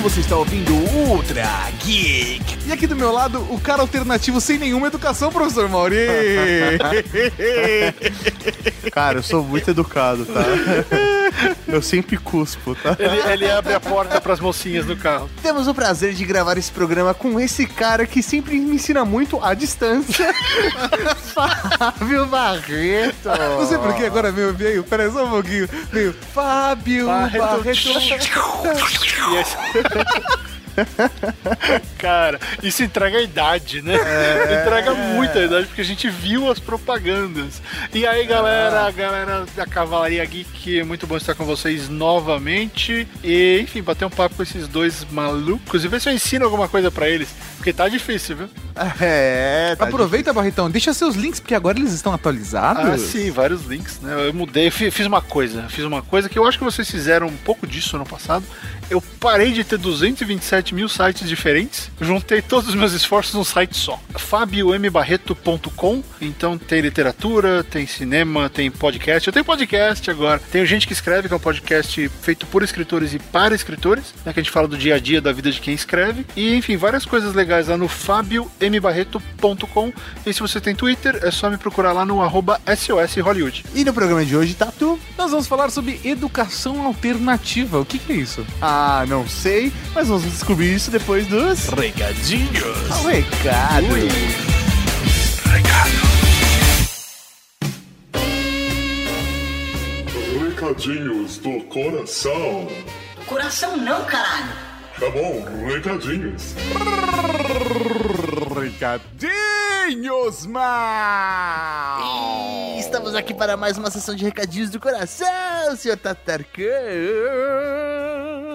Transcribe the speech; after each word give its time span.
você 0.00 0.20
está 0.20 0.36
ouvindo 0.36 0.74
Ultra 0.74 1.46
Geek. 1.84 2.58
E 2.66 2.72
aqui 2.72 2.86
do 2.86 2.96
meu 2.96 3.12
lado, 3.12 3.38
o 3.50 3.60
cara 3.60 3.82
alternativo 3.82 4.40
sem 4.40 4.58
nenhuma 4.58 4.86
educação, 4.86 5.30
professor 5.30 5.68
Mauri. 5.68 5.96
Cara, 8.90 9.18
eu 9.18 9.22
sou 9.22 9.44
muito 9.44 9.70
educado, 9.70 10.24
tá? 10.24 10.40
Eu 11.66 11.82
sempre 11.82 12.16
cuspo, 12.16 12.74
tá? 12.74 12.96
Ele, 12.98 13.32
ele 13.32 13.50
abre 13.50 13.74
a 13.74 13.80
porta 13.80 14.20
pras 14.20 14.40
mocinhas 14.40 14.86
no 14.86 14.96
carro. 14.96 15.30
Temos 15.42 15.68
o 15.68 15.74
prazer 15.74 16.14
de 16.14 16.24
gravar 16.24 16.58
esse 16.58 16.70
programa 16.70 17.14
com 17.14 17.38
esse 17.38 17.66
cara 17.66 18.06
que 18.06 18.22
sempre 18.22 18.58
me 18.58 18.74
ensina 18.74 19.04
muito 19.04 19.42
à 19.42 19.54
distância. 19.54 20.32
Fábio 21.34 22.26
Barreto. 22.26 23.28
Não 23.28 23.66
sei 23.66 23.78
por 23.78 23.94
que 23.94 24.04
agora 24.04 24.30
veio, 24.32 24.52
veio, 24.54 24.84
peraí 24.84 25.10
só 25.10 25.24
um 25.24 25.30
pouquinho, 25.30 25.68
veio 25.92 26.14
Fábio 26.34 27.06
Barreto. 27.06 27.38
Barreto. 27.38 27.90
Cara, 31.98 32.38
isso 32.62 32.82
entrega 32.82 33.18
a 33.18 33.22
idade, 33.22 33.82
né? 33.82 33.94
Entrega 34.60 34.94
muita 34.94 35.40
idade, 35.40 35.66
porque 35.66 35.80
a 35.80 35.84
gente 35.84 36.08
viu 36.08 36.50
as 36.50 36.58
propagandas. 36.58 37.60
E 37.92 38.06
aí, 38.06 38.26
galera, 38.26 38.86
a 38.86 38.90
galera 38.90 39.46
da 39.54 39.66
Cavalaria 39.66 40.24
Geek, 40.24 40.82
muito 40.84 41.06
bom 41.06 41.16
estar 41.16 41.34
com 41.34 41.44
vocês 41.44 41.88
novamente. 41.88 43.06
E, 43.22 43.60
enfim, 43.62 43.82
bater 43.82 44.04
um 44.04 44.10
papo 44.10 44.36
com 44.36 44.42
esses 44.42 44.66
dois 44.68 45.06
malucos 45.10 45.84
e 45.84 45.88
ver 45.88 46.00
se 46.00 46.08
eu 46.08 46.12
ensino 46.12 46.44
alguma 46.44 46.68
coisa 46.68 46.90
pra 46.90 47.08
eles. 47.08 47.28
Porque 47.56 47.72
tá 47.72 47.88
difícil, 47.88 48.36
viu? 48.36 48.48
É, 49.00 49.76
tá 49.76 49.84
Aproveita, 49.84 50.32
Barretão, 50.32 50.70
deixa 50.70 50.94
seus 50.94 51.14
links, 51.14 51.38
porque 51.40 51.54
agora 51.54 51.78
eles 51.78 51.92
estão 51.92 52.12
atualizados. 52.12 52.84
Ah, 52.84 52.98
sim, 52.98 53.30
vários 53.30 53.64
links, 53.66 54.00
né? 54.00 54.28
Eu 54.28 54.32
mudei, 54.32 54.70
fiz 54.70 55.06
uma 55.06 55.20
coisa, 55.20 55.68
fiz 55.68 55.84
uma 55.84 56.00
coisa 56.02 56.28
que 56.28 56.38
eu 56.38 56.46
acho 56.46 56.56
que 56.56 56.64
vocês 56.64 56.90
fizeram 56.90 57.26
um 57.26 57.36
pouco 57.36 57.66
disso 57.66 57.98
no 57.98 58.06
passado. 58.06 58.44
Eu 58.88 59.02
parei 59.20 59.52
de 59.52 59.64
ter 59.64 59.78
227 59.78 60.59
mil 60.74 60.88
sites 60.88 61.28
diferentes, 61.28 61.90
juntei 62.00 62.42
todos 62.42 62.68
os 62.68 62.74
meus 62.74 62.92
esforços 62.92 63.34
num 63.34 63.44
site 63.44 63.76
só. 63.76 63.98
FabioMBarreto.com. 64.14 66.02
Então 66.20 66.58
tem 66.58 66.80
literatura, 66.80 67.64
tem 67.64 67.86
cinema, 67.86 68.50
tem 68.50 68.70
podcast. 68.70 69.26
Eu 69.26 69.32
tenho 69.32 69.44
podcast 69.44 70.10
agora. 70.10 70.40
Tenho 70.52 70.66
gente 70.66 70.86
que 70.86 70.92
escreve, 70.92 71.28
que 71.28 71.34
é 71.34 71.36
um 71.36 71.40
podcast 71.40 72.08
feito 72.20 72.46
por 72.46 72.62
escritores 72.62 73.14
e 73.14 73.18
para 73.18 73.54
escritores, 73.54 74.14
né? 74.24 74.32
Que 74.32 74.40
a 74.40 74.42
gente 74.42 74.52
fala 74.52 74.68
do 74.68 74.76
dia 74.76 74.96
a 74.96 74.98
dia 74.98 75.20
da 75.20 75.32
vida 75.32 75.50
de 75.50 75.60
quem 75.60 75.74
escreve. 75.74 76.26
E 76.36 76.54
enfim, 76.54 76.76
várias 76.76 77.04
coisas 77.04 77.34
legais 77.34 77.68
lá 77.68 77.76
no 77.76 77.88
FabioMBarreto.com. 77.88 79.92
E 80.26 80.32
se 80.32 80.40
você 80.40 80.60
tem 80.60 80.74
Twitter, 80.74 81.18
é 81.22 81.30
só 81.30 81.50
me 81.50 81.56
procurar 81.56 81.92
lá 81.92 82.04
no 82.04 82.22
arroba 82.22 82.60
SOS 82.66 83.16
Hollywood. 83.22 83.64
E 83.74 83.84
no 83.84 83.92
programa 83.92 84.24
de 84.24 84.36
hoje, 84.36 84.54
Tatu? 84.54 84.98
Nós 85.16 85.30
vamos 85.30 85.46
falar 85.46 85.70
sobre 85.70 86.00
educação 86.04 86.84
alternativa. 86.84 87.80
O 87.80 87.84
que, 87.84 87.98
que 87.98 88.12
é 88.12 88.16
isso? 88.16 88.44
Ah, 88.60 89.04
não 89.08 89.28
sei, 89.28 89.72
mas 89.94 90.08
vamos 90.08 90.24
descobrir 90.50 90.74
isso 90.74 90.90
depois 90.90 91.28
dos... 91.28 91.68
Recadinhos. 91.68 92.90
Ah, 92.90 93.08
Recado. 93.08 93.86
Recadinhos 100.48 101.38
do 101.38 101.60
coração. 101.64 102.66
Coração 103.26 103.76
não, 103.76 104.04
caralho. 104.06 104.70
Tá 104.98 105.08
bom, 105.10 105.44
recadinhos. 105.68 106.56
Recadinhos, 108.60 110.46
mal. 110.46 112.00
Estamos 112.76 113.14
aqui 113.14 113.32
para 113.32 113.56
mais 113.56 113.78
uma 113.78 113.88
sessão 113.88 114.16
de 114.16 114.24
recadinhos 114.24 114.68
do 114.68 114.80
coração, 114.80 115.76
senhor 115.76 115.96
Tatarkan. 115.96 116.70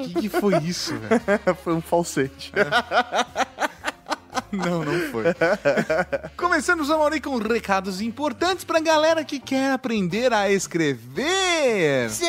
O 0.01 0.09
que, 0.09 0.21
que 0.21 0.29
foi 0.29 0.57
isso, 0.59 0.93
velho? 0.97 1.21
Foi 1.63 1.73
um 1.73 1.81
falsete. 1.81 2.51
Não, 4.51 4.85
não 4.85 4.99
foi. 5.11 5.25
Começando 6.37 6.81
o 6.81 6.87
Mauri 6.87 7.19
com 7.19 7.37
recados 7.37 7.99
importantes 7.99 8.63
pra 8.63 8.79
galera 8.79 9.23
que 9.25 9.39
quer 9.39 9.71
aprender 9.71 10.31
a 10.31 10.49
escrever. 10.49 12.09
Sim, 12.09 12.25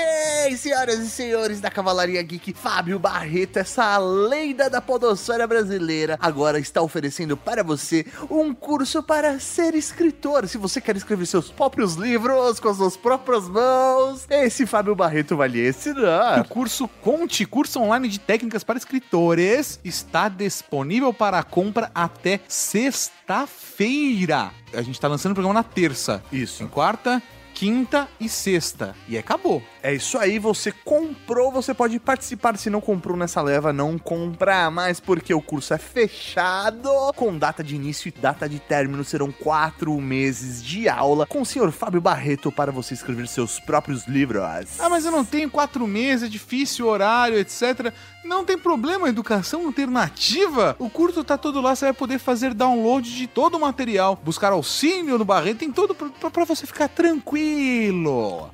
senhoras 0.55 0.99
e 0.99 1.09
senhores 1.09 1.61
da 1.61 1.71
Cavalaria 1.71 2.23
Geek, 2.23 2.53
Fábio 2.53 2.99
Barreto, 2.99 3.59
essa 3.59 3.97
lenda 3.97 4.69
da 4.69 4.83
podosfera 4.83 5.47
brasileira, 5.47 6.19
agora 6.21 6.61
está 6.61 6.83
oferecendo 6.83 7.37
para 7.37 7.65
você 7.65 8.05
um 8.31 8.55
curso 8.55 9.03
para 9.03 9.41
ser 9.41 9.75
escritor. 9.75 10.47
Se 10.47 10.59
você 10.59 10.81
quer 10.81 10.97
escrever 10.97 11.27
seus 11.27 11.51
próprios 11.51 11.95
livros 11.95 12.61
com 12.61 12.69
as 12.69 12.77
suas 12.77 12.97
próprias 12.97 13.49
mãos, 13.49 14.27
esse 14.29 14.67
Fábio 14.67 14.95
Barreto 14.95 15.37
vai 15.37 15.49
lhe 15.49 15.67
O 15.67 15.69
ensinar. 15.69 16.47
curso 16.49 16.87
Conte, 17.01 17.47
curso 17.47 17.81
online 17.81 18.09
de 18.09 18.21
técnicas 18.21 18.63
para 18.63 18.77
escritores, 18.77 19.81
está 19.83 20.29
disponível 20.29 21.15
para 21.15 21.43
compra 21.43 21.91
até 21.95 22.41
sexta-feira. 22.47 24.51
A 24.75 24.83
gente 24.83 25.01
tá 25.01 25.09
lançando 25.09 25.33
o 25.33 25.35
programa 25.35 25.55
na 25.55 25.65
terça. 25.65 26.23
Isso. 26.31 26.63
Em 26.63 26.69
quarta, 26.69 27.23
quinta 27.57 28.07
e 28.21 28.29
sexta. 28.29 28.95
E 29.09 29.17
acabou. 29.17 29.63
É 29.83 29.95
isso 29.95 30.19
aí, 30.19 30.39
você 30.39 30.71
comprou, 30.71 31.51
você 31.51 31.73
pode 31.73 31.99
participar. 31.99 32.59
Se 32.59 32.69
não 32.69 32.83
comprou 32.83 33.17
nessa 33.17 33.41
leva, 33.41 33.73
não 33.73 33.97
compra 33.97 34.71
mais, 34.71 35.01
porque 35.01 35.33
o 35.33 35.41
curso 35.41 35.73
é 35.73 35.79
fechado. 35.79 36.91
Com 37.17 37.39
data 37.39 37.65
de 37.65 37.75
início 37.75 38.09
e 38.09 38.13
data 38.13 38.47
de 38.47 38.59
término, 38.59 39.03
serão 39.03 39.33
quatro 39.33 39.99
meses 39.99 40.63
de 40.63 40.87
aula 40.87 41.25
com 41.25 41.41
o 41.41 41.47
senhor 41.47 41.73
Fábio 41.73 42.01
Barreto 42.01 42.53
para 42.53 42.71
você 42.71 42.93
escrever 42.93 43.27
seus 43.27 43.59
próprios 43.59 44.07
livros. 44.07 44.43
Ah, 44.79 44.91
mas 44.91 45.07
eu 45.07 45.13
não 45.13 45.25
tenho 45.25 45.51
quatro 45.51 45.87
meses, 45.87 46.25
é 46.25 46.29
difícil, 46.29 46.87
horário, 46.87 47.39
etc. 47.39 47.91
Não 48.23 48.45
tem 48.45 48.59
problema, 48.59 49.09
educação 49.09 49.65
alternativa. 49.67 50.77
O 50.79 50.91
curso 50.91 51.25
tá 51.25 51.39
todo 51.39 51.63
lá, 51.63 51.75
você 51.75 51.87
vai 51.87 51.95
poder 51.95 52.19
fazer 52.19 52.53
download 52.53 53.17
de 53.17 53.27
todo 53.27 53.57
o 53.57 53.61
material, 53.61 54.21
buscar 54.23 54.53
auxílio 54.53 55.17
no 55.17 55.25
Barreto, 55.25 55.59
tem 55.59 55.73
tudo 55.73 55.95
pra 55.95 56.45
você 56.45 56.67
ficar 56.67 56.89
tranquilo. 56.89 57.46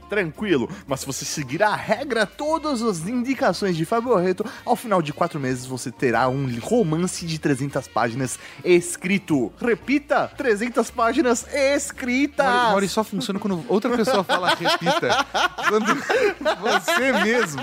Tranquilo, 0.08 0.68
mas 0.86 1.00
se 1.00 1.06
você 1.06 1.24
seguir 1.24 1.62
a 1.62 1.74
regra, 1.74 2.26
todas 2.26 2.82
as 2.82 3.06
indicações 3.08 3.76
de 3.76 3.84
Fábio 3.84 4.14
Barreto, 4.14 4.44
ao 4.64 4.76
final 4.76 5.00
de 5.00 5.12
quatro 5.12 5.40
meses 5.40 5.64
você 5.64 5.90
terá 5.90 6.28
um 6.28 6.46
romance 6.60 7.24
de 7.26 7.38
300 7.38 7.88
páginas 7.88 8.38
escrito. 8.64 9.52
Repita, 9.60 10.30
300 10.36 10.90
páginas 10.90 11.46
escritas. 11.52 12.46
Mauri, 12.46 12.88
só 12.88 13.02
funciona 13.02 13.38
quando 13.38 13.64
outra 13.68 13.96
pessoa 13.96 14.22
fala 14.22 14.48
repita. 14.50 15.24
Quando 15.68 15.86
você 16.60 17.12
mesmo 17.24 17.62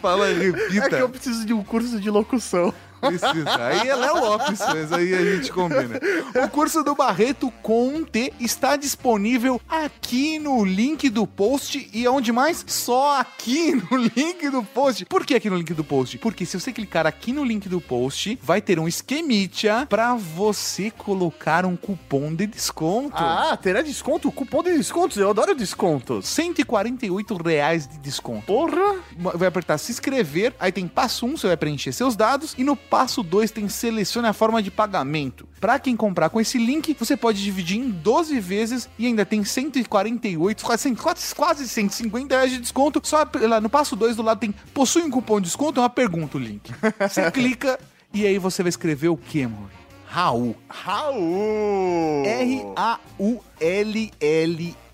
fala 0.00 0.28
É 0.28 0.34
que 0.34 0.50
repita. 0.50 0.96
eu 0.96 1.08
preciso 1.08 1.46
de 1.46 1.52
um 1.52 1.62
curso 1.62 2.00
de 2.00 2.10
locução. 2.10 2.72
Precisa. 3.08 3.56
Aí 3.56 3.88
é 3.88 3.94
Léo 3.94 4.20
Lopes, 4.20 4.58
mas 4.60 4.92
aí 4.92 5.14
a 5.14 5.24
gente 5.24 5.52
combina. 5.52 6.00
O 6.44 6.48
curso 6.48 6.82
do 6.82 6.94
Barreto 6.94 7.50
Conte 7.62 8.32
está 8.40 8.76
disponível 8.76 9.60
aqui 9.68 10.38
no 10.38 10.64
link 10.64 11.08
do 11.08 11.26
post 11.26 11.88
e 11.92 12.06
onde 12.08 12.32
mais? 12.32 12.64
Só 12.66 13.20
aqui 13.20 13.74
no 13.74 13.96
link 14.16 14.48
do 14.50 14.62
post. 14.62 15.04
Por 15.06 15.24
que 15.24 15.34
aqui 15.34 15.50
no 15.50 15.56
link 15.56 15.72
do 15.74 15.84
post? 15.84 16.18
Porque 16.18 16.46
se 16.46 16.58
você 16.58 16.72
clicar 16.72 17.06
aqui 17.06 17.32
no 17.32 17.44
link 17.44 17.68
do 17.68 17.80
post, 17.80 18.38
vai 18.42 18.60
ter 18.60 18.78
um 18.78 18.88
esquemitia 18.88 19.86
para 19.88 20.14
você 20.14 20.90
colocar 20.90 21.64
um 21.66 21.76
cupom 21.76 22.34
de 22.34 22.46
desconto. 22.46 23.16
Ah, 23.16 23.56
terá 23.60 23.82
desconto? 23.82 24.30
Cupom 24.30 24.62
de 24.62 24.76
descontos? 24.76 25.16
Eu 25.16 25.30
adoro 25.30 25.54
descontos. 25.54 26.26
148 26.28 27.36
reais 27.42 27.86
de 27.86 27.98
desconto. 27.98 28.46
Porra! 28.46 28.94
vai 29.34 29.48
apertar 29.48 29.78
se 29.78 29.92
inscrever, 29.92 30.54
aí 30.58 30.72
tem 30.72 30.86
passo 30.86 31.26
1, 31.26 31.36
você 31.36 31.46
vai 31.48 31.56
preencher 31.56 31.92
seus 31.92 32.16
dados, 32.16 32.54
e 32.56 32.64
no 32.64 32.76
passo 32.94 33.24
2 33.24 33.50
tem 33.50 33.68
selecione 33.68 34.28
a 34.28 34.32
forma 34.32 34.62
de 34.62 34.70
pagamento. 34.70 35.48
Para 35.60 35.80
quem 35.80 35.96
comprar 35.96 36.30
com 36.30 36.40
esse 36.40 36.58
link, 36.58 36.94
você 36.96 37.16
pode 37.16 37.42
dividir 37.42 37.76
em 37.76 37.90
12 37.90 38.38
vezes 38.38 38.88
e 38.96 39.04
ainda 39.04 39.26
tem 39.26 39.42
148, 39.42 40.64
quase, 40.64 40.94
quase, 40.94 41.34
quase 41.34 41.68
150 41.68 42.32
reais 42.32 42.52
de 42.52 42.58
desconto. 42.58 43.00
Só 43.02 43.28
lá 43.48 43.60
no 43.60 43.68
passo 43.68 43.96
2 43.96 44.14
do 44.14 44.22
lado 44.22 44.38
tem 44.38 44.54
possui 44.72 45.02
um 45.02 45.10
cupom 45.10 45.40
de 45.40 45.48
desconto, 45.48 45.80
é 45.80 45.82
uma 45.82 45.90
pergunta 45.90 46.36
o 46.36 46.40
link. 46.40 46.72
Você 47.00 47.28
clica 47.32 47.80
e 48.12 48.24
aí 48.24 48.38
você 48.38 48.62
vai 48.62 48.70
escrever 48.70 49.08
o 49.08 49.16
que, 49.16 49.42
amor? 49.42 49.68
Raul. 50.06 50.54
Raul! 50.68 52.22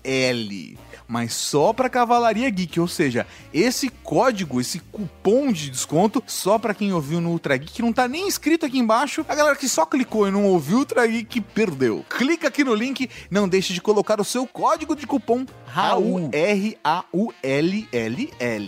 R-A-U-L-L-L. 0.03 0.77
Mas 1.07 1.33
só 1.33 1.73
pra 1.73 1.89
Cavalaria 1.89 2.49
Geek, 2.49 2.79
ou 2.79 2.87
seja, 2.87 3.27
esse 3.53 3.89
código, 3.89 4.61
esse 4.61 4.79
cupom 4.79 5.51
de 5.51 5.69
desconto, 5.69 6.23
só 6.25 6.57
pra 6.57 6.73
quem 6.73 6.93
ouviu 6.93 7.19
no 7.19 7.31
Ultra 7.31 7.57
Geek, 7.57 7.81
não 7.81 7.91
tá 7.91 8.07
nem 8.07 8.29
escrito 8.29 8.65
aqui 8.65 8.79
embaixo. 8.79 9.25
A 9.27 9.35
galera 9.35 9.57
que 9.57 9.67
só 9.67 9.85
clicou 9.85 10.25
e 10.25 10.31
não 10.31 10.45
ouviu 10.45 10.77
o 10.77 10.79
Ultra 10.79 11.05
Geek 11.05 11.41
perdeu. 11.41 12.05
Clica 12.09 12.47
aqui 12.47 12.63
no 12.63 12.73
link, 12.73 13.09
não 13.29 13.49
deixe 13.49 13.73
de 13.73 13.81
colocar 13.81 14.21
o 14.21 14.23
seu 14.23 14.47
código 14.47 14.95
de 14.95 15.05
cupom 15.05 15.45
Raul. 15.65 16.29
R-A-U-L-L-L. 16.31 17.09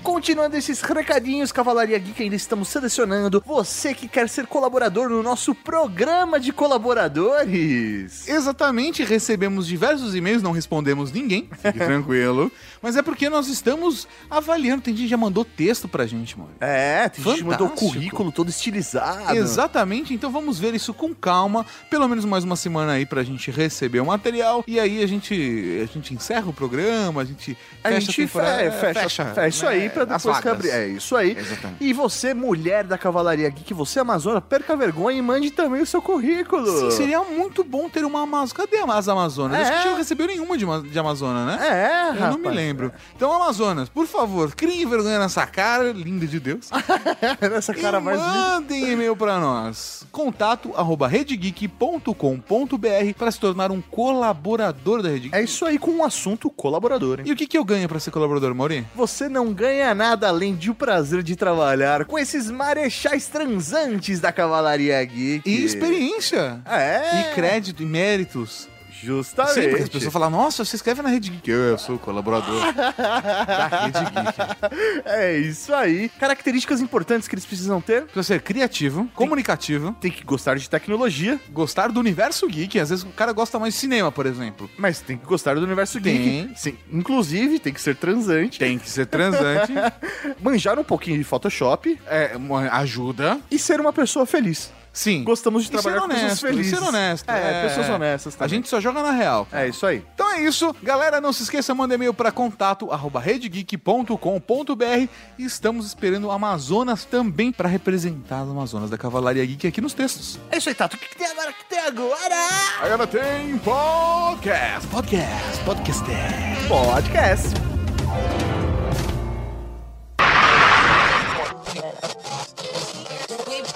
Continuando 0.02 0.58
esses 0.58 0.82
recadinhos, 0.82 1.54
Cavalaria 1.54 1.98
Geek, 1.98 2.24
ainda 2.24 2.36
estamos 2.36 2.68
selecionando 2.68 3.42
você 3.46 3.94
que 3.94 4.10
quer 4.10 4.28
ser 4.28 4.48
colaborador 4.48 5.08
no 5.08 5.24
nosso 5.24 5.56
programa 5.56 6.42
de 6.42 6.52
colaboradores. 6.52 8.28
Exatamente, 8.28 9.02
recebemos 9.06 9.66
diversos 9.66 10.14
e-mails, 10.14 10.44
não 10.44 10.52
respondemos 10.52 11.10
ninguém, 11.24 11.50
fique 11.62 11.80
tranquilo. 11.80 12.52
Mas 12.82 12.96
é 12.98 13.02
porque 13.02 13.30
nós 13.30 13.48
estamos 13.48 14.08
avaliando. 14.30 14.82
Tem 14.82 14.94
gente 14.94 15.06
que 15.06 15.10
já 15.10 15.18
mandou 15.18 15.46
texto 15.46 15.88
pra 15.88 16.06
gente, 16.06 16.38
mano. 16.38 16.52
É, 16.60 17.08
tem 17.10 17.24
gente 17.24 17.38
que 17.38 17.44
mandou 17.44 17.70
currículo 17.70 18.32
todo 18.32 18.50
estilizado. 18.50 19.36
Exatamente, 19.36 20.14
então 20.14 20.30
vamos 20.32 20.60
ver 20.60 20.74
isso 20.74 20.94
com 20.94 21.14
calma, 21.14 21.66
pelo 21.90 22.08
menos 22.08 22.26
mais 22.26 22.44
uma 22.44 22.56
semana 22.56 22.94
aí 22.94 23.06
pra 23.06 23.24
gente 23.24 23.50
receber 23.52 24.00
o 24.02 24.06
material 24.06 24.64
e 24.68 24.80
aí 24.80 25.02
a 25.04 25.08
gente 25.08 25.34
a 25.82 25.86
gente 25.86 26.14
encerra 26.14 26.50
o 26.50 26.54
programa, 26.54 27.22
a 27.22 27.26
gente 27.26 27.58
A 27.84 27.90
fecha 27.90 28.00
gente 28.02 28.16
temporada, 28.28 28.72
fe- 28.72 28.94
fecha, 28.94 29.26
fecha, 29.34 29.48
isso 29.48 29.68
aí 29.68 29.90
pra 29.90 30.06
depois 30.06 30.46
abrir. 30.46 30.70
É 30.70 30.88
isso 30.88 31.16
aí. 31.16 31.38
Exatamente. 31.38 31.84
E 31.84 31.94
você, 31.94 32.34
mulher 32.34 32.84
da 32.84 32.98
Cavalaria 32.98 33.50
Geek, 33.50 33.74
você, 33.74 34.00
Amazona, 34.00 34.42
perca 34.42 34.74
a 34.74 34.76
vergonha 34.76 35.18
e 35.18 35.22
mande 35.22 35.52
também 35.52 35.82
o 35.82 35.86
seu 35.86 36.02
currículo. 36.02 36.66
Sim, 36.80 36.92
seria 36.92 37.22
muito 37.24 37.64
bom 37.64 37.88
ter 37.90 38.04
uma 38.04 38.22
Amazônia. 38.24 38.54
Cadê 38.68 38.78
as 38.92 39.08
Amazonas? 39.08 39.60
Acho 39.60 39.70
que 39.72 39.74
a 39.74 39.78
gente 39.78 39.88
É. 39.88 39.92
não 39.92 39.98
recebeu 39.98 40.28
nenhuma 40.28 40.58
de, 40.58 40.66
de 40.90 41.00
Amazônia, 41.14 41.46
né? 41.46 41.60
É, 41.62 42.10
Eu 42.10 42.14
não 42.14 42.38
me 42.38 42.44
rapaz. 42.44 42.56
lembro. 42.56 42.92
Então, 43.16 43.32
Amazonas, 43.32 43.90
por 43.90 44.08
favor, 44.08 44.54
criem 44.56 44.86
vergonha 44.88 45.20
nessa 45.20 45.46
cara, 45.46 45.92
linda 45.92 46.26
de 46.26 46.40
Deus. 46.40 46.70
Essa 47.40 47.74
cara 47.74 48.00
e 48.00 48.02
mais 48.02 48.20
linda. 48.20 48.32
mandem 48.34 48.92
e-mail 48.92 49.16
pra 49.16 49.40
nós. 49.40 50.06
Contato 50.12 50.72
arroba 50.76 51.08
redegeek.com.br 51.08 53.14
para 53.18 53.32
se 53.32 53.40
tornar 53.40 53.72
um 53.72 53.82
colaborador 53.82 55.02
da 55.02 55.10
Rede 55.10 55.30
Geek. 55.30 55.36
É 55.36 55.44
isso 55.44 55.66
aí 55.66 55.78
com 55.78 55.92
um 55.92 56.04
assunto 56.04 56.50
colaborador, 56.50 57.20
hein? 57.20 57.26
E 57.28 57.32
o 57.32 57.36
que, 57.36 57.48
que 57.48 57.58
eu 57.58 57.64
ganho 57.66 57.88
pra 57.88 58.00
ser 58.00 58.12
colaborador, 58.12 58.54
Mauri? 58.56 58.86
Você 58.96 59.30
não 59.30 59.54
ganha 59.54 59.94
nada 59.94 60.28
além 60.28 60.56
de 60.56 60.72
o 60.72 60.76
prazer 60.76 61.24
de 61.24 61.36
trabalhar 61.36 62.06
com 62.06 62.18
esses 62.18 62.50
marechais 62.50 63.28
transantes 63.28 64.20
da 64.20 64.32
Cavalaria 64.32 65.04
Geek. 65.04 65.48
E 65.50 65.64
experiência. 65.64 66.62
É. 66.66 67.32
E 67.32 67.36
crédito, 67.36 67.84
e 67.84 67.86
méritos. 67.86 68.68
Justamente. 69.04 69.54
Sempre 69.54 69.76
que 69.78 69.84
as 69.84 69.90
pessoas 69.90 70.14
falam, 70.14 70.30
nossa, 70.30 70.64
você 70.64 70.76
escreve 70.76 71.02
na 71.02 71.10
Rede 71.10 71.30
Geek. 71.30 71.50
Eu 71.50 71.78
sou 71.78 72.00
colaborador 72.00 72.62
da 72.74 73.68
Rede 73.68 74.00
Geek. 74.00 75.04
É 75.06 75.38
isso 75.38 75.74
aí. 75.74 76.10
Características 76.20 76.82
importantes 76.82 77.28
que 77.28 77.36
eles 77.36 77.46
precisam 77.46 77.82
ter. 77.82 78.04
Precisa 78.04 78.24
ser 78.24 78.42
criativo, 78.42 79.08
comunicativo, 79.14 79.94
Tem 80.00 80.12
que 80.12 80.24
gostar 80.24 80.56
de 80.56 80.70
tecnologia, 80.70 81.40
gostar 81.52 81.92
do 81.92 82.00
universo 82.00 82.48
geek. 82.48 82.80
Às 82.80 82.90
vezes 82.90 83.04
o 83.04 83.10
cara 83.10 83.32
gosta 83.34 83.60
mais 83.60 83.74
de 83.74 83.80
cinema, 83.80 84.12
por 84.12 84.26
exemplo. 84.26 84.70
mas 84.78 85.00
tem 85.02 85.18
que 85.18 85.26
gostar 85.26 85.56
do 85.56 85.62
universo 85.64 86.00
Tem. 86.00 86.18
geek. 86.48 86.60
Sim. 86.60 86.78
Inclusive, 86.92 87.60
tem 87.60 87.74
que 87.74 87.82
ser 87.82 87.96
transante. 87.96 88.60
Tem 88.60 88.78
que 88.80 88.90
ser 88.90 89.06
transante. 89.06 89.74
Manjar 90.42 90.80
um 90.80 90.84
pouquinho 90.84 91.18
de 91.18 91.24
Photoshop 91.24 92.00
é, 92.08 92.32
ajuda. 92.72 93.40
e 93.52 93.60
ser 93.60 93.80
uma 93.80 93.92
pessoa 93.94 94.26
feliz. 94.26 94.72
Sim. 94.94 95.24
Gostamos 95.24 95.64
de 95.64 95.70
E 95.70 95.72
trabalhar 95.72 95.96
ser 95.96 96.02
com 96.02 96.08
pessoas 96.08 96.24
honesto, 96.30 96.46
e 96.46 96.50
felizes. 96.50 96.78
ser 96.80 96.86
honesto. 96.86 97.30
É, 97.30 97.68
pessoas 97.68 97.90
honestas 97.90 98.36
A 98.36 98.38
também. 98.38 98.50
gente 98.50 98.70
só 98.70 98.80
joga 98.80 99.02
na 99.02 99.12
real. 99.12 99.48
É 99.52 99.68
isso 99.68 99.86
aí. 99.88 100.06
Então 100.14 100.32
é 100.32 100.42
isso. 100.42 100.74
Galera, 100.84 101.20
não 101.20 101.34
se 101.34 101.42
esqueça, 101.44 101.74
manda 101.74 101.96
e-mail 101.96 102.14
para 102.14 102.32
contato 102.32 102.92
arroba 102.92 103.20
redegeek.com.br 103.20 105.08
e 105.38 105.44
estamos 105.46 105.86
esperando 105.88 106.28
o 106.28 106.32
Amazonas 106.32 107.06
também 107.06 107.52
para 107.52 107.68
representar 107.68 108.42
as 108.42 108.50
Amazonas 108.50 108.90
da 108.90 108.98
Cavalaria 108.98 109.44
Geek 109.46 109.66
aqui 109.68 109.82
nos 109.82 109.94
textos. 109.94 110.40
É 110.52 110.58
isso 110.58 110.70
aí, 110.70 110.76
Tato. 110.76 110.96
O 110.96 111.00
que, 111.00 111.08
que 111.10 111.16
tem 111.18 111.28
agora? 111.28 111.50
O 111.50 111.54
que 111.54 111.66
tem 111.66 111.80
agora? 111.80 112.48
Agora 112.82 113.08
tem 113.08 113.58
podcast, 113.58 114.88
podcast, 114.90 115.60
podcast. 115.66 116.68
Podcast. 116.68 117.48
O 117.70 117.73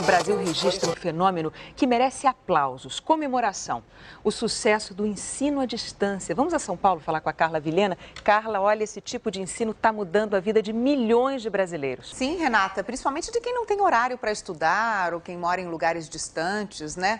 Brasil 0.07 0.37
registra 0.37 0.89
um 0.89 0.95
fenômeno 0.95 1.51
que 1.75 1.85
merece 1.85 2.27
aplausos, 2.27 2.97
comemoração. 2.97 3.83
O 4.23 4.31
sucesso 4.31 4.93
do 4.93 5.05
ensino 5.05 5.59
à 5.59 5.65
distância. 5.65 6.33
Vamos 6.33 6.53
a 6.53 6.59
São 6.59 6.77
Paulo 6.77 7.01
falar 7.01 7.19
com 7.19 7.27
a 7.27 7.33
Carla 7.33 7.59
Vilhena. 7.59 7.97
Carla, 8.23 8.61
olha, 8.61 8.85
esse 8.85 9.01
tipo 9.01 9.29
de 9.29 9.41
ensino 9.41 9.71
está 9.71 9.91
mudando 9.91 10.35
a 10.35 10.39
vida 10.39 10.61
de 10.61 10.71
milhões 10.71 11.41
de 11.41 11.49
brasileiros. 11.49 12.15
Sim, 12.15 12.37
Renata, 12.37 12.85
principalmente 12.85 13.29
de 13.33 13.41
quem 13.41 13.53
não 13.53 13.65
tem 13.65 13.81
horário 13.81 14.17
para 14.17 14.31
estudar 14.31 15.13
ou 15.13 15.19
quem 15.19 15.37
mora 15.37 15.59
em 15.59 15.67
lugares 15.67 16.07
distantes, 16.07 16.95
né? 16.95 17.19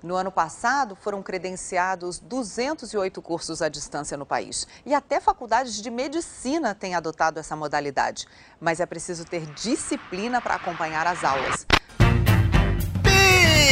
No 0.00 0.14
ano 0.14 0.30
passado, 0.30 0.94
foram 0.94 1.20
credenciados 1.24 2.20
208 2.20 3.20
cursos 3.20 3.60
à 3.60 3.68
distância 3.68 4.16
no 4.16 4.24
país. 4.24 4.64
E 4.86 4.94
até 4.94 5.18
faculdades 5.18 5.82
de 5.82 5.90
medicina 5.90 6.72
têm 6.72 6.94
adotado 6.94 7.40
essa 7.40 7.56
modalidade. 7.56 8.28
Mas 8.60 8.78
é 8.78 8.86
preciso 8.86 9.24
ter 9.24 9.44
disciplina 9.54 10.40
para 10.40 10.54
acompanhar 10.54 11.04
as 11.04 11.24
aulas. 11.24 11.66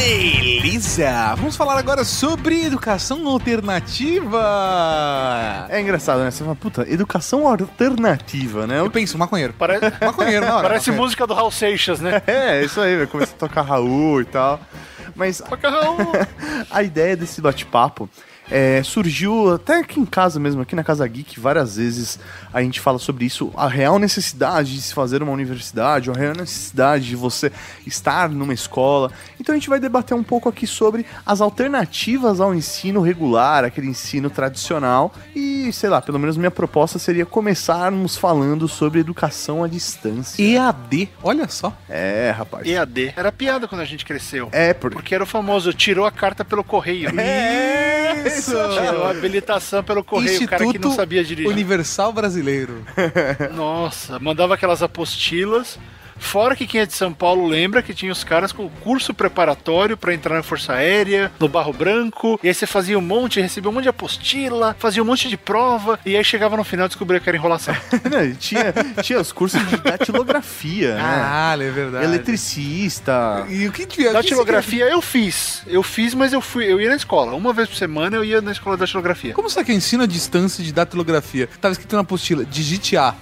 Beleza! 0.01 1.35
Vamos 1.37 1.57
falar 1.57 1.79
agora 1.79 2.05
sobre 2.05 2.63
educação 2.67 3.27
alternativa. 3.27 4.39
É 5.71 5.81
engraçado, 5.81 6.23
né? 6.23 6.31
Você 6.31 6.45
fala, 6.45 6.55
puta, 6.55 6.85
educação 6.87 7.49
alternativa, 7.49 8.67
né? 8.67 8.81
Eu 8.81 8.91
penso, 8.91 9.17
maconheiro. 9.17 9.55
Parece, 9.59 9.91
Maconheiro, 10.05 10.45
na 10.45 10.57
hora. 10.57 10.69
parece 10.69 10.91
maconheiro. 10.91 11.03
música 11.03 11.27
do 11.27 11.33
Raul 11.33 11.51
Seixas, 11.51 12.01
né? 12.01 12.21
É, 12.29 12.63
isso 12.63 12.79
aí, 12.81 12.97
vai 12.99 13.07
começar 13.07 13.33
a 13.35 13.39
tocar 13.39 13.63
Raul 13.63 14.21
e 14.21 14.25
tal. 14.27 14.61
Mas 15.15 15.41
a 16.71 16.83
ideia 16.83 17.17
desse 17.17 17.41
bate-papo 17.41 18.09
é, 18.51 18.83
surgiu 18.83 19.55
até 19.55 19.81
aqui 19.81 20.01
em 20.01 20.07
casa 20.07 20.39
mesmo, 20.39 20.63
aqui 20.63 20.75
na 20.77 20.85
Casa 20.85 21.07
Geek, 21.07 21.41
várias 21.41 21.77
vezes 21.77 22.19
a 22.53 22.63
gente 22.63 22.81
fala 22.81 22.99
sobre 22.99 23.25
isso, 23.25 23.53
a 23.57 23.69
real 23.69 23.99
necessidade 23.99 24.75
de 24.75 24.83
se 24.83 24.95
fazer 24.95 25.23
uma 25.23 25.33
universidade, 25.33 26.11
a 26.11 26.13
real 26.13 26.35
necessidade 26.35 27.07
de 27.07 27.17
você 27.17 27.51
estar 27.87 28.29
numa 28.29 28.55
escola. 28.55 29.11
Então 29.41 29.55
a 29.55 29.59
gente 29.59 29.69
vai 29.69 29.81
debater 29.81 30.17
um 30.17 30.23
pouco 30.23 30.49
aqui 30.49 30.67
sobre 30.67 31.05
as 31.25 31.41
alternativas 31.41 32.41
ao 32.41 32.55
ensino 32.55 33.01
regular, 33.01 33.65
aquele 33.65 33.89
ensino 33.89 34.31
tradicional. 34.31 35.13
E, 35.35 35.73
sei 35.73 35.91
lá, 35.91 36.01
pelo 36.01 36.19
menos 36.19 36.37
minha 36.37 36.51
proposta 36.51 36.99
seria 36.99 37.27
começarmos 37.27 38.17
falando 38.17 38.69
sobre 38.69 39.01
educação 39.01 39.65
à 39.65 39.69
distância. 39.69 40.43
EAD, 40.43 41.09
olha 41.23 41.49
só. 41.49 41.77
É, 41.89 42.33
rapaz. 42.37 42.67
EAD. 42.67 43.15
Era 43.17 43.33
piada 43.33 43.67
quando 43.67 43.81
a 43.81 43.85
gente 43.85 44.05
cresceu. 44.05 44.49
É, 44.53 44.73
porque. 44.73 44.97
Porque 44.97 45.15
era 45.15 45.25
o 45.25 45.27
famoso 45.27 45.73
tirou 45.73 46.07
a 46.07 46.11
carta 46.11 46.45
pelo 46.45 46.65
correio. 46.65 47.11
É 47.21 48.36
Isso! 48.39 48.51
Tirou 48.51 49.07
habilitação 49.07 49.83
pelo 49.83 50.05
correio, 50.05 50.45
o 50.45 50.49
cara 50.49 50.67
que 50.67 50.79
não 50.79 50.93
sabia 50.95 51.25
dirigir. 51.25 51.51
Universal 51.51 52.13
Brasileiro. 52.13 52.85
Nossa, 53.55 54.19
mandava 54.19 54.55
aquelas 54.55 54.83
apostilas. 54.83 55.79
Fora 56.19 56.57
que 56.57 56.67
quem 56.67 56.81
é 56.81 56.87
de 56.87 56.93
São 56.93 57.13
Paulo 57.13 57.47
lembra 57.47 57.83
que 57.83 57.95
tinha 57.95 58.11
os 58.11 58.25
caras 58.25 58.53
com 58.53 58.69
curso 58.69 59.15
preparatório 59.15 59.97
pra 59.97 60.15
entrar 60.15 60.37
na 60.37 60.43
Força 60.43 60.75
Aérea, 60.75 61.31
no 61.39 61.49
Barro 61.49 61.73
Branco, 61.73 62.39
e 62.43 62.49
aí 62.49 62.55
você 62.55 62.67
fazia 62.67 62.99
um 62.99 63.03
monte, 63.03 63.41
recebia 63.41 63.71
um 63.71 63.73
monte 63.73 63.85
de 63.85 63.89
apostila, 63.89 64.77
fazia 64.79 65.03
um 65.03 65.07
monte 65.07 65.29
de 65.29 65.37
prova, 65.37 65.99
e 66.05 66.17
aí 66.17 66.25
chegava 66.25 66.57
no 66.57 66.65
final 66.65 66.87
e 66.87 66.89
descobria 66.89 67.21
que 67.21 67.29
era 67.29 67.37
enrolação. 67.37 67.75
Não, 68.11 68.35
tinha, 68.35 68.73
tinha 69.03 69.21
os 69.21 69.33
cursos 69.33 69.65
de 69.69 69.77
datilografia, 69.77 70.95
né? 70.95 71.03
Ah, 71.03 71.57
é 71.59 71.71
verdade. 71.71 72.05
Eletricista. 72.05 73.47
E 73.49 73.67
o 73.67 73.73
que 73.73 73.87
tiver? 73.87 74.13
Datilografia 74.13 74.85
eu 74.87 75.01
fiz. 75.01 75.63
Eu 75.67 75.83
fiz, 75.83 76.15
mas 76.15 76.33
eu 76.33 76.41
fui, 76.41 76.65
eu 76.71 76.81
ia 76.81 76.89
na 76.89 76.97
escola. 76.97 77.35
Uma 77.35 77.53
vez 77.53 77.69
por 77.69 77.77
semana 77.77 78.17
eu 78.17 78.25
ia 78.25 78.41
na 78.41 78.53
escola 78.53 78.77
de 78.77 78.81
datilografia. 78.81 79.35
Como 79.35 79.49
será 79.49 79.65
que 79.65 79.73
eu 79.73 79.77
ensino 79.77 80.03
a 80.03 80.07
distância 80.07 80.63
de 80.63 80.73
datilografia? 80.73 81.49
Tava 81.61 81.73
escrito 81.73 81.95
na 81.95 82.03
apostila, 82.03 82.45
digite 82.45 82.97
A. 82.97 83.15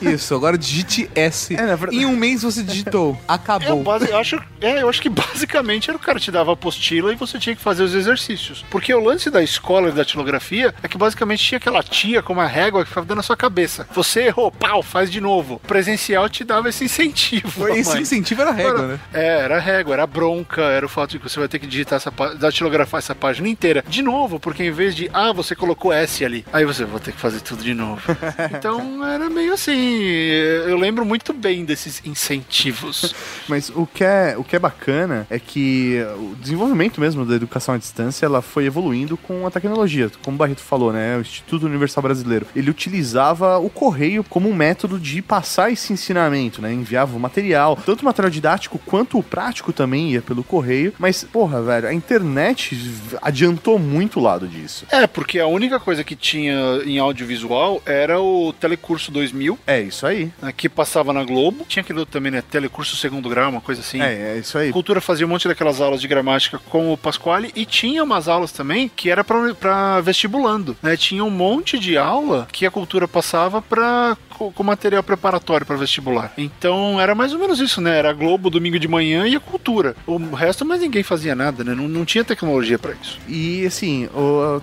Isso, 0.00 0.34
agora 0.34 0.56
digite 0.58 1.10
S. 1.14 1.54
É, 1.54 1.62
na 1.62 1.76
verdade- 1.76 1.96
Em 2.02 2.06
um 2.06 2.16
mês 2.16 2.42
você 2.42 2.62
digitou. 2.62 3.16
Eu, 3.26 3.34
Acabou. 3.34 3.82
base- 3.82 4.10
eu 4.10 4.16
acho, 4.18 4.40
é, 4.60 4.82
eu 4.82 4.88
acho 4.88 5.00
que 5.02 5.08
basicamente 5.08 5.88
era 5.90 5.96
o 5.96 6.00
cara 6.00 6.18
te 6.18 6.30
dava 6.30 6.50
a 6.50 6.54
apostila 6.54 7.12
e 7.12 7.16
você 7.16 7.38
tinha 7.38 7.54
que 7.56 7.62
fazer 7.62 7.82
os 7.82 7.94
exercícios. 7.94 8.64
Porque 8.70 8.92
o 8.94 9.00
lance 9.02 9.30
da 9.30 9.42
escola 9.42 9.90
de 9.90 9.96
datilografia 9.96 10.74
é 10.82 10.88
que 10.88 10.96
basicamente 10.98 11.44
tinha 11.44 11.58
aquela 11.58 11.82
tia 11.82 12.22
com 12.22 12.32
uma 12.32 12.46
régua 12.46 12.82
que 12.82 12.88
ficava 12.88 13.06
dando 13.06 13.16
na 13.18 13.22
sua 13.22 13.36
cabeça. 13.36 13.86
Você 13.94 14.22
errou, 14.22 14.50
pau, 14.50 14.82
faz 14.82 15.10
de 15.10 15.20
novo. 15.20 15.54
O 15.54 15.58
presencial 15.66 16.28
te 16.28 16.44
dava 16.44 16.68
esse 16.68 16.84
incentivo. 16.84 17.68
Esse 17.68 17.90
mãe. 17.92 18.02
incentivo 18.02 18.42
era 18.42 18.52
régua, 18.52 18.78
Era- 18.78 18.86
né? 18.88 19.00
É, 19.12 19.38
era 19.40 19.58
régua, 19.58 19.94
era 19.94 20.06
bronca, 20.06 20.62
era 20.62 20.84
o 20.86 20.88
fato 20.88 21.10
de 21.12 21.18
que 21.18 21.28
você 21.28 21.38
vai 21.38 21.48
ter 21.48 21.58
que 21.58 21.66
digitar 21.66 21.96
essa 21.96 22.10
pá- 22.12 22.34
datilografar 22.34 22.98
essa 22.98 23.14
página 23.14 23.48
inteira. 23.48 23.84
De 23.88 24.02
novo, 24.02 24.38
porque 24.40 24.64
em 24.64 24.70
vez 24.70 24.94
de, 24.94 25.10
ah, 25.12 25.32
você 25.32 25.54
colocou 25.54 25.92
S 25.92 26.24
ali, 26.24 26.44
aí 26.52 26.64
você 26.64 26.84
vai 26.84 27.00
ter 27.00 27.12
que 27.12 27.20
fazer 27.20 27.40
tudo 27.40 27.62
de 27.62 27.74
novo. 27.74 28.02
então 28.56 29.04
era 29.06 29.28
meio 29.30 29.55
assim. 29.56 30.00
Eu 30.00 30.78
lembro 30.78 31.04
muito 31.04 31.32
bem 31.32 31.64
desses 31.64 32.00
incentivos. 32.04 33.14
Mas 33.48 33.70
o 33.70 33.86
que, 33.86 34.04
é, 34.04 34.36
o 34.38 34.44
que 34.44 34.54
é 34.54 34.58
bacana 34.58 35.26
é 35.28 35.38
que 35.38 35.98
o 36.18 36.36
desenvolvimento 36.36 37.00
mesmo 37.00 37.24
da 37.24 37.34
educação 37.34 37.74
à 37.74 37.78
distância 37.78 38.24
ela 38.24 38.40
foi 38.40 38.66
evoluindo 38.66 39.16
com 39.16 39.46
a 39.46 39.50
tecnologia. 39.50 40.10
Como 40.22 40.36
o 40.36 40.38
Barreto 40.38 40.60
falou, 40.60 40.92
né? 40.92 41.16
O 41.16 41.20
Instituto 41.20 41.66
Universal 41.66 42.02
Brasileiro. 42.02 42.46
Ele 42.54 42.70
utilizava 42.70 43.58
o 43.58 43.68
correio 43.68 44.22
como 44.22 44.48
um 44.48 44.54
método 44.54 44.98
de 44.98 45.20
passar 45.20 45.72
esse 45.72 45.92
ensinamento, 45.92 46.62
né? 46.62 46.72
Enviava 46.72 47.16
o 47.16 47.20
material, 47.20 47.76
tanto 47.84 48.02
o 48.02 48.04
material 48.04 48.30
didático 48.30 48.78
quanto 48.78 49.18
o 49.18 49.22
prático 49.22 49.72
também 49.72 50.12
ia 50.12 50.22
pelo 50.22 50.44
correio. 50.44 50.92
Mas, 50.98 51.24
porra, 51.24 51.62
velho, 51.62 51.88
a 51.88 51.94
internet 51.94 52.78
adiantou 53.22 53.78
muito 53.78 54.20
o 54.20 54.22
lado 54.22 54.46
disso. 54.46 54.86
É, 54.90 55.06
porque 55.06 55.38
a 55.38 55.46
única 55.46 55.80
coisa 55.80 56.04
que 56.04 56.14
tinha 56.14 56.54
em 56.84 56.98
audiovisual 56.98 57.82
era 57.86 58.20
o 58.20 58.52
Telecurso 58.52 59.10
2000 59.10 59.45
2000, 59.46 59.58
É 59.66 59.80
isso 59.80 60.06
aí. 60.06 60.30
que 60.56 60.68
passava 60.68 61.12
na 61.12 61.24
Globo. 61.24 61.64
Tinha 61.68 61.82
aquele 61.82 61.98
outro 62.00 62.12
também, 62.12 62.32
né? 62.32 62.42
Telecurso 62.42 62.96
Segundo 62.96 63.28
Grau, 63.28 63.50
uma 63.50 63.60
coisa 63.60 63.80
assim. 63.80 64.00
É, 64.00 64.34
é 64.36 64.38
isso 64.38 64.56
aí. 64.58 64.72
Cultura 64.72 65.00
fazia 65.00 65.26
um 65.26 65.28
monte 65.28 65.46
daquelas 65.48 65.80
aulas 65.80 66.00
de 66.00 66.08
gramática 66.08 66.58
com 66.70 66.92
o 66.92 66.96
Pasquale 66.96 67.52
e 67.54 67.64
tinha 67.64 68.02
umas 68.02 68.28
aulas 68.28 68.52
também 68.52 68.90
que 68.94 69.10
era 69.10 69.22
pra- 69.22 69.54
pra 69.54 70.00
vestibulando, 70.00 70.76
né? 70.82 70.96
Tinha 70.96 71.24
um 71.24 71.30
monte 71.30 71.78
de 71.78 71.96
aula 71.96 72.48
que 72.52 72.66
a 72.66 72.70
cultura 72.70 73.06
passava 73.06 73.60
pra, 73.62 74.16
com, 74.30 74.52
material 74.64 75.02
preparatório 75.02 75.66
para 75.66 75.76
vestibular. 75.76 76.32
Então 76.36 77.00
era 77.00 77.14
mais 77.14 77.32
ou 77.32 77.38
menos 77.38 77.60
isso, 77.60 77.80
né? 77.80 77.98
Era 77.98 78.10
a 78.10 78.12
Globo 78.12 78.50
domingo 78.50 78.78
de 78.78 78.88
manhã 78.88 79.26
e 79.26 79.36
a 79.36 79.40
cultura. 79.40 79.94
O 80.06 80.16
resto, 80.34 80.64
mas 80.64 80.80
ninguém 80.80 81.02
fazia 81.02 81.34
nada, 81.34 81.62
né? 81.62 81.74
Não, 81.74 81.86
não 81.88 82.04
tinha 82.04 82.24
tecnologia 82.24 82.78
pra 82.78 82.92
isso. 83.00 83.18
E 83.28 83.64
assim, 83.66 84.08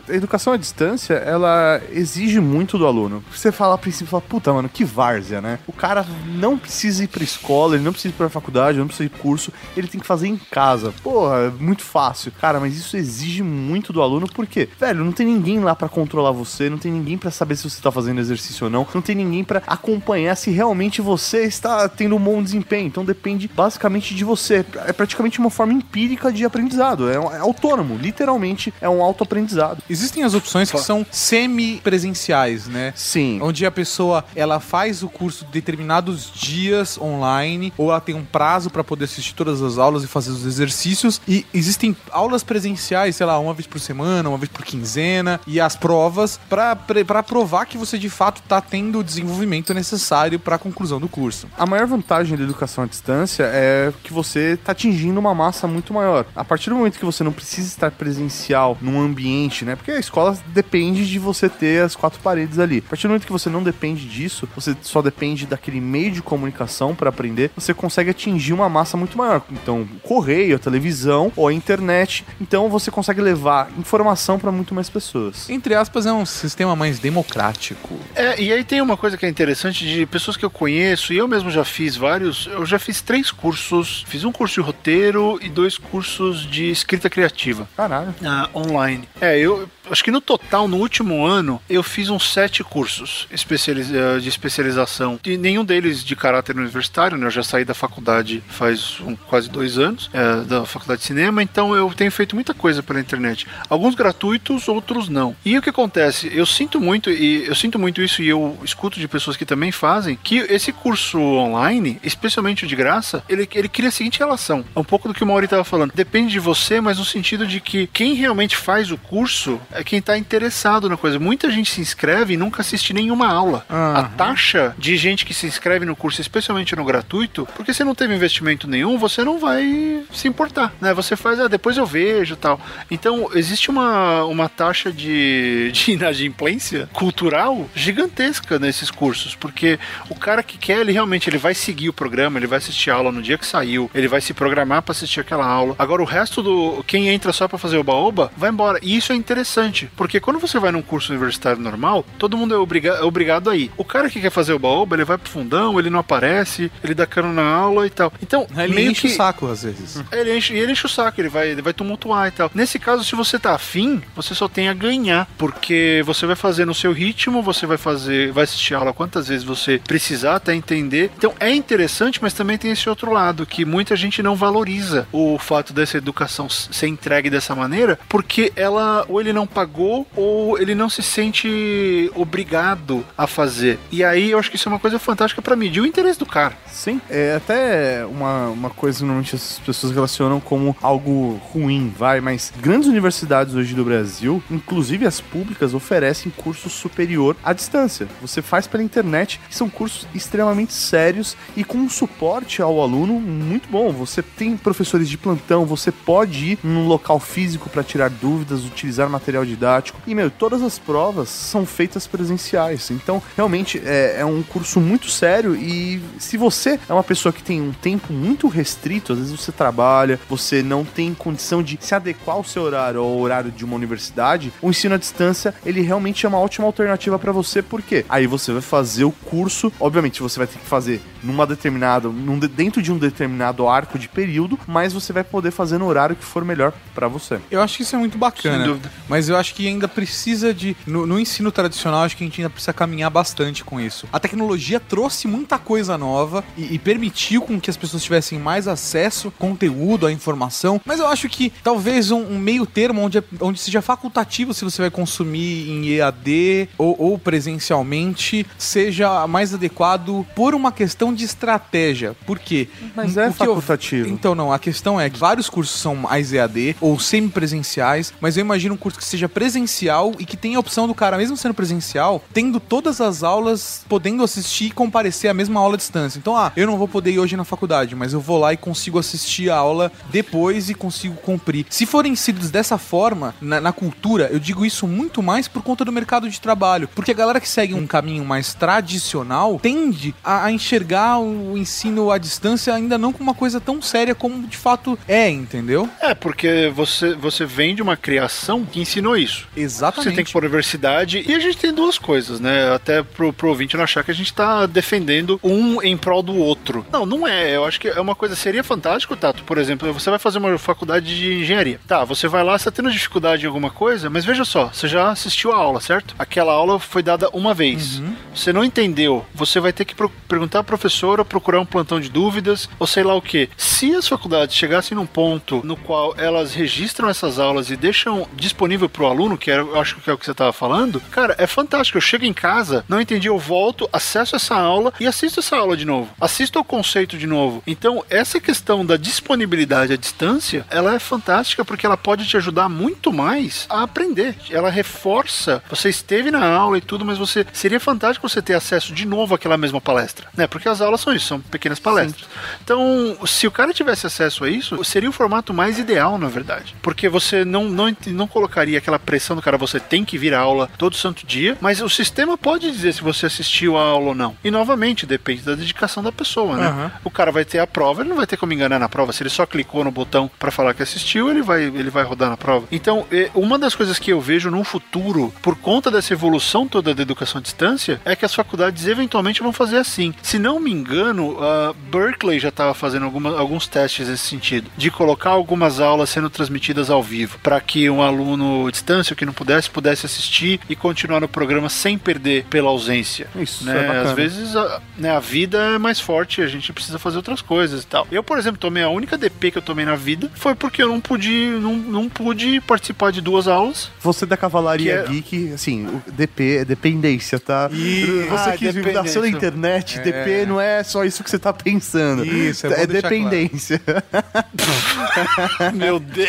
a 0.09 0.13
educação 0.13 0.53
à 0.53 0.57
distância, 0.57 1.13
ela 1.15 1.81
exige 1.91 2.39
muito 2.39 2.77
do 2.77 2.85
aluno. 2.85 3.23
Você 3.31 3.51
fala 3.51 3.75
a 3.75 3.77
princípio, 3.77 4.07
fala, 4.07 4.21
puta, 4.21 4.51
mano, 4.53 4.69
que 4.73 4.83
várzea, 4.83 5.39
né? 5.39 5.59
O 5.67 5.71
cara 5.71 6.05
não 6.25 6.57
precisa 6.57 7.03
ir 7.03 7.07
pra 7.07 7.23
escola, 7.23 7.75
ele 7.75 7.83
não 7.83 7.91
precisa 7.91 8.13
ir 8.13 8.17
pra 8.17 8.29
faculdade, 8.29 8.77
não 8.77 8.87
precisa 8.87 9.05
ir 9.05 9.09
curso, 9.09 9.53
ele 9.77 9.87
tem 9.87 10.01
que 10.01 10.07
fazer 10.07 10.27
em 10.27 10.37
casa. 10.37 10.93
Porra, 11.03 11.37
é 11.37 11.49
muito 11.49 11.83
fácil. 11.83 12.31
Cara, 12.41 12.59
mas 12.59 12.77
isso 12.77 12.97
exige 12.97 13.43
muito 13.43 13.93
do 13.93 14.01
aluno, 14.01 14.27
porque, 14.33 14.67
velho, 14.79 15.03
não 15.03 15.11
tem 15.11 15.27
ninguém 15.27 15.59
lá 15.59 15.75
pra 15.75 15.87
controlar 15.87 16.31
você, 16.31 16.69
não 16.69 16.77
tem 16.77 16.91
ninguém 16.91 17.17
pra 17.17 17.31
saber 17.31 17.55
se 17.55 17.69
você 17.69 17.81
tá 17.81 17.91
fazendo 17.91 18.19
exercício 18.19 18.65
ou 18.65 18.69
não, 18.69 18.87
não 18.93 19.01
tem 19.01 19.15
ninguém 19.15 19.43
pra 19.43 19.61
acompanhar 19.67 20.35
se 20.35 20.51
realmente 20.51 21.01
você 21.01 21.43
está 21.43 21.87
tendo 21.87 22.15
um 22.15 22.19
bom 22.19 22.41
desempenho. 22.41 22.87
Então 22.87 23.05
depende 23.05 23.47
basicamente 23.47 24.15
de 24.15 24.23
você. 24.23 24.65
É 24.85 24.93
praticamente 24.93 25.39
uma 25.39 25.49
forma 25.49 25.73
empírica 25.73 26.31
de 26.31 26.45
aprendizado. 26.45 27.09
É, 27.09 27.15
é 27.15 27.39
autônomo, 27.39 27.97
literalmente 27.97 28.73
é 28.81 28.89
um 28.89 29.01
autoaprendizado. 29.01 29.83
Existem 29.89 30.23
as 30.23 30.33
opções 30.33 30.71
que 30.71 30.79
são 30.79 31.05
semi-presenciais, 31.11 32.67
né? 32.67 32.93
Sim. 32.95 33.39
Onde 33.41 33.65
a 33.65 33.71
pessoa 33.71 34.25
ela 34.35 34.59
faz 34.63 35.03
o 35.03 35.09
curso 35.09 35.45
determinados 35.51 36.31
dias 36.33 36.97
online, 36.97 37.73
ou 37.77 37.91
ela 37.91 38.01
tem 38.01 38.15
um 38.15 38.25
prazo 38.25 38.69
para 38.69 38.83
poder 38.83 39.05
assistir 39.05 39.33
todas 39.35 39.61
as 39.61 39.77
aulas 39.77 40.03
e 40.03 40.07
fazer 40.07 40.31
os 40.31 40.45
exercícios. 40.45 41.21
E 41.27 41.45
existem 41.53 41.95
aulas 42.11 42.43
presenciais, 42.43 43.15
sei 43.15 43.25
lá, 43.25 43.37
uma 43.37 43.53
vez 43.53 43.67
por 43.67 43.79
semana, 43.79 44.29
uma 44.29 44.37
vez 44.37 44.49
por 44.49 44.63
quinzena, 44.63 45.39
e 45.45 45.59
as 45.59 45.75
provas 45.75 46.39
para 46.49 47.23
provar 47.23 47.65
que 47.65 47.77
você 47.77 47.97
de 47.97 48.09
fato 48.09 48.41
tá 48.43 48.61
tendo 48.61 48.99
o 48.99 49.03
desenvolvimento 49.03 49.73
necessário 49.73 50.39
para 50.39 50.55
a 50.55 50.59
conclusão 50.59 50.99
do 50.99 51.09
curso. 51.09 51.47
A 51.57 51.65
maior 51.65 51.85
vantagem 51.87 52.37
da 52.37 52.43
educação 52.43 52.83
à 52.83 52.87
distância 52.87 53.43
é 53.43 53.91
que 54.03 54.13
você 54.13 54.53
está 54.53 54.71
atingindo 54.71 55.19
uma 55.19 55.35
massa 55.35 55.67
muito 55.67 55.93
maior. 55.93 56.25
A 56.35 56.43
partir 56.43 56.69
do 56.69 56.75
momento 56.77 56.97
que 56.97 57.05
você 57.05 57.23
não 57.23 57.31
precisa 57.31 57.67
estar 57.67 57.91
presencial 57.91 58.77
num 58.81 59.01
ambiente, 59.01 59.65
né? 59.65 59.75
Porque 59.75 59.91
a 59.91 59.99
escola 59.99 60.37
depende 60.47 61.09
de 61.09 61.19
você 61.19 61.49
ter 61.49 61.83
as 61.83 61.95
quatro 61.95 62.19
paredes 62.21 62.59
ali. 62.59 62.83
A 62.85 62.89
partir 62.89 63.03
do 63.03 63.09
momento 63.09 63.25
que 63.25 63.31
você 63.31 63.49
não 63.49 63.61
depende 63.61 64.07
disso, 64.07 64.47
você 64.55 64.75
só 64.81 65.01
depende 65.01 65.45
daquele 65.45 65.81
meio 65.81 66.11
de 66.11 66.21
comunicação 66.21 66.95
para 66.95 67.09
aprender, 67.09 67.51
você 67.55 67.73
consegue 67.73 68.09
atingir 68.09 68.53
uma 68.53 68.69
massa 68.69 68.97
muito 68.97 69.17
maior. 69.17 69.41
Então, 69.51 69.81
o 69.81 69.99
correio, 69.99 70.55
a 70.55 70.59
televisão 70.59 71.31
ou 71.35 71.47
a 71.47 71.53
internet. 71.53 72.25
Então, 72.39 72.69
você 72.69 72.91
consegue 72.91 73.21
levar 73.21 73.69
informação 73.77 74.39
para 74.39 74.51
muito 74.51 74.73
mais 74.73 74.89
pessoas. 74.89 75.49
Entre 75.49 75.75
aspas, 75.75 76.05
é 76.05 76.13
um 76.13 76.25
sistema 76.25 76.75
mais 76.75 76.99
democrático. 76.99 77.99
É, 78.15 78.41
e 78.41 78.51
aí 78.51 78.63
tem 78.63 78.81
uma 78.81 78.97
coisa 78.97 79.17
que 79.17 79.25
é 79.25 79.29
interessante 79.29 79.85
de 79.85 80.05
pessoas 80.05 80.37
que 80.37 80.45
eu 80.45 80.49
conheço, 80.49 81.13
e 81.13 81.17
eu 81.17 81.27
mesmo 81.27 81.49
já 81.49 81.63
fiz 81.63 81.95
vários, 81.95 82.47
eu 82.51 82.65
já 82.65 82.79
fiz 82.79 83.01
três 83.01 83.31
cursos, 83.31 84.05
fiz 84.07 84.23
um 84.23 84.31
curso 84.31 84.55
de 84.55 84.61
roteiro 84.61 85.39
e 85.41 85.49
dois 85.49 85.77
cursos 85.77 86.45
de 86.49 86.69
escrita 86.69 87.09
criativa. 87.09 87.67
Caralho. 87.75 88.13
Ah, 88.23 88.49
online. 88.53 89.07
É, 89.19 89.37
eu 89.37 89.67
acho 89.89 90.03
que 90.03 90.11
no 90.11 90.21
total, 90.21 90.67
no 90.67 90.77
último 90.77 91.25
ano, 91.25 91.61
eu 91.69 91.83
fiz 91.83 92.09
uns 92.09 92.31
sete 92.31 92.63
cursos 92.63 93.27
eh, 93.31 94.19
de 94.19 94.29
especialização. 94.29 95.19
E 95.25 95.37
nenhum 95.37 95.65
deles 95.65 96.03
de 96.03 96.15
caráter 96.15 96.55
universitário, 96.57 97.17
né? 97.17 97.25
Eu 97.25 97.31
já 97.31 97.43
saí 97.43 97.65
da 97.65 97.73
faculdade 97.73 98.43
faz 98.47 98.99
um- 99.01 99.15
quase 99.15 99.49
dois 99.49 99.77
anos, 99.77 100.09
eh, 100.13 100.41
da 100.45 100.65
faculdade 100.65 101.01
de 101.01 101.07
cinema, 101.07 101.41
então 101.43 101.75
eu 101.75 101.91
tenho 101.93 102.11
feito 102.11 102.35
muita 102.35 102.53
coisa 102.53 102.81
pela 102.83 102.99
internet. 102.99 103.47
Alguns 103.69 103.95
gratuitos, 103.95 104.67
outros 104.67 105.09
não. 105.09 105.35
E 105.45 105.57
o 105.57 105.61
que 105.61 105.69
acontece? 105.69 106.31
Eu 106.33 106.45
sinto 106.45 106.79
muito, 106.79 107.09
e 107.09 107.45
eu 107.47 107.55
sinto 107.55 107.77
muito 107.79 108.01
isso, 108.01 108.21
e 108.21 108.29
eu 108.29 108.57
escuto 108.63 108.99
de 108.99 109.07
pessoas 109.07 109.35
que 109.37 109.45
também 109.45 109.71
fazem, 109.71 110.17
que 110.21 110.37
esse 110.37 110.71
curso 110.71 111.19
online, 111.19 111.99
especialmente 112.03 112.65
o 112.65 112.67
de 112.67 112.75
graça, 112.75 113.23
ele, 113.29 113.47
ele 113.53 113.67
cria 113.69 113.89
a 113.89 113.91
seguinte 113.91 114.19
relação. 114.19 114.63
É 114.75 114.79
um 114.79 114.83
pouco 114.83 115.07
do 115.07 115.13
que 115.13 115.23
o 115.23 115.27
Mauri 115.27 115.45
estava 115.45 115.63
falando. 115.63 115.91
Depende 115.93 116.31
de 116.31 116.39
você, 116.39 116.79
mas 116.81 116.97
no 116.99 117.05
sentido 117.05 117.45
de 117.47 117.59
que 117.59 117.87
quem 117.87 118.13
realmente 118.13 118.55
faz 118.55 118.91
o 118.91 118.97
curso 118.97 119.59
é 119.73 119.83
quem 119.83 119.99
está 119.99 120.17
interessado 120.17 120.89
na 120.89 120.97
coisa. 120.97 121.19
Muita 121.19 121.49
gente 121.49 121.71
se 121.71 121.81
inscreve 121.81 122.33
e 122.33 122.37
nunca 122.37 122.61
assiste 122.61 122.93
nenhuma 122.93 123.27
aula. 123.27 123.65
A 123.69 124.03
taxa 124.03 124.75
de 124.77 124.95
gente 124.97 125.25
que 125.25 125.33
se 125.33 125.45
inscreve 125.45 125.85
no 125.85 125.95
curso, 125.95 126.21
especialmente 126.21 126.75
no 126.75 126.85
gratuito, 126.85 127.47
porque 127.55 127.73
você 127.73 127.83
não 127.83 127.95
teve 127.95 128.15
investimento 128.15 128.67
nenhum, 128.67 128.97
você 128.97 129.23
não 129.23 129.39
vai 129.39 130.03
se 130.13 130.27
importar, 130.27 130.73
né? 130.79 130.93
Você 130.93 131.15
faz, 131.15 131.39
ah, 131.39 131.47
depois 131.47 131.77
eu 131.77 131.85
vejo 131.85 132.35
tal. 132.35 132.59
Então, 132.89 133.29
existe 133.33 133.69
uma, 133.69 134.23
uma 134.25 134.49
taxa 134.49 134.91
de, 134.91 135.71
de 135.73 135.91
inadimplência 135.91 136.89
cultural 136.93 137.69
gigantesca 137.75 138.59
nesses 138.59 138.91
cursos, 138.91 139.35
porque 139.35 139.79
o 140.09 140.15
cara 140.15 140.43
que 140.43 140.57
quer, 140.57 140.81
ele 140.81 140.91
realmente 140.91 141.29
ele 141.29 141.37
vai 141.37 141.53
seguir 141.53 141.89
o 141.89 141.93
programa, 141.93 142.39
ele 142.39 142.47
vai 142.47 142.57
assistir 142.57 142.91
a 142.91 142.95
aula 142.95 143.11
no 143.11 143.21
dia 143.21 143.37
que 143.37 143.45
saiu, 143.45 143.89
ele 143.93 144.07
vai 144.07 144.21
se 144.21 144.33
programar 144.33 144.81
para 144.81 144.91
assistir 144.91 145.19
aquela 145.19 145.45
aula. 145.45 145.75
Agora, 145.77 146.01
o 146.01 146.05
resto 146.05 146.41
do. 146.41 146.83
Quem 146.85 147.09
entra 147.09 147.33
só 147.33 147.47
para 147.47 147.57
fazer 147.57 147.77
o 147.77 147.83
baoba, 147.83 148.31
vai 148.37 148.49
embora. 148.49 148.79
E 148.81 148.95
isso 148.95 149.11
é 149.11 149.15
interessante, 149.15 149.62
porque 149.95 150.19
quando 150.19 150.39
você 150.39 150.59
vai 150.59 150.71
num 150.71 150.81
curso 150.81 151.11
universitário 151.11 151.61
normal, 151.61 152.05
todo 152.17 152.37
mundo 152.37 152.53
é, 152.53 152.57
obriga 152.57 152.89
é 152.89 153.03
obrigado 153.03 153.49
a 153.49 153.55
ir. 153.55 153.71
O 153.77 153.83
cara 153.83 154.09
que 154.09 154.19
quer 154.19 154.29
fazer 154.29 154.53
o 154.53 154.59
baoba, 154.59 154.95
ele 154.95 155.05
vai 155.05 155.17
pro 155.17 155.29
fundão, 155.29 155.79
ele 155.79 155.89
não 155.89 155.99
aparece, 155.99 156.71
ele 156.83 156.93
dá 156.93 157.05
cano 157.05 157.33
na 157.33 157.43
aula 157.43 157.85
e 157.85 157.89
tal. 157.89 158.11
Então, 158.21 158.47
Ele 158.57 158.73
meio 158.73 158.91
enche 158.91 159.07
que... 159.07 159.13
o 159.13 159.15
saco 159.15 159.47
às 159.47 159.63
vezes. 159.63 160.03
Ele 160.11 160.37
enche, 160.37 160.53
e 160.53 160.59
ele 160.59 160.71
enche 160.71 160.85
o 160.85 160.89
saco, 160.89 161.19
ele 161.19 161.29
vai, 161.29 161.49
ele 161.49 161.61
vai 161.61 161.73
tumultuar 161.73 162.27
e 162.27 162.31
tal. 162.31 162.51
Nesse 162.53 162.77
caso, 162.79 163.03
se 163.03 163.15
você 163.15 163.39
tá 163.39 163.53
afim, 163.53 164.01
você 164.15 164.33
só 164.35 164.47
tem 164.47 164.69
a 164.69 164.73
ganhar, 164.73 165.27
porque 165.37 166.01
você 166.05 166.25
vai 166.25 166.35
fazer 166.35 166.65
no 166.65 166.73
seu 166.73 166.91
ritmo, 166.91 167.41
você 167.41 167.65
vai 167.65 167.77
fazer, 167.77 168.31
vai 168.31 168.43
assistir 168.43 168.75
a 168.75 168.79
aula 168.79 168.93
quantas 168.93 169.27
vezes 169.27 169.43
você 169.43 169.81
precisar 169.85 170.35
até 170.35 170.53
entender. 170.53 171.11
Então 171.17 171.33
é 171.39 171.53
interessante, 171.53 172.19
mas 172.21 172.33
também 172.33 172.57
tem 172.57 172.71
esse 172.71 172.89
outro 172.89 173.11
lado, 173.11 173.45
que 173.45 173.65
muita 173.65 173.95
gente 173.95 174.21
não 174.21 174.35
valoriza 174.35 175.07
o 175.11 175.37
fato 175.37 175.73
dessa 175.73 175.97
educação 175.97 176.47
ser 176.49 176.87
entregue 176.87 177.29
dessa 177.29 177.55
maneira, 177.55 177.99
porque 178.07 178.51
ela, 178.55 179.05
ou 179.07 179.19
ele 179.19 179.33
não 179.33 179.47
pagou, 179.53 180.07
ou 180.15 180.57
ele 180.57 180.73
não 180.73 180.89
se 180.89 181.03
sente 181.03 182.11
obrigado 182.15 183.05
a 183.17 183.27
fazer. 183.27 183.79
E 183.91 184.03
aí 184.03 184.31
eu 184.31 184.39
acho 184.39 184.49
que 184.49 184.55
isso 184.55 184.67
é 184.67 184.71
uma 184.71 184.79
coisa 184.79 184.97
fantástica 184.99 185.41
para 185.41 185.55
medir 185.55 185.81
o 185.81 185.85
interesse 185.85 186.19
do 186.19 186.25
cara. 186.25 186.57
Sim, 186.67 186.99
é 187.09 187.35
até 187.35 188.05
uma, 188.05 188.49
uma 188.49 188.69
coisa 188.69 188.99
que 188.99 189.05
normalmente 189.05 189.35
as 189.35 189.59
pessoas 189.59 189.93
relacionam 189.93 190.39
como 190.39 190.75
algo 190.81 191.39
ruim, 191.51 191.93
vai, 191.97 192.19
mas 192.19 192.51
grandes 192.59 192.87
universidades 192.87 193.53
hoje 193.53 193.73
do 193.75 193.85
Brasil, 193.85 194.41
inclusive 194.49 195.05
as 195.05 195.21
públicas, 195.21 195.73
oferecem 195.73 196.31
curso 196.31 196.69
superior 196.69 197.35
à 197.43 197.53
distância. 197.53 198.07
Você 198.21 198.41
faz 198.41 198.67
pela 198.67 198.83
internet, 198.83 199.39
que 199.47 199.55
são 199.55 199.69
cursos 199.69 200.07
extremamente 200.13 200.73
sérios 200.73 201.37
e 201.55 201.63
com 201.63 201.77
um 201.77 201.89
suporte 201.89 202.61
ao 202.61 202.81
aluno 202.81 203.19
muito 203.19 203.69
bom. 203.69 203.91
Você 203.91 204.21
tem 204.21 204.57
professores 204.57 205.07
de 205.09 205.17
plantão, 205.17 205.65
você 205.65 205.91
pode 205.91 206.51
ir 206.51 206.59
num 206.63 206.87
local 206.87 207.19
físico 207.19 207.69
para 207.69 207.83
tirar 207.83 208.09
dúvidas, 208.09 208.65
utilizar 208.65 209.09
material 209.09 209.42
didático. 209.45 209.99
E, 210.05 210.15
meu, 210.15 210.29
todas 210.29 210.61
as 210.61 210.79
provas 210.79 211.29
são 211.29 211.65
feitas 211.65 212.07
presenciais. 212.07 212.89
Então, 212.91 213.21
realmente, 213.35 213.81
é, 213.83 214.17
é 214.19 214.25
um 214.25 214.41
curso 214.43 214.79
muito 214.79 215.09
sério 215.09 215.55
e 215.55 216.01
se 216.19 216.37
você 216.37 216.79
é 216.87 216.93
uma 216.93 217.03
pessoa 217.03 217.31
que 217.31 217.43
tem 217.43 217.61
um 217.61 217.71
tempo 217.71 218.11
muito 218.11 218.47
restrito, 218.47 219.13
às 219.13 219.19
vezes 219.19 219.39
você 219.39 219.51
trabalha, 219.51 220.19
você 220.29 220.61
não 220.61 220.83
tem 220.83 221.13
condição 221.13 221.61
de 221.61 221.77
se 221.81 221.93
adequar 221.93 222.35
ao 222.35 222.43
seu 222.43 222.63
horário 222.63 222.99
ao 222.99 223.17
horário 223.19 223.51
de 223.51 223.65
uma 223.65 223.75
universidade, 223.75 224.51
o 224.61 224.69
ensino 224.69 224.95
à 224.95 224.97
distância, 224.97 225.53
ele 225.65 225.81
realmente 225.81 226.25
é 226.25 226.29
uma 226.29 226.39
ótima 226.39 226.65
alternativa 226.67 227.17
para 227.19 227.31
você, 227.31 227.61
porque 227.61 228.05
aí 228.09 228.27
você 228.27 228.51
vai 228.51 228.61
fazer 228.61 229.03
o 229.03 229.11
curso, 229.11 229.71
obviamente 229.79 230.21
você 230.21 230.37
vai 230.39 230.47
ter 230.47 230.59
que 230.59 230.65
fazer 230.65 231.01
numa 231.23 231.45
determinada, 231.47 232.07
num 232.09 232.37
de- 232.37 232.47
dentro 232.47 232.81
de 232.81 232.91
um 232.91 232.97
determinado 232.97 233.67
arco 233.67 233.97
de 233.97 234.07
período, 234.07 234.59
mas 234.67 234.93
você 234.93 235.13
vai 235.13 235.23
poder 235.23 235.51
fazer 235.51 235.77
no 235.77 235.85
horário 235.87 236.15
que 236.15 236.23
for 236.25 236.43
melhor 236.43 236.73
para 236.93 237.07
você. 237.07 237.39
Eu 237.49 237.61
acho 237.61 237.77
que 237.77 237.83
isso 237.83 237.95
é 237.95 237.99
muito 237.99 238.17
bacana. 238.17 238.63
Mas 239.07 239.29
eu 239.29 239.37
acho 239.37 239.53
que 239.55 239.67
ainda 239.67 239.87
precisa 239.87 240.53
de. 240.53 240.75
No, 240.85 241.05
no 241.05 241.19
ensino 241.19 241.51
tradicional, 241.51 242.03
acho 242.03 242.17
que 242.17 242.23
a 242.23 242.27
gente 242.27 242.41
ainda 242.41 242.49
precisa 242.49 242.73
caminhar 242.73 243.09
bastante 243.09 243.63
com 243.63 243.79
isso. 243.79 244.07
A 244.11 244.19
tecnologia 244.19 244.79
trouxe 244.79 245.27
muita 245.27 245.57
coisa 245.57 245.97
nova 245.97 246.43
e, 246.57 246.75
e 246.75 246.79
permitiu 246.79 247.41
com 247.41 247.59
que 247.59 247.69
as 247.69 247.77
pessoas 247.77 248.03
tivessem 248.03 248.37
mais 248.39 248.67
acesso, 248.67 249.31
conteúdo, 249.39 250.05
à 250.07 250.11
informação. 250.11 250.79
Mas 250.85 250.99
eu 250.99 251.07
acho 251.07 251.29
que 251.29 251.51
talvez 251.63 252.11
um, 252.11 252.21
um 252.21 252.37
meio 252.39 252.65
termo 252.65 253.01
onde, 253.01 253.17
é- 253.19 253.23
onde 253.39 253.59
seja 253.59 253.81
facultativo 253.81 254.53
se 254.53 254.63
você 254.65 254.81
vai 254.81 254.91
consumir 254.91 255.69
em 255.69 255.87
EAD 255.89 256.69
ou, 256.77 256.95
ou 256.99 257.17
presencialmente 257.17 258.45
seja 258.57 259.25
mais 259.27 259.53
adequado 259.53 260.25
por 260.35 260.53
uma 260.55 260.71
questão 260.71 261.12
questão 261.13 261.15
de 261.15 261.25
estratégia. 261.25 262.15
Por 262.25 262.39
quê? 262.39 262.67
Mas 262.95 263.15
é 263.17 263.27
O 263.29 263.33
que 263.33 263.43
eu- 263.43 263.47
facultativo. 263.47 264.09
Então, 264.09 264.33
não. 264.35 264.51
A 264.51 264.59
questão 264.59 264.99
é 264.99 265.09
que 265.09 265.17
vários 265.17 265.49
cursos 265.49 265.79
são 265.79 265.95
mais 265.95 266.33
EAD 266.33 266.75
ou 266.81 266.99
semipresenciais, 266.99 268.13
mas 268.19 268.37
eu 268.37 268.41
imagino 268.41 268.75
um 268.75 268.77
curso 268.77 268.97
que 268.97 269.05
seja 269.05 269.29
presencial 269.29 270.13
e 270.19 270.25
que 270.25 270.37
tenha 270.37 270.57
a 270.57 270.59
opção 270.59 270.87
do 270.87 270.95
cara, 270.95 271.17
mesmo 271.17 271.37
sendo 271.37 271.53
presencial, 271.53 272.23
tendo 272.33 272.59
todas 272.59 272.99
as 273.01 273.23
aulas, 273.23 273.85
podendo 273.87 274.23
assistir 274.23 274.65
e 274.65 274.71
comparecer 274.71 275.29
à 275.29 275.33
mesma 275.33 275.59
aula 275.59 275.75
à 275.75 275.77
distância. 275.77 276.17
Então, 276.19 276.35
ah, 276.35 276.51
eu 276.55 276.65
não 276.67 276.77
vou 276.77 276.87
poder 276.87 277.11
ir 277.11 277.19
hoje 277.19 277.35
na 277.37 277.43
faculdade, 277.43 277.95
mas 277.95 278.13
eu 278.13 278.19
vou 278.19 278.39
lá 278.39 278.53
e 278.53 278.57
consigo 278.57 278.99
assistir 278.99 279.49
a 279.49 279.55
aula 279.57 279.91
depois 280.11 280.69
e 280.69 280.73
consigo 280.73 281.15
cumprir. 281.15 281.65
Se 281.69 281.85
forem 281.85 282.11
inseridos 282.13 282.49
dessa 282.51 282.77
forma 282.77 283.35
na, 283.41 283.59
na 283.59 283.71
cultura, 283.73 284.29
eu 284.31 284.39
digo 284.39 284.65
isso 284.65 284.87
muito 284.87 285.21
mais 285.21 285.47
por 285.47 285.61
conta 285.61 285.83
do 285.85 285.91
mercado 285.91 286.29
de 286.29 286.39
trabalho. 286.39 286.87
Porque 286.95 287.11
a 287.11 287.15
galera 287.15 287.39
que 287.39 287.49
segue 287.49 287.73
um 287.73 287.85
caminho 287.87 288.23
mais 288.25 288.53
tradicional 288.53 289.59
tende 289.61 290.15
a, 290.23 290.45
a 290.45 290.51
enxergar 290.51 291.02
o 291.17 291.57
ensino 291.57 292.11
à 292.11 292.17
distância 292.17 292.73
ainda 292.73 292.97
não 292.97 293.11
como 293.11 293.23
uma 293.29 293.33
coisa 293.35 293.59
tão 293.59 293.81
séria 293.81 294.13
como 294.15 294.47
de 294.47 294.57
fato 294.57 294.97
é, 295.07 295.29
entendeu? 295.29 295.89
É, 296.01 296.13
porque 296.13 296.71
você, 296.73 297.13
você 297.15 297.45
vem 297.45 297.75
de 297.75 297.81
uma 297.81 297.95
criação 297.97 298.65
que 298.65 298.79
ensinou 298.79 299.15
isso. 299.17 299.47
Exatamente. 299.55 300.09
Você 300.09 300.15
tem 300.15 300.23
que 300.25 300.31
ir 300.31 300.33
pra 300.33 300.41
universidade. 300.41 301.23
E 301.27 301.33
a 301.33 301.39
gente 301.39 301.57
tem 301.57 301.73
duas 301.73 301.97
coisas, 301.97 302.39
né? 302.39 302.73
Até 302.73 303.01
pro, 303.03 303.31
pro 303.33 303.49
ouvinte 303.49 303.75
não 303.77 303.83
achar 303.83 304.03
que 304.03 304.11
a 304.11 304.15
gente 304.15 304.33
tá 304.33 304.65
defendendo 304.65 305.39
um 305.43 305.81
em 305.81 305.95
prol 305.97 306.21
do 306.23 306.35
outro. 306.35 306.85
Não, 306.91 307.05
não 307.05 307.27
é. 307.27 307.55
Eu 307.55 307.65
acho 307.65 307.79
que 307.79 307.87
é 307.87 307.99
uma 308.01 308.15
coisa. 308.15 308.35
Seria 308.35 308.63
fantástico, 308.63 309.15
Tato. 309.15 309.43
Por 309.43 309.57
exemplo, 309.57 309.91
você 309.93 310.09
vai 310.09 310.19
fazer 310.19 310.39
uma 310.39 310.57
faculdade 310.57 311.05
de 311.17 311.33
engenharia. 311.41 311.79
Tá, 311.87 312.03
você 312.03 312.27
vai 312.27 312.43
lá, 312.43 312.57
você 312.57 312.65
tá 312.65 312.71
tendo 312.71 312.91
dificuldade 312.91 313.43
em 313.43 313.47
alguma 313.47 313.69
coisa, 313.69 314.09
mas 314.09 314.25
veja 314.25 314.45
só, 314.45 314.67
você 314.73 314.87
já 314.87 315.09
assistiu 315.09 315.51
a 315.51 315.55
aula, 315.55 315.79
certo? 315.81 316.15
Aquela 316.17 316.53
aula 316.53 316.79
foi 316.79 317.01
dada 317.03 317.29
uma 317.33 317.53
vez. 317.53 318.01
Você 318.35 318.51
não 318.53 318.63
entendeu, 318.63 319.25
você 319.33 319.59
vai 319.59 319.71
ter 319.73 319.85
que 319.85 319.95
pro- 319.95 320.11
perguntar 320.27 320.59
à 320.59 320.63
professora, 320.93 321.25
procurar 321.25 321.59
um 321.59 321.65
plantão 321.65 321.99
de 321.99 322.09
dúvidas, 322.09 322.69
ou 322.77 322.85
sei 322.85 323.03
lá 323.03 323.15
o 323.15 323.21
que. 323.21 323.49
Se 323.57 323.95
as 323.95 324.07
faculdades 324.07 324.55
chegassem 324.55 324.95
num 324.95 325.05
ponto 325.05 325.61
no 325.63 325.75
qual 325.75 326.13
elas 326.17 326.53
registram 326.53 327.09
essas 327.09 327.39
aulas 327.39 327.71
e 327.71 327.75
deixam 327.75 328.27
disponível 328.35 328.87
pro 328.87 329.07
aluno, 329.07 329.37
que 329.37 329.49
era, 329.49 329.61
eu 329.61 329.79
acho 329.79 329.95
que 329.95 330.09
é 330.09 330.13
o 330.13 330.17
que 330.17 330.25
você 330.25 330.33
tava 330.33 330.53
falando, 330.53 331.01
cara, 331.11 331.35
é 331.39 331.47
fantástico. 331.47 331.97
Eu 331.97 332.01
chego 332.01 332.25
em 332.25 332.33
casa, 332.33 332.85
não 332.87 333.01
entendi, 333.01 333.27
eu 333.27 333.39
volto, 333.39 333.89
acesso 333.91 334.35
essa 334.35 334.55
aula 334.55 334.93
e 334.99 335.07
assisto 335.07 335.39
essa 335.39 335.57
aula 335.57 335.75
de 335.75 335.85
novo. 335.85 336.09
Assisto 336.21 336.59
ao 336.59 336.63
conceito 336.63 337.17
de 337.17 337.25
novo. 337.25 337.63
Então, 337.65 338.03
essa 338.09 338.39
questão 338.39 338.85
da 338.85 338.95
disponibilidade 338.95 339.93
à 339.93 339.97
distância, 339.97 340.65
ela 340.69 340.95
é 340.95 340.99
fantástica 340.99 341.65
porque 341.65 341.85
ela 341.85 341.97
pode 341.97 342.27
te 342.27 342.37
ajudar 342.37 342.69
muito 342.69 343.11
mais 343.11 343.65
a 343.69 343.81
aprender. 343.81 344.35
Ela 344.51 344.69
reforça, 344.69 345.63
você 345.69 345.89
esteve 345.89 346.29
na 346.29 346.45
aula 346.45 346.77
e 346.77 346.81
tudo, 346.81 347.03
mas 347.03 347.17
você 347.17 347.45
seria 347.51 347.79
fantástico 347.79 348.29
você 348.29 348.41
ter 348.41 348.53
acesso 348.53 348.93
de 348.93 349.07
novo 349.07 349.33
àquela 349.33 349.57
mesma 349.57 349.81
palestra, 349.81 350.27
né? 350.35 350.47
Porque 350.47 350.69
as 350.69 350.81
aulas 350.83 351.01
são 351.01 351.13
isso, 351.13 351.27
são 351.27 351.39
pequenas 351.39 351.79
palestras. 351.79 352.27
Então, 352.63 353.17
se 353.25 353.47
o 353.47 353.51
cara 353.51 353.73
tivesse 353.73 354.05
acesso 354.05 354.43
a 354.43 354.49
isso, 354.49 354.83
seria 354.83 355.09
o 355.09 355.13
formato 355.13 355.53
mais 355.53 355.79
ideal, 355.79 356.17
na 356.17 356.27
verdade. 356.27 356.75
Porque 356.81 357.09
você 357.09 357.43
não, 357.45 357.65
não, 357.69 357.95
não 358.07 358.27
colocaria 358.27 358.77
aquela 358.77 358.99
pressão 358.99 359.35
do 359.35 359.41
cara, 359.41 359.57
você 359.57 359.79
tem 359.79 360.05
que 360.05 360.17
vir 360.17 360.33
à 360.33 360.39
aula 360.39 360.69
todo 360.77 360.95
santo 360.95 361.25
dia, 361.25 361.57
mas 361.61 361.81
o 361.81 361.89
sistema 361.89 362.37
pode 362.37 362.71
dizer 362.71 362.93
se 362.93 363.01
você 363.01 363.25
assistiu 363.25 363.77
a 363.77 363.81
aula 363.81 364.09
ou 364.09 364.15
não. 364.15 364.35
E 364.43 364.51
novamente, 364.51 365.05
depende 365.05 365.41
da 365.41 365.55
dedicação 365.55 366.03
da 366.03 366.11
pessoa, 366.11 366.57
né? 366.57 366.67
Aham. 366.67 366.91
O 367.03 367.11
cara 367.11 367.31
vai 367.31 367.45
ter 367.45 367.59
a 367.59 367.67
prova, 367.67 368.01
ele 368.01 368.09
não 368.09 368.17
vai 368.17 368.27
ter 368.27 368.37
como 368.37 368.53
enganar 368.53 368.79
na 368.79 368.89
prova. 368.89 369.13
Se 369.13 369.23
ele 369.23 369.29
só 369.29 369.45
clicou 369.45 369.83
no 369.83 369.91
botão 369.91 370.29
para 370.39 370.51
falar 370.51 370.73
que 370.73 370.83
assistiu, 370.83 371.29
ele 371.29 371.41
vai, 371.41 371.63
ele 371.63 371.89
vai 371.89 372.03
rodar 372.03 372.29
na 372.29 372.37
prova. 372.37 372.67
Então, 372.71 373.05
é, 373.11 373.29
uma 373.33 373.57
das 373.57 373.75
coisas 373.75 373.99
que 373.99 374.11
eu 374.11 374.21
vejo 374.21 374.49
no 374.49 374.63
futuro, 374.63 375.33
por 375.41 375.55
conta 375.55 375.89
dessa 375.89 376.13
evolução 376.13 376.67
toda 376.67 376.93
da 376.93 377.01
educação 377.01 377.39
à 377.39 377.41
distância, 377.41 378.01
é 378.05 378.15
que 378.15 378.25
as 378.25 378.33
faculdades 378.33 378.87
eventualmente 378.87 379.41
vão 379.41 379.53
fazer 379.53 379.77
assim. 379.77 380.13
Se 380.21 380.39
não 380.39 380.59
me 380.63 380.71
engano, 380.71 381.37
a 381.41 381.73
Berkeley 381.91 382.39
já 382.39 382.49
estava 382.49 382.73
fazendo 382.73 383.05
alguma, 383.05 383.37
alguns 383.37 383.67
testes 383.67 384.07
nesse 384.07 384.23
sentido, 384.23 384.69
de 384.77 384.89
colocar 384.89 385.31
algumas 385.31 385.79
aulas 385.79 386.09
sendo 386.09 386.29
transmitidas 386.29 386.89
ao 386.89 387.03
vivo, 387.03 387.37
para 387.43 387.59
que 387.59 387.89
um 387.89 388.01
aluno 388.01 388.71
distância 388.71 389.15
que 389.15 389.25
não 389.25 389.33
pudesse, 389.33 389.69
pudesse 389.69 390.05
assistir 390.05 390.59
e 390.69 390.75
continuar 390.75 391.19
no 391.19 391.27
programa 391.27 391.69
sem 391.69 391.97
perder 391.97 392.45
pela 392.49 392.69
ausência. 392.69 393.27
Isso 393.35 393.65
né? 393.65 393.85
é. 393.85 393.97
Às 393.99 394.11
vezes 394.13 394.55
a, 394.55 394.81
né, 394.97 395.11
a 395.11 395.19
vida 395.19 395.57
é 395.75 395.77
mais 395.77 395.99
forte, 395.99 396.41
a 396.41 396.47
gente 396.47 396.71
precisa 396.71 396.97
fazer 396.97 397.17
outras 397.17 397.41
coisas 397.41 397.83
e 397.83 397.87
tal. 397.87 398.07
Eu, 398.11 398.23
por 398.23 398.37
exemplo, 398.37 398.59
tomei 398.59 398.83
a 398.83 398.89
única 398.89 399.17
DP 399.17 399.51
que 399.51 399.57
eu 399.57 399.61
tomei 399.61 399.85
na 399.85 399.95
vida 399.95 400.31
foi 400.33 400.55
porque 400.55 400.81
eu 400.81 400.87
não 400.87 400.99
pude, 400.99 401.57
não, 401.59 401.75
não 401.75 402.09
pude 402.09 402.61
participar 402.61 403.11
de 403.11 403.21
duas 403.21 403.47
aulas. 403.47 403.91
Você 404.01 404.25
da 404.25 404.37
Cavalaria 404.37 405.03
Que 405.03 405.09
é- 405.09 405.13
Geek, 405.13 405.53
assim, 405.53 405.85
o 405.85 406.01
DP 406.11 406.57
é 406.57 406.65
dependência, 406.65 407.39
tá? 407.39 407.69
Ih, 407.71 408.25
você 408.29 408.49
ah, 408.49 408.57
que 408.57 408.65
nasceu 408.65 409.21
na 409.21 409.27
dependência. 409.27 409.29
internet, 409.29 409.99
DP 409.99 410.45
não 410.45 410.52
é 410.59 410.83
só 410.83 411.03
isso 411.03 411.23
que 411.23 411.29
você 411.29 411.39
tá 411.39 411.51
pensando. 411.53 412.25
Isso, 412.25 412.65
é 412.67 412.69
bom 412.69 412.75
é 412.75 412.87
deixar 412.87 413.09
dependência. 413.09 413.81
Meu 415.73 415.99
Deus! 415.99 416.27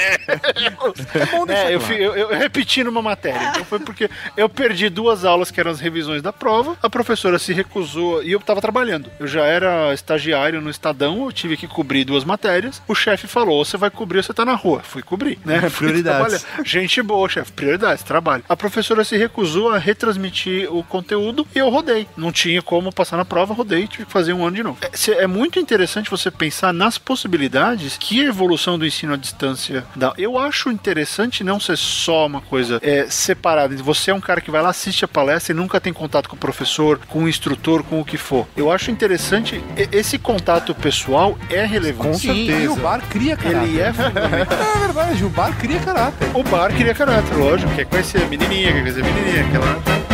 É, 1.49 1.75
eu, 1.75 1.81
fi- 1.81 2.01
eu, 2.01 2.15
eu 2.15 2.29
repeti 2.39 2.83
numa 2.85 3.03
matéria. 3.03 3.49
Então 3.51 3.65
foi 3.65 3.79
porque 3.79 4.11
eu 4.37 4.49
perdi 4.49 4.89
duas 4.89 5.25
aulas 5.25 5.51
que 5.51 5.61
eram 5.61 5.71
as 5.71 5.81
revisões 5.81 6.23
da 6.23 6.33
prova. 6.33 6.77
A 6.83 6.91
professora 6.91 7.39
se 7.39 7.53
recusou 7.53 8.23
e 8.23 8.33
eu 8.33 8.41
tava 8.41 8.61
trabalhando. 8.61 9.11
Eu 9.19 9.27
já 9.27 9.45
era 9.45 9.93
estagiário 9.95 10.61
no 10.61 10.71
Estadão, 10.71 11.25
eu 11.25 11.33
tive 11.33 11.57
que 11.57 11.67
cobrir 11.67 12.05
duas 12.05 12.25
matérias. 12.25 12.83
O 12.89 12.95
chefe 12.95 13.27
falou: 13.27 13.65
você 13.65 13.77
vai 13.77 13.91
cobrir, 13.91 14.23
você 14.23 14.33
tá 14.33 14.45
na 14.45 14.55
rua. 14.55 14.81
Fui 14.83 15.03
cobrir, 15.03 15.39
né? 15.45 15.61
Prioridades. 15.77 16.43
trabalhar. 16.43 16.65
Gente 16.65 17.03
boa, 17.03 17.29
chefe. 17.29 17.53
Prioridades, 17.53 18.03
trabalho. 18.05 18.45
A 18.49 18.57
professora 18.57 19.05
se 19.05 19.17
recusou 19.17 19.71
a 19.71 19.79
retransmitir 19.79 20.73
o 20.75 20.83
conteúdo 20.85 21.47
e 21.55 21.59
eu 21.59 21.69
rodei. 21.69 22.07
Não 22.17 22.33
tinha 22.33 22.63
como 22.63 22.93
passar 22.93 23.17
na 23.17 23.25
prova, 23.25 23.55
rodei 23.55 23.85
e 23.85 23.89
tive 23.89 24.07
que 24.07 24.13
fazer 24.15 24.33
um 24.33 24.47
ano 24.47 24.55
de 24.55 24.63
novo. 24.63 24.79
É, 24.81 25.25
é 25.25 25.27
muito 25.27 25.59
interessante 25.59 26.09
você 26.09 26.31
pensar 26.31 26.73
nas 26.73 26.97
possibilidades 26.97 27.97
que 27.99 28.25
a 28.25 28.29
evolução 28.29 28.79
do 28.79 28.87
ensino 28.87 29.13
à 29.13 29.17
distância 29.17 29.85
dá. 29.97 30.15
Eu 30.17 30.39
acho 30.39 30.71
interessante 30.71 31.43
não 31.43 31.59
ser 31.59 31.77
só 31.77 32.27
uma 32.27 32.41
coisa 32.41 32.79
é, 32.81 33.07
separada. 33.11 33.75
Você 33.83 34.13
é 34.13 34.15
um 34.15 34.21
cara 34.21 34.41
que 34.41 34.53
vai 34.53 34.63
lá, 34.63 34.69
assiste 34.69 35.05
a 35.05 35.09
palestra 35.09 35.53
e 35.53 35.57
nunca 35.57 35.81
tem 35.81 35.93
contato 35.93 36.29
com 36.29 36.37
o 36.37 36.39
professor, 36.39 37.01
com 37.09 37.25
o 37.25 37.29
instrutor, 37.29 37.83
com 37.83 38.01
o 38.01 38.05
que 38.05 38.17
for. 38.17 38.47
Eu 38.57 38.71
acho 38.71 38.93
interessante, 38.93 39.61
esse 39.91 40.17
contato 40.17 40.73
pessoal 40.77 41.37
é 41.51 41.67
relevante. 41.67 42.21
Sim, 42.21 42.63
e 42.63 42.69
o 42.69 42.77
bar 42.77 43.03
cria 43.11 43.37
caráter. 43.37 43.69
Ele 43.69 43.81
é 43.81 43.93
fundamental. 43.93 44.59
É 44.75 44.79
verdade, 44.79 45.25
o 45.25 45.31
bar 45.31 45.59
cria 45.59 45.81
caráter. 45.81 46.29
O 46.35 46.43
bar 46.45 46.73
queria 46.73 46.95
caráter, 46.95 47.35
lógico. 47.35 47.75
Quer 47.75 47.87
conhecer 47.87 48.23
a 48.23 48.27
menininha, 48.27 48.73
quer 48.73 48.81
conhecer 48.81 49.03
a 49.03 49.05
menininha, 49.05 49.47
aquela... 49.47 50.14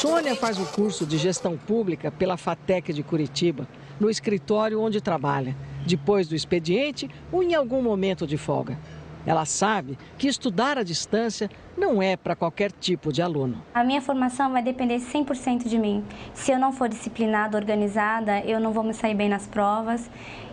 Sônia 0.00 0.34
faz 0.34 0.58
o 0.58 0.64
curso 0.64 1.04
de 1.04 1.18
gestão 1.18 1.58
pública 1.58 2.10
pela 2.10 2.38
FATEC 2.38 2.90
de 2.90 3.02
Curitiba, 3.02 3.68
no 4.00 4.08
escritório 4.08 4.80
onde 4.80 4.98
trabalha, 4.98 5.54
depois 5.86 6.26
do 6.26 6.34
expediente 6.34 7.06
ou 7.30 7.42
em 7.42 7.54
algum 7.54 7.82
momento 7.82 8.26
de 8.26 8.38
folga. 8.38 8.78
Ela 9.26 9.44
sabe 9.44 9.98
que 10.16 10.26
estudar 10.26 10.78
à 10.78 10.82
distância 10.82 11.50
não 11.76 12.02
é 12.02 12.16
para 12.16 12.34
qualquer 12.34 12.72
tipo 12.72 13.12
de 13.12 13.20
aluno. 13.20 13.62
A 13.74 13.84
minha 13.84 14.00
formação 14.00 14.50
vai 14.52 14.62
depender 14.62 14.96
100% 15.00 15.68
de 15.68 15.78
mim. 15.78 16.02
Se 16.32 16.50
eu 16.50 16.58
não 16.58 16.72
for 16.72 16.88
disciplinada, 16.88 17.58
organizada, 17.58 18.40
eu 18.40 18.58
não 18.58 18.72
vou 18.72 18.82
me 18.82 18.94
sair 18.94 19.14
bem 19.14 19.28
nas 19.28 19.46
provas 19.46 20.10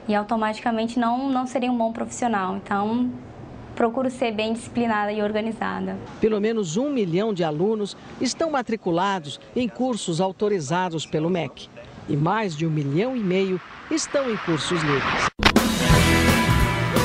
e 0.09 0.13
automaticamente 0.13 0.99
não, 0.99 1.29
não 1.29 1.47
serei 1.47 1.69
um 1.69 1.77
bom 1.77 1.93
profissional. 1.93 2.57
Então, 2.57 3.09
procuro 3.77 4.09
ser 4.09 4.31
bem 4.33 4.53
disciplinada 4.53 5.13
e 5.13 5.21
organizada. 5.21 5.95
Pelo 6.19 6.41
menos 6.41 6.75
um 6.75 6.89
milhão 6.89 7.31
de 7.31 7.43
alunos 7.43 7.95
estão 8.19 8.49
matriculados 8.51 9.39
em 9.55 9.69
cursos 9.69 10.19
autorizados 10.19 11.05
pelo 11.05 11.29
MEC. 11.29 11.69
E 12.09 12.17
mais 12.17 12.57
de 12.57 12.65
um 12.65 12.71
milhão 12.71 13.15
e 13.15 13.19
meio 13.19 13.61
estão 13.91 14.29
em 14.29 14.35
cursos 14.37 14.81
livres. 14.81 15.36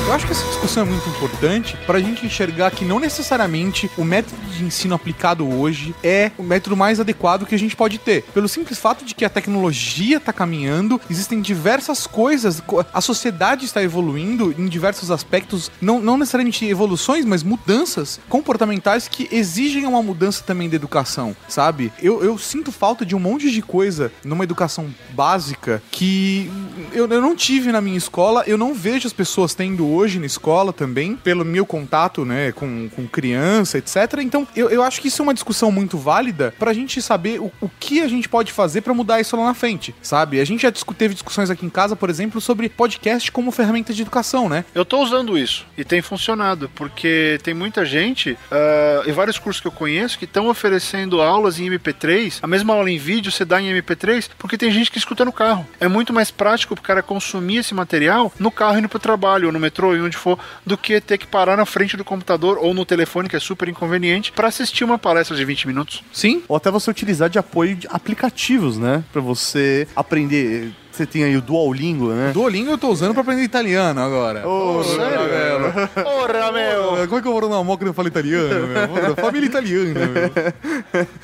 Eu 0.05 0.11
acho 0.11 0.25
que 0.25 0.33
essa 0.33 0.45
discussão 0.47 0.83
é 0.83 0.85
muito 0.85 1.07
importante 1.09 1.77
para 1.87 1.97
a 1.97 2.01
gente 2.01 2.25
enxergar 2.25 2.69
que 2.71 2.83
não 2.83 2.99
necessariamente 2.99 3.89
o 3.97 4.03
método 4.03 4.35
de 4.51 4.63
ensino 4.63 4.93
aplicado 4.93 5.47
hoje 5.49 5.95
é 6.03 6.29
o 6.37 6.43
método 6.43 6.75
mais 6.75 6.99
adequado 6.99 7.45
que 7.45 7.55
a 7.55 7.57
gente 7.57 7.75
pode 7.75 7.97
ter. 7.97 8.21
Pelo 8.33 8.49
simples 8.49 8.77
fato 8.77 9.05
de 9.05 9.15
que 9.15 9.23
a 9.23 9.29
tecnologia 9.29 10.17
está 10.17 10.33
caminhando, 10.33 10.99
existem 11.09 11.41
diversas 11.41 12.05
coisas, 12.05 12.59
co- 12.59 12.85
a 12.93 12.99
sociedade 13.01 13.63
está 13.65 13.81
evoluindo 13.81 14.53
em 14.57 14.67
diversos 14.67 15.09
aspectos, 15.09 15.71
não, 15.81 16.01
não 16.01 16.17
necessariamente 16.17 16.65
evoluções, 16.65 17.23
mas 17.23 17.41
mudanças 17.41 18.19
comportamentais 18.27 19.07
que 19.07 19.27
exigem 19.31 19.85
uma 19.85 20.03
mudança 20.03 20.43
também 20.43 20.69
da 20.69 20.75
educação, 20.75 21.33
sabe? 21.47 21.91
Eu, 22.01 22.21
eu 22.23 22.37
sinto 22.37 22.73
falta 22.73 23.05
de 23.05 23.15
um 23.15 23.19
monte 23.19 23.49
de 23.49 23.61
coisa 23.61 24.11
numa 24.23 24.43
educação 24.43 24.93
básica 25.11 25.81
que 25.89 26.51
eu, 26.91 27.07
eu 27.07 27.21
não 27.21 27.35
tive 27.35 27.71
na 27.71 27.79
minha 27.79 27.97
escola, 27.97 28.43
eu 28.45 28.57
não 28.57 28.73
vejo 28.73 29.07
as 29.07 29.13
pessoas 29.13 29.55
tendo 29.55 29.93
hoje 29.93 30.02
hoje 30.03 30.19
na 30.19 30.25
escola 30.25 30.73
também, 30.73 31.15
pelo 31.15 31.45
meu 31.45 31.65
contato, 31.65 32.25
né, 32.25 32.51
com, 32.51 32.89
com 32.89 33.07
criança, 33.07 33.77
etc. 33.77 34.19
Então, 34.21 34.45
eu, 34.55 34.69
eu 34.69 34.83
acho 34.83 34.99
que 35.01 35.07
isso 35.07 35.21
é 35.21 35.23
uma 35.23 35.33
discussão 35.33 35.71
muito 35.71 35.97
válida 35.97 36.53
pra 36.59 36.73
gente 36.73 37.01
saber 37.01 37.39
o, 37.39 37.51
o 37.61 37.69
que 37.79 38.01
a 38.01 38.07
gente 38.07 38.27
pode 38.27 38.51
fazer 38.51 38.81
pra 38.81 38.93
mudar 38.93 39.21
isso 39.21 39.37
lá 39.37 39.45
na 39.45 39.53
frente, 39.53 39.95
sabe? 40.01 40.39
A 40.41 40.45
gente 40.45 40.61
já 40.63 40.69
discu- 40.69 40.93
teve 40.93 41.13
discussões 41.13 41.49
aqui 41.49 41.65
em 41.65 41.69
casa, 41.69 41.95
por 41.95 42.09
exemplo, 42.09 42.41
sobre 42.41 42.67
podcast 42.69 43.31
como 43.31 43.51
ferramenta 43.51 43.93
de 43.93 44.01
educação, 44.01 44.49
né? 44.49 44.65
Eu 44.75 44.83
tô 44.83 45.01
usando 45.01 45.37
isso 45.37 45.65
e 45.77 45.83
tem 45.85 46.01
funcionado, 46.01 46.69
porque 46.75 47.39
tem 47.43 47.53
muita 47.53 47.85
gente 47.85 48.37
ah, 48.51 49.03
e 49.05 49.11
vários 49.11 49.39
cursos 49.39 49.61
que 49.61 49.67
eu 49.67 49.71
conheço 49.71 50.17
que 50.19 50.25
estão 50.25 50.49
oferecendo 50.49 51.21
aulas 51.21 51.59
em 51.59 51.69
MP3, 51.69 52.39
a 52.41 52.47
mesma 52.47 52.73
aula 52.73 52.89
em 52.91 52.97
vídeo 52.97 53.31
você 53.31 53.45
dá 53.45 53.61
em 53.61 53.73
MP3, 53.73 54.29
porque 54.37 54.57
tem 54.57 54.71
gente 54.71 54.91
que 54.91 54.97
escuta 54.97 55.23
no 55.25 55.31
carro. 55.31 55.65
É 55.79 55.87
muito 55.87 56.11
mais 56.13 56.29
prático 56.31 56.75
pro 56.75 56.83
cara 56.83 57.01
consumir 57.01 57.57
esse 57.57 57.73
material 57.73 58.31
no 58.39 58.51
carro 58.51 58.77
indo 58.79 58.89
pro 58.89 58.99
trabalho, 58.99 59.47
ou 59.47 59.51
no 59.53 59.59
metrô, 59.59 59.82
ou 59.85 59.93
onde 59.93 60.17
for, 60.17 60.37
do 60.65 60.77
que 60.77 60.99
ter 61.01 61.17
que 61.17 61.27
parar 61.27 61.57
na 61.57 61.65
frente 61.65 61.97
do 61.97 62.03
computador 62.03 62.57
ou 62.59 62.73
no 62.73 62.85
telefone, 62.85 63.29
que 63.29 63.35
é 63.35 63.39
super 63.39 63.67
inconveniente, 63.67 64.31
pra 64.31 64.47
assistir 64.47 64.83
uma 64.83 64.97
palestra 64.97 65.35
de 65.35 65.45
20 65.45 65.67
minutos. 65.67 66.03
Sim. 66.11 66.43
Ou 66.47 66.55
até 66.55 66.69
você 66.71 66.89
utilizar 66.89 67.29
de 67.29 67.39
apoio 67.39 67.75
de 67.75 67.87
aplicativos, 67.89 68.77
né? 68.77 69.03
Pra 69.11 69.21
você 69.21 69.87
aprender. 69.95 70.71
Você 70.93 71.07
tem 71.07 71.23
aí 71.23 71.35
o 71.35 71.41
Duolingo, 71.41 72.09
né? 72.09 72.31
Duolingo 72.31 72.69
eu 72.69 72.77
tô 72.77 72.89
usando 72.89 73.13
pra 73.13 73.21
aprender 73.21 73.41
italiano 73.41 73.99
agora. 73.99 74.47
Ô, 74.47 74.83
sério? 74.83 75.73
Porra, 75.91 76.51
meu! 76.51 77.07
Como 77.07 77.17
é 77.17 77.21
que 77.21 77.27
eu 77.27 77.33
vou 77.33 77.49
na 77.49 77.63
moca 77.63 77.83
e 77.83 77.87
não 77.87 77.95
falo 77.95 78.09
italiano, 78.09 78.67
meu? 78.67 79.15
Família 79.15 79.47
italiana, 79.47 80.05
meu. 80.05 80.31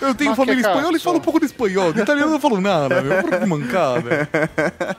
Eu 0.01 0.15
tenho 0.15 0.31
Mas 0.31 0.37
família 0.37 0.63
que 0.63 0.67
espanhola 0.67 0.97
e 0.97 0.99
falo 0.99 1.17
um 1.17 1.21
pouco 1.21 1.39
de 1.39 1.45
espanhol. 1.45 1.93
De 1.93 2.01
italiano 2.01 2.29
eu 2.29 2.33
não 2.33 2.39
falo 2.39 2.59
nada, 2.59 2.99
meu. 2.99 3.21
Porra, 3.21 3.39
que 3.39 3.45
mancada. 3.45 4.29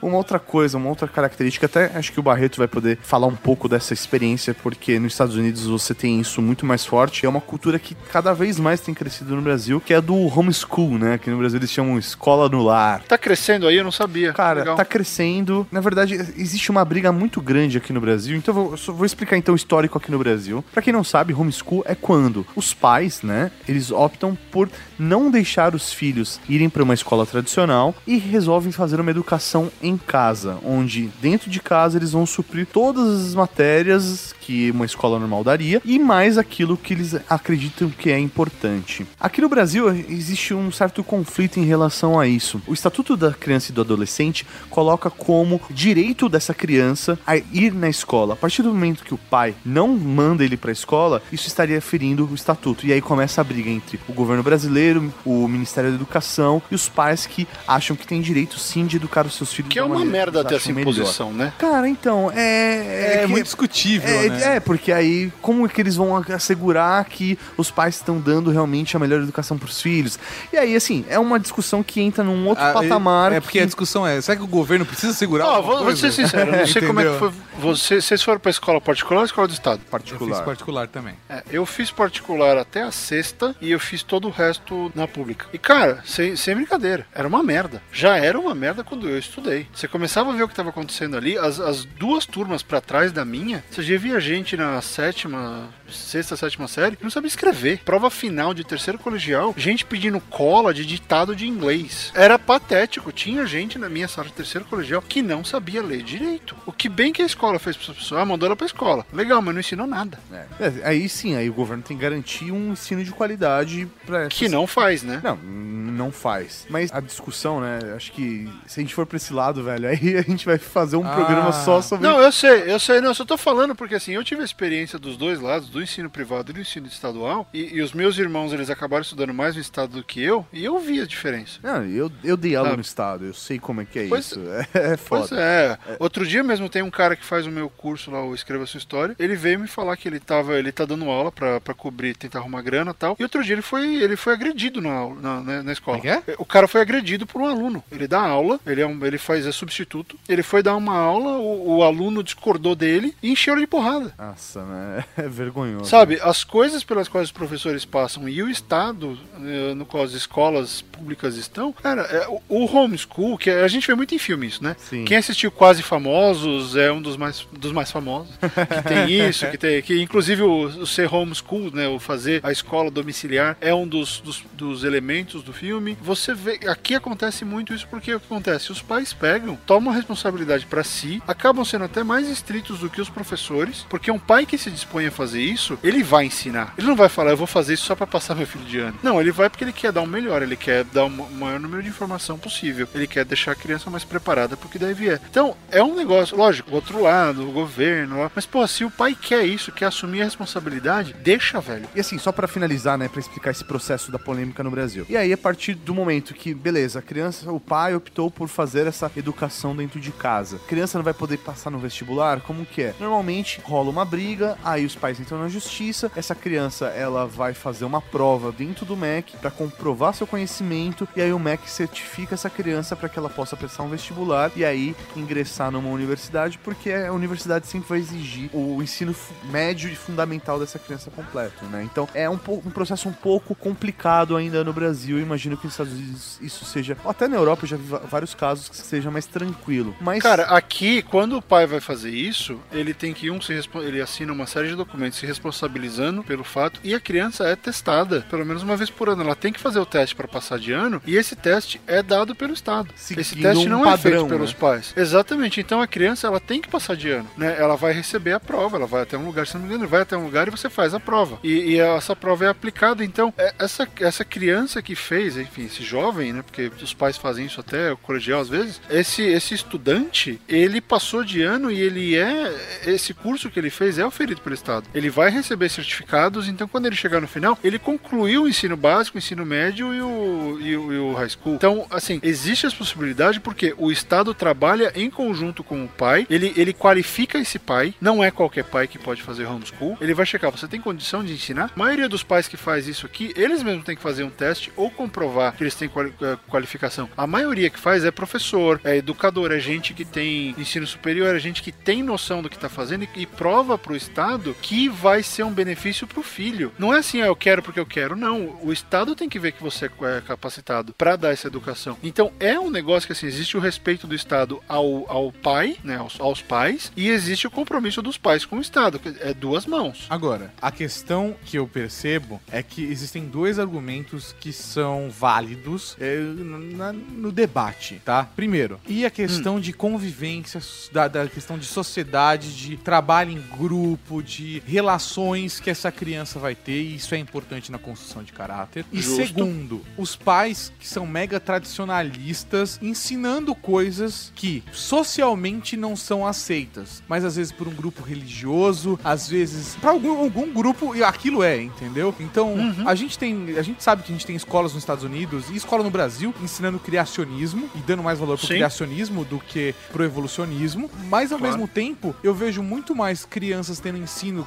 Uma 0.01 0.15
outra 0.15 0.39
coisa, 0.39 0.77
uma 0.77 0.87
outra 0.87 1.05
característica, 1.05 1.65
até 1.65 1.91
acho 1.93 2.13
que 2.13 2.19
o 2.21 2.23
Barreto 2.23 2.57
vai 2.57 2.67
poder 2.67 2.97
falar 3.01 3.27
um 3.27 3.35
pouco 3.35 3.67
dessa 3.67 3.93
experiência, 3.93 4.53
porque 4.53 4.97
nos 4.99 5.11
Estados 5.11 5.35
Unidos 5.35 5.67
você 5.67 5.93
tem 5.93 6.21
isso 6.21 6.41
muito 6.41 6.65
mais 6.65 6.85
forte. 6.85 7.25
É 7.25 7.29
uma 7.29 7.41
cultura 7.41 7.77
que 7.77 7.93
cada 8.09 8.33
vez 8.33 8.57
mais 8.57 8.79
tem 8.79 8.93
crescido 8.93 9.35
no 9.35 9.41
Brasil, 9.41 9.81
que 9.85 9.93
é 9.93 9.99
do 9.99 10.15
homeschool, 10.15 10.97
né? 10.97 11.17
Que 11.17 11.29
no 11.29 11.37
Brasil 11.37 11.59
eles 11.59 11.69
chamam 11.69 11.99
escola 11.99 12.47
no 12.47 12.63
lar. 12.63 13.03
Tá 13.03 13.17
crescendo 13.17 13.67
aí, 13.67 13.75
eu 13.75 13.83
não 13.83 13.91
sabia. 13.91 14.31
Cara, 14.31 14.60
Legal. 14.61 14.75
tá 14.75 14.85
crescendo. 14.85 15.67
Na 15.71 15.79
verdade, 15.79 16.15
existe 16.37 16.71
uma 16.71 16.83
briga 16.83 17.11
muito 17.11 17.41
grande 17.41 17.77
aqui 17.77 17.93
no 17.93 18.01
Brasil. 18.01 18.35
Então, 18.37 18.53
vou, 18.53 18.75
vou 18.75 19.05
explicar 19.05 19.37
então 19.37 19.53
o 19.53 19.55
histórico 19.55 19.97
aqui 19.97 20.11
no 20.11 20.19
Brasil. 20.19 20.63
Pra 20.71 20.81
quem 20.81 20.93
não 20.93 21.03
sabe, 21.03 21.33
homeschool 21.33 21.83
é 21.85 21.95
quando 21.95 22.45
os 22.55 22.73
pais, 22.73 23.21
né, 23.21 23.51
eles 23.67 23.91
optam 23.91 24.37
por 24.51 24.69
não 24.97 25.29
deixar 25.29 25.75
os 25.75 25.91
filhos 25.91 26.39
irem 26.47 26.69
para 26.69 26.83
uma 26.83 26.93
escola 26.93 27.25
tradicional 27.25 27.95
e 28.05 28.17
resolvem 28.17 28.71
fazer 28.71 28.99
uma 28.99 29.11
educação 29.11 29.71
em 29.81 29.97
casa, 29.97 30.57
onde 30.63 31.09
dentro 31.21 31.49
de 31.49 31.59
casa 31.59 31.97
eles 31.97 32.11
vão 32.11 32.25
suprir 32.25 32.67
todas 32.67 33.27
as 33.27 33.35
matérias 33.35 34.33
que 34.51 34.69
uma 34.71 34.85
escola 34.85 35.17
normal 35.17 35.45
daria 35.45 35.81
e 35.85 35.97
mais 35.97 36.37
aquilo 36.37 36.75
que 36.75 36.93
eles 36.93 37.15
acreditam 37.29 37.89
que 37.89 38.11
é 38.11 38.19
importante. 38.19 39.07
Aqui 39.17 39.39
no 39.39 39.47
Brasil 39.47 39.87
existe 40.09 40.53
um 40.53 40.69
certo 40.73 41.03
conflito 41.05 41.57
em 41.57 41.63
relação 41.63 42.19
a 42.19 42.27
isso. 42.27 42.61
O 42.67 42.73
Estatuto 42.73 43.15
da 43.15 43.31
Criança 43.31 43.71
e 43.71 43.73
do 43.73 43.79
Adolescente 43.79 44.45
coloca 44.69 45.09
como 45.09 45.61
direito 45.69 46.27
dessa 46.27 46.53
criança 46.53 47.17
a 47.25 47.37
ir 47.37 47.73
na 47.73 47.87
escola. 47.87 48.33
A 48.33 48.35
partir 48.35 48.61
do 48.61 48.69
momento 48.73 49.05
que 49.05 49.13
o 49.13 49.17
pai 49.17 49.55
não 49.63 49.87
manda 49.87 50.43
ele 50.43 50.57
para 50.57 50.71
a 50.71 50.73
escola, 50.73 51.21
isso 51.31 51.47
estaria 51.47 51.79
ferindo 51.79 52.27
o 52.29 52.35
estatuto. 52.35 52.85
E 52.85 52.91
aí 52.91 52.99
começa 53.01 53.39
a 53.39 53.43
briga 53.45 53.69
entre 53.69 53.97
o 54.09 54.11
governo 54.11 54.43
brasileiro, 54.43 55.13
o 55.23 55.47
Ministério 55.47 55.91
da 55.91 55.95
Educação 55.95 56.61
e 56.69 56.75
os 56.75 56.89
pais 56.89 57.25
que 57.25 57.47
acham 57.65 57.95
que 57.95 58.05
têm 58.05 58.19
direito 58.21 58.59
sim 58.59 58.85
de 58.85 58.97
educar 58.97 59.25
os 59.25 59.35
seus 59.35 59.53
filhos 59.53 59.71
Que 59.71 59.79
é 59.79 59.83
uma 59.83 60.03
merda 60.03 60.43
ter 60.43 60.55
essa 60.55 60.73
melhor. 60.73 60.91
imposição, 60.91 61.31
né? 61.31 61.53
Cara, 61.57 61.87
então, 61.87 62.29
é. 62.35 63.21
É, 63.21 63.21
que- 63.21 63.27
muito 63.31 63.45
discutível, 63.45 64.09
é, 64.09 64.27
né? 64.29 64.40
É, 64.41 64.59
porque 64.59 64.91
aí, 64.91 65.31
como 65.41 65.65
é 65.65 65.69
que 65.69 65.81
eles 65.81 65.95
vão 65.95 66.15
assegurar 66.15 67.03
que 67.05 67.37
os 67.57 67.69
pais 67.71 67.95
estão 67.95 68.19
dando 68.19 68.49
realmente 68.51 68.95
a 68.95 68.99
melhor 68.99 69.21
educação 69.21 69.57
pros 69.57 69.81
filhos? 69.81 70.19
E 70.51 70.57
aí, 70.57 70.75
assim, 70.75 71.05
é 71.09 71.17
uma 71.19 71.39
discussão 71.39 71.83
que 71.83 72.01
entra 72.01 72.23
num 72.23 72.47
outro 72.47 72.63
Ah, 72.63 72.73
patamar. 72.73 73.31
É 73.33 73.39
porque 73.39 73.59
a 73.59 73.65
discussão 73.65 74.05
é: 74.05 74.19
será 74.21 74.35
que 74.37 74.43
o 74.43 74.47
governo 74.47 74.85
precisa 74.85 75.13
segurar? 75.13 75.45
Alguma 75.45 75.75
vou, 75.75 75.85
vou 75.85 75.95
ser 75.95 76.11
sincero, 76.11 76.51
eu 76.51 76.59
não 76.59 76.67
sei 76.67 76.81
como 76.85 76.99
é 76.99 77.03
que 77.05 77.19
foi. 77.19 77.31
Você, 77.59 78.01
vocês 78.01 78.21
foram 78.23 78.39
pra 78.39 78.49
escola 78.51 78.81
particular 78.81 79.19
ou 79.19 79.25
escola 79.25 79.47
do 79.47 79.53
Estado? 79.53 79.79
Eu 79.79 79.83
fiz 79.83 79.89
particular. 79.91 80.43
particular 80.43 80.87
também. 80.87 81.13
É, 81.29 81.43
eu 81.51 81.65
fiz 81.65 81.91
particular 81.91 82.57
até 82.57 82.81
a 82.81 82.91
sexta 82.91 83.55
e 83.61 83.71
eu 83.71 83.79
fiz 83.79 84.03
todo 84.03 84.27
o 84.27 84.31
resto 84.31 84.91
na 84.95 85.07
pública. 85.07 85.45
E 85.53 85.57
cara, 85.57 86.01
sem, 86.05 86.35
sem 86.35 86.55
brincadeira, 86.55 87.05
era 87.13 87.27
uma 87.27 87.43
merda. 87.43 87.81
Já 87.91 88.17
era 88.17 88.39
uma 88.39 88.55
merda 88.55 88.83
quando 88.83 89.07
eu 89.07 89.17
estudei. 89.17 89.67
Você 89.73 89.87
começava 89.87 90.31
a 90.31 90.35
ver 90.35 90.43
o 90.43 90.47
que 90.47 90.53
estava 90.53 90.69
acontecendo 90.69 91.15
ali, 91.15 91.37
as, 91.37 91.59
as 91.59 91.85
duas 91.85 92.25
turmas 92.25 92.63
pra 92.63 92.81
trás 92.81 93.11
da 93.11 93.23
minha, 93.25 93.63
você 93.69 93.81
já 93.81 93.97
via 93.97 94.19
gente 94.21 94.55
na 94.55 94.81
sétima, 94.81 95.67
sexta, 95.93 96.35
sétima 96.35 96.67
série 96.67 96.95
que 96.95 97.03
não 97.03 97.09
sabia 97.11 97.27
escrever. 97.27 97.79
Prova 97.83 98.09
final 98.09 98.53
de 98.53 98.63
terceiro 98.63 98.97
colegial, 98.99 99.53
gente 99.57 99.85
pedindo 99.85 100.19
cola 100.19 100.73
de 100.73 100.85
ditado 100.85 101.35
de 101.35 101.47
inglês. 101.47 102.11
Era 102.15 102.37
patético. 102.39 103.11
Tinha 103.11 103.45
gente 103.45 103.77
na 103.77 103.89
minha 103.89 104.07
sala 104.07 104.27
de 104.27 104.33
terceiro 104.33 104.65
colegial 104.67 105.01
que 105.01 105.21
não 105.21 105.43
sabia 105.43 105.81
ler 105.81 106.03
direito. 106.03 106.55
O 106.65 106.71
que 106.71 106.87
bem 106.89 107.11
que 107.13 107.21
a 107.21 107.25
escola 107.25 107.59
fez 107.59 107.75
pra 107.75 107.85
essa 107.85 107.93
pessoa, 107.93 108.21
ah, 108.21 108.25
mandou 108.25 108.45
ela 108.47 108.55
pra 108.55 108.65
escola. 108.65 109.05
Legal, 109.13 109.41
mas 109.41 109.53
não 109.53 109.59
ensinou 109.59 109.87
nada. 109.87 110.19
É, 110.59 110.71
aí 110.83 111.07
sim, 111.09 111.35
aí 111.35 111.49
o 111.49 111.53
governo 111.53 111.83
tem 111.83 111.95
que 111.97 112.03
garantir 112.03 112.51
um 112.51 112.71
ensino 112.73 113.03
de 113.03 113.11
qualidade 113.11 113.87
pra 114.05 114.27
Que 114.27 114.47
não 114.49 114.65
faz, 114.67 115.03
né? 115.03 115.19
Não, 115.23 115.35
não 115.37 116.11
faz. 116.11 116.65
Mas 116.69 116.91
a 116.91 116.99
discussão, 116.99 117.59
né? 117.61 117.79
Acho 117.95 118.11
que 118.11 118.49
se 118.65 118.79
a 118.79 118.83
gente 118.83 118.93
for 118.95 119.05
pra 119.05 119.17
esse 119.17 119.33
lado, 119.33 119.63
velho, 119.63 119.87
aí 119.89 120.17
a 120.17 120.21
gente 120.21 120.45
vai 120.45 120.57
fazer 120.57 120.95
um 120.97 121.05
Ah. 121.05 121.13
programa 121.13 121.51
só 121.51 121.81
sobre. 121.81 122.07
Não, 122.07 122.19
eu 122.19 122.31
sei, 122.31 122.71
eu 122.71 122.79
sei, 122.79 123.01
não, 123.01 123.09
eu 123.09 123.15
só 123.15 123.25
tô 123.25 123.37
falando 123.37 123.75
porque 123.75 123.95
assim, 123.95 124.13
eu 124.13 124.23
tive 124.23 124.41
a 124.41 124.45
experiência 124.45 124.97
dos 124.99 125.17
dois 125.17 125.39
lados, 125.39 125.69
do 125.69 125.80
ensino 125.83 126.09
privado 126.09 126.51
e 126.51 126.53
do 126.53 126.59
ensino 126.61 126.87
estadual, 126.87 127.47
e, 127.53 127.75
e 127.75 127.81
os 127.81 127.93
meus 127.93 128.17
irmãos, 128.17 128.53
eles 128.53 128.69
acabaram 128.69 129.01
estudando 129.01 129.33
mais 129.33 129.55
no 129.55 129.61
estado 129.61 129.97
do 129.97 130.03
que 130.03 130.21
eu, 130.21 130.45
e 130.51 130.63
eu 130.63 130.79
vi 130.79 131.01
a 131.01 131.05
diferença. 131.05 131.59
Não, 131.63 131.83
eu, 131.85 132.11
eu 132.23 132.35
dei 132.37 132.55
aula 132.55 132.69
Sabe? 132.69 132.77
no 132.77 132.81
estado, 132.81 133.25
eu 133.25 133.33
sei 133.33 133.59
como 133.59 133.81
é 133.81 133.85
que 133.85 133.99
é 133.99 134.07
Pois- 134.07 134.25
isso. 134.27 134.39
É, 134.73 134.93
é 134.93 134.97
foda. 134.97 135.27
Pois 135.27 135.31
é. 135.39 135.77
Outro 135.99 136.25
dia 136.25 136.43
mesmo 136.43 136.69
tem 136.69 136.81
um 136.81 136.89
cara 136.91 137.15
que 137.15 137.25
faz 137.25 137.45
o 137.45 137.51
meu 137.51 137.69
curso 137.69 138.11
lá, 138.11 138.23
o 138.23 138.33
Escreva 138.35 138.65
Sua 138.65 138.77
História. 138.77 139.15
Ele 139.19 139.35
veio 139.35 139.59
me 139.59 139.67
falar 139.67 139.95
que 139.97 140.07
ele 140.07 140.19
tava, 140.19 140.57
ele 140.57 140.71
tá 140.71 140.85
dando 140.85 141.09
aula 141.09 141.31
pra, 141.31 141.59
pra 141.59 141.73
cobrir, 141.73 142.15
tentar 142.15 142.39
arrumar 142.39 142.61
grana 142.61 142.91
e 142.91 142.93
tal. 142.93 143.15
E 143.19 143.23
outro 143.23 143.43
dia 143.43 143.53
ele 143.55 143.61
foi, 143.61 143.95
ele 143.95 144.15
foi 144.15 144.33
agredido 144.33 144.81
na, 144.81 145.07
na, 145.15 145.41
na, 145.41 145.63
na 145.63 145.71
escola. 145.71 145.99
É 146.03 146.21
que 146.21 146.35
O 146.37 146.45
cara 146.45 146.67
foi 146.67 146.81
agredido 146.81 147.25
por 147.25 147.41
um 147.41 147.45
aluno. 147.47 147.83
Ele 147.91 148.07
dá 148.07 148.19
aula, 148.21 148.59
ele, 148.65 148.81
é 148.81 148.87
um, 148.87 149.05
ele 149.05 149.17
faz 149.17 149.45
é 149.45 149.51
substituto. 149.51 150.17
Ele 150.27 150.43
foi 150.43 150.61
dar 150.63 150.75
uma 150.75 150.95
aula, 150.97 151.37
o, 151.37 151.77
o 151.77 151.83
aluno 151.83 152.23
discordou 152.23 152.75
dele 152.75 153.15
e 153.21 153.31
encheu 153.31 153.53
ele 153.53 153.61
de 153.61 153.67
porrada. 153.67 154.13
Nossa, 154.17 154.63
né? 154.65 155.03
É 155.17 155.27
vergonhoso. 155.27 155.70
Sabe, 155.83 156.19
as 156.21 156.43
coisas 156.43 156.83
pelas 156.83 157.07
quais 157.07 157.27
os 157.27 157.31
professores 157.31 157.85
passam 157.85 158.27
e 158.27 158.41
o 158.43 158.49
estado 158.49 159.17
eh, 159.43 159.73
no 159.73 159.85
qual 159.85 160.03
as 160.03 160.11
escolas 160.13 160.81
públicas 160.81 161.35
estão, 161.37 161.71
cara, 161.73 162.01
é, 162.03 162.27
o- 162.49 162.65
homeschool, 162.71 163.37
que 163.37 163.49
a 163.49 163.67
gente 163.67 163.85
vê 163.87 163.95
muito 163.95 164.13
em 164.15 164.17
filme 164.19 164.47
isso, 164.47 164.63
né? 164.63 164.75
Sim. 164.79 165.03
Quem 165.05 165.17
assistiu 165.17 165.51
Quase 165.51 165.81
Famosos 165.83 166.75
é 166.75 166.91
um 166.91 167.01
dos 167.01 167.17
mais, 167.17 167.47
dos 167.51 167.71
mais 167.71 167.91
famosos. 167.91 168.33
Que 168.37 168.81
tem 168.87 169.11
isso, 169.29 169.49
que 169.49 169.57
tem. 169.57 169.81
Que 169.81 170.01
inclusive 170.01 170.41
o, 170.43 170.63
o 170.65 170.87
ser 170.87 171.13
homeschool, 171.13 171.71
né? 171.71 171.87
O 171.87 171.99
fazer 171.99 172.39
a 172.43 172.51
escola 172.51 172.89
domiciliar 172.91 173.57
é 173.61 173.73
um 173.73 173.87
dos, 173.87 174.19
dos, 174.21 174.43
dos 174.53 174.83
elementos 174.83 175.43
do 175.43 175.53
filme. 175.53 175.97
Você 176.01 176.33
vê. 176.33 176.59
Aqui 176.67 176.95
acontece 176.95 177.43
muito 177.45 177.73
isso 177.73 177.87
porque 177.87 178.13
o 178.13 178.19
que 178.19 178.25
acontece? 178.25 178.71
Os 178.71 178.81
pais 178.81 179.13
pegam, 179.13 179.57
tomam 179.65 179.91
a 179.93 179.95
responsabilidade 179.95 180.65
pra 180.65 180.83
si, 180.83 181.21
acabam 181.27 181.63
sendo 181.65 181.85
até 181.85 182.03
mais 182.03 182.27
estritos 182.29 182.79
do 182.79 182.89
que 182.89 183.01
os 183.01 183.09
professores, 183.09 183.85
porque 183.89 184.11
um 184.11 184.19
pai 184.19 184.45
que 184.45 184.57
se 184.57 184.69
dispõe 184.71 185.05
a 185.07 185.11
fazer 185.11 185.41
isso, 185.51 185.77
ele 185.83 186.03
vai 186.03 186.25
ensinar. 186.25 186.73
Ele 186.77 186.87
não 186.87 186.95
vai 186.95 187.09
falar, 187.09 187.31
eu 187.31 187.37
vou 187.37 187.47
fazer 187.47 187.73
isso 187.73 187.85
só 187.85 187.95
pra 187.95 188.07
passar 188.07 188.35
meu 188.35 188.47
filho 188.47 188.65
de 188.65 188.79
ano. 188.79 188.97
Não, 189.03 189.19
ele 189.19 189.31
vai 189.31 189.49
porque 189.49 189.63
ele 189.63 189.73
quer 189.73 189.91
dar 189.91 190.01
o 190.01 190.07
melhor, 190.07 190.41
ele 190.41 190.55
quer 190.55 190.83
dar 190.85 191.05
o 191.05 191.09
maior 191.09 191.59
número 191.59 191.83
de 191.83 191.89
informação 191.89 192.37
possível. 192.37 192.87
Ele 192.93 193.07
quer 193.07 193.25
deixar 193.25 193.51
a 193.51 193.55
criança 193.55 193.89
mais 193.89 194.03
preparada 194.03 194.57
pro 194.57 194.69
que 194.69 194.79
daí 194.79 194.93
vier. 194.93 195.21
Então, 195.29 195.55
é 195.69 195.83
um 195.83 195.95
negócio, 195.95 196.35
lógico, 196.37 196.71
o 196.71 196.75
outro 196.75 197.01
lado, 197.01 197.47
o 197.47 197.51
governo, 197.51 198.31
mas 198.35 198.45
pô, 198.45 198.65
se 198.67 198.83
o 198.83 198.91
pai 198.91 199.15
quer 199.19 199.43
isso, 199.45 199.71
quer 199.71 199.85
assumir 199.85 200.21
a 200.21 200.25
responsabilidade, 200.25 201.13
deixa, 201.13 201.59
velho. 201.59 201.87
E 201.95 201.99
assim, 201.99 202.17
só 202.17 202.31
pra 202.31 202.47
finalizar, 202.47 202.97
né, 202.97 203.07
Pra 203.11 203.19
explicar 203.19 203.51
esse 203.51 203.63
processo 203.63 204.11
da 204.11 204.17
polêmica 204.17 204.63
no 204.63 204.71
Brasil. 204.71 205.05
E 205.09 205.17
aí, 205.17 205.33
a 205.33 205.37
partir 205.37 205.73
do 205.73 205.93
momento 205.93 206.33
que, 206.33 206.53
beleza, 206.53 206.99
a 206.99 207.01
criança, 207.01 207.51
o 207.51 207.59
pai 207.59 207.93
optou 207.93 208.31
por 208.31 208.47
fazer 208.47 208.87
essa 208.87 209.11
educação 209.17 209.75
dentro 209.75 209.99
de 209.99 210.11
casa. 210.11 210.55
A 210.55 210.67
criança 210.67 210.97
não 210.97 211.03
vai 211.03 211.13
poder 211.13 211.37
passar 211.37 211.69
no 211.69 211.77
vestibular? 211.77 212.39
Como 212.41 212.65
que 212.65 212.83
é? 212.83 212.95
Normalmente 212.99 213.59
rola 213.63 213.89
uma 213.89 214.05
briga, 214.05 214.57
aí 214.63 214.85
os 214.85 214.95
pais 214.95 215.19
entram 215.19 215.40
na 215.41 215.49
justiça, 215.49 216.11
essa 216.15 216.35
criança, 216.35 216.87
ela 216.87 217.25
vai 217.25 217.53
fazer 217.53 217.85
uma 217.85 218.01
prova 218.01 218.51
dentro 218.51 218.85
do 218.85 218.95
MEC 218.95 219.37
pra 219.37 219.51
comprovar 219.51 220.13
seu 220.13 220.27
conhecimento, 220.27 221.07
e 221.15 221.21
aí 221.21 221.33
o 221.33 221.39
MEC 221.39 221.69
certifica 221.69 222.35
essa 222.35 222.49
criança 222.49 222.95
pra 222.95 223.09
que 223.09 223.17
ela 223.17 223.29
possa 223.29 223.57
prestar 223.57 223.83
um 223.83 223.89
vestibular 223.89 224.51
e 224.55 224.63
aí 224.63 224.95
ingressar 225.15 225.71
numa 225.71 225.89
universidade, 225.89 226.57
porque 226.57 226.91
a 226.91 227.11
universidade 227.11 227.67
sempre 227.67 227.89
vai 227.89 227.99
exigir 227.99 228.49
o 228.53 228.81
ensino 228.81 229.15
médio 229.49 229.89
e 229.89 229.95
fundamental 229.95 230.59
dessa 230.59 230.79
criança 230.79 231.09
completo, 231.11 231.65
né? 231.65 231.83
Então 231.83 232.07
é 232.13 232.29
um, 232.29 232.39
um 232.47 232.71
processo 232.71 233.09
um 233.09 233.13
pouco 233.13 233.55
complicado 233.55 234.35
ainda 234.35 234.63
no 234.63 234.73
Brasil. 234.73 235.17
Eu 235.17 235.23
imagino 235.23 235.57
que 235.57 235.65
nos 235.65 235.73
Estados 235.73 235.93
Unidos 235.93 236.39
isso 236.41 236.65
seja. 236.65 236.97
Até 237.05 237.27
na 237.27 237.35
Europa 237.35 237.63
eu 237.63 237.69
já 237.69 237.77
vi 237.77 237.83
vários 238.09 238.33
casos 238.33 238.69
que 238.69 238.77
seja 238.77 239.09
mais 239.11 239.25
tranquilo. 239.25 239.95
Mas. 239.99 240.21
Cara, 240.21 240.43
aqui, 240.43 241.01
quando 241.01 241.37
o 241.37 241.41
pai 241.41 241.65
vai 241.65 241.79
fazer 241.79 242.11
isso, 242.11 242.59
ele 242.71 242.93
tem 242.93 243.13
que, 243.13 243.29
um, 243.29 243.41
se 243.41 243.53
ele 243.75 244.01
assina 244.01 244.31
uma 244.31 244.45
série 244.45 244.69
de 244.69 244.75
documentos 244.75 245.19
se 245.19 245.25
responsabilizando 245.31 246.23
pelo 246.23 246.43
fato 246.43 246.79
e 246.83 246.93
a 246.93 246.99
criança 246.99 247.45
é 247.47 247.55
testada 247.55 248.21
pelo 248.29 248.45
menos 248.45 248.63
uma 248.63 248.77
vez 248.77 248.89
por 248.89 249.09
ano. 249.09 249.23
Ela 249.23 249.35
tem 249.35 249.51
que 249.53 249.59
fazer 249.59 249.79
o 249.79 249.85
teste 249.85 250.15
para 250.15 250.27
passar 250.27 250.59
de 250.59 250.71
ano 250.71 251.01
e 251.05 251.15
esse 251.15 251.35
teste 251.35 251.81
é 251.87 252.01
dado 252.03 252.35
pelo 252.35 252.53
Estado. 252.53 252.89
esse 252.95 253.23
Seguindo 253.23 253.43
teste 253.43 253.65
um 253.65 253.69
não 253.69 253.81
é 253.81 253.91
padrão, 253.91 254.11
feito 254.11 254.27
pelos 254.27 254.53
né? 254.53 254.57
pais. 254.59 254.93
Exatamente. 254.95 255.59
Então 255.59 255.81
a 255.81 255.87
criança 255.87 256.27
ela 256.27 256.39
tem 256.39 256.61
que 256.61 256.67
passar 256.69 256.95
de 256.95 257.09
ano, 257.09 257.29
né? 257.37 257.55
Ela 257.59 257.75
vai 257.75 257.93
receber 257.93 258.33
a 258.33 258.39
prova, 258.39 258.77
ela 258.77 258.87
vai 258.87 259.03
até 259.03 259.17
um 259.17 259.25
lugar, 259.25 259.45
se 259.47 259.55
não 259.55 259.61
me 259.61 259.67
engano, 259.67 259.87
vai 259.87 260.01
até 260.01 260.15
um 260.17 260.25
lugar 260.25 260.47
e 260.47 260.51
você 260.51 260.69
faz 260.69 260.93
a 260.93 260.99
prova. 260.99 261.39
E, 261.43 261.73
e 261.73 261.79
essa 261.79 262.15
prova 262.15 262.45
é 262.45 262.49
aplicada. 262.49 263.03
Então 263.03 263.33
é- 263.37 263.53
essa 263.59 263.87
essa 263.99 264.23
criança 264.25 264.81
que 264.81 264.95
fez, 264.95 265.37
enfim, 265.37 265.65
esse 265.65 265.83
jovem, 265.83 266.33
né? 266.33 266.41
Porque 266.41 266.71
os 266.81 266.93
pais 266.93 267.17
fazem 267.17 267.45
isso 267.45 267.59
até 267.59 267.91
o 267.91 267.97
colegial 267.97 268.41
às 268.41 268.49
vezes. 268.49 268.81
Esse 268.89 269.21
esse 269.23 269.53
estudante 269.53 270.39
ele 270.47 270.81
passou 270.81 271.23
de 271.23 271.41
ano 271.41 271.71
e 271.71 271.79
ele 271.79 272.15
é 272.15 272.53
esse 272.85 273.13
curso 273.13 273.49
que 273.49 273.59
ele 273.59 273.69
fez 273.69 273.97
é 273.97 274.05
oferido 274.05 274.41
pelo 274.41 274.55
Estado. 274.55 274.87
Ele 274.93 275.09
vai 275.09 275.20
receber 275.29 275.69
certificados. 275.69 276.47
Então 276.47 276.67
quando 276.67 276.85
ele 276.85 276.95
chegar 276.95 277.21
no 277.21 277.27
final 277.27 277.57
ele 277.63 277.79
concluiu 277.79 278.43
o 278.43 278.47
ensino 278.47 278.75
básico, 278.75 279.17
o 279.17 279.19
ensino 279.19 279.45
médio 279.45 279.93
e 279.93 280.01
o, 280.01 280.57
e 280.61 280.77
o, 280.77 280.93
e 280.93 280.97
o 280.97 281.13
high 281.13 281.29
school. 281.29 281.55
Então, 281.55 281.85
assim, 281.89 282.19
existe 282.23 282.65
essa 282.65 282.75
possibilidade 282.75 283.39
porque 283.39 283.73
o 283.77 283.91
Estado 283.91 284.33
trabalha 284.33 284.91
em 284.95 285.09
conjunto 285.09 285.63
com 285.63 285.83
o 285.83 285.87
pai, 285.87 286.25
ele, 286.29 286.53
ele 286.55 286.73
qualifica 286.73 287.37
esse 287.37 287.59
pai, 287.59 287.93
não 287.99 288.23
é 288.23 288.31
qualquer 288.31 288.63
pai 288.63 288.87
que 288.87 288.97
pode 288.97 289.21
fazer 289.21 289.45
homeschool, 289.45 289.97
ele 289.99 290.13
vai 290.13 290.25
checar, 290.25 290.51
você 290.51 290.67
tem 290.67 290.79
condição 290.79 291.23
de 291.23 291.33
ensinar? 291.33 291.71
A 291.75 291.79
maioria 291.79 292.07
dos 292.07 292.23
pais 292.23 292.47
que 292.47 292.57
faz 292.57 292.87
isso 292.87 293.05
aqui, 293.05 293.33
eles 293.35 293.63
mesmos 293.63 293.85
têm 293.85 293.95
que 293.95 294.01
fazer 294.01 294.23
um 294.23 294.29
teste 294.29 294.71
ou 294.75 294.89
comprovar 294.89 295.53
que 295.55 295.63
eles 295.63 295.75
têm 295.75 295.89
eh, 295.89 296.37
qualificação. 296.47 297.09
A 297.17 297.27
maioria 297.27 297.69
que 297.69 297.79
faz 297.79 298.05
é 298.05 298.11
professor, 298.11 298.79
é 298.83 298.97
educador, 298.97 299.51
é 299.51 299.59
gente 299.59 299.93
que 299.93 300.05
tem 300.05 300.55
ensino 300.57 300.87
superior, 300.87 301.35
é 301.35 301.39
gente 301.39 301.61
que 301.61 301.71
tem 301.71 302.01
noção 302.03 302.41
do 302.41 302.49
que 302.49 302.55
está 302.55 302.69
fazendo 302.69 303.03
e, 303.03 303.09
e 303.21 303.25
prova 303.25 303.77
para 303.77 303.93
o 303.93 303.95
Estado 303.95 304.55
que 304.61 304.87
vai 304.87 305.10
ser 305.23 305.43
um 305.43 305.51
benefício 305.53 306.05
para 306.07 306.19
o 306.19 306.23
filho. 306.23 306.71
Não 306.77 306.93
é 306.93 306.99
assim, 306.99 307.21
ah, 307.21 307.27
eu 307.27 307.35
quero 307.35 307.61
porque 307.61 307.79
eu 307.79 307.85
quero. 307.85 308.15
Não, 308.15 308.57
o 308.61 308.71
Estado 308.71 309.15
tem 309.15 309.27
que 309.29 309.39
ver 309.39 309.51
que 309.51 309.61
você 309.63 309.85
é 309.85 310.21
capacitado 310.21 310.93
para 310.93 311.15
dar 311.15 311.31
essa 311.31 311.47
educação. 311.47 311.97
Então 312.03 312.31
é 312.39 312.59
um 312.59 312.69
negócio 312.69 313.07
que 313.07 313.13
assim, 313.13 313.27
existe 313.27 313.57
o 313.57 313.59
respeito 313.59 314.07
do 314.07 314.15
Estado 314.15 314.61
ao, 314.67 315.09
ao 315.11 315.31
pai, 315.31 315.77
né, 315.83 315.97
aos, 315.97 316.19
aos 316.19 316.41
pais, 316.41 316.91
e 316.95 317.09
existe 317.09 317.47
o 317.47 317.51
compromisso 317.51 318.01
dos 318.01 318.17
pais 318.17 318.45
com 318.45 318.57
o 318.57 318.61
Estado, 318.61 318.99
que 318.99 319.09
é 319.19 319.33
duas 319.33 319.65
mãos. 319.65 320.05
Agora, 320.09 320.53
a 320.61 320.71
questão 320.71 321.35
que 321.45 321.57
eu 321.57 321.67
percebo 321.67 322.41
é 322.51 322.61
que 322.63 322.83
existem 322.83 323.25
dois 323.25 323.59
argumentos 323.59 324.35
que 324.39 324.51
são 324.53 325.09
válidos 325.09 325.95
é, 325.99 326.17
na- 326.19 326.93
no 326.93 327.31
debate, 327.31 328.01
tá? 328.05 328.27
Primeiro, 328.35 328.79
e 328.87 329.05
a 329.05 329.09
questão 329.09 329.59
de 329.59 329.73
convivência, 329.73 330.61
da, 330.91 331.07
da 331.07 331.27
questão 331.27 331.57
de 331.57 331.65
sociedade, 331.65 332.55
de 332.55 332.77
trabalho 332.77 333.31
em 333.31 333.41
grupo, 333.57 334.21
de 334.21 334.61
relações 335.01 335.59
que 335.59 335.69
essa 335.69 335.91
criança 335.91 336.37
vai 336.37 336.53
ter, 336.53 336.79
e 336.81 336.95
isso 336.95 337.15
é 337.15 337.17
importante 337.17 337.71
na 337.71 337.79
construção 337.79 338.23
de 338.23 338.31
caráter. 338.31 338.85
E 338.91 339.01
Justo. 339.01 339.15
segundo, 339.25 339.81
os 339.97 340.15
pais 340.15 340.71
que 340.79 340.87
são 340.87 341.07
mega 341.07 341.39
tradicionalistas 341.39 342.79
ensinando 342.81 343.55
coisas 343.55 344.31
que 344.35 344.63
socialmente 344.71 345.75
não 345.75 345.95
são 345.95 346.25
aceitas, 346.25 347.01
mas 347.07 347.25
às 347.25 347.35
vezes 347.35 347.51
por 347.51 347.67
um 347.67 347.73
grupo 347.73 348.03
religioso, 348.03 348.99
às 349.03 349.27
vezes 349.27 349.75
para 349.81 349.89
algum, 349.91 350.17
algum 350.19 350.53
grupo 350.53 350.95
e 350.95 351.03
aquilo 351.03 351.41
é, 351.43 351.61
entendeu? 351.61 352.13
Então, 352.19 352.55
a 352.85 352.93
gente 352.93 353.17
tem, 353.17 353.57
a 353.57 353.61
gente 353.63 353.83
sabe 353.83 354.03
que 354.03 354.11
a 354.11 354.15
gente 354.15 354.25
tem 354.25 354.35
escolas 354.35 354.73
nos 354.73 354.83
Estados 354.83 355.03
Unidos 355.03 355.49
e 355.49 355.55
escola 355.55 355.83
no 355.83 355.89
Brasil 355.89 356.33
ensinando 356.41 356.77
criacionismo 356.79 357.69
e 357.75 357.79
dando 357.79 358.03
mais 358.03 358.19
valor 358.19 358.37
pro 358.37 358.47
Sim. 358.47 358.53
criacionismo 358.53 359.25
do 359.25 359.39
que 359.39 359.73
pro 359.91 360.03
evolucionismo, 360.03 360.89
mas 361.09 361.31
ao 361.31 361.39
Claro. 361.39 361.53
mesmo 361.57 361.67
tempo, 361.67 362.15
eu 362.23 362.35
vejo 362.35 362.61
muito 362.61 362.95
mais 362.95 363.25
crianças 363.25 363.79
tendo 363.79 363.97
ensino 363.97 364.45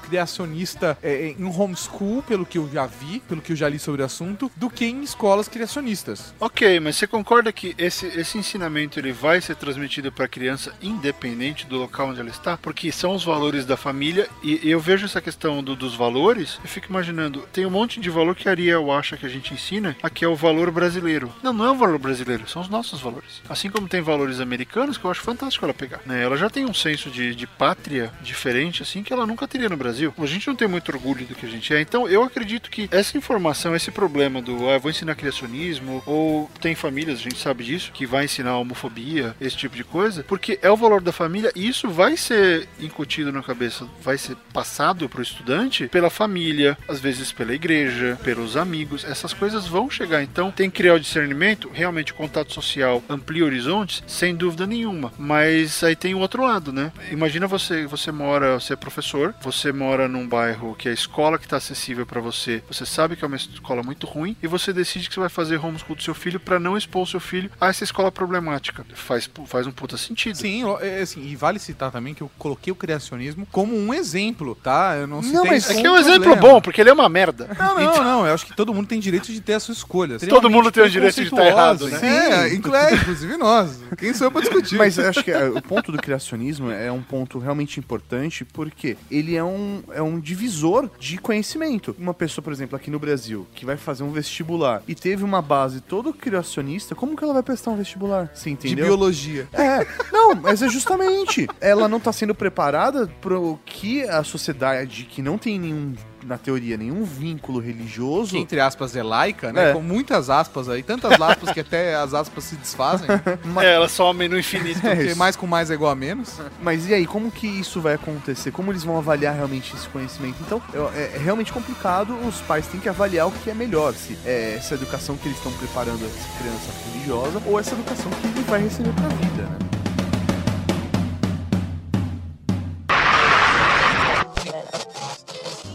criacionista 0.55 0.99
é, 1.03 1.35
em 1.39 1.45
homeschool, 1.45 2.23
pelo 2.23 2.45
que 2.47 2.59
eu 2.59 2.69
já 2.73 2.87
vi, 2.87 3.21
pelo 3.21 3.41
que 3.41 3.53
eu 3.53 3.57
já 3.57 3.69
li 3.69 3.79
sobre 3.79 4.03
o 4.03 4.05
assunto, 4.05 4.51
do 4.57 4.69
que 4.71 4.85
em 4.85 5.03
escolas 5.03 5.49
criacionistas. 5.49 6.35
Ok, 6.39 6.79
mas 6.81 6.97
você 6.97 7.07
concorda 7.07 7.53
que 7.53 7.75
esse, 7.79 8.07
esse 8.07 8.39
ensinamento 8.39 8.99
ele 8.99 9.13
vai 9.13 9.41
ser 9.41 9.57
transmitido 9.57 10.13
para 10.13 10.27
a 10.27 10.29
criança 10.29 10.73
independente 10.83 11.67
do 11.67 11.77
local 11.79 12.09
onde 12.09 12.21
ela 12.21 12.29
está? 12.31 12.57
Porque 12.57 12.93
são 12.93 13.15
os 13.15 13.25
valores 13.25 13.65
da 13.67 13.77
família 13.77 14.29
e 14.43 14.61
eu 14.69 14.81
vejo 14.81 15.07
essa 15.07 15.21
questão 15.21 15.63
do- 15.63 15.77
dos 15.77 15.95
valores, 15.95 16.59
eu 16.63 16.69
fico 16.69 16.89
imaginando, 16.91 17.41
tem 17.53 17.67
um 17.67 17.71
monte 17.71 18.01
de 18.01 18.11
valor 18.11 18.35
que 18.35 18.49
a 18.49 18.53
Ariel 18.53 18.91
acha 18.93 19.17
que 19.17 19.27
a 19.27 19.29
gente 19.29 19.53
ensina, 19.55 19.97
aqui 20.03 20.25
é 20.25 20.29
o 20.29 20.37
valor 20.37 20.71
brasileiro. 20.71 21.33
Não, 21.43 21.53
não 21.53 21.65
é 21.65 21.71
o 21.71 21.75
valor 21.77 21.99
brasileiro, 21.99 22.49
são 22.49 22.61
os 22.63 22.69
nossos 22.69 23.01
valores. 23.01 23.41
Assim 23.49 23.71
como 23.71 23.89
tem 23.89 24.01
valores 24.03 24.41
americanos 24.41 24.99
que 24.99 25.05
eu 25.05 25.11
acho 25.11 25.21
fantástico 25.23 25.65
ela 25.65 25.75
pegar. 25.75 26.01
né? 26.07 26.23
Ela 26.23 26.37
já 26.37 26.51
tem 26.51 26.65
um 26.65 26.75
senso 26.75 27.11
de, 27.11 27.35
de 27.35 27.47
pátria 27.47 28.13
diferente, 28.23 28.83
assim, 28.83 29.03
que 29.03 29.13
ela 29.13 29.27
nunca 29.27 29.47
teria 29.49 29.69
no 29.69 29.77
Brasil. 29.77 30.13
A 30.19 30.27
gente 30.35 30.47
não 30.47 30.57
tem 30.57 30.69
muito 30.69 30.91
orgulho 30.91 31.25
do 31.27 31.35
que 31.35 31.47
a 31.47 31.49
gente 31.49 31.73
é, 31.73 31.81
então 31.81 32.09
eu 32.09 32.23
acredito 32.23 32.71
que 32.71 32.89
essa 32.91 33.17
informação, 33.17 33.75
esse 33.75 33.91
problema 33.91 34.43
do 34.43 34.69
ah, 34.69 34.79
vou 34.79 34.91
ensinar 34.91 35.15
criacionismo, 35.15 36.03
ou 36.07 36.51
tem 36.61 36.75
famílias, 36.75 37.19
a 37.19 37.23
gente 37.23 37.39
sabe 37.39 37.65
disso, 37.65 37.93
que 37.93 38.07
vai 38.07 38.25
ensinar 38.25 38.59
homofobia, 38.59 39.35
esse 39.41 39.57
tipo 39.57 39.77
de 39.77 39.85
coisa, 39.85 40.23
porque 40.25 40.59
é 40.63 40.71
o 40.71 40.77
valor 40.77 41.01
da 41.01 41.13
família 41.13 41.51
e 41.55 41.67
isso 41.67 41.89
vai 41.89 42.17
ser 42.17 42.69
incutido 42.81 43.33
na 43.33 43.43
cabeça, 43.43 43.87
vai 44.03 44.19
ser 44.19 44.37
passado 44.53 45.09
pro 45.09 45.23
estudante 45.23 45.89
pela 45.89 46.11
família, 46.11 46.77
às 46.89 47.01
vezes 47.01 47.33
pela 47.33 47.55
igreja, 47.55 48.19
pelos 48.23 48.57
amigos, 48.57 49.05
essas 49.05 49.33
coisas 49.33 49.67
vão 49.67 49.89
chegar. 49.91 50.23
Então 50.23 50.51
tem 50.51 50.71
que 50.71 50.77
criar 50.77 50.95
o 50.95 51.01
discernimento, 51.01 51.71
realmente 51.73 52.13
o 52.13 52.15
contato 52.15 52.53
social 52.53 53.03
amplia 53.09 53.45
horizontes, 53.45 54.03
sem 54.07 54.35
dúvida 54.35 54.67
nenhuma. 54.67 55.13
Mas 55.19 55.83
aí 55.83 55.97
tem 55.97 56.15
o 56.15 56.19
outro 56.19 56.45
lado, 56.45 56.73
né? 56.73 56.93
Imagina 57.11 57.47
você, 57.47 57.87
você 57.87 58.11
mora, 58.11 58.59
você 58.59 58.73
é 58.73 58.77
professor, 58.77 59.35
você 59.41 59.73
mora 59.73 60.09
num 60.15 60.27
bairro 60.27 60.75
que 60.75 60.89
a 60.89 60.93
escola 60.93 61.39
que 61.39 61.45
está 61.45 61.57
acessível 61.57 62.07
para 62.07 62.21
você, 62.21 62.63
você 62.69 62.87
sabe 62.87 63.17
que 63.17 63.25
é 63.25 63.27
uma 63.27 63.37
escola 63.37 63.83
muito 63.83 64.07
ruim 64.07 64.37
e 64.43 64.47
você 64.47 64.73
decide 64.73 65.09
que 65.09 65.15
você 65.15 65.21
vai 65.21 65.29
fazer 65.29 65.63
homeschool 65.65 65.97
do 65.97 66.03
seu 66.03 66.15
filho 66.15 66.41
para 66.41 66.59
não 66.59 66.77
expor 66.77 67.03
o 67.03 67.07
seu 67.07 67.21
filho 67.21 67.51
a 67.61 67.69
essa 67.69 67.85
escola 67.85 68.11
problemática. 68.11 68.87
Faz, 68.95 69.29
faz 69.47 69.67
um 69.67 69.73
puta 69.73 69.97
sentido. 69.97 70.37
Sim, 70.37 70.65
é, 70.81 71.03
assim, 71.03 71.23
e 71.23 71.37
vale 71.37 71.59
citar 71.59 71.91
também 71.91 72.15
que 72.15 72.23
eu 72.23 72.31
coloquei 72.39 72.73
o 72.73 72.77
criacionismo 72.77 73.47
como 73.51 73.77
um 73.77 73.93
exemplo, 73.93 74.55
tá? 74.55 74.97
Eu 74.97 75.07
não 75.07 75.23
citei 75.23 75.37
Não, 75.37 75.45
mas 75.45 75.69
é 75.69 75.75
que 75.75 75.87
é 75.87 75.91
um 75.91 75.97
exemplo 75.97 76.37
bom, 76.37 76.61
porque 76.61 76.81
ele 76.81 76.91
é 76.91 76.93
uma 76.93 77.09
merda. 77.09 77.51
Não, 77.59 77.75
não, 77.75 77.83
Então- 77.83 78.05
não. 78.05 78.27
Eu 78.27 78.35
acho 78.35 78.47
que 78.47 78.55
todo 78.55 78.73
mundo 78.73 78.87
tem 78.87 79.01
direito 79.01 79.33
de 79.33 79.41
ter 79.41 79.55
a 79.55 79.61
sua 79.61 79.73
escolha. 79.73 80.19
Todo 80.19 80.49
mundo 80.49 80.71
tem 80.71 80.85
o 80.85 80.91
direito 80.91 81.17
de 81.17 81.23
estar 81.29 81.47
errado, 81.47 81.89
né? 81.89 81.99
Sim, 81.99 82.07
é, 82.07 82.49
é, 82.49 82.55
inclusive 82.55 83.37
nós. 83.37 83.81
Quem 83.99 84.15
sou 84.15 84.29
eu 84.29 84.31
pra 84.31 84.41
discutir? 84.41 84.77
Mas 84.77 84.97
eu 84.97 85.09
acho 85.09 85.23
que 85.23 85.31
é, 85.31 85.45
o 85.49 85.61
ponto 85.61 85.91
do 85.91 85.99
criacionismo 85.99 86.71
é 86.71 86.91
um 86.91 87.03
ponto 87.03 87.39
realmente 87.39 87.79
importante 87.81 88.45
porque 88.45 88.97
ele 89.11 89.35
é 89.37 89.43
um, 89.45 89.83
é 89.91 90.03
um 90.05 90.21
divisor 90.21 90.91
de 90.99 91.19
conhecimento. 91.19 91.95
Uma 91.99 92.15
pessoa, 92.15 92.43
por 92.43 92.53
exemplo, 92.53 92.77
aqui 92.77 92.91
no 92.91 92.99
Brasil, 92.99 93.47
que 93.55 93.65
vai 93.65 93.77
fazer 93.77 94.03
um 94.03 94.11
vestibular 94.11 94.83
e 94.87 94.95
teve 94.95 95.25
uma 95.25 95.43
base 95.43 95.81
todo 95.81 96.13
criacionista, 96.13 96.95
como 96.95 97.17
que 97.17 97.25
ela 97.25 97.33
vai 97.33 97.43
prestar 97.43 97.71
um 97.71 97.77
vestibular? 97.77 98.31
Você 98.35 98.51
de 98.51 98.53
entendeu? 98.53 98.87
biologia. 98.87 99.49
É, 99.53 99.87
não, 100.13 100.35
mas 100.35 100.63
é 100.63 100.69
justamente. 100.69 101.49
Ela 101.61 101.89
não 101.89 101.99
tá 101.99 102.13
sendo 102.13 102.35
preparada 102.35 103.07
pro 103.21 103.59
que 103.65 104.03
a 104.03 104.23
sociedade 104.23 105.05
que 105.05 105.23
não 105.23 105.39
tem 105.39 105.59
nenhum, 105.59 105.95
na 106.25 106.39
teoria, 106.39 106.77
nenhum 106.77 107.05
vínculo 107.05 107.61
religioso. 107.61 108.31
Que, 108.31 108.39
entre 108.39 108.61
aspas, 108.61 108.97
é 108.97 109.03
laica, 109.03 109.53
né? 109.53 109.71
É. 109.71 109.73
Com 109.73 109.81
muitas 109.81 110.31
aspas 110.31 110.69
aí. 110.69 110.83
Tantas 110.83 111.21
aspas 111.21 111.53
que 111.53 111.61
até 111.61 111.95
as 111.95 112.15
aspas 112.15 112.45
se 112.45 112.57
desfazem. 112.57 113.09
É, 113.61 113.75
ela 113.75 113.89
some 113.89 114.27
no 114.29 114.39
infinito. 114.39 114.81
Porque 114.81 115.03
isso. 115.03 115.19
mais 115.19 115.37
com 115.37 115.47
mais 115.47 115.71
é 115.71 115.75
igual 115.75 115.91
a 115.91 115.95
menos. 115.95 116.41
Mas 116.61 116.89
e 116.89 116.95
aí, 116.95 117.07
como 117.07 117.31
que 117.31 117.47
isso 117.47 117.81
vai 117.81 117.95
acontecer? 117.95 118.51
Como 118.51 118.73
eles 118.73 118.83
vão 118.83 118.99
avaliar 118.99 119.35
realmente 119.35 119.75
esse 119.75 119.89
conhecimento? 119.89 120.37
Então, 120.41 120.61
é, 120.95 121.13
é 121.15 121.19
realmente 121.23 121.53
complicado, 121.53 122.17
os 122.27 122.41
pais 122.43 122.67
têm 122.67 122.81
que 122.81 122.89
avaliar 122.89 123.29
o 123.29 123.31
que 123.31 123.51
é 123.51 123.55
melhor, 123.55 123.95
se 123.95 124.19
é 124.25 124.55
essa 124.57 124.75
educação 124.75 125.17
que 125.17 125.29
eles 125.29 125.39
estão 125.39 125.53
preparando 125.53 126.05
essa 126.05 126.39
criança 126.39 126.91
religiosa 126.91 127.43
ou 127.47 127.59
essa 127.59 127.75
educação 127.75 128.11
que 128.11 128.27
ele 128.27 128.43
vai 128.43 128.63
receber 128.63 128.93
pra 128.93 129.09
vida, 129.09 129.43
né? 129.43 129.64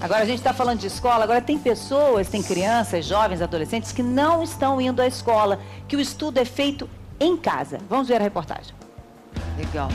Agora 0.02 0.22
a 0.22 0.26
gente 0.26 0.38
está 0.38 0.54
falando 0.54 0.80
de 0.80 0.88
escola, 0.88 1.26
agora 1.26 1.42
tem 1.42 1.60
pessoas, 1.60 2.30
tem 2.30 2.42
crianças, 2.42 3.06
jovens, 3.06 3.42
adolescentes 3.42 3.92
que 3.92 4.02
não 4.02 4.42
estão 4.42 4.80
indo 4.80 5.02
à 5.02 5.08
escola, 5.08 5.60
que 5.90 5.96
o 5.98 6.00
estudo 6.00 6.38
é 6.38 6.46
feito 6.46 6.90
em 7.20 7.36
casa. 7.36 7.80
Vamos 7.90 8.08
ver 8.08 8.16
a 8.16 8.24
reportagem. 8.24 8.74
Legal. 9.58 9.90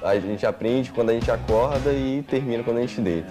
A 0.00 0.18
gente 0.18 0.46
aprende 0.46 0.92
quando 0.92 1.10
a 1.10 1.14
gente 1.14 1.30
acorda 1.30 1.92
e 1.92 2.22
termina 2.22 2.62
quando 2.62 2.78
a 2.78 2.80
gente 2.82 3.00
deita. 3.00 3.30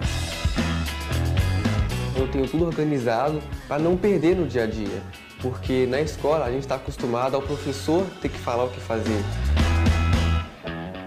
Eu 2.17 2.27
tenho 2.29 2.45
tudo 2.45 2.65
organizado 2.65 3.41
para 3.69 3.81
não 3.81 3.95
perder 3.95 4.35
no 4.35 4.47
dia 4.47 4.63
a 4.63 4.67
dia, 4.67 5.01
porque 5.41 5.85
na 5.85 6.01
escola 6.01 6.43
a 6.43 6.51
gente 6.51 6.63
está 6.63 6.75
acostumado 6.75 7.35
ao 7.35 7.41
professor 7.41 8.05
ter 8.21 8.27
que 8.27 8.37
falar 8.37 8.65
o 8.65 8.69
que 8.69 8.81
fazer. 8.81 9.23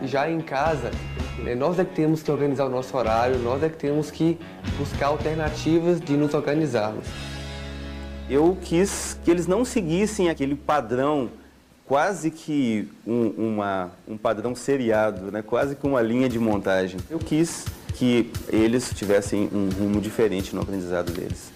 Já 0.07 0.31
em 0.31 0.41
casa, 0.41 0.91
né, 1.39 1.55
nós 1.55 1.79
é 1.79 1.85
que 1.85 1.95
temos 1.95 2.23
que 2.23 2.31
organizar 2.31 2.67
o 2.67 2.69
nosso 2.69 2.97
horário, 2.97 3.39
nós 3.39 3.63
é 3.63 3.69
que 3.69 3.77
temos 3.77 4.11
que 4.11 4.39
buscar 4.79 5.07
alternativas 5.07 6.01
de 6.01 6.17
nos 6.17 6.35
organizarmos. 6.35 7.07
Eu 8.29 8.57
quis 8.63 9.19
que 9.25 9.31
eles 9.31 9.47
não 9.47 9.65
seguissem 9.65 10.31
aquele 10.31 10.55
padrão 10.55 11.31
quase 11.87 12.31
que 12.31 12.89
um, 13.07 13.29
uma, 13.29 13.91
um 14.09 14.17
padrão 14.17 14.55
seriado, 14.55 15.31
né? 15.31 15.43
quase 15.43 15.77
que 15.77 15.87
uma 15.87 16.01
linha 16.01 16.29
de 16.29 16.39
montagem. 16.39 16.99
Eu 17.11 17.19
quis 17.19 17.67
que 17.95 18.31
eles 18.49 18.91
tivessem 18.95 19.49
um 19.53 19.69
rumo 19.69 20.01
diferente 20.01 20.55
no 20.55 20.63
aprendizado 20.63 21.13
deles. 21.13 21.54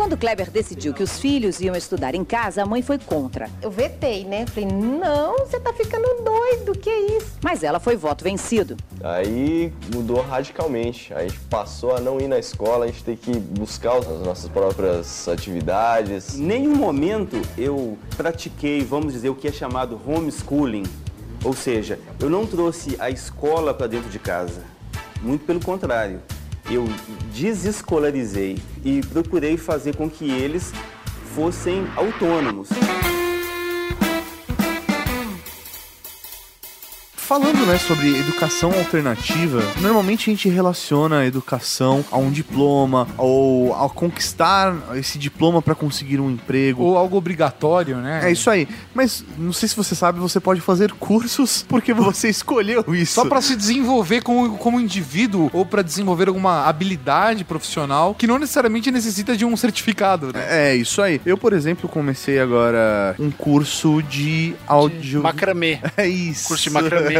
Quando 0.00 0.16
Kleber 0.16 0.50
decidiu 0.50 0.94
que 0.94 1.02
os 1.02 1.20
filhos 1.20 1.60
iam 1.60 1.76
estudar 1.76 2.14
em 2.14 2.24
casa, 2.24 2.62
a 2.62 2.64
mãe 2.64 2.80
foi 2.80 2.96
contra. 2.96 3.50
Eu 3.60 3.70
vetei, 3.70 4.24
né? 4.24 4.46
Falei, 4.46 4.66
não, 4.66 5.40
você 5.40 5.60
tá 5.60 5.74
ficando 5.74 6.24
doido, 6.24 6.72
que 6.72 6.88
isso? 6.88 7.32
Mas 7.44 7.62
ela 7.62 7.78
foi 7.78 7.96
voto 7.96 8.24
vencido. 8.24 8.78
Aí 9.04 9.70
mudou 9.94 10.22
radicalmente. 10.22 11.12
A 11.12 11.20
gente 11.20 11.38
passou 11.50 11.94
a 11.94 12.00
não 12.00 12.18
ir 12.18 12.28
na 12.28 12.38
escola, 12.38 12.86
a 12.86 12.88
gente 12.88 13.04
tem 13.04 13.14
que 13.14 13.30
buscar 13.38 13.98
as 13.98 14.06
nossas 14.24 14.48
próprias 14.48 15.28
atividades. 15.28 16.34
Em 16.34 16.44
nenhum 16.44 16.76
momento 16.76 17.38
eu 17.58 17.98
pratiquei, 18.16 18.82
vamos 18.82 19.12
dizer, 19.12 19.28
o 19.28 19.34
que 19.34 19.48
é 19.48 19.52
chamado 19.52 20.00
homeschooling. 20.06 20.84
Ou 21.44 21.52
seja, 21.52 21.98
eu 22.18 22.30
não 22.30 22.46
trouxe 22.46 22.96
a 22.98 23.10
escola 23.10 23.74
para 23.74 23.86
dentro 23.86 24.08
de 24.08 24.18
casa. 24.18 24.62
Muito 25.20 25.44
pelo 25.44 25.60
contrário. 25.62 26.22
Eu 26.70 26.84
desescolarizei 27.32 28.58
e 28.84 29.00
procurei 29.00 29.56
fazer 29.56 29.96
com 29.96 30.08
que 30.08 30.30
eles 30.30 30.72
fossem 31.34 31.84
autônomos. 31.96 32.68
Falando 37.30 37.64
né, 37.64 37.78
sobre 37.78 38.18
educação 38.18 38.72
alternativa, 38.72 39.62
normalmente 39.80 40.28
a 40.28 40.34
gente 40.34 40.48
relaciona 40.48 41.20
a 41.20 41.26
educação 41.26 42.04
a 42.10 42.18
um 42.18 42.28
diploma 42.28 43.06
ou 43.16 43.72
a 43.72 43.88
conquistar 43.88 44.74
esse 44.96 45.16
diploma 45.16 45.62
para 45.62 45.76
conseguir 45.76 46.18
um 46.18 46.28
emprego. 46.28 46.82
Ou 46.82 46.98
algo 46.98 47.16
obrigatório, 47.16 47.98
né? 47.98 48.22
É 48.24 48.32
isso 48.32 48.50
aí. 48.50 48.66
Mas 48.92 49.24
não 49.38 49.52
sei 49.52 49.68
se 49.68 49.76
você 49.76 49.94
sabe, 49.94 50.18
você 50.18 50.40
pode 50.40 50.60
fazer 50.60 50.90
cursos 50.94 51.64
porque 51.70 51.94
você 51.94 52.28
escolheu 52.28 52.84
isso. 52.92 53.14
Só 53.14 53.24
para 53.24 53.40
se 53.40 53.54
desenvolver 53.54 54.22
como, 54.22 54.58
como 54.58 54.80
indivíduo 54.80 55.48
ou 55.52 55.64
para 55.64 55.82
desenvolver 55.82 56.26
alguma 56.26 56.64
habilidade 56.64 57.44
profissional 57.44 58.12
que 58.12 58.26
não 58.26 58.40
necessariamente 58.40 58.90
necessita 58.90 59.36
de 59.36 59.44
um 59.44 59.56
certificado, 59.56 60.32
né? 60.32 60.72
É, 60.72 60.74
isso 60.74 61.00
aí. 61.00 61.20
Eu, 61.24 61.38
por 61.38 61.52
exemplo, 61.52 61.88
comecei 61.88 62.40
agora 62.40 63.14
um 63.20 63.30
curso 63.30 64.02
de 64.02 64.52
áudio. 64.66 65.22
Macramê. 65.22 65.78
É 65.96 66.08
isso. 66.08 66.48
Curso 66.48 66.64
de 66.64 66.70
macramê. 66.70 67.19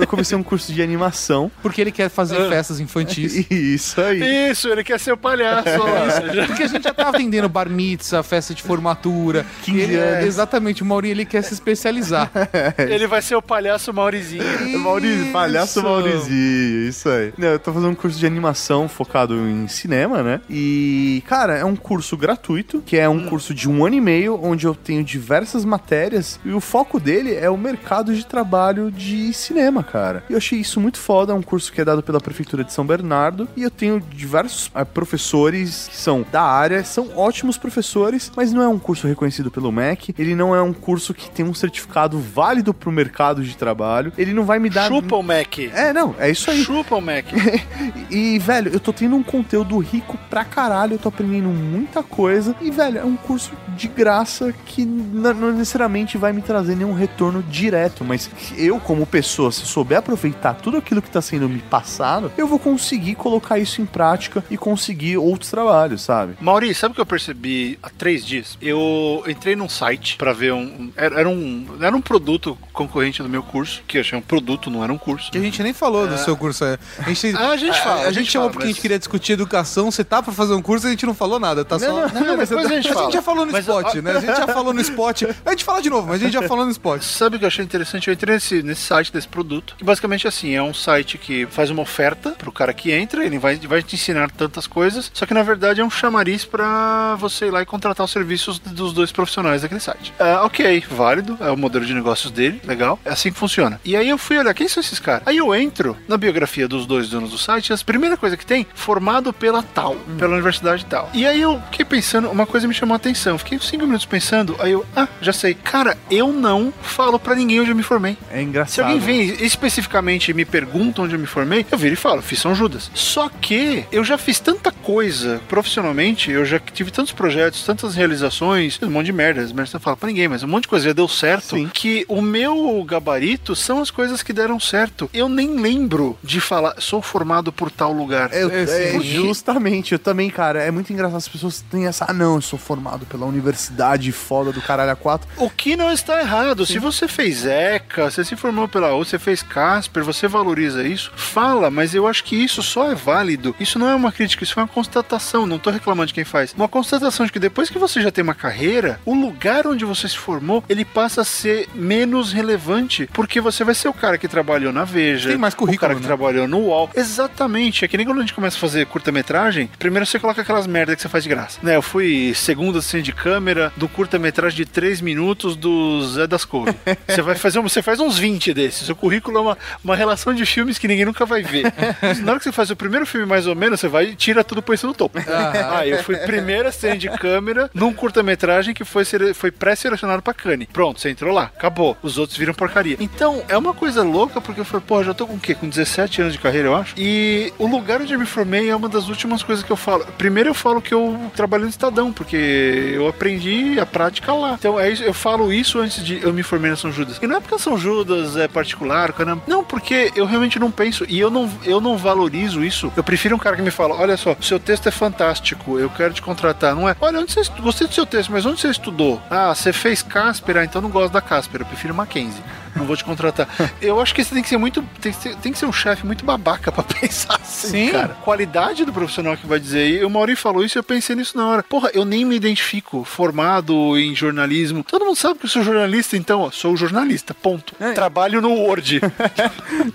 Eu 0.00 0.06
comecei 0.06 0.36
um 0.36 0.42
curso 0.42 0.72
de 0.72 0.82
animação. 0.82 1.50
Porque 1.62 1.80
ele 1.80 1.90
quer 1.92 2.08
fazer 2.08 2.36
Ah. 2.40 2.48
festas 2.48 2.80
infantis. 2.80 3.46
Isso 3.50 4.00
aí. 4.00 4.50
Isso, 4.50 4.68
ele 4.68 4.82
quer 4.84 4.98
ser 4.98 5.12
o 5.12 5.16
palhaço. 5.16 5.68
Isso, 5.68 6.46
Porque 6.46 6.62
a 6.62 6.66
gente 6.66 6.84
já 6.84 6.94
tá 6.94 7.08
atendendo 7.08 7.48
bar 7.48 7.68
mitzvah, 7.68 8.22
festa 8.22 8.54
de 8.54 8.62
formatura. 8.62 9.44
15 9.62 9.80
Ele- 9.80 9.96
anos. 9.96 10.26
Exatamente, 10.26 10.82
o 10.82 10.86
Mauri 10.86 11.10
ele 11.10 11.24
quer 11.24 11.42
se 11.42 11.54
especializar. 11.54 12.30
Ele 12.78 13.06
vai 13.06 13.22
ser 13.22 13.34
o 13.36 13.42
palhaço 13.42 13.92
Maurizinho. 13.92 14.42
Maurício, 14.80 15.32
palhaço 15.32 15.78
Isso. 15.80 15.82
Maurizinho, 15.88 16.88
isso 16.88 17.08
aí. 17.08 17.32
Não, 17.36 17.48
eu 17.48 17.58
tô 17.58 17.72
fazendo 17.72 17.90
um 17.90 17.94
curso 17.94 18.18
de 18.18 18.26
animação 18.26 18.88
focado 18.88 19.34
em 19.34 19.66
cinema, 19.68 20.22
né? 20.22 20.40
E, 20.48 21.22
cara, 21.26 21.56
é 21.56 21.64
um 21.64 21.76
curso 21.76 22.16
gratuito, 22.16 22.82
que 22.84 22.96
é 22.96 23.08
um 23.08 23.26
curso 23.26 23.52
de 23.54 23.68
um 23.68 23.84
ano 23.84 23.96
e 23.96 24.00
meio, 24.00 24.38
onde 24.42 24.66
eu 24.66 24.74
tenho 24.74 25.02
diversas 25.04 25.64
matérias, 25.64 26.38
e 26.44 26.52
o 26.52 26.60
foco 26.60 26.98
dele 27.00 27.34
é 27.34 27.48
o 27.50 27.56
mercado 27.56 28.14
de 28.14 28.24
trabalho 28.24 28.69
de 28.72 29.32
cinema, 29.32 29.82
cara. 29.82 30.22
E 30.28 30.32
eu 30.32 30.38
achei 30.38 30.58
isso 30.58 30.80
muito 30.80 30.98
foda, 30.98 31.32
é 31.32 31.36
um 31.36 31.42
curso 31.42 31.72
que 31.72 31.80
é 31.80 31.84
dado 31.84 32.02
pela 32.02 32.20
Prefeitura 32.20 32.62
de 32.62 32.72
São 32.72 32.86
Bernardo, 32.86 33.48
e 33.56 33.62
eu 33.62 33.70
tenho 33.70 34.00
diversos 34.00 34.70
eh, 34.74 34.84
professores 34.84 35.88
que 35.88 35.96
são 35.96 36.24
da 36.30 36.42
área, 36.42 36.84
são 36.84 37.08
ótimos 37.16 37.58
professores, 37.58 38.30
mas 38.36 38.52
não 38.52 38.62
é 38.62 38.68
um 38.68 38.78
curso 38.78 39.06
reconhecido 39.06 39.50
pelo 39.50 39.72
MEC, 39.72 40.14
ele 40.18 40.34
não 40.34 40.54
é 40.54 40.62
um 40.62 40.72
curso 40.72 41.12
que 41.12 41.30
tem 41.30 41.44
um 41.44 41.54
certificado 41.54 42.18
válido 42.18 42.72
pro 42.72 42.92
mercado 42.92 43.42
de 43.42 43.56
trabalho, 43.56 44.12
ele 44.16 44.32
não 44.32 44.44
vai 44.44 44.58
me 44.58 44.70
dar... 44.70 44.88
Chupa 44.88 45.16
o 45.16 45.22
Mac. 45.22 45.58
É, 45.58 45.92
não, 45.92 46.14
é 46.18 46.30
isso 46.30 46.50
aí. 46.50 46.62
Chupa 46.62 46.96
o 46.96 47.00
Mac. 47.00 47.26
E, 48.10 48.40
velho, 48.40 48.72
eu 48.72 48.80
tô 48.80 48.92
tendo 48.92 49.14
um 49.14 49.22
conteúdo 49.22 49.78
rico 49.78 50.18
pra 50.28 50.44
caralho, 50.44 50.94
eu 50.94 50.98
tô 50.98 51.08
aprendendo 51.08 51.48
muita 51.48 52.02
coisa. 52.02 52.56
E, 52.60 52.70
velho, 52.70 52.98
é 52.98 53.04
um 53.04 53.16
curso 53.16 53.52
de 53.76 53.86
graça 53.86 54.52
que 54.66 54.84
não 54.84 55.52
necessariamente 55.52 56.18
vai 56.18 56.32
me 56.32 56.42
trazer 56.42 56.74
nenhum 56.74 56.92
retorno 56.92 57.42
direto. 57.42 58.04
Mas 58.04 58.28
eu, 58.64 58.78
como 58.80 59.06
pessoa, 59.06 59.50
se 59.52 59.64
souber 59.66 59.98
aproveitar 59.98 60.54
tudo 60.54 60.76
aquilo 60.76 61.00
que 61.02 61.10
tá 61.10 61.20
sendo 61.22 61.48
me 61.48 61.58
passado, 61.60 62.30
eu 62.36 62.46
vou 62.46 62.58
conseguir 62.58 63.14
colocar 63.14 63.58
isso 63.58 63.80
em 63.82 63.86
prática 63.86 64.44
e 64.50 64.56
conseguir 64.56 65.16
outros 65.16 65.50
trabalhos, 65.50 66.02
sabe? 66.02 66.34
Mauri, 66.40 66.74
sabe 66.74 66.92
o 66.92 66.94
que 66.94 67.00
eu 67.00 67.06
percebi 67.06 67.78
há 67.82 67.90
três 67.90 68.24
dias? 68.24 68.56
Eu 68.60 69.22
entrei 69.26 69.56
num 69.56 69.68
site 69.68 70.16
pra 70.16 70.32
ver 70.32 70.52
um. 70.52 70.90
Era, 70.96 71.28
um. 71.28 71.66
Era 71.80 71.96
um 71.96 72.00
produto 72.00 72.56
concorrente 72.72 73.22
do 73.22 73.28
meu 73.28 73.42
curso, 73.42 73.82
que 73.86 73.96
eu 73.98 74.00
achei 74.00 74.18
um 74.18 74.22
produto, 74.22 74.70
não 74.70 74.82
era 74.84 74.92
um 74.92 74.98
curso. 74.98 75.30
Que 75.30 75.38
a 75.38 75.40
gente 75.40 75.62
nem 75.62 75.72
falou 75.72 76.06
do 76.06 76.16
seu 76.18 76.36
curso. 76.36 76.64
é. 76.64 76.78
A 76.98 77.02
gente, 77.12 77.36
Ah, 77.40 77.50
a 77.50 77.56
gente 77.56 77.78
fala, 77.80 77.94
A, 78.02 78.02
a 78.02 78.04
gente 78.06 78.14
gente 78.20 78.30
chamou 78.32 78.48
fala, 78.48 78.52
porque 78.52 78.64
a 78.64 78.66
gente 78.68 78.76
mas- 78.76 78.82
queria 78.82 78.98
discutir 78.98 79.32
educação. 79.32 79.90
Você 79.90 80.04
tá 80.04 80.22
pra 80.22 80.32
fazer 80.32 80.54
um 80.54 80.62
curso 80.62 80.86
e 80.86 80.88
a 80.88 80.90
gente 80.90 81.06
não 81.06 81.14
falou 81.14 81.38
nada. 81.38 81.64
Tá 81.64 81.78
só. 81.78 81.86
Não, 81.86 82.08
não, 82.08 82.26
não, 82.26 82.36
depois 82.36 82.52
a 82.66 82.68
gente 82.68 82.92
fala. 82.92 83.10
já 83.10 83.22
falou 83.22 83.46
no 83.46 83.52
Mas, 83.52 83.66
spot, 83.66 83.94
né? 83.96 84.10
A 84.12 84.20
gente 84.20 84.36
já 84.36 84.46
falou 84.48 84.72
no 84.74 84.80
spot. 84.80 85.22
A 85.44 85.50
gente 85.50 85.64
fala 85.64 85.80
de 85.82 85.90
novo, 85.90 86.06
mas 86.08 86.20
a 86.20 86.24
gente 86.24 86.32
já 86.34 86.42
falou 86.46 86.64
no 86.64 86.70
spot. 86.70 87.02
Sabe 87.20 87.36
o 87.36 87.38
que 87.38 87.44
eu 87.44 87.48
achei 87.48 87.64
interessante? 87.64 88.08
Eu 88.08 88.14
entrei 88.14 88.34
nesse, 88.40 88.62
nesse 88.62 88.80
site 88.80 89.12
desse 89.12 89.28
produto. 89.28 89.74
Que 89.76 89.84
basicamente 89.84 90.26
assim, 90.26 90.54
é 90.54 90.62
um 90.62 90.72
site 90.72 91.18
que 91.18 91.46
faz 91.46 91.70
uma 91.70 91.82
oferta 91.82 92.30
pro 92.30 92.50
cara 92.50 92.72
que 92.72 92.90
entra, 92.90 93.24
ele 93.24 93.38
vai, 93.38 93.56
vai 93.56 93.82
te 93.82 93.94
ensinar 93.94 94.30
tantas 94.30 94.66
coisas, 94.66 95.10
só 95.12 95.26
que 95.26 95.34
na 95.34 95.42
verdade 95.42 95.80
é 95.80 95.84
um 95.84 95.90
chamariz 95.90 96.44
pra 96.44 97.14
você 97.16 97.46
ir 97.46 97.50
lá 97.50 97.60
e 97.60 97.66
contratar 97.66 98.04
os 98.04 98.10
serviços 98.10 98.58
dos 98.58 98.92
dois 98.92 99.12
profissionais 99.12 99.62
daquele 99.62 99.80
site. 99.80 100.12
Ah, 100.18 100.42
ok, 100.44 100.84
válido, 100.90 101.36
é 101.40 101.50
o 101.50 101.56
modelo 101.56 101.84
de 101.84 101.92
negócios 101.92 102.32
dele, 102.32 102.60
legal, 102.64 102.98
é 103.04 103.10
assim 103.10 103.30
que 103.30 103.38
funciona. 103.38 103.80
E 103.84 103.94
aí 103.94 104.08
eu 104.08 104.16
fui 104.16 104.38
olhar, 104.38 104.54
quem 104.54 104.68
são 104.68 104.80
esses 104.80 104.98
caras? 104.98 105.22
Aí 105.26 105.36
eu 105.36 105.54
entro 105.54 105.96
na 106.08 106.16
biografia 106.16 106.66
dos 106.66 106.86
dois 106.86 107.10
donos 107.10 107.30
do 107.30 107.38
site, 107.38 107.68
e 107.68 107.72
a 107.74 107.78
primeira 107.78 108.16
coisa 108.16 108.36
que 108.36 108.46
tem, 108.46 108.66
formado 108.74 109.32
pela 109.32 109.62
tal, 109.62 109.96
pela 110.18 110.32
universidade 110.32 110.84
tal. 110.86 111.10
E 111.12 111.26
aí 111.26 111.40
eu 111.40 111.60
fiquei 111.70 111.84
pensando, 111.84 112.30
uma 112.30 112.46
coisa 112.46 112.66
me 112.66 112.74
chamou 112.74 112.94
a 112.94 112.96
atenção, 112.96 113.36
fiquei 113.36 113.58
cinco 113.58 113.84
minutos 113.84 114.06
pensando, 114.06 114.56
aí 114.60 114.72
eu, 114.72 114.86
ah, 114.96 115.08
já 115.20 115.32
sei, 115.32 115.54
cara, 115.54 115.98
eu 116.10 116.32
não 116.32 116.72
falo 116.82 117.18
pra 117.18 117.34
ninguém 117.34 117.60
onde 117.60 117.70
eu 117.70 117.76
me 117.76 117.82
formei. 117.82 118.16
É 118.30 118.40
engraçado. 118.42 118.74
Se 118.74 118.80
alguém 118.80 118.98
vem 119.00 119.44
especificamente 119.44 120.30
e 120.30 120.34
me 120.34 120.44
pergunta 120.44 121.02
onde 121.02 121.14
eu 121.14 121.18
me 121.18 121.26
formei, 121.26 121.66
eu 121.70 121.76
viro 121.78 121.94
e 121.94 121.96
falo, 121.96 122.22
fiz 122.22 122.38
São 122.38 122.54
Judas. 122.54 122.90
Só 122.94 123.28
que 123.28 123.84
eu 123.90 124.04
já 124.04 124.16
fiz 124.16 124.38
tanta 124.38 124.70
coisa 124.70 125.40
profissionalmente, 125.48 126.30
eu 126.30 126.44
já 126.44 126.58
tive 126.58 126.90
tantos 126.90 127.12
projetos, 127.12 127.64
tantas 127.64 127.94
realizações, 127.94 128.78
um 128.82 128.90
monte 128.90 129.06
de 129.06 129.12
merda, 129.12 129.40
as 129.40 129.52
merdas 129.52 129.72
não 129.72 129.80
falo 129.80 129.96
pra 129.96 130.08
ninguém, 130.08 130.28
mas 130.28 130.42
um 130.42 130.48
monte 130.48 130.62
de 130.62 130.68
coisa 130.68 130.86
já 130.86 130.92
deu 130.92 131.08
certo, 131.08 131.56
que 131.74 132.04
o 132.08 132.20
meu 132.22 132.82
gabarito 132.84 133.54
são 133.56 133.80
as 133.80 133.90
coisas 133.90 134.22
que 134.22 134.32
deram 134.32 134.58
certo. 134.60 135.08
Eu 135.12 135.28
nem 135.28 135.56
lembro 135.60 136.18
de 136.22 136.40
falar, 136.40 136.74
sou 136.78 137.02
formado 137.02 137.52
por 137.52 137.70
tal 137.70 137.92
lugar. 137.92 138.32
Eu- 138.32 138.50
é, 138.50 138.92
Porque- 138.92 139.06
justamente, 139.08 139.92
eu 139.92 139.98
também, 139.98 140.30
cara, 140.30 140.62
é 140.62 140.70
muito 140.70 140.92
engraçado 140.92 141.16
as 141.18 141.28
pessoas 141.28 141.62
têm 141.70 141.86
essa, 141.86 142.06
ah, 142.08 142.12
não, 142.12 142.36
eu 142.36 142.40
sou 142.42 142.58
formado 142.58 143.06
pela 143.06 143.26
universidade 143.26 144.10
foda 144.12 144.52
do 144.52 144.60
caralho 144.60 144.92
a 144.92 144.96
quatro. 144.96 145.28
O 145.36 145.50
que 145.50 145.76
não 145.76 145.92
está 145.92 146.20
errado. 146.20 146.64
Se 146.66 146.78
você 146.78 147.08
fez 147.08 147.44
ECA, 147.44 148.10
você 148.24 148.30
se 148.30 148.36
formou 148.36 148.68
pela 148.68 148.94
U, 148.94 149.04
você 149.04 149.18
fez 149.18 149.42
Casper, 149.42 150.04
você 150.04 150.28
valoriza 150.28 150.82
isso, 150.86 151.10
fala, 151.16 151.70
mas 151.70 151.94
eu 151.94 152.06
acho 152.06 152.22
que 152.24 152.36
isso 152.36 152.62
só 152.62 152.90
é 152.90 152.94
válido. 152.94 153.54
Isso 153.58 153.78
não 153.78 153.88
é 153.88 153.94
uma 153.94 154.12
crítica, 154.12 154.44
isso 154.44 154.58
é 154.58 154.62
uma 154.62 154.68
constatação. 154.68 155.46
Não 155.46 155.58
tô 155.58 155.70
reclamando 155.70 156.08
de 156.08 156.14
quem 156.14 156.24
faz. 156.24 156.52
Uma 156.56 156.68
constatação 156.68 157.24
de 157.26 157.32
que 157.32 157.38
depois 157.38 157.70
que 157.70 157.78
você 157.78 158.00
já 158.02 158.10
tem 158.10 158.22
uma 158.22 158.34
carreira, 158.34 159.00
o 159.04 159.14
lugar 159.14 159.66
onde 159.66 159.84
você 159.84 160.08
se 160.08 160.18
formou, 160.18 160.62
ele 160.68 160.84
passa 160.84 161.22
a 161.22 161.24
ser 161.24 161.68
menos 161.74 162.32
relevante, 162.32 163.08
porque 163.12 163.40
você 163.40 163.64
vai 163.64 163.74
ser 163.74 163.88
o 163.88 163.92
cara 163.92 164.18
que 164.18 164.28
trabalhou 164.28 164.72
na 164.72 164.84
Veja, 164.84 165.28
Tem 165.28 165.38
mais 165.38 165.54
o 165.54 165.56
currículo, 165.56 165.80
cara 165.80 165.94
que 165.94 166.00
né? 166.00 166.06
trabalhou 166.06 166.48
no 166.48 166.58
UOL. 166.58 166.90
Exatamente. 166.94 167.84
É 167.84 167.88
que 167.88 167.96
nem 167.96 168.04
quando 168.06 168.18
a 168.18 168.20
gente 168.22 168.34
começa 168.34 168.56
a 168.56 168.60
fazer 168.60 168.86
curta-metragem, 168.86 169.70
primeiro 169.78 170.04
você 170.06 170.18
coloca 170.18 170.42
aquelas 170.42 170.66
merdas 170.66 170.96
que 170.96 171.02
você 171.02 171.08
faz 171.08 171.22
de 171.24 171.30
graça. 171.30 171.58
Né, 171.62 171.76
eu 171.76 171.82
fui 171.82 172.32
segunda 172.34 172.78
assistente 172.78 173.04
de 173.06 173.12
câmera 173.12 173.72
do 173.76 173.88
curta-metragem 173.88 174.56
de 174.56 174.64
3 174.66 175.00
minutos 175.00 175.54
do 175.56 176.02
Zé 176.08 176.26
das 176.26 176.44
Couve. 176.44 176.74
você 177.08 177.22
vai 177.22 177.34
fazer 177.36 177.58
um- 177.58 177.62
você 177.62 177.82
faz 177.82 178.00
uns 178.10 178.18
20 178.18 178.52
desses. 178.52 178.88
O 178.88 178.96
currículo 178.96 179.38
é 179.38 179.40
uma, 179.40 179.58
uma 179.84 179.96
relação 179.96 180.34
de 180.34 180.44
filmes 180.44 180.78
que 180.78 180.88
ninguém 180.88 181.04
nunca 181.04 181.24
vai 181.24 181.42
ver. 181.42 181.72
Na 182.22 182.32
hora 182.32 182.38
que 182.38 182.44
você 182.44 182.52
faz 182.52 182.70
o 182.70 182.76
primeiro 182.76 183.06
filme 183.06 183.26
mais 183.26 183.46
ou 183.46 183.54
menos, 183.54 183.80
você 183.80 183.88
vai 183.88 184.06
e 184.06 184.16
tira 184.16 184.42
tudo 184.42 184.60
põe 184.60 184.74
isso 184.74 184.86
no 184.86 184.94
topo. 184.94 185.18
Ah, 185.28 185.86
eu 185.86 186.02
fui 186.02 186.16
primeira 186.16 186.68
assistente 186.68 187.00
de 187.00 187.10
câmera 187.10 187.70
num 187.72 187.92
curta-metragem 187.92 188.74
que 188.74 188.84
foi, 188.84 189.04
foi 189.34 189.50
pré-selecionado 189.50 190.22
pra 190.22 190.34
Cannes. 190.34 190.68
Pronto, 190.72 191.00
você 191.00 191.10
entrou 191.10 191.32
lá, 191.32 191.44
acabou. 191.44 191.96
Os 192.02 192.18
outros 192.18 192.36
viram 192.36 192.52
porcaria. 192.52 192.96
Então, 192.98 193.42
é 193.48 193.56
uma 193.56 193.72
coisa 193.72 194.02
louca, 194.02 194.40
porque 194.40 194.60
eu 194.60 194.64
falei, 194.64 194.84
pô, 194.86 195.02
já 195.04 195.14
tô 195.14 195.26
com 195.26 195.34
o 195.34 195.40
quê? 195.40 195.54
Com 195.54 195.68
17 195.68 196.22
anos 196.22 196.32
de 196.32 196.38
carreira, 196.38 196.68
eu 196.68 196.74
acho. 196.74 196.94
E 196.96 197.52
o 197.58 197.66
lugar 197.66 198.00
onde 198.00 198.12
eu 198.12 198.18
me 198.18 198.26
formei 198.26 198.70
é 198.70 198.76
uma 198.76 198.88
das 198.88 199.08
últimas 199.08 199.42
coisas 199.42 199.64
que 199.64 199.70
eu 199.70 199.76
falo. 199.76 200.04
Primeiro 200.18 200.50
eu 200.50 200.54
falo 200.54 200.82
que 200.82 200.92
eu 200.92 201.30
trabalhei 201.34 201.64
no 201.64 201.70
Estadão, 201.70 202.12
porque 202.12 202.36
eu 202.36 203.06
aprendi 203.06 203.78
a 203.78 203.86
prática 203.86 204.32
lá. 204.32 204.54
Então, 204.58 204.78
é 204.78 204.90
isso, 204.90 205.02
eu 205.02 205.14
falo 205.14 205.52
isso 205.52 205.78
antes 205.78 206.04
de 206.04 206.22
eu 206.22 206.32
me 206.32 206.42
formei 206.42 206.70
na 206.70 206.76
São 206.76 206.90
Judas. 206.90 207.18
E 207.22 207.26
não 207.26 207.36
é 207.36 207.40
porque 207.40 207.54
a 207.54 207.58
São 207.58 207.78
Judas 207.78 207.99
Judas 208.00 208.36
é 208.36 208.48
particular, 208.48 209.12
caramba. 209.12 209.42
Não, 209.46 209.62
porque 209.64 210.10
eu 210.16 210.24
realmente 210.26 210.58
não 210.58 210.70
penso 210.70 211.04
e 211.08 211.18
eu 211.20 211.30
não, 211.30 211.50
eu 211.64 211.80
não 211.80 211.96
valorizo 211.96 212.64
isso. 212.64 212.92
Eu 212.96 213.04
prefiro 213.04 213.36
um 213.36 213.38
cara 213.38 213.56
que 213.56 213.62
me 213.62 213.70
fala: 213.70 213.94
olha 213.94 214.16
só, 214.16 214.34
seu 214.40 214.58
texto 214.58 214.88
é 214.88 214.90
fantástico, 214.90 215.78
eu 215.78 215.90
quero 215.90 216.14
te 216.14 216.22
contratar. 216.22 216.74
Não 216.74 216.88
é, 216.88 216.96
olha, 217.00 217.20
onde 217.20 217.32
você 217.32 217.40
estu- 217.40 217.60
gostei 217.62 217.86
do 217.86 217.94
seu 217.94 218.06
texto, 218.06 218.30
mas 218.32 218.46
onde 218.46 218.60
você 218.60 218.68
estudou? 218.68 219.20
Ah, 219.30 219.54
você 219.54 219.72
fez 219.72 220.02
Casper, 220.02 220.56
ah, 220.58 220.64
então 220.64 220.80
não 220.80 220.90
gosto 220.90 221.12
da 221.12 221.20
Casper, 221.20 221.60
eu 221.62 221.66
prefiro 221.66 221.94
Mackenzie. 221.94 222.42
Não 222.76 222.84
vou 222.84 222.96
te 222.96 223.02
contratar. 223.02 223.48
Eu 223.82 224.00
acho 224.00 224.14
que 224.14 224.22
você 224.22 224.32
tem 224.32 224.44
que 224.44 224.48
ser 224.48 224.56
muito. 224.56 224.80
Tem 225.00 225.10
que 225.12 225.18
ser, 225.20 225.34
tem 225.38 225.50
que 225.50 225.58
ser 225.58 225.66
um 225.66 225.72
chefe 225.72 226.06
muito 226.06 226.24
babaca 226.24 226.70
pra 226.70 226.84
pensar 227.00 227.39
assim, 227.50 227.86
Sim. 227.86 227.90
cara. 227.90 228.16
Qualidade 228.22 228.84
do 228.84 228.92
profissional 228.92 229.36
que 229.36 229.46
vai 229.46 229.58
dizer. 229.58 229.88
E 229.88 230.04
o 230.04 230.10
Mauri 230.10 230.36
falou 230.36 230.64
isso 230.64 230.78
e 230.78 230.80
eu 230.80 230.84
pensei 230.84 231.16
nisso 231.16 231.36
na 231.36 231.46
hora. 231.46 231.62
Porra, 231.62 231.90
eu 231.92 232.04
nem 232.04 232.24
me 232.24 232.36
identifico 232.36 233.04
formado 233.04 233.98
em 233.98 234.14
jornalismo. 234.14 234.84
Todo 234.84 235.04
mundo 235.04 235.16
sabe 235.16 235.38
que 235.38 235.46
eu 235.46 235.50
sou 235.50 235.62
jornalista, 235.62 236.16
então, 236.16 236.40
ó, 236.40 236.50
sou 236.50 236.76
jornalista, 236.76 237.34
ponto. 237.34 237.74
Trabalho 237.94 238.40
no 238.40 238.52
Word. 238.52 239.00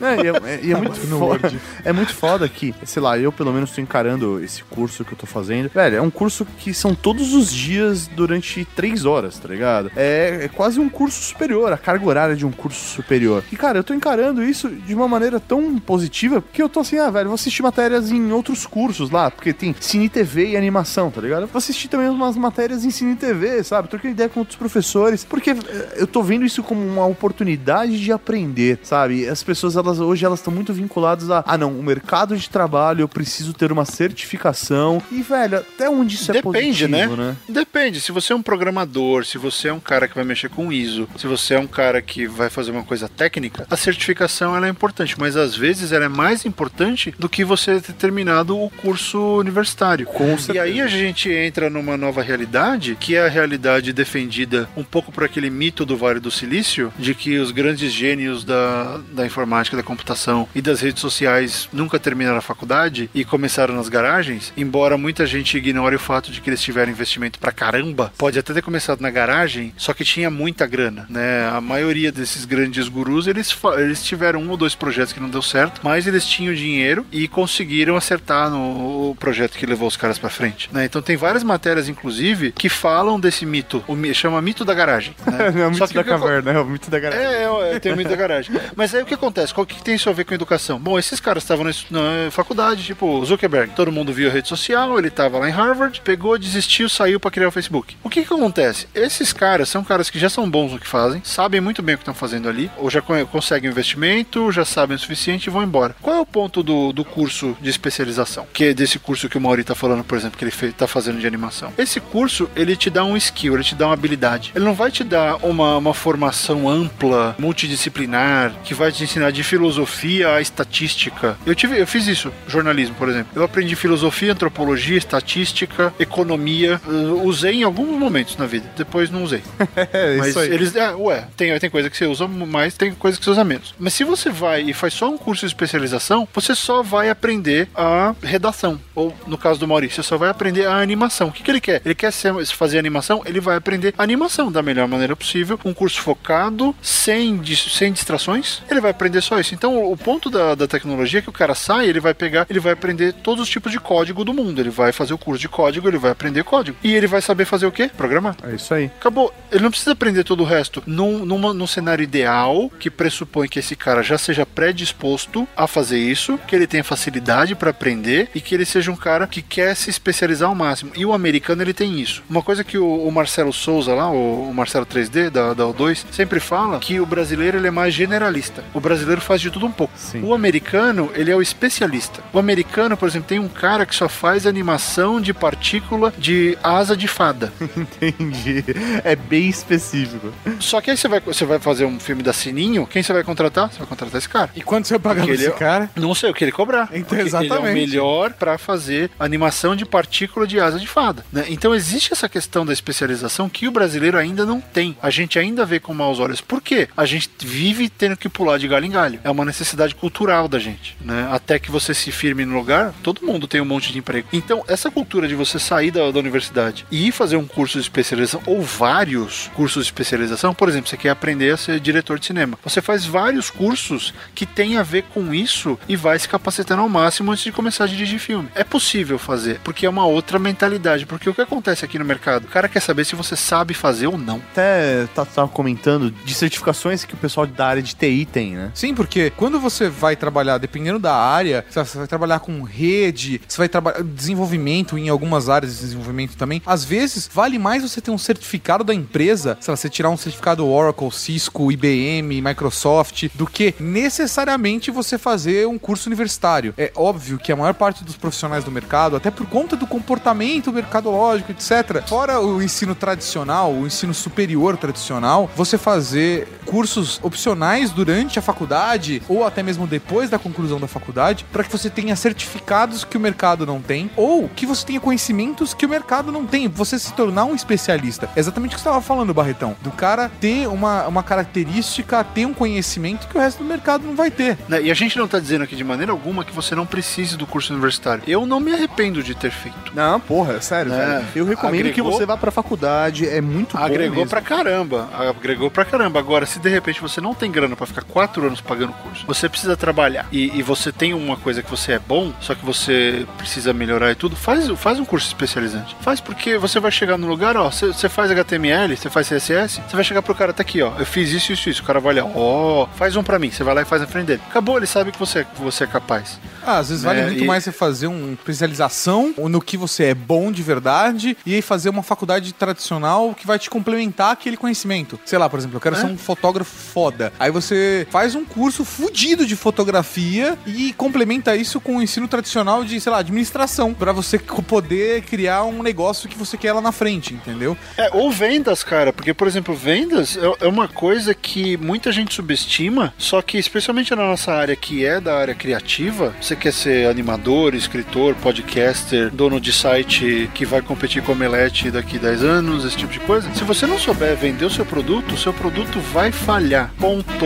É, 0.02 0.22
e 0.22 0.28
é, 0.28 0.66
e 0.66 0.74
é 0.74 0.76
muito 0.76 0.96
foda. 0.96 1.54
É 1.84 1.94
muito 1.94 2.14
foda 2.14 2.48
que, 2.48 2.74
sei 2.84 3.02
lá, 3.02 3.18
eu 3.18 3.32
pelo 3.32 3.52
menos 3.52 3.72
tô 3.72 3.82
encarando 3.82 4.44
esse 4.44 4.64
curso 4.64 5.04
que 5.06 5.14
eu 5.14 5.18
tô 5.18 5.26
fazendo. 5.26 5.70
Velho, 5.70 5.98
é 5.98 6.02
um 6.02 6.10
curso 6.10 6.46
que 6.46 6.74
são 6.74 6.94
todos 6.94 7.34
os 7.34 7.52
dias 7.52 8.08
durante 8.08 8.66
três 8.76 9.06
horas, 9.06 9.38
tá 9.38 9.48
ligado? 9.48 9.92
É, 9.96 10.40
é 10.44 10.48
quase 10.48 10.80
um 10.80 10.90
curso 10.90 11.22
superior, 11.22 11.72
a 11.72 11.78
carga 11.78 12.06
horária 12.06 12.36
de 12.36 12.46
um 12.46 12.52
curso 12.52 12.96
superior. 12.96 13.44
E, 13.52 13.56
cara, 13.56 13.80
eu 13.80 13.84
tô 13.84 13.94
encarando 13.94 14.44
isso 14.44 14.70
de 14.70 14.94
uma 14.94 15.08
maneira 15.08 15.40
tão 15.40 15.78
positiva 15.80 16.44
que 16.54 16.62
eu 16.62 16.70
tô 16.70 16.82
assim, 16.82 16.98
ah, 16.98 17.10
velho, 17.10 17.30
vou 17.30 17.38
assistir 17.46 17.62
matérias 17.62 18.12
em 18.12 18.32
outros 18.32 18.66
cursos 18.66 19.12
lá, 19.12 19.30
porque 19.30 19.54
tem 19.54 19.76
Cine 19.80 20.10
TV 20.10 20.50
e 20.50 20.58
animação, 20.58 21.12
tá 21.12 21.22
ligado? 21.22 21.44
Eu 21.44 21.48
vou 21.48 21.58
assistir 21.58 21.88
também 21.88 22.10
umas 22.10 22.36
matérias 22.36 22.84
em 22.84 22.90
Cine 22.90 23.16
TV, 23.16 23.64
sabe? 23.64 23.88
Troquei 23.88 24.12
ideia 24.12 24.28
com 24.28 24.40
outros 24.40 24.58
professores, 24.58 25.24
porque 25.24 25.52
eh, 25.52 25.96
eu 25.98 26.08
tô 26.08 26.24
vendo 26.24 26.46
isso 26.46 26.64
como 26.64 26.82
uma 26.82 27.06
oportunidade 27.06 28.00
de 28.00 28.12
aprender, 28.12 28.80
sabe? 28.82 29.28
As 29.28 29.44
pessoas, 29.44 29.76
elas 29.76 30.00
hoje, 30.00 30.26
elas 30.26 30.40
estão 30.40 30.54
muito 30.54 30.74
vinculadas 30.74 31.30
a, 31.30 31.44
ah, 31.46 31.58
não, 31.58 31.72
o 31.72 31.84
mercado 31.84 32.36
de 32.36 32.50
trabalho, 32.50 33.02
eu 33.02 33.08
preciso 33.08 33.54
ter 33.54 33.72
uma 33.72 33.86
certificação. 33.86 35.02
E, 35.12 35.22
velho, 35.22 35.58
até 35.58 35.90
onde 35.90 36.16
isso 36.16 36.32
é 36.32 36.36
Depende, 36.36 36.88
positivo, 36.88 37.16
né? 37.16 37.28
né? 37.28 37.36
Depende. 37.48 38.02
Se 38.02 38.12
você 38.12 38.34
é 38.34 38.36
um 38.36 38.42
programador, 38.42 39.26
se 39.26 39.38
você 39.38 39.68
é 39.68 39.74
um 39.74 39.80
cara 39.80 40.08
que 40.08 40.16
vai 40.16 40.24
mexer 40.24 40.50
com 40.50 40.72
ISO, 40.72 41.08
se 41.18 41.28
você 41.28 41.54
é 41.54 41.60
um 41.60 41.68
cara 41.68 42.02
que 42.02 42.28
vai 42.28 42.50
fazer 42.50 42.72
uma 42.72 42.84
coisa 42.84 43.08
técnica, 43.08 43.68
a 43.70 43.78
certificação 43.78 44.56
ela 44.56 44.68
é 44.68 44.70
importante, 44.70 45.16
mas 45.20 45.38
às 45.38 45.56
vezes 45.56 45.92
ela 45.92 46.06
é 46.06 46.10
mais 46.10 46.46
importante 46.46 47.14
do 47.20 47.30
que 47.30 47.35
você 47.44 47.80
ter 47.80 47.94
terminado 47.94 48.58
o 48.58 48.70
curso 48.70 49.40
universitário. 49.40 50.06
Com 50.06 50.36
e 50.54 50.60
aí 50.60 50.82
a 50.82 50.88
gente 50.88 51.30
entra 51.32 51.70
numa 51.70 51.98
nova 51.98 52.22
realidade, 52.22 52.98
que 53.00 53.16
é 53.16 53.26
a 53.26 53.30
realidade 53.30 53.94
defendida 53.94 54.68
um 54.76 54.84
pouco 54.84 55.12
por 55.12 55.24
aquele 55.24 55.50
mito 55.50 55.86
do 55.86 55.98
Vale 55.98 56.20
do 56.20 56.32
Silício, 56.32 56.94
de 56.98 57.14
que 57.14 57.38
os 57.38 57.52
grandes 57.52 57.92
gênios 57.92 58.44
da, 58.44 59.00
da 59.12 59.26
informática, 59.26 59.78
da 59.78 59.84
computação 59.84 60.48
e 60.54 60.62
das 60.62 60.82
redes 60.82 61.02
sociais 61.02 61.70
nunca 61.72 62.00
terminaram 62.00 62.38
a 62.38 62.42
faculdade 62.42 63.10
e 63.14 63.24
começaram 63.24 63.76
nas 63.76 63.90
garagens, 63.90 64.54
embora 64.56 64.98
muita 64.98 65.26
gente 65.26 65.58
ignore 65.58 65.96
o 65.96 66.00
fato 66.00 66.32
de 66.32 66.42
que 66.42 66.50
eles 66.50 66.62
tiveram 66.62 66.92
investimento 66.92 67.40
pra 67.40 67.52
caramba, 67.52 68.12
pode 68.18 68.38
até 68.40 68.54
ter 68.54 68.62
começado 68.62 69.02
na 69.02 69.10
garagem, 69.10 69.74
só 69.78 69.94
que 69.94 70.04
tinha 70.04 70.30
muita 70.30 70.66
grana, 70.66 71.06
né? 71.10 71.48
A 71.50 71.62
maioria 71.62 72.12
desses 72.12 72.46
grandes 72.46 72.88
gurus, 72.88 73.28
eles, 73.28 73.56
eles 73.78 74.04
tiveram 74.04 74.42
um 74.42 74.50
ou 74.50 74.58
dois 74.58 74.76
projetos 74.76 75.14
que 75.14 75.20
não 75.20 75.30
deu 75.30 75.42
certo, 75.42 75.82
mas 75.84 76.08
eles 76.08 76.26
tinham 76.26 76.54
dinheiro 76.54 77.06
e 77.16 77.30
conseguiram 77.30 77.96
acertar 77.96 78.50
no 78.50 79.10
o 79.12 79.16
projeto 79.16 79.58
que 79.58 79.66
levou 79.66 79.88
os 79.88 79.96
caras 79.96 80.18
pra 80.18 80.30
frente, 80.30 80.70
né? 80.72 80.86
Então 80.86 81.02
tem 81.02 81.16
várias 81.16 81.44
matérias, 81.44 81.88
inclusive, 81.88 82.52
que 82.52 82.68
falam 82.68 83.20
desse 83.20 83.46
mito, 83.46 83.84
o 83.88 83.96
chama 84.14 84.42
mito 84.42 84.66
da 84.66 84.74
garagem, 84.74 85.16
né? 85.26 85.54
é 85.64 85.68
o 85.68 85.72
mito 85.72 85.94
da 85.94 86.04
caverna, 86.04 86.52
é 86.52 86.60
o 86.60 86.66
mito 86.66 86.90
da 86.90 87.00
garagem. 87.00 87.26
é, 87.26 87.44
é, 87.44 87.76
é, 87.76 87.80
tem 87.80 87.94
o 87.94 87.98
mito 87.98 88.10
da 88.10 88.16
garagem. 88.16 88.56
Mas 88.76 88.94
aí 88.94 89.02
o 89.02 89.06
que 89.06 89.14
acontece? 89.14 89.54
Qual 89.54 89.66
que 89.66 89.82
tem 89.82 89.96
isso 89.96 90.10
a 90.10 90.14
ver 90.14 90.26
com 90.26 90.34
educação? 90.34 90.78
Bom, 90.80 91.00
esses 91.00 91.20
caras 91.20 91.44
estavam 91.44 91.66
na, 91.66 92.32
faculdade, 92.32 92.84
tipo 92.84 93.06
o 93.06 93.26
Zuckerberg. 93.26 93.74
Todo 93.76 93.92
mundo 93.92 94.12
viu 94.12 94.30
a 94.30 94.34
rede 94.34 94.50
social, 94.50 94.98
ele 95.00 95.10
tava 95.10 95.40
lá 95.40 95.48
em 95.48 95.54
Harvard, 95.54 96.02
pegou, 96.02 96.38
desistiu, 96.38 96.90
saiu 96.90 97.20
pra 97.20 97.32
criar 97.32 97.48
o 97.48 97.52
Facebook. 97.52 97.96
O 98.04 98.10
que 98.10 98.24
que 98.24 98.34
acontece? 98.34 98.88
Esses 98.94 99.32
caras 99.32 99.70
são 99.70 99.84
caras 99.84 100.10
que 100.10 100.20
já 100.20 100.30
são 100.30 100.50
bons 100.50 100.74
no 100.74 100.80
que 100.80 100.88
fazem, 100.88 101.22
sabem 101.24 101.62
muito 101.62 101.82
bem 101.82 101.96
o 101.96 101.98
que 101.98 102.02
estão 102.02 102.14
fazendo 102.14 102.50
ali, 102.50 102.70
ou 102.78 102.90
já 102.90 103.02
con- 103.02 103.26
conseguem 103.28 103.70
investimento, 103.70 104.52
já 104.52 104.66
sabem 104.66 104.96
o 104.96 105.00
suficiente 105.00 105.48
e 105.48 105.50
vão 105.50 105.64
embora. 105.64 105.96
Qual 106.02 106.16
é 106.16 106.20
o 106.20 106.26
ponto 106.26 106.62
do, 106.62 106.92
do 106.92 107.05
curso 107.06 107.56
de 107.62 107.70
especialização? 107.70 108.46
Que 108.54 108.66
é 108.66 108.74
desse 108.74 109.00
curso 109.00 109.30
que 109.30 109.38
o 109.38 109.42
Mauri 109.42 109.64
tá 109.64 109.76
falando, 109.76 110.04
por 110.04 110.18
exemplo, 110.18 110.38
que 110.38 110.46
ele 110.46 110.74
tá 110.74 110.88
fazendo 110.88 111.20
de 111.20 111.28
animação. 111.28 111.72
Esse 111.78 112.00
curso, 112.00 112.50
ele 112.56 112.76
te 112.76 112.90
dá 112.90 113.04
um 113.04 113.16
skill, 113.18 113.56
ele 113.56 113.64
te 113.64 113.76
dá 113.76 113.88
uma 113.88 113.94
habilidade. 113.94 114.52
Ele 114.56 114.66
não 114.66 114.74
vai 114.74 114.92
te 114.92 115.04
dar 115.04 115.38
uma, 115.46 115.78
uma 115.78 115.94
formação 115.94 116.68
ampla, 116.70 117.36
multidisciplinar, 117.40 118.54
que 118.64 118.74
vai 118.74 118.92
te 118.92 119.04
ensinar 119.04 119.32
de 119.32 119.44
filosofia 119.44 120.34
a 120.36 120.42
estatística. 120.42 121.38
Eu 121.46 121.56
tive, 121.56 121.80
eu 121.80 121.88
fiz 121.88 122.08
isso, 122.08 122.32
jornalismo, 122.48 122.96
por 122.96 123.10
exemplo. 123.10 123.32
Eu 123.36 123.44
aprendi 123.44 123.76
filosofia, 123.76 124.32
antropologia, 124.32 124.98
estatística, 124.98 125.94
economia. 126.00 126.82
uh, 126.88 127.24
usei 127.24 127.56
em 127.56 127.64
alguns 127.64 127.98
momentos 127.98 128.38
na 128.38 128.46
vida. 128.46 128.70
Depois 128.76 129.10
não 129.10 129.24
usei. 129.24 129.44
É, 129.92 130.18
Mas 130.18 130.30
isso 130.30 130.40
aí. 130.40 130.52
eles. 130.52 130.76
É, 130.76 130.96
ué, 130.96 131.28
tem, 131.38 131.58
tem 131.60 131.70
coisa 131.70 131.90
que 131.90 131.98
você 131.98 132.06
usa 132.06 132.28
mais, 132.28 132.76
tem 132.76 132.94
coisa 132.94 133.18
que 133.18 133.24
você 133.24 133.30
usa 133.30 133.44
menos. 133.44 133.76
Mas 133.78 133.94
se 133.94 134.04
você 134.04 134.30
vai 134.30 134.62
e 134.62 134.74
faz 134.74 134.94
só 134.94 135.10
um 135.10 135.18
curso 135.18 135.42
de 135.42 135.48
especialização, 135.48 136.28
você 136.34 136.56
só 136.56 136.82
vai 136.82 136.95
aprender 137.10 137.68
a 137.76 138.14
redação. 138.22 138.80
Ou, 138.94 139.14
no 139.28 139.38
caso 139.38 139.60
do 139.60 139.68
Maurício, 139.68 140.02
só 140.04 140.18
vai 140.18 140.30
aprender 140.30 140.66
a 140.66 140.78
animação. 140.78 141.28
O 141.28 141.32
que, 141.32 141.44
que 141.44 141.52
ele 141.52 141.62
quer? 141.62 141.82
Ele 141.84 141.96
quer 141.96 142.12
ser- 142.12 142.46
fazer 142.48 142.80
animação, 142.80 143.22
ele 143.26 143.40
vai 143.40 143.58
aprender 143.58 143.94
animação 143.98 144.52
da 144.52 144.62
melhor 144.62 144.88
maneira 144.88 145.16
possível. 145.16 145.60
Um 145.66 145.74
curso 145.74 146.02
focado, 146.02 146.76
sem, 146.82 147.42
sem 147.56 147.92
distrações. 147.92 148.62
Ele 148.70 148.80
vai 148.82 148.92
aprender 148.92 149.22
só 149.22 149.40
isso. 149.40 149.54
Então, 149.54 149.76
o, 149.78 149.92
o 149.92 149.98
ponto 149.98 150.30
da, 150.30 150.56
da 150.56 150.68
tecnologia 150.68 151.20
é 151.20 151.22
que 151.22 151.30
o 151.30 151.34
cara 151.34 151.54
sai, 151.56 151.88
ele 151.88 152.00
vai 152.00 152.14
pegar, 152.14 152.46
ele 152.50 152.60
vai 152.60 152.74
aprender 152.74 153.14
todos 153.14 153.44
os 153.44 153.50
tipos 153.50 153.72
de 153.72 153.80
código 153.80 154.24
do 154.24 154.34
mundo. 154.34 154.60
Ele 154.62 154.70
vai 154.70 154.92
fazer 154.92 155.14
o 155.14 155.18
curso 155.18 155.42
de 155.42 155.50
código, 155.50 155.88
ele 155.88 155.98
vai 155.98 156.12
aprender 156.12 156.44
código. 156.44 156.78
E 156.84 156.94
ele 156.94 157.08
vai 157.08 157.22
saber 157.22 157.46
fazer 157.46 157.66
o 157.66 157.72
quê? 157.72 157.90
Programar. 157.96 158.36
É 158.44 158.56
isso 158.56 158.74
aí. 158.74 158.86
Acabou. 159.00 159.34
Ele 159.52 159.64
não 159.64 159.70
precisa 159.70 159.92
aprender 159.92 160.24
todo 160.24 160.42
o 160.42 160.46
resto. 160.46 160.82
Num, 160.86 161.26
numa- 161.26 161.54
num 161.54 161.68
cenário 161.68 162.04
ideal, 162.04 162.70
que 162.80 162.90
pressupõe 162.90 163.48
que 163.48 163.60
esse 163.60 163.76
cara 163.76 164.02
já 164.02 164.18
seja 164.18 164.46
predisposto 164.46 165.48
a 165.56 165.68
fazer 165.68 165.98
isso, 165.98 166.38
que 166.48 166.56
ele 166.56 166.68
tenha 166.68 166.84
facilidade 166.86 167.56
para 167.56 167.72
aprender 167.72 168.30
e 168.34 168.40
que 168.42 168.54
ele 168.56 168.66
seja 168.66 168.92
um 168.92 168.96
cara 168.96 169.28
que 169.28 169.42
quer 169.42 169.76
se 169.76 169.90
especializar 169.90 170.48
ao 170.50 170.56
máximo. 170.56 170.92
E 170.96 171.06
o 171.06 171.14
americano, 171.14 171.62
ele 171.62 171.74
tem 171.74 172.00
isso. 172.00 172.24
Uma 172.30 172.42
coisa 172.42 172.64
que 172.64 172.78
o, 172.78 172.86
o 173.08 173.12
Marcelo 173.12 173.52
Souza 173.52 173.94
lá, 173.94 174.10
o, 174.10 174.50
o 174.50 174.54
Marcelo 174.54 174.86
3D 174.86 175.30
da, 175.30 175.54
da 175.54 175.64
O2, 175.66 176.06
sempre 176.12 176.40
fala 176.40 176.80
que 176.80 177.00
o 177.00 177.06
brasileiro 177.06 177.58
ele 177.58 177.68
é 177.68 177.72
mais 177.72 177.94
generalista. 177.94 178.64
O 178.74 178.80
brasileiro 178.80 179.22
faz 179.22 179.42
de 179.42 179.50
tudo 179.50 179.66
um 179.66 179.72
pouco. 179.72 179.94
O 180.22 180.34
americano, 180.34 181.12
ele 181.16 181.32
é 181.32 181.36
o 181.36 181.42
especialista. 181.42 182.22
O 182.32 182.40
americano, 182.40 182.96
por 182.96 183.08
exemplo, 183.08 183.28
tem 183.28 183.40
um 183.40 183.48
cara 183.48 183.86
que 183.86 183.96
só 183.96 184.08
faz 184.08 184.46
animação 184.46 185.20
de 185.20 185.34
partícula 185.34 186.14
de 186.18 186.58
asa 186.64 186.96
de 186.96 187.08
fada. 187.08 187.52
Entendi. 187.76 188.64
É 189.04 189.16
bem 189.16 189.50
específico. 189.50 190.34
Só 190.60 190.82
que 190.82 190.92
aí 190.92 190.98
você 190.98 191.08
vai, 191.08 191.20
você 191.20 191.46
vai 191.46 191.60
fazer 191.60 191.86
um 191.86 192.00
filme 192.00 192.22
da 192.24 192.34
Sininho, 192.34 192.86
quem 192.88 193.02
você 193.02 193.14
vai 193.14 193.24
contratar? 193.24 193.72
Você 193.72 193.80
vai 193.80 193.88
contratar 193.88 194.18
esse 194.18 194.30
cara. 194.30 194.50
E 194.56 194.62
quanto 194.62 194.88
você 194.88 194.98
vai 194.98 195.16
pagar 195.16 195.24
esse 195.30 195.44
ele 195.44 195.52
é- 195.54 195.56
cara? 195.56 195.90
Não 195.96 196.14
sei 196.14 196.30
o 196.30 196.34
que 196.34 196.44
ele 196.44 196.52
Então, 196.84 197.02
Porque 197.04 197.16
Ele 197.16 197.22
é 197.22 197.24
o 197.24 197.28
exatamente. 197.28 197.74
melhor 197.74 198.34
pra 198.34 198.58
fazer 198.58 199.10
animação 199.20 199.76
de 199.76 199.86
partícula 199.86 200.46
de 200.48 200.60
asa 200.60 200.80
de 200.80 200.88
fada. 200.88 201.26
né? 201.32 201.46
Então 201.50 201.74
existe 201.74 202.12
essa 202.14 202.28
questão 202.30 202.66
da 202.66 202.74
especialização 202.74 203.50
que 203.50 203.68
o 203.68 203.72
brasileiro 203.72 204.18
ainda 204.18 204.46
não 204.46 204.60
tem. 204.62 204.98
A 205.02 205.10
gente 205.10 205.38
ainda 205.40 205.66
vê 205.66 205.80
com 205.80 205.94
maus 205.94 206.20
olhos. 206.20 206.42
Por 206.42 206.62
quê? 206.62 206.88
A 206.96 207.06
gente 207.06 207.30
vive 207.44 207.90
tendo 207.90 208.18
que 208.18 208.30
pular 208.30 208.58
de 208.58 208.68
galho 208.68 208.86
em 208.86 208.92
galho. 208.92 209.20
É 209.24 209.30
uma 209.30 209.46
necessidade 209.46 209.96
cultural 209.96 210.48
da 210.48 210.60
gente. 210.60 210.96
Né? 211.02 211.28
Até 211.32 211.60
que 211.60 211.72
você 211.72 211.94
se 211.94 212.12
firme 212.12 212.46
no 212.46 212.56
lugar, 212.56 212.94
todo 213.04 213.26
mundo 213.26 213.48
tem 213.48 213.62
um 213.62 213.66
monte 213.66 213.92
de 213.92 214.00
emprego. 214.00 214.28
Então, 214.34 214.64
essa 214.68 214.90
cultura 214.92 215.28
de 215.28 215.36
você 215.36 215.60
sair 215.60 215.92
da, 215.92 216.10
da 216.12 216.20
universidade 216.20 216.86
e 216.92 217.08
ir 217.08 217.12
fazer 217.12 217.36
um 217.38 217.46
curso 217.46 217.78
de 217.78 217.84
especialização, 217.84 218.42
ou 218.46 218.62
vários 218.62 219.50
cursos 219.56 219.86
de 219.86 219.92
especialização, 219.92 220.54
por 220.54 220.70
exemplo, 220.70 220.90
você 220.90 220.98
quer 220.98 221.10
aprender 221.10 221.52
a 221.52 221.58
ser 221.58 221.80
diretor 221.80 222.20
de 222.20 222.26
cinema. 222.26 222.58
Você 222.64 222.82
faz 222.82 223.06
vários 223.06 223.50
cursos 223.50 224.14
que 224.34 224.46
tem 224.46 224.78
a 224.78 224.84
ver 224.84 225.04
com 225.04 225.34
isso 225.34 225.78
e 225.88 225.96
vai 225.96 226.18
se 226.20 226.28
capacitando 226.66 226.82
ao 226.82 226.90
máximo 226.90 227.32
antes 227.32 227.44
de 227.44 227.52
começar 227.52 227.84
a 227.84 227.88
dirigir 227.88 228.20
filme. 228.20 228.50
É 228.56 228.64
possível 228.64 229.20
fazer, 229.20 229.60
porque 229.64 229.86
é 229.86 229.90
uma 229.90 230.06
outra 230.06 230.40
mentalidade. 230.40 231.06
Porque 231.06 231.30
o 231.30 231.34
que 231.34 231.42
acontece 231.42 231.86
aqui 231.86 232.00
no 232.00 232.06
mercado? 232.06 232.46
O 232.46 232.48
cara 232.48 232.68
quer 232.68 232.80
saber 232.80 233.06
se 233.06 233.16
você 233.16 233.36
sabe 233.36 233.74
fazer 233.74 234.08
ou 234.08 234.18
não. 234.18 234.38
Até 234.52 235.06
tá, 235.14 235.24
tava 235.24 235.48
comentando 235.48 236.12
de 236.12 236.34
certificações 236.34 237.06
que 237.06 237.14
o 237.14 237.18
pessoal 237.18 237.46
da 237.46 237.68
área 237.68 237.82
de 237.82 237.96
TI 237.96 238.26
tem, 238.26 238.56
né? 238.56 238.72
Sim, 238.74 238.96
porque 238.96 239.30
quando 239.32 239.60
você 239.60 239.88
vai 239.88 240.16
trabalhar, 240.16 240.58
dependendo 240.58 241.00
da 241.00 241.16
área, 241.16 241.66
você 241.70 241.98
vai 241.98 242.08
trabalhar 242.08 242.40
com 242.40 242.64
rede, 242.64 243.40
você 243.48 243.58
vai 243.58 243.70
trabalhar 243.70 244.04
desenvolvimento 244.04 244.98
em 244.98 245.10
algumas 245.10 245.50
áreas 245.50 245.76
de 245.76 245.82
desenvolvimento 245.82 246.36
também. 246.36 246.62
Às 246.66 246.84
vezes, 246.84 247.30
vale 247.32 247.60
mais 247.60 247.84
você 247.84 248.02
ter 248.02 248.12
um 248.12 248.18
certificado 248.18 248.84
da 248.84 248.94
empresa, 248.94 249.58
sei 249.62 249.72
lá, 249.72 249.78
você 249.78 249.90
tirar 249.90 250.10
um 250.10 250.18
certificado 250.18 250.68
Oracle, 250.68 251.12
Cisco, 251.12 251.72
IBM, 251.72 252.42
Microsoft, 252.42 253.30
do 253.36 253.46
que 253.46 253.76
necessariamente 253.80 254.90
você 254.90 255.18
fazer 255.18 255.68
um 255.68 255.78
curso 255.78 256.10
universitário. 256.10 256.55
É 256.78 256.92
óbvio 256.96 257.38
que 257.38 257.52
a 257.52 257.56
maior 257.56 257.74
parte 257.74 258.04
dos 258.04 258.16
profissionais 258.16 258.64
do 258.64 258.72
mercado, 258.72 259.16
até 259.16 259.32
por 259.32 259.46
conta 259.48 259.76
do 259.76 259.88
comportamento 259.88 260.72
mercadológico, 260.72 261.52
etc., 261.52 262.08
fora 262.08 262.40
o 262.40 262.62
ensino 262.62 262.96
tradicional, 262.96 263.74
o 263.74 263.88
ensino 263.88 264.14
superior 264.14 264.78
tradicional, 264.78 265.50
você 265.56 265.78
fazer 265.78 266.48
cursos 266.66 267.20
opcionais 267.22 267.92
durante 267.92 268.40
a 268.40 268.42
faculdade 268.42 269.22
ou 269.28 269.46
até 269.46 269.62
mesmo 269.62 269.88
depois 269.88 270.30
da 270.30 270.40
conclusão 270.40 270.80
da 270.80 270.88
faculdade, 270.88 271.46
para 271.52 271.64
que 271.64 271.72
você 271.72 271.90
tenha 271.90 272.16
certificados 272.16 273.04
que 273.04 273.18
o 273.18 273.20
mercado 273.20 273.66
não 273.66 273.82
tem 273.82 274.10
ou 274.16 274.48
que 274.50 274.66
você 274.66 274.86
tenha 274.86 275.00
conhecimentos 275.00 275.74
que 275.74 275.86
o 275.86 275.90
mercado 275.90 276.32
não 276.32 276.46
tem. 276.46 276.68
Você 276.68 276.98
se 276.98 277.14
tornar 277.14 277.46
um 277.46 277.56
especialista. 277.56 278.30
É 278.36 278.40
exatamente 278.40 278.72
o 278.72 278.76
que 278.76 278.82
você 278.82 278.90
estava 278.90 279.02
falando, 279.02 279.34
Barretão. 279.34 279.76
Do 279.82 279.92
cara 279.92 280.32
ter 280.40 280.68
uma, 280.68 281.08
uma 281.08 281.24
característica, 281.24 282.24
ter 282.24 282.46
um 282.46 282.54
conhecimento 282.54 283.28
que 283.28 283.38
o 283.38 283.42
resto 283.42 283.64
do 283.64 283.66
mercado 283.66 284.06
não 284.06 284.16
vai 284.16 284.32
ter. 284.32 284.58
Né, 284.68 284.84
E 284.84 284.92
a 284.92 284.94
gente 284.94 285.18
não 285.18 285.28
tá 285.28 285.40
dizendo 285.40 285.64
aqui 285.64 285.76
de 285.76 285.84
maneira 285.84 286.12
alguma 286.12 286.45
que 286.46 286.54
você 286.54 286.76
não 286.76 286.86
precise 286.86 287.36
do 287.38 287.46
curso 287.46 287.74
universitário. 287.74 288.24
Eu 288.28 288.46
não 288.46 288.60
me 288.60 288.72
arrependo 288.74 289.22
de 289.24 289.34
ter 289.36 289.52
feito. 289.52 289.94
Não, 289.94 290.20
porra, 290.20 290.62
sério, 290.62 290.94
É. 290.94 290.98
velho. 291.20 291.26
Eu 291.36 291.46
recomendo 291.46 291.84
que 291.86 292.00
Agregou- 292.00 292.12
você 292.14 292.26
vá 292.26 292.38
pra 292.38 292.52
faculdade, 292.52 293.28
é 293.28 293.42
muito 293.42 293.78
bom 293.78 293.84
Agregou 293.84 294.26
pra 294.26 294.42
caramba. 294.42 295.10
Agregou 295.14 295.70
pra 295.72 295.84
caramba. 295.86 296.20
Agora, 296.20 296.46
se 296.46 296.60
de 296.60 296.70
repente 296.70 297.02
você 297.02 297.20
não 297.20 297.34
tem 297.34 297.52
grana 297.52 297.76
pra 297.76 297.86
ficar 297.88 298.04
quatro 298.04 298.46
anos 298.46 298.62
pagando 298.62 298.94
curso, 298.94 299.26
você 299.26 299.50
precisa 299.50 299.76
trabalhar 299.76 300.28
e, 300.32 300.58
e 300.58 300.62
você 300.64 300.92
tem 300.92 301.14
uma 301.14 301.38
coisa 301.38 301.62
que 301.64 301.70
você 301.70 301.94
é 301.94 302.00
bom, 302.00 302.32
só 302.42 302.54
que 302.56 302.66
você 302.66 303.26
precisa 303.38 303.74
melhorar 303.74 304.12
e 304.12 304.16
tudo, 304.16 304.36
faz, 304.36 304.68
faz 304.78 305.00
um 305.00 305.06
curso 305.06 305.28
especializante. 305.28 305.96
Faz 306.02 306.20
porque 306.22 306.58
você 306.58 306.80
vai 306.80 306.92
chegar 306.92 307.18
no 307.18 307.28
lugar, 307.28 307.56
ó, 307.58 307.70
você 307.72 307.88
você 307.88 308.10
faz 308.10 308.30
HTML, 308.32 308.96
você 308.98 309.10
faz 309.10 309.28
CSS, 309.28 309.82
você 309.88 309.96
vai 309.96 310.04
chegar 310.04 310.22
pro 310.22 310.36
cara, 310.36 310.54
tá 310.54 310.62
aqui, 310.62 310.82
ó, 310.82 310.92
eu 311.00 311.06
fiz 311.06 311.32
isso, 311.32 311.54
isso, 311.54 311.70
isso. 311.70 311.82
O 311.82 311.86
cara 311.86 312.00
vai 312.00 312.14
olhar, 312.14 312.26
ó, 312.36 312.88
faz 312.96 313.16
um 313.16 313.24
pra 313.24 313.40
mim. 313.40 313.50
Você 313.52 313.64
vai 313.64 313.74
lá 313.76 313.82
e 313.82 313.86
faz 313.86 314.02
na 314.02 314.08
frente 314.08 314.26
dele. 314.28 314.42
Acabou, 314.50 314.78
ele 314.78 314.86
sabe 314.86 315.12
que 315.12 315.20
você, 315.20 315.44
que 315.46 315.62
você 315.62 315.84
é 315.86 315.88
capaz. 315.88 316.35
Ah, 316.66 316.80
às 316.80 316.90
vezes 316.90 317.04
vale 317.04 317.20
É, 317.20 317.26
muito 317.26 317.44
e- 317.44 317.48
mais 317.48 317.64
você 317.64 317.72
fazer 317.72 318.08
uma 318.08 318.34
especialização 318.34 319.34
no 319.38 319.62
que 319.62 319.78
você 319.78 320.06
é 320.06 320.14
bom 320.16 320.52
de 320.52 320.62
verdade 320.64 321.38
e 321.46 321.54
aí 321.54 321.62
fazer 321.62 321.90
uma 321.90 322.02
faculdade 322.04 322.54
tradicional 322.54 323.34
que 323.36 323.46
vai 323.46 323.60
te 323.60 323.70
complementar 323.70 324.32
aquele 324.32 324.58
conhecimento. 324.58 325.20
Sei 325.26 325.38
lá, 325.38 325.50
por 325.50 325.60
exemplo, 325.60 325.78
eu 325.78 325.82
quero 325.82 325.96
É. 325.96 326.00
ser 326.00 326.06
um 326.08 326.18
fotógrafo 326.18 326.72
foda. 326.76 327.32
Aí 327.40 327.52
você 327.52 328.08
faz 328.10 328.34
um 328.36 328.44
curso 328.44 328.84
fudido 328.84 329.46
de 329.46 329.56
fotografia 329.56 330.58
e 330.66 330.94
complementa 330.94 331.56
isso 331.56 331.80
com 331.80 331.98
o 331.98 332.02
ensino 332.02 332.28
tradicional 332.28 332.84
de, 332.84 333.00
sei 333.00 333.12
lá, 333.12 333.20
administração, 333.20 333.94
Pra 333.94 334.12
você 334.12 334.38
poder 334.40 335.22
criar 335.24 335.64
um 335.64 335.82
negócio 335.84 336.28
que 336.30 336.38
você 336.38 336.58
quer 336.58 336.74
lá 336.74 336.82
na 336.82 336.92
frente, 336.92 337.34
entendeu? 337.34 337.78
É, 337.98 338.10
ou 338.14 338.32
vendas, 338.32 338.84
cara, 338.84 339.12
porque, 339.14 339.34
por 339.34 339.48
exemplo, 339.48 339.76
vendas 339.76 340.38
é 340.38 340.66
é 340.66 340.68
uma 340.68 340.88
coisa 340.88 341.34
que 341.34 341.76
muita 341.78 342.12
gente 342.12 342.34
subestima, 342.34 343.14
só 343.18 343.42
que, 343.42 343.58
especialmente 343.58 344.16
na 344.16 344.24
nossa 344.24 344.52
área 344.54 344.76
que 344.76 345.06
é 345.06 345.20
da 345.20 345.38
área 345.38 345.54
criativa, 345.54 346.15
você 346.16 346.56
quer 346.56 346.72
ser 346.72 347.10
animador, 347.10 347.76
escritor, 347.76 348.34
podcaster, 348.36 349.30
dono 349.30 349.60
de 349.60 349.74
site 349.74 350.50
que 350.54 350.66
vai 350.66 350.82
competir 350.82 351.22
com 351.22 351.34
a 351.34 351.36
Omelete 351.36 351.92
daqui 351.92 352.18
10 352.18 352.44
anos, 352.44 352.86
esse 352.86 352.96
tipo 352.96 353.12
de 353.12 353.20
coisa, 353.20 353.54
se 353.54 353.64
você 353.66 353.86
não 353.86 354.00
souber 354.00 354.36
vender 354.38 354.64
o 354.64 354.70
seu 354.70 354.86
produto, 354.86 355.34
o 355.34 355.38
seu 355.38 355.54
produto 355.54 356.00
vai 356.00 356.32
falhar. 356.32 356.92
Ponto. 356.98 357.46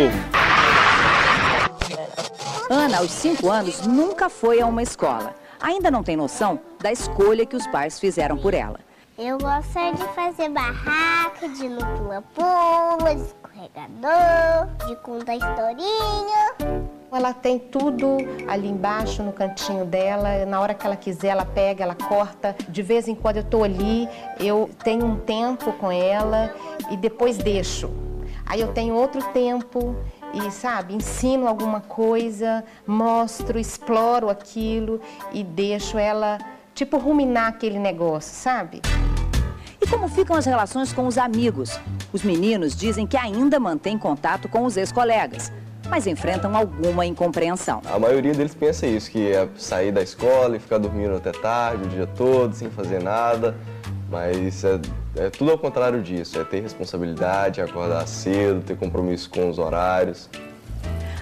Ana, 2.69 2.99
aos 2.99 3.09
5 3.09 3.49
anos, 3.49 3.87
nunca 3.87 4.29
foi 4.29 4.61
a 4.61 4.67
uma 4.67 4.83
escola. 4.83 5.33
Ainda 5.59 5.89
não 5.89 6.03
tem 6.03 6.15
noção 6.15 6.59
da 6.79 6.91
escolha 6.91 7.45
que 7.45 7.55
os 7.55 7.65
pais 7.67 7.99
fizeram 7.99 8.37
por 8.37 8.53
ela. 8.53 8.79
Eu 9.17 9.37
gosto 9.37 9.73
de 9.97 10.03
fazer 10.13 10.49
barraca, 10.49 11.49
de 11.49 11.67
pula-pula, 11.97 13.15
de 13.15 13.21
escorregador, 13.23 14.87
de 14.87 14.95
contar 14.97 15.35
historinha. 15.35 16.98
Ela 17.11 17.33
tem 17.33 17.57
tudo 17.57 18.17
ali 18.47 18.67
embaixo 18.67 19.23
no 19.23 19.33
cantinho 19.33 19.83
dela. 19.83 20.45
Na 20.45 20.61
hora 20.61 20.75
que 20.75 20.85
ela 20.85 20.95
quiser, 20.95 21.29
ela 21.29 21.45
pega, 21.45 21.83
ela 21.83 21.95
corta. 21.95 22.55
De 22.69 22.83
vez 22.83 23.07
em 23.07 23.15
quando 23.15 23.37
eu 23.37 23.43
tô 23.43 23.63
ali, 23.63 24.07
eu 24.39 24.69
tenho 24.83 25.05
um 25.05 25.15
tempo 25.15 25.73
com 25.73 25.91
ela 25.91 26.53
e 26.91 26.95
depois 26.95 27.37
deixo. 27.37 27.89
Aí 28.45 28.61
eu 28.61 28.71
tenho 28.73 28.93
outro 28.93 29.21
tempo 29.33 29.95
e, 30.33 30.51
sabe, 30.51 30.93
ensino 30.93 31.47
alguma 31.47 31.81
coisa, 31.81 32.63
mostro, 32.85 33.59
exploro 33.59 34.29
aquilo 34.29 35.01
e 35.31 35.43
deixo 35.43 35.97
ela, 35.97 36.37
tipo, 36.75 36.97
ruminar 36.97 37.47
aquele 37.47 37.79
negócio, 37.79 38.35
sabe? 38.35 38.81
E 39.81 39.87
como 39.87 40.07
ficam 40.07 40.35
as 40.35 40.45
relações 40.45 40.93
com 40.93 41.07
os 41.07 41.17
amigos? 41.17 41.79
Os 42.13 42.23
meninos 42.23 42.75
dizem 42.75 43.07
que 43.07 43.17
ainda 43.17 43.59
mantêm 43.59 43.97
contato 43.97 44.49
com 44.49 44.63
os 44.63 44.77
ex-colegas, 44.77 45.51
mas 45.89 46.07
enfrentam 46.07 46.55
alguma 46.55 47.05
incompreensão. 47.05 47.81
A 47.85 47.97
maioria 47.97 48.33
deles 48.33 48.53
pensa 48.53 48.85
isso, 48.85 49.09
que 49.09 49.31
é 49.31 49.47
sair 49.57 49.91
da 49.91 50.01
escola 50.01 50.55
e 50.55 50.59
ficar 50.59 50.77
dormindo 50.77 51.15
até 51.15 51.31
tarde, 51.31 51.83
o 51.83 51.87
dia 51.87 52.07
todo, 52.07 52.53
sem 52.53 52.69
fazer 52.69 53.01
nada. 53.01 53.55
Mas 54.09 54.63
é, 54.63 54.79
é 55.15 55.29
tudo 55.29 55.51
ao 55.51 55.57
contrário 55.57 56.01
disso, 56.01 56.39
é 56.39 56.43
ter 56.43 56.61
responsabilidade, 56.61 57.61
acordar 57.61 58.07
cedo, 58.07 58.61
ter 58.61 58.77
compromisso 58.77 59.29
com 59.29 59.49
os 59.49 59.59
horários. 59.59 60.29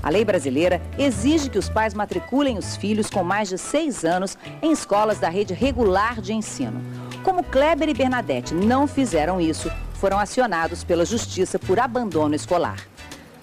A 0.02 0.10
lei 0.10 0.24
brasileira 0.24 0.82
exige 0.98 1.50
que 1.50 1.58
os 1.58 1.68
pais 1.68 1.94
matriculem 1.94 2.58
os 2.58 2.78
filhos 2.78 3.10
com 3.10 3.24
mais 3.24 3.50
de 3.50 3.58
seis 3.58 4.06
anos 4.06 4.38
em 4.62 4.72
escolas 4.72 5.20
da 5.20 5.28
rede 5.28 5.54
regular 5.54 6.22
de 6.22 6.34
ensino. 6.34 6.82
Como 7.24 7.44
Kleber 7.44 7.90
e 7.90 7.94
Bernadette 7.94 8.54
não 8.54 8.88
fizeram 8.88 9.42
isso, 9.42 9.70
foram 9.96 10.18
acionados 10.18 10.84
pela 10.84 11.04
justiça 11.04 11.60
por 11.60 11.78
abandono 11.78 12.36
escolar. 12.36 12.78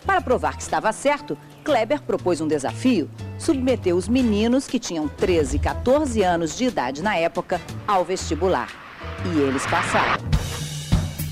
Para 0.06 0.20
provar 0.20 0.56
que 0.56 0.62
estava 0.62 0.92
certo, 0.92 1.36
Kleber 1.64 2.02
propôs 2.02 2.40
um 2.40 2.48
desafio: 2.48 3.10
submeteu 3.38 3.96
os 3.96 4.08
meninos 4.08 4.66
que 4.66 4.78
tinham 4.78 5.08
13 5.08 5.56
e 5.56 5.58
14 5.58 6.22
anos 6.22 6.56
de 6.56 6.64
idade 6.64 7.02
na 7.02 7.16
época 7.16 7.60
ao 7.86 8.04
vestibular. 8.04 8.68
E 9.24 9.38
eles 9.40 9.66
passaram. 9.66 10.22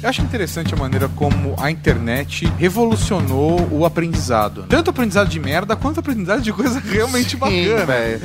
Eu 0.02 0.08
acho 0.08 0.20
interessante 0.22 0.74
a 0.74 0.76
maneira 0.76 1.08
como 1.08 1.54
a 1.58 1.70
internet 1.70 2.46
revolucionou 2.58 3.68
o 3.70 3.86
aprendizado. 3.86 4.64
Tanto 4.68 4.90
aprendizado 4.90 5.28
de 5.28 5.38
merda 5.38 5.76
quanto 5.76 6.00
aprendizado 6.00 6.40
de 6.42 6.52
coisa 6.52 6.80
realmente 6.80 7.36
bacana. 7.36 7.86
velho. 7.86 8.20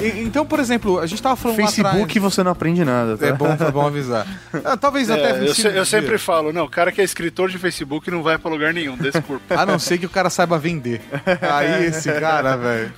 E- 0.00 0.20
Então, 0.22 0.46
por 0.46 0.60
exemplo, 0.60 1.00
a 1.00 1.06
gente 1.06 1.20
tava 1.20 1.34
falando 1.36 1.58
lá 1.58 1.66
Facebook 1.66 2.02
atrás... 2.18 2.22
você 2.22 2.42
não 2.44 2.52
aprende 2.52 2.84
nada, 2.84 3.16
tá? 3.18 3.26
É 3.26 3.32
bom, 3.32 3.56
foi 3.56 3.70
bom 3.72 3.86
avisar. 3.86 4.26
Ah, 4.64 4.76
talvez 4.76 5.10
É, 5.10 5.14
até 5.14 5.48
eu, 5.48 5.54
se- 5.54 5.66
eu 5.66 5.84
sempre 5.84 6.16
falo, 6.18 6.52
não, 6.52 6.64
o 6.64 6.68
cara 6.70 6.92
que 6.92 7.00
é 7.00 7.04
escritor 7.04 7.50
de 7.50 7.58
Facebook 7.58 8.08
não 8.10 8.22
vai 8.22 8.38
pra 8.38 8.50
lugar 8.50 8.72
nenhum, 8.72 8.96
desculpa. 8.96 9.54
A 9.56 9.66
não 9.66 9.78
ser 9.80 9.98
que 9.98 10.06
o 10.06 10.10
cara 10.10 10.30
saiba 10.30 10.58
vender. 10.58 11.00
Aí 11.42 11.86
esse 11.86 12.12
cara, 12.12 12.56
velho. 12.56 12.92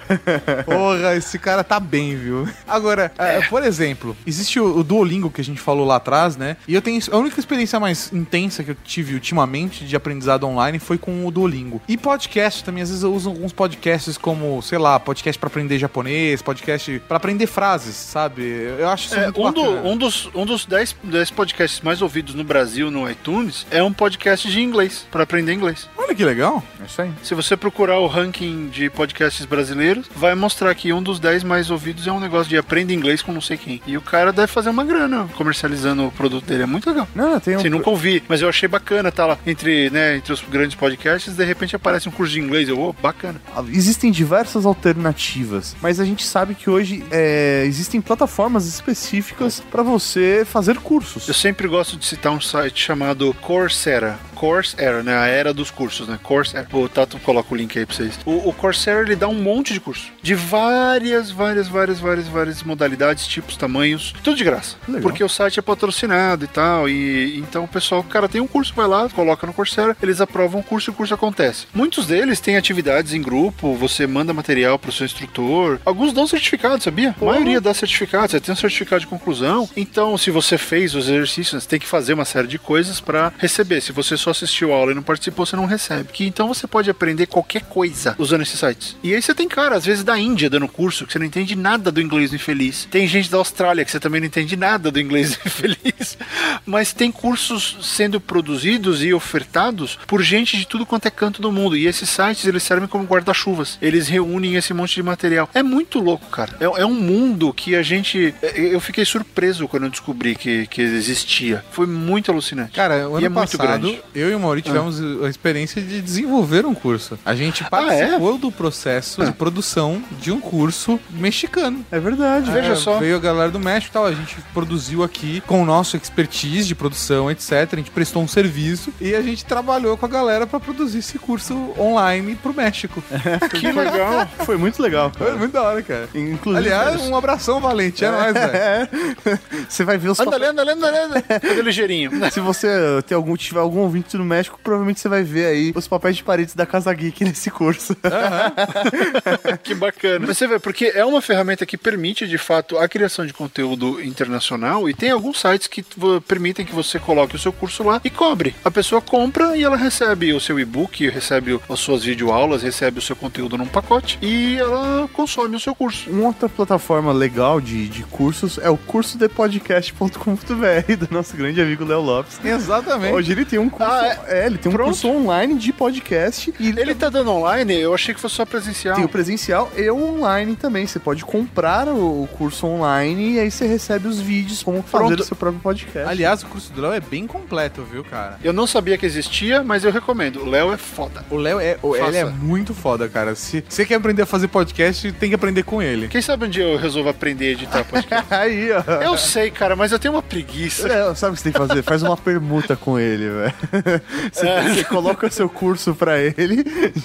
Porra, 0.66 1.14
esse 1.16 1.38
cara 1.38 1.64
tá 1.64 1.80
bem, 1.80 2.14
viu? 2.16 2.46
Agora, 2.68 3.10
é, 3.16 3.40
por 3.42 3.62
exemplo, 3.62 4.14
existe 4.26 4.60
o, 4.60 4.78
o 4.78 4.84
Duolingo 4.84 5.30
que 5.30 5.40
a 5.40 5.44
gente 5.44 5.60
falou 5.60 5.86
lá 5.86 5.96
atrás, 5.96 6.36
né? 6.36 6.56
E 6.68 6.74
eu 6.74 6.82
tenho 6.82 7.00
a 7.10 7.16
única 7.16 7.38
experiência 7.40 7.80
mais 7.80 8.01
intensa 8.12 8.64
que 8.64 8.70
eu 8.70 8.76
tive 8.84 9.14
ultimamente 9.14 9.84
de 9.84 9.94
aprendizado 9.94 10.44
online 10.46 10.78
foi 10.78 10.96
com 10.98 11.26
o 11.26 11.30
Duolingo. 11.30 11.80
E 11.88 11.96
podcast 11.96 12.64
também, 12.64 12.82
às 12.82 12.88
vezes 12.88 13.02
eu 13.04 13.12
uso 13.14 13.28
alguns 13.28 13.52
podcasts 13.52 14.16
como, 14.16 14.60
sei 14.62 14.78
lá, 14.78 14.98
podcast 14.98 15.38
pra 15.38 15.46
aprender 15.48 15.78
japonês, 15.78 16.40
podcast 16.42 17.00
pra 17.06 17.16
aprender 17.18 17.46
frases, 17.46 17.94
sabe? 17.94 18.42
Eu 18.78 18.88
acho 18.88 19.06
isso 19.06 19.14
É, 19.16 19.24
muito 19.30 19.42
um, 19.46 19.52
do- 19.52 19.88
um 19.88 19.96
dos, 19.96 20.30
um 20.34 20.46
dos 20.46 20.64
10, 20.64 20.96
10 21.04 21.30
podcasts 21.30 21.80
mais 21.80 22.00
ouvidos 22.02 22.34
no 22.34 22.44
Brasil 22.44 22.90
no 22.90 23.10
iTunes 23.10 23.66
é 23.70 23.82
um 23.82 23.92
podcast 23.92 24.50
de 24.50 24.60
inglês, 24.60 25.06
pra 25.10 25.22
aprender 25.24 25.52
inglês. 25.52 25.88
Olha 25.96 26.14
que 26.14 26.24
legal. 26.24 26.62
É 26.80 26.86
isso 26.86 27.02
aí. 27.02 27.10
Se 27.22 27.34
você 27.34 27.56
procurar 27.56 27.98
o 27.98 28.06
ranking 28.06 28.68
de 28.68 28.88
podcasts 28.90 29.44
brasileiros, 29.46 30.06
vai 30.14 30.34
mostrar 30.34 30.74
que 30.74 30.92
um 30.92 31.02
dos 31.02 31.18
10 31.20 31.44
mais 31.44 31.70
ouvidos 31.70 32.06
é 32.06 32.12
um 32.12 32.20
negócio 32.20 32.48
de 32.48 32.56
aprenda 32.56 32.92
inglês 32.92 33.22
com 33.22 33.32
não 33.32 33.40
sei 33.40 33.56
quem. 33.56 33.80
E 33.86 33.96
o 33.96 34.00
cara 34.00 34.32
deve 34.32 34.48
fazer 34.48 34.70
uma 34.70 34.84
grana 34.84 35.28
comercializando 35.36 36.06
o 36.06 36.12
produto 36.12 36.44
dele. 36.44 36.62
É 36.62 36.66
muito 36.66 36.88
legal. 36.88 37.06
Não, 37.14 37.38
tem 37.40 37.56
um... 37.56 37.60
Assim, 37.60 37.68
nunca 37.68 37.90
ouvi, 37.92 38.22
mas 38.28 38.42
eu 38.42 38.48
achei 38.48 38.68
bacana, 38.68 39.12
tá 39.12 39.26
lá 39.26 39.38
entre, 39.46 39.90
né, 39.90 40.16
entre 40.16 40.32
os 40.32 40.42
grandes 40.42 40.74
podcasts, 40.74 41.36
de 41.36 41.44
repente 41.44 41.76
aparece 41.76 42.08
um 42.08 42.12
curso 42.12 42.32
de 42.32 42.40
inglês. 42.40 42.68
Eu, 42.68 42.80
oh, 42.80 42.92
bacana. 42.92 43.40
Existem 43.68 44.10
diversas 44.10 44.66
alternativas, 44.66 45.76
mas 45.80 46.00
a 46.00 46.04
gente 46.04 46.24
sabe 46.24 46.54
que 46.54 46.68
hoje 46.68 47.04
é, 47.10 47.64
existem 47.66 48.00
plataformas 48.00 48.66
específicas 48.66 49.60
para 49.60 49.82
você 49.82 50.44
fazer 50.44 50.78
cursos. 50.78 51.28
Eu 51.28 51.34
sempre 51.34 51.68
gosto 51.68 51.96
de 51.96 52.04
citar 52.04 52.32
um 52.32 52.40
site 52.40 52.82
chamado 52.82 53.34
Coursera. 53.40 54.18
Coursera, 54.42 55.04
né? 55.04 55.16
A 55.16 55.26
era 55.28 55.54
dos 55.54 55.70
cursos, 55.70 56.08
né? 56.08 56.18
Coursera. 56.20 56.66
O 56.72 56.88
Tato 56.88 57.16
coloca 57.20 57.54
o 57.54 57.56
link 57.56 57.78
aí 57.78 57.86
pra 57.86 57.94
vocês. 57.94 58.18
O, 58.26 58.48
o 58.48 58.52
Coursera, 58.52 59.02
ele 59.02 59.14
dá 59.14 59.28
um 59.28 59.40
monte 59.40 59.72
de 59.72 59.78
curso. 59.78 60.10
De 60.20 60.34
várias, 60.34 61.30
várias, 61.30 61.68
várias, 61.68 62.00
várias, 62.00 62.26
várias 62.26 62.62
modalidades, 62.64 63.24
tipos, 63.28 63.56
tamanhos. 63.56 64.12
Tudo 64.24 64.36
de 64.36 64.42
graça. 64.42 64.74
Legal. 64.88 65.02
Porque 65.02 65.22
o 65.22 65.28
site 65.28 65.60
é 65.60 65.62
patrocinado 65.62 66.44
e 66.44 66.48
tal. 66.48 66.88
E 66.88 67.38
então 67.38 67.62
o 67.62 67.68
pessoal, 67.68 68.02
cara 68.02 68.28
tem 68.28 68.40
um 68.40 68.48
curso, 68.48 68.74
vai 68.74 68.88
lá, 68.88 69.08
coloca 69.08 69.46
no 69.46 69.52
Coursera, 69.52 69.96
eles 70.02 70.20
aprovam 70.20 70.60
o 70.60 70.64
curso 70.64 70.90
e 70.90 70.92
o 70.92 70.94
curso 70.94 71.14
acontece. 71.14 71.68
Muitos 71.72 72.08
deles 72.08 72.40
têm 72.40 72.56
atividades 72.56 73.14
em 73.14 73.22
grupo, 73.22 73.76
você 73.76 74.08
manda 74.08 74.34
material 74.34 74.76
pro 74.76 74.90
seu 74.90 75.06
instrutor. 75.06 75.78
Alguns 75.84 76.12
dão 76.12 76.26
certificado, 76.26 76.82
sabia? 76.82 77.14
A 77.20 77.24
maioria 77.24 77.60
dá 77.60 77.72
certificado, 77.72 78.32
você 78.32 78.40
tem 78.40 78.52
um 78.52 78.56
certificado 78.56 79.02
de 79.02 79.06
conclusão. 79.06 79.70
Então, 79.76 80.18
se 80.18 80.32
você 80.32 80.58
fez 80.58 80.96
os 80.96 81.08
exercícios, 81.08 81.62
você 81.62 81.68
tem 81.68 81.78
que 81.78 81.86
fazer 81.86 82.14
uma 82.14 82.24
série 82.24 82.48
de 82.48 82.58
coisas 82.58 82.98
para 82.98 83.32
receber. 83.38 83.80
Se 83.80 83.92
você 83.92 84.16
só 84.16 84.31
assistiu 84.32 84.72
a 84.72 84.76
aula 84.76 84.92
e 84.92 84.94
não 84.94 85.02
participou, 85.02 85.46
você 85.46 85.56
não 85.56 85.66
recebe. 85.66 86.10
Que 86.12 86.26
então 86.26 86.48
você 86.48 86.66
pode 86.66 86.90
aprender 86.90 87.26
qualquer 87.26 87.62
coisa 87.62 88.14
usando 88.18 88.42
esses 88.42 88.58
sites. 88.58 88.96
E 89.02 89.14
aí 89.14 89.22
você 89.22 89.34
tem 89.34 89.48
cara, 89.48 89.76
às 89.76 89.84
vezes 89.84 90.04
da 90.04 90.18
Índia 90.18 90.50
dando 90.50 90.68
curso, 90.68 91.06
que 91.06 91.12
você 91.12 91.18
não 91.18 91.26
entende 91.26 91.54
nada 91.54 91.90
do 91.90 92.00
inglês 92.00 92.32
infeliz. 92.32 92.86
Tem 92.90 93.06
gente 93.06 93.30
da 93.30 93.38
Austrália 93.38 93.84
que 93.84 93.90
você 93.90 94.00
também 94.00 94.20
não 94.20 94.26
entende 94.26 94.56
nada 94.56 94.90
do 94.90 95.00
inglês 95.00 95.38
infeliz. 95.44 96.18
Mas 96.66 96.92
tem 96.92 97.12
cursos 97.12 97.76
sendo 97.82 98.20
produzidos 98.20 99.02
e 99.04 99.12
ofertados 99.12 99.98
por 100.06 100.22
gente 100.22 100.56
de 100.56 100.66
tudo 100.66 100.86
quanto 100.86 101.06
é 101.06 101.10
canto 101.10 101.40
do 101.40 101.52
mundo. 101.52 101.76
E 101.76 101.86
esses 101.86 102.08
sites, 102.08 102.46
eles 102.46 102.62
servem 102.62 102.88
como 102.88 103.04
guarda-chuvas. 103.04 103.78
Eles 103.80 104.08
reúnem 104.08 104.56
esse 104.56 104.72
monte 104.72 104.94
de 104.94 105.02
material. 105.02 105.48
É 105.54 105.62
muito 105.62 105.98
louco, 105.98 106.26
cara. 106.26 106.56
É, 106.60 106.82
é 106.82 106.86
um 106.86 106.94
mundo 106.94 107.52
que 107.52 107.76
a 107.76 107.82
gente. 107.82 108.34
Eu 108.54 108.80
fiquei 108.80 109.04
surpreso 109.04 109.68
quando 109.68 109.84
eu 109.84 109.90
descobri 109.90 110.34
que, 110.34 110.66
que 110.66 110.82
existia. 110.82 111.64
Foi 111.70 111.86
muito 111.86 112.30
alucinante. 112.30 112.72
Cara, 112.72 113.08
o 113.08 113.14
e 113.14 113.24
ano 113.24 113.26
é 113.26 113.28
muito 113.28 113.58
passado, 113.58 113.80
grande. 113.80 114.02
eu 114.14 114.21
e 114.30 114.34
o 114.34 114.40
Mauri 114.40 114.62
tivemos 114.62 115.00
a 115.24 115.28
experiência 115.28 115.80
de 115.80 116.00
desenvolver 116.00 116.66
um 116.66 116.74
curso. 116.74 117.18
A 117.24 117.34
gente 117.34 117.64
participou 117.64 118.38
do 118.38 118.50
processo 118.50 119.24
de 119.24 119.32
produção 119.32 120.02
de 120.20 120.30
um 120.30 120.40
curso 120.40 120.98
mexicano. 121.10 121.84
É 121.90 121.98
verdade. 121.98 122.50
Veja 122.50 122.76
só. 122.76 122.98
Veio 122.98 123.16
a 123.16 123.20
galera 123.20 123.50
do 123.50 123.58
México 123.58 123.90
e 123.90 123.92
tal. 123.92 124.06
A 124.06 124.12
gente 124.12 124.36
produziu 124.52 125.02
aqui 125.02 125.40
com 125.46 125.62
o 125.62 125.64
nosso 125.64 125.96
expertise 125.96 126.66
de 126.66 126.74
produção, 126.74 127.30
etc. 127.30 127.52
A 127.72 127.76
gente 127.76 127.90
prestou 127.90 128.22
um 128.22 128.28
serviço 128.28 128.92
e 129.00 129.14
a 129.14 129.22
gente 129.22 129.44
trabalhou 129.44 129.96
com 129.96 130.06
a 130.06 130.08
galera 130.08 130.46
pra 130.46 130.58
produzir 130.60 130.98
esse 130.98 131.18
curso 131.18 131.72
online 131.78 132.36
pro 132.36 132.54
México. 132.54 133.02
Que 133.52 133.70
legal. 133.70 134.26
Foi 134.44 134.56
muito 134.56 134.82
legal, 134.82 135.10
cara. 135.10 135.30
Foi 135.30 135.38
muito 135.38 135.52
da 135.52 135.62
hora, 135.62 135.82
cara. 135.82 136.08
Inclusive, 136.14 136.72
Aliás, 136.72 137.00
um 137.02 137.14
abração, 137.14 137.60
Valente. 137.60 138.04
É, 138.04 138.10
nóis, 138.10 138.32
velho. 138.32 138.56
É. 138.56 138.88
Você 139.68 139.84
vai 139.84 139.98
ver 139.98 140.08
os 140.08 140.20
Anda, 140.20 140.36
anda, 140.36 140.62
anda, 140.62 141.04
anda. 141.04 141.22
Cadê 141.22 141.62
ligeirinho? 141.62 142.10
Se 142.30 142.40
você 142.40 142.68
tem 143.06 143.16
algum, 143.16 143.36
tiver 143.36 143.60
algum 143.60 143.80
ouvinte 143.80 144.01
no 144.14 144.24
México, 144.24 144.58
provavelmente 144.62 145.00
você 145.00 145.08
vai 145.08 145.22
ver 145.22 145.46
aí 145.46 145.72
os 145.74 145.88
papéis 145.88 146.16
de 146.16 146.24
paredes 146.24 146.54
da 146.54 146.66
Casa 146.66 146.92
Geek 146.92 147.24
nesse 147.24 147.50
curso. 147.50 147.96
que 149.62 149.74
bacana. 149.74 150.26
Você 150.26 150.46
vê, 150.46 150.58
porque 150.58 150.92
é 150.94 151.04
uma 151.04 151.20
ferramenta 151.22 151.66
que 151.66 151.76
permite, 151.76 152.26
de 152.26 152.38
fato, 152.38 152.78
a 152.78 152.88
criação 152.88 153.26
de 153.26 153.32
conteúdo 153.32 154.02
internacional 154.02 154.88
e 154.88 154.94
tem 154.94 155.10
alguns 155.10 155.40
sites 155.40 155.66
que 155.66 155.84
permitem 156.26 156.64
que 156.64 156.74
você 156.74 156.98
coloque 156.98 157.36
o 157.36 157.38
seu 157.38 157.52
curso 157.52 157.82
lá 157.82 158.00
e 158.04 158.10
cobre. 158.10 158.54
A 158.64 158.70
pessoa 158.70 159.00
compra 159.00 159.56
e 159.56 159.62
ela 159.62 159.76
recebe 159.76 160.32
o 160.32 160.40
seu 160.40 160.58
e-book, 160.58 161.08
recebe 161.08 161.58
as 161.68 161.80
suas 161.80 162.04
videoaulas, 162.04 162.62
recebe 162.62 162.98
o 162.98 163.02
seu 163.02 163.16
conteúdo 163.16 163.56
num 163.58 163.66
pacote 163.66 164.18
e 164.22 164.56
ela 164.58 165.08
consome 165.12 165.56
o 165.56 165.60
seu 165.60 165.74
curso. 165.74 166.10
Uma 166.10 166.28
outra 166.28 166.48
plataforma 166.48 167.12
legal 167.12 167.60
de, 167.60 167.88
de 167.88 168.02
cursos 168.04 168.58
é 168.58 168.70
o 168.70 168.76
curso 168.76 169.18
de 169.18 169.28
podcast.com.br 169.28 170.96
do 170.98 171.08
nosso 171.12 171.36
grande 171.36 171.60
amigo 171.60 171.84
Léo 171.84 172.00
Lopes. 172.00 172.38
Exatamente. 172.44 173.14
Hoje 173.14 173.32
ele 173.32 173.44
tem 173.44 173.58
um 173.58 173.68
curso. 173.68 173.91
É. 174.28 174.46
ele 174.46 174.58
tem 174.58 174.72
um 174.72 174.76
curso 174.76 175.08
online 175.08 175.54
de 175.54 175.72
podcast. 175.72 176.52
E 176.58 176.68
Ele 176.68 176.94
tá 176.94 177.08
dando 177.08 177.30
online? 177.30 177.74
Eu 177.74 177.94
achei 177.94 178.14
que 178.14 178.20
fosse 178.20 178.34
só 178.36 178.44
presencial. 178.44 178.96
Tem 178.96 179.04
o 179.04 179.08
presencial 179.08 179.70
e 179.76 179.88
o 179.90 179.96
online 179.96 180.56
também. 180.56 180.86
Você 180.86 180.98
pode 180.98 181.24
comprar 181.24 181.88
o, 181.88 182.28
curso 182.32 182.66
online 182.66 183.34
e 183.34 183.40
aí 183.40 183.50
você 183.50 183.66
recebe 183.66 184.08
os 184.08 184.20
vídeos 184.20 184.62
como 184.62 184.82
fazer 184.82 185.20
o 185.20 185.24
seu 185.24 185.36
próprio 185.36 185.60
podcast. 185.60 186.08
Aliás, 186.08 186.42
o 186.42 186.46
curso 186.46 186.72
do 186.72 186.80
Léo 186.80 186.92
é 186.92 187.00
bem 187.00 187.26
completo, 187.26 187.82
viu, 187.82 188.04
cara? 188.04 188.38
Eu 188.42 188.52
não 188.52 188.66
sabia 188.66 188.96
que 188.96 189.04
existia, 189.06 189.62
mas 189.62 189.84
eu 189.84 189.92
recomendo. 189.92 190.40
O 190.42 190.48
Léo 190.48 190.72
é 190.72 190.76
foda. 190.76 191.24
O 191.30 191.36
Léo 191.36 191.60
é, 191.60 191.78
o- 191.82 191.96
ele 191.96 192.16
é 192.16 192.24
muito 192.24 192.74
foda, 192.74 193.08
cara. 193.08 193.34
Se 193.34 193.64
você 193.68 193.84
quer 193.84 193.96
aprender 193.96 194.22
a 194.22 194.26
fazer 194.26 194.48
podcast, 194.48 195.10
tem 195.12 195.28
que 195.28 195.34
aprender 195.34 195.62
com 195.62 195.82
ele. 195.82 196.08
Quem 196.08 196.22
sabe 196.22 196.46
um 196.46 196.48
dia 196.48 196.64
eu 196.64 196.78
resolvo 196.78 197.08
aprender 197.08 197.48
a 197.48 197.50
editar 197.50 197.84
podcast? 197.84 198.26
aí, 198.32 198.70
ó. 198.72 199.02
Eu 199.02 199.16
sei, 199.16 199.50
cara, 199.50 199.76
mas 199.76 199.92
eu 199.92 199.98
tenho 199.98 200.14
uma 200.14 200.22
preguiça. 200.22 200.88
É, 200.88 201.14
sabe 201.14 201.32
o 201.32 201.36
que 201.36 201.42
você 201.42 201.50
tem 201.50 201.52
que 201.52 201.58
fazer? 201.58 201.82
Faz 201.82 202.02
uma 202.02 202.16
permuta 202.16 202.76
com 202.76 202.98
ele, 202.98 203.28
velho. 203.28 203.54
Você, 204.32 204.46
É. 204.46 204.62
você 204.74 204.84
coloca 204.84 205.30
seu 205.30 205.48
curso 205.48 205.94
pra 205.94 206.18
ele 206.18 206.64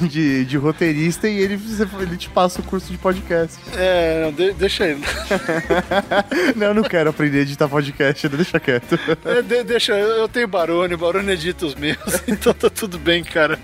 de, 0.09 0.45
de 0.45 0.57
roteirista 0.57 1.27
e 1.27 1.37
ele, 1.39 1.57
você- 1.57 1.87
ele 2.01 2.17
te 2.17 2.29
passa 2.29 2.61
o 2.61 2.63
curso 2.63 2.91
de 2.91 2.97
podcast. 2.97 3.57
É, 3.75 4.23
não, 4.23 4.31
de- 4.33 4.53
deixa 4.53 4.85
ele. 4.87 5.01
Não, 6.55 6.67
eu 6.67 6.73
não 6.73 6.83
quero 6.83 7.09
aprender 7.09 7.39
a 7.39 7.41
editar 7.41 7.67
podcast, 7.67 8.27
deixa 8.29 8.59
quieto. 8.59 8.99
É, 9.25 9.41
de- 9.41 9.63
deixa, 9.63 9.93
eu 9.93 10.27
tenho 10.27 10.47
Barone, 10.47 10.93
o 10.93 10.97
Barone 10.97 11.31
edita 11.31 11.65
os 11.65 11.75
meus, 11.75 11.97
então 12.27 12.53
tá 12.53 12.69
tudo 12.69 12.97
bem, 12.97 13.23
cara. 13.23 13.59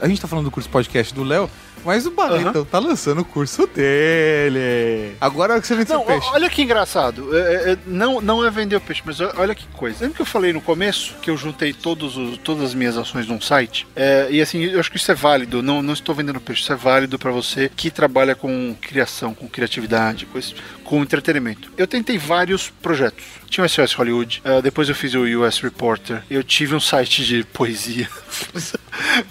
A 0.00 0.06
gente 0.08 0.20
tá 0.20 0.28
falando 0.28 0.46
do 0.46 0.50
curso 0.50 0.68
podcast 0.68 1.14
do 1.14 1.22
Léo, 1.24 1.50
mas 1.84 2.06
o 2.06 2.10
Barreto 2.10 2.64
tá 2.64 2.78
lançando 2.78 3.20
o 3.20 3.24
curso 3.24 3.66
dele. 3.66 5.16
Agora 5.20 5.60
que 5.60 5.66
você 5.66 5.74
vende 5.74 5.88
seu 5.88 5.98
Não, 5.98 6.06
peixe. 6.06 6.28
olha 6.32 6.48
que 6.48 6.62
engraçado. 6.62 7.36
É, 7.36 7.72
é, 7.72 7.78
não, 7.86 8.20
não 8.20 8.44
é 8.44 8.50
vender 8.50 8.76
o 8.76 8.80
peixe, 8.80 9.02
mas 9.04 9.20
olha 9.20 9.54
que 9.54 9.66
coisa. 9.68 9.98
Lembra 10.02 10.16
que 10.16 10.22
eu 10.22 10.26
falei 10.26 10.52
no 10.52 10.60
começo 10.60 11.14
que 11.22 11.30
eu 11.30 11.36
juntei 11.36 11.72
todos 11.72 12.16
os, 12.16 12.38
todas 12.38 12.64
as 12.64 12.74
minhas 12.74 12.96
ações 12.96 13.26
num 13.26 13.40
site? 13.40 13.86
É, 13.96 14.28
e 14.30 14.40
assim, 14.40 14.62
eu 14.64 14.80
acho 14.80 14.90
que 14.90 14.96
isso 14.96 15.10
é 15.10 15.14
válido. 15.14 15.62
Não, 15.62 15.82
não 15.82 15.92
estou 15.92 16.14
vendendo 16.14 16.40
peixe. 16.40 16.62
Isso 16.62 16.72
é 16.72 16.76
válido 16.76 17.18
pra 17.18 17.30
você 17.30 17.70
que 17.74 17.90
trabalha 17.90 18.34
com 18.34 18.74
criação, 18.80 19.34
com 19.34 19.48
criatividade, 19.48 20.26
com, 20.26 20.40
com 20.84 21.02
entretenimento. 21.02 21.70
Eu 21.76 21.86
tentei 21.86 22.18
vários 22.18 22.70
projetos. 22.70 23.24
Tinha 23.48 23.64
o 23.64 23.68
SOS 23.68 23.94
Hollywood, 23.94 24.42
eh, 24.44 24.60
depois 24.60 24.88
eu 24.90 24.94
fiz 24.94 25.14
o 25.14 25.22
US 25.40 25.60
Reporter, 25.60 26.22
eu 26.30 26.44
tive 26.44 26.74
um 26.74 26.80
site 26.80 27.24
de 27.24 27.44
poesia. 27.44 28.08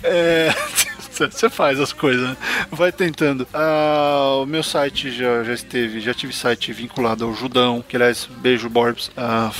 É, 0.01 0.49
Você 1.17 1.49
faz 1.49 1.79
as 1.79 1.93
coisas, 1.93 2.29
né? 2.29 2.37
Vai 2.71 2.91
tentando. 2.91 3.47
Ah, 3.53 4.39
o 4.41 4.45
meu 4.45 4.63
site 4.63 5.11
já, 5.11 5.43
já 5.43 5.53
esteve, 5.53 5.99
já 5.99 6.13
tive 6.13 6.33
site 6.33 6.71
vinculado 6.73 7.25
ao 7.25 7.33
Judão, 7.33 7.83
que 7.87 7.95
aliás, 7.95 8.27
beijo 8.39 8.69
Borbs. 8.69 9.11
Ah, 9.15 9.51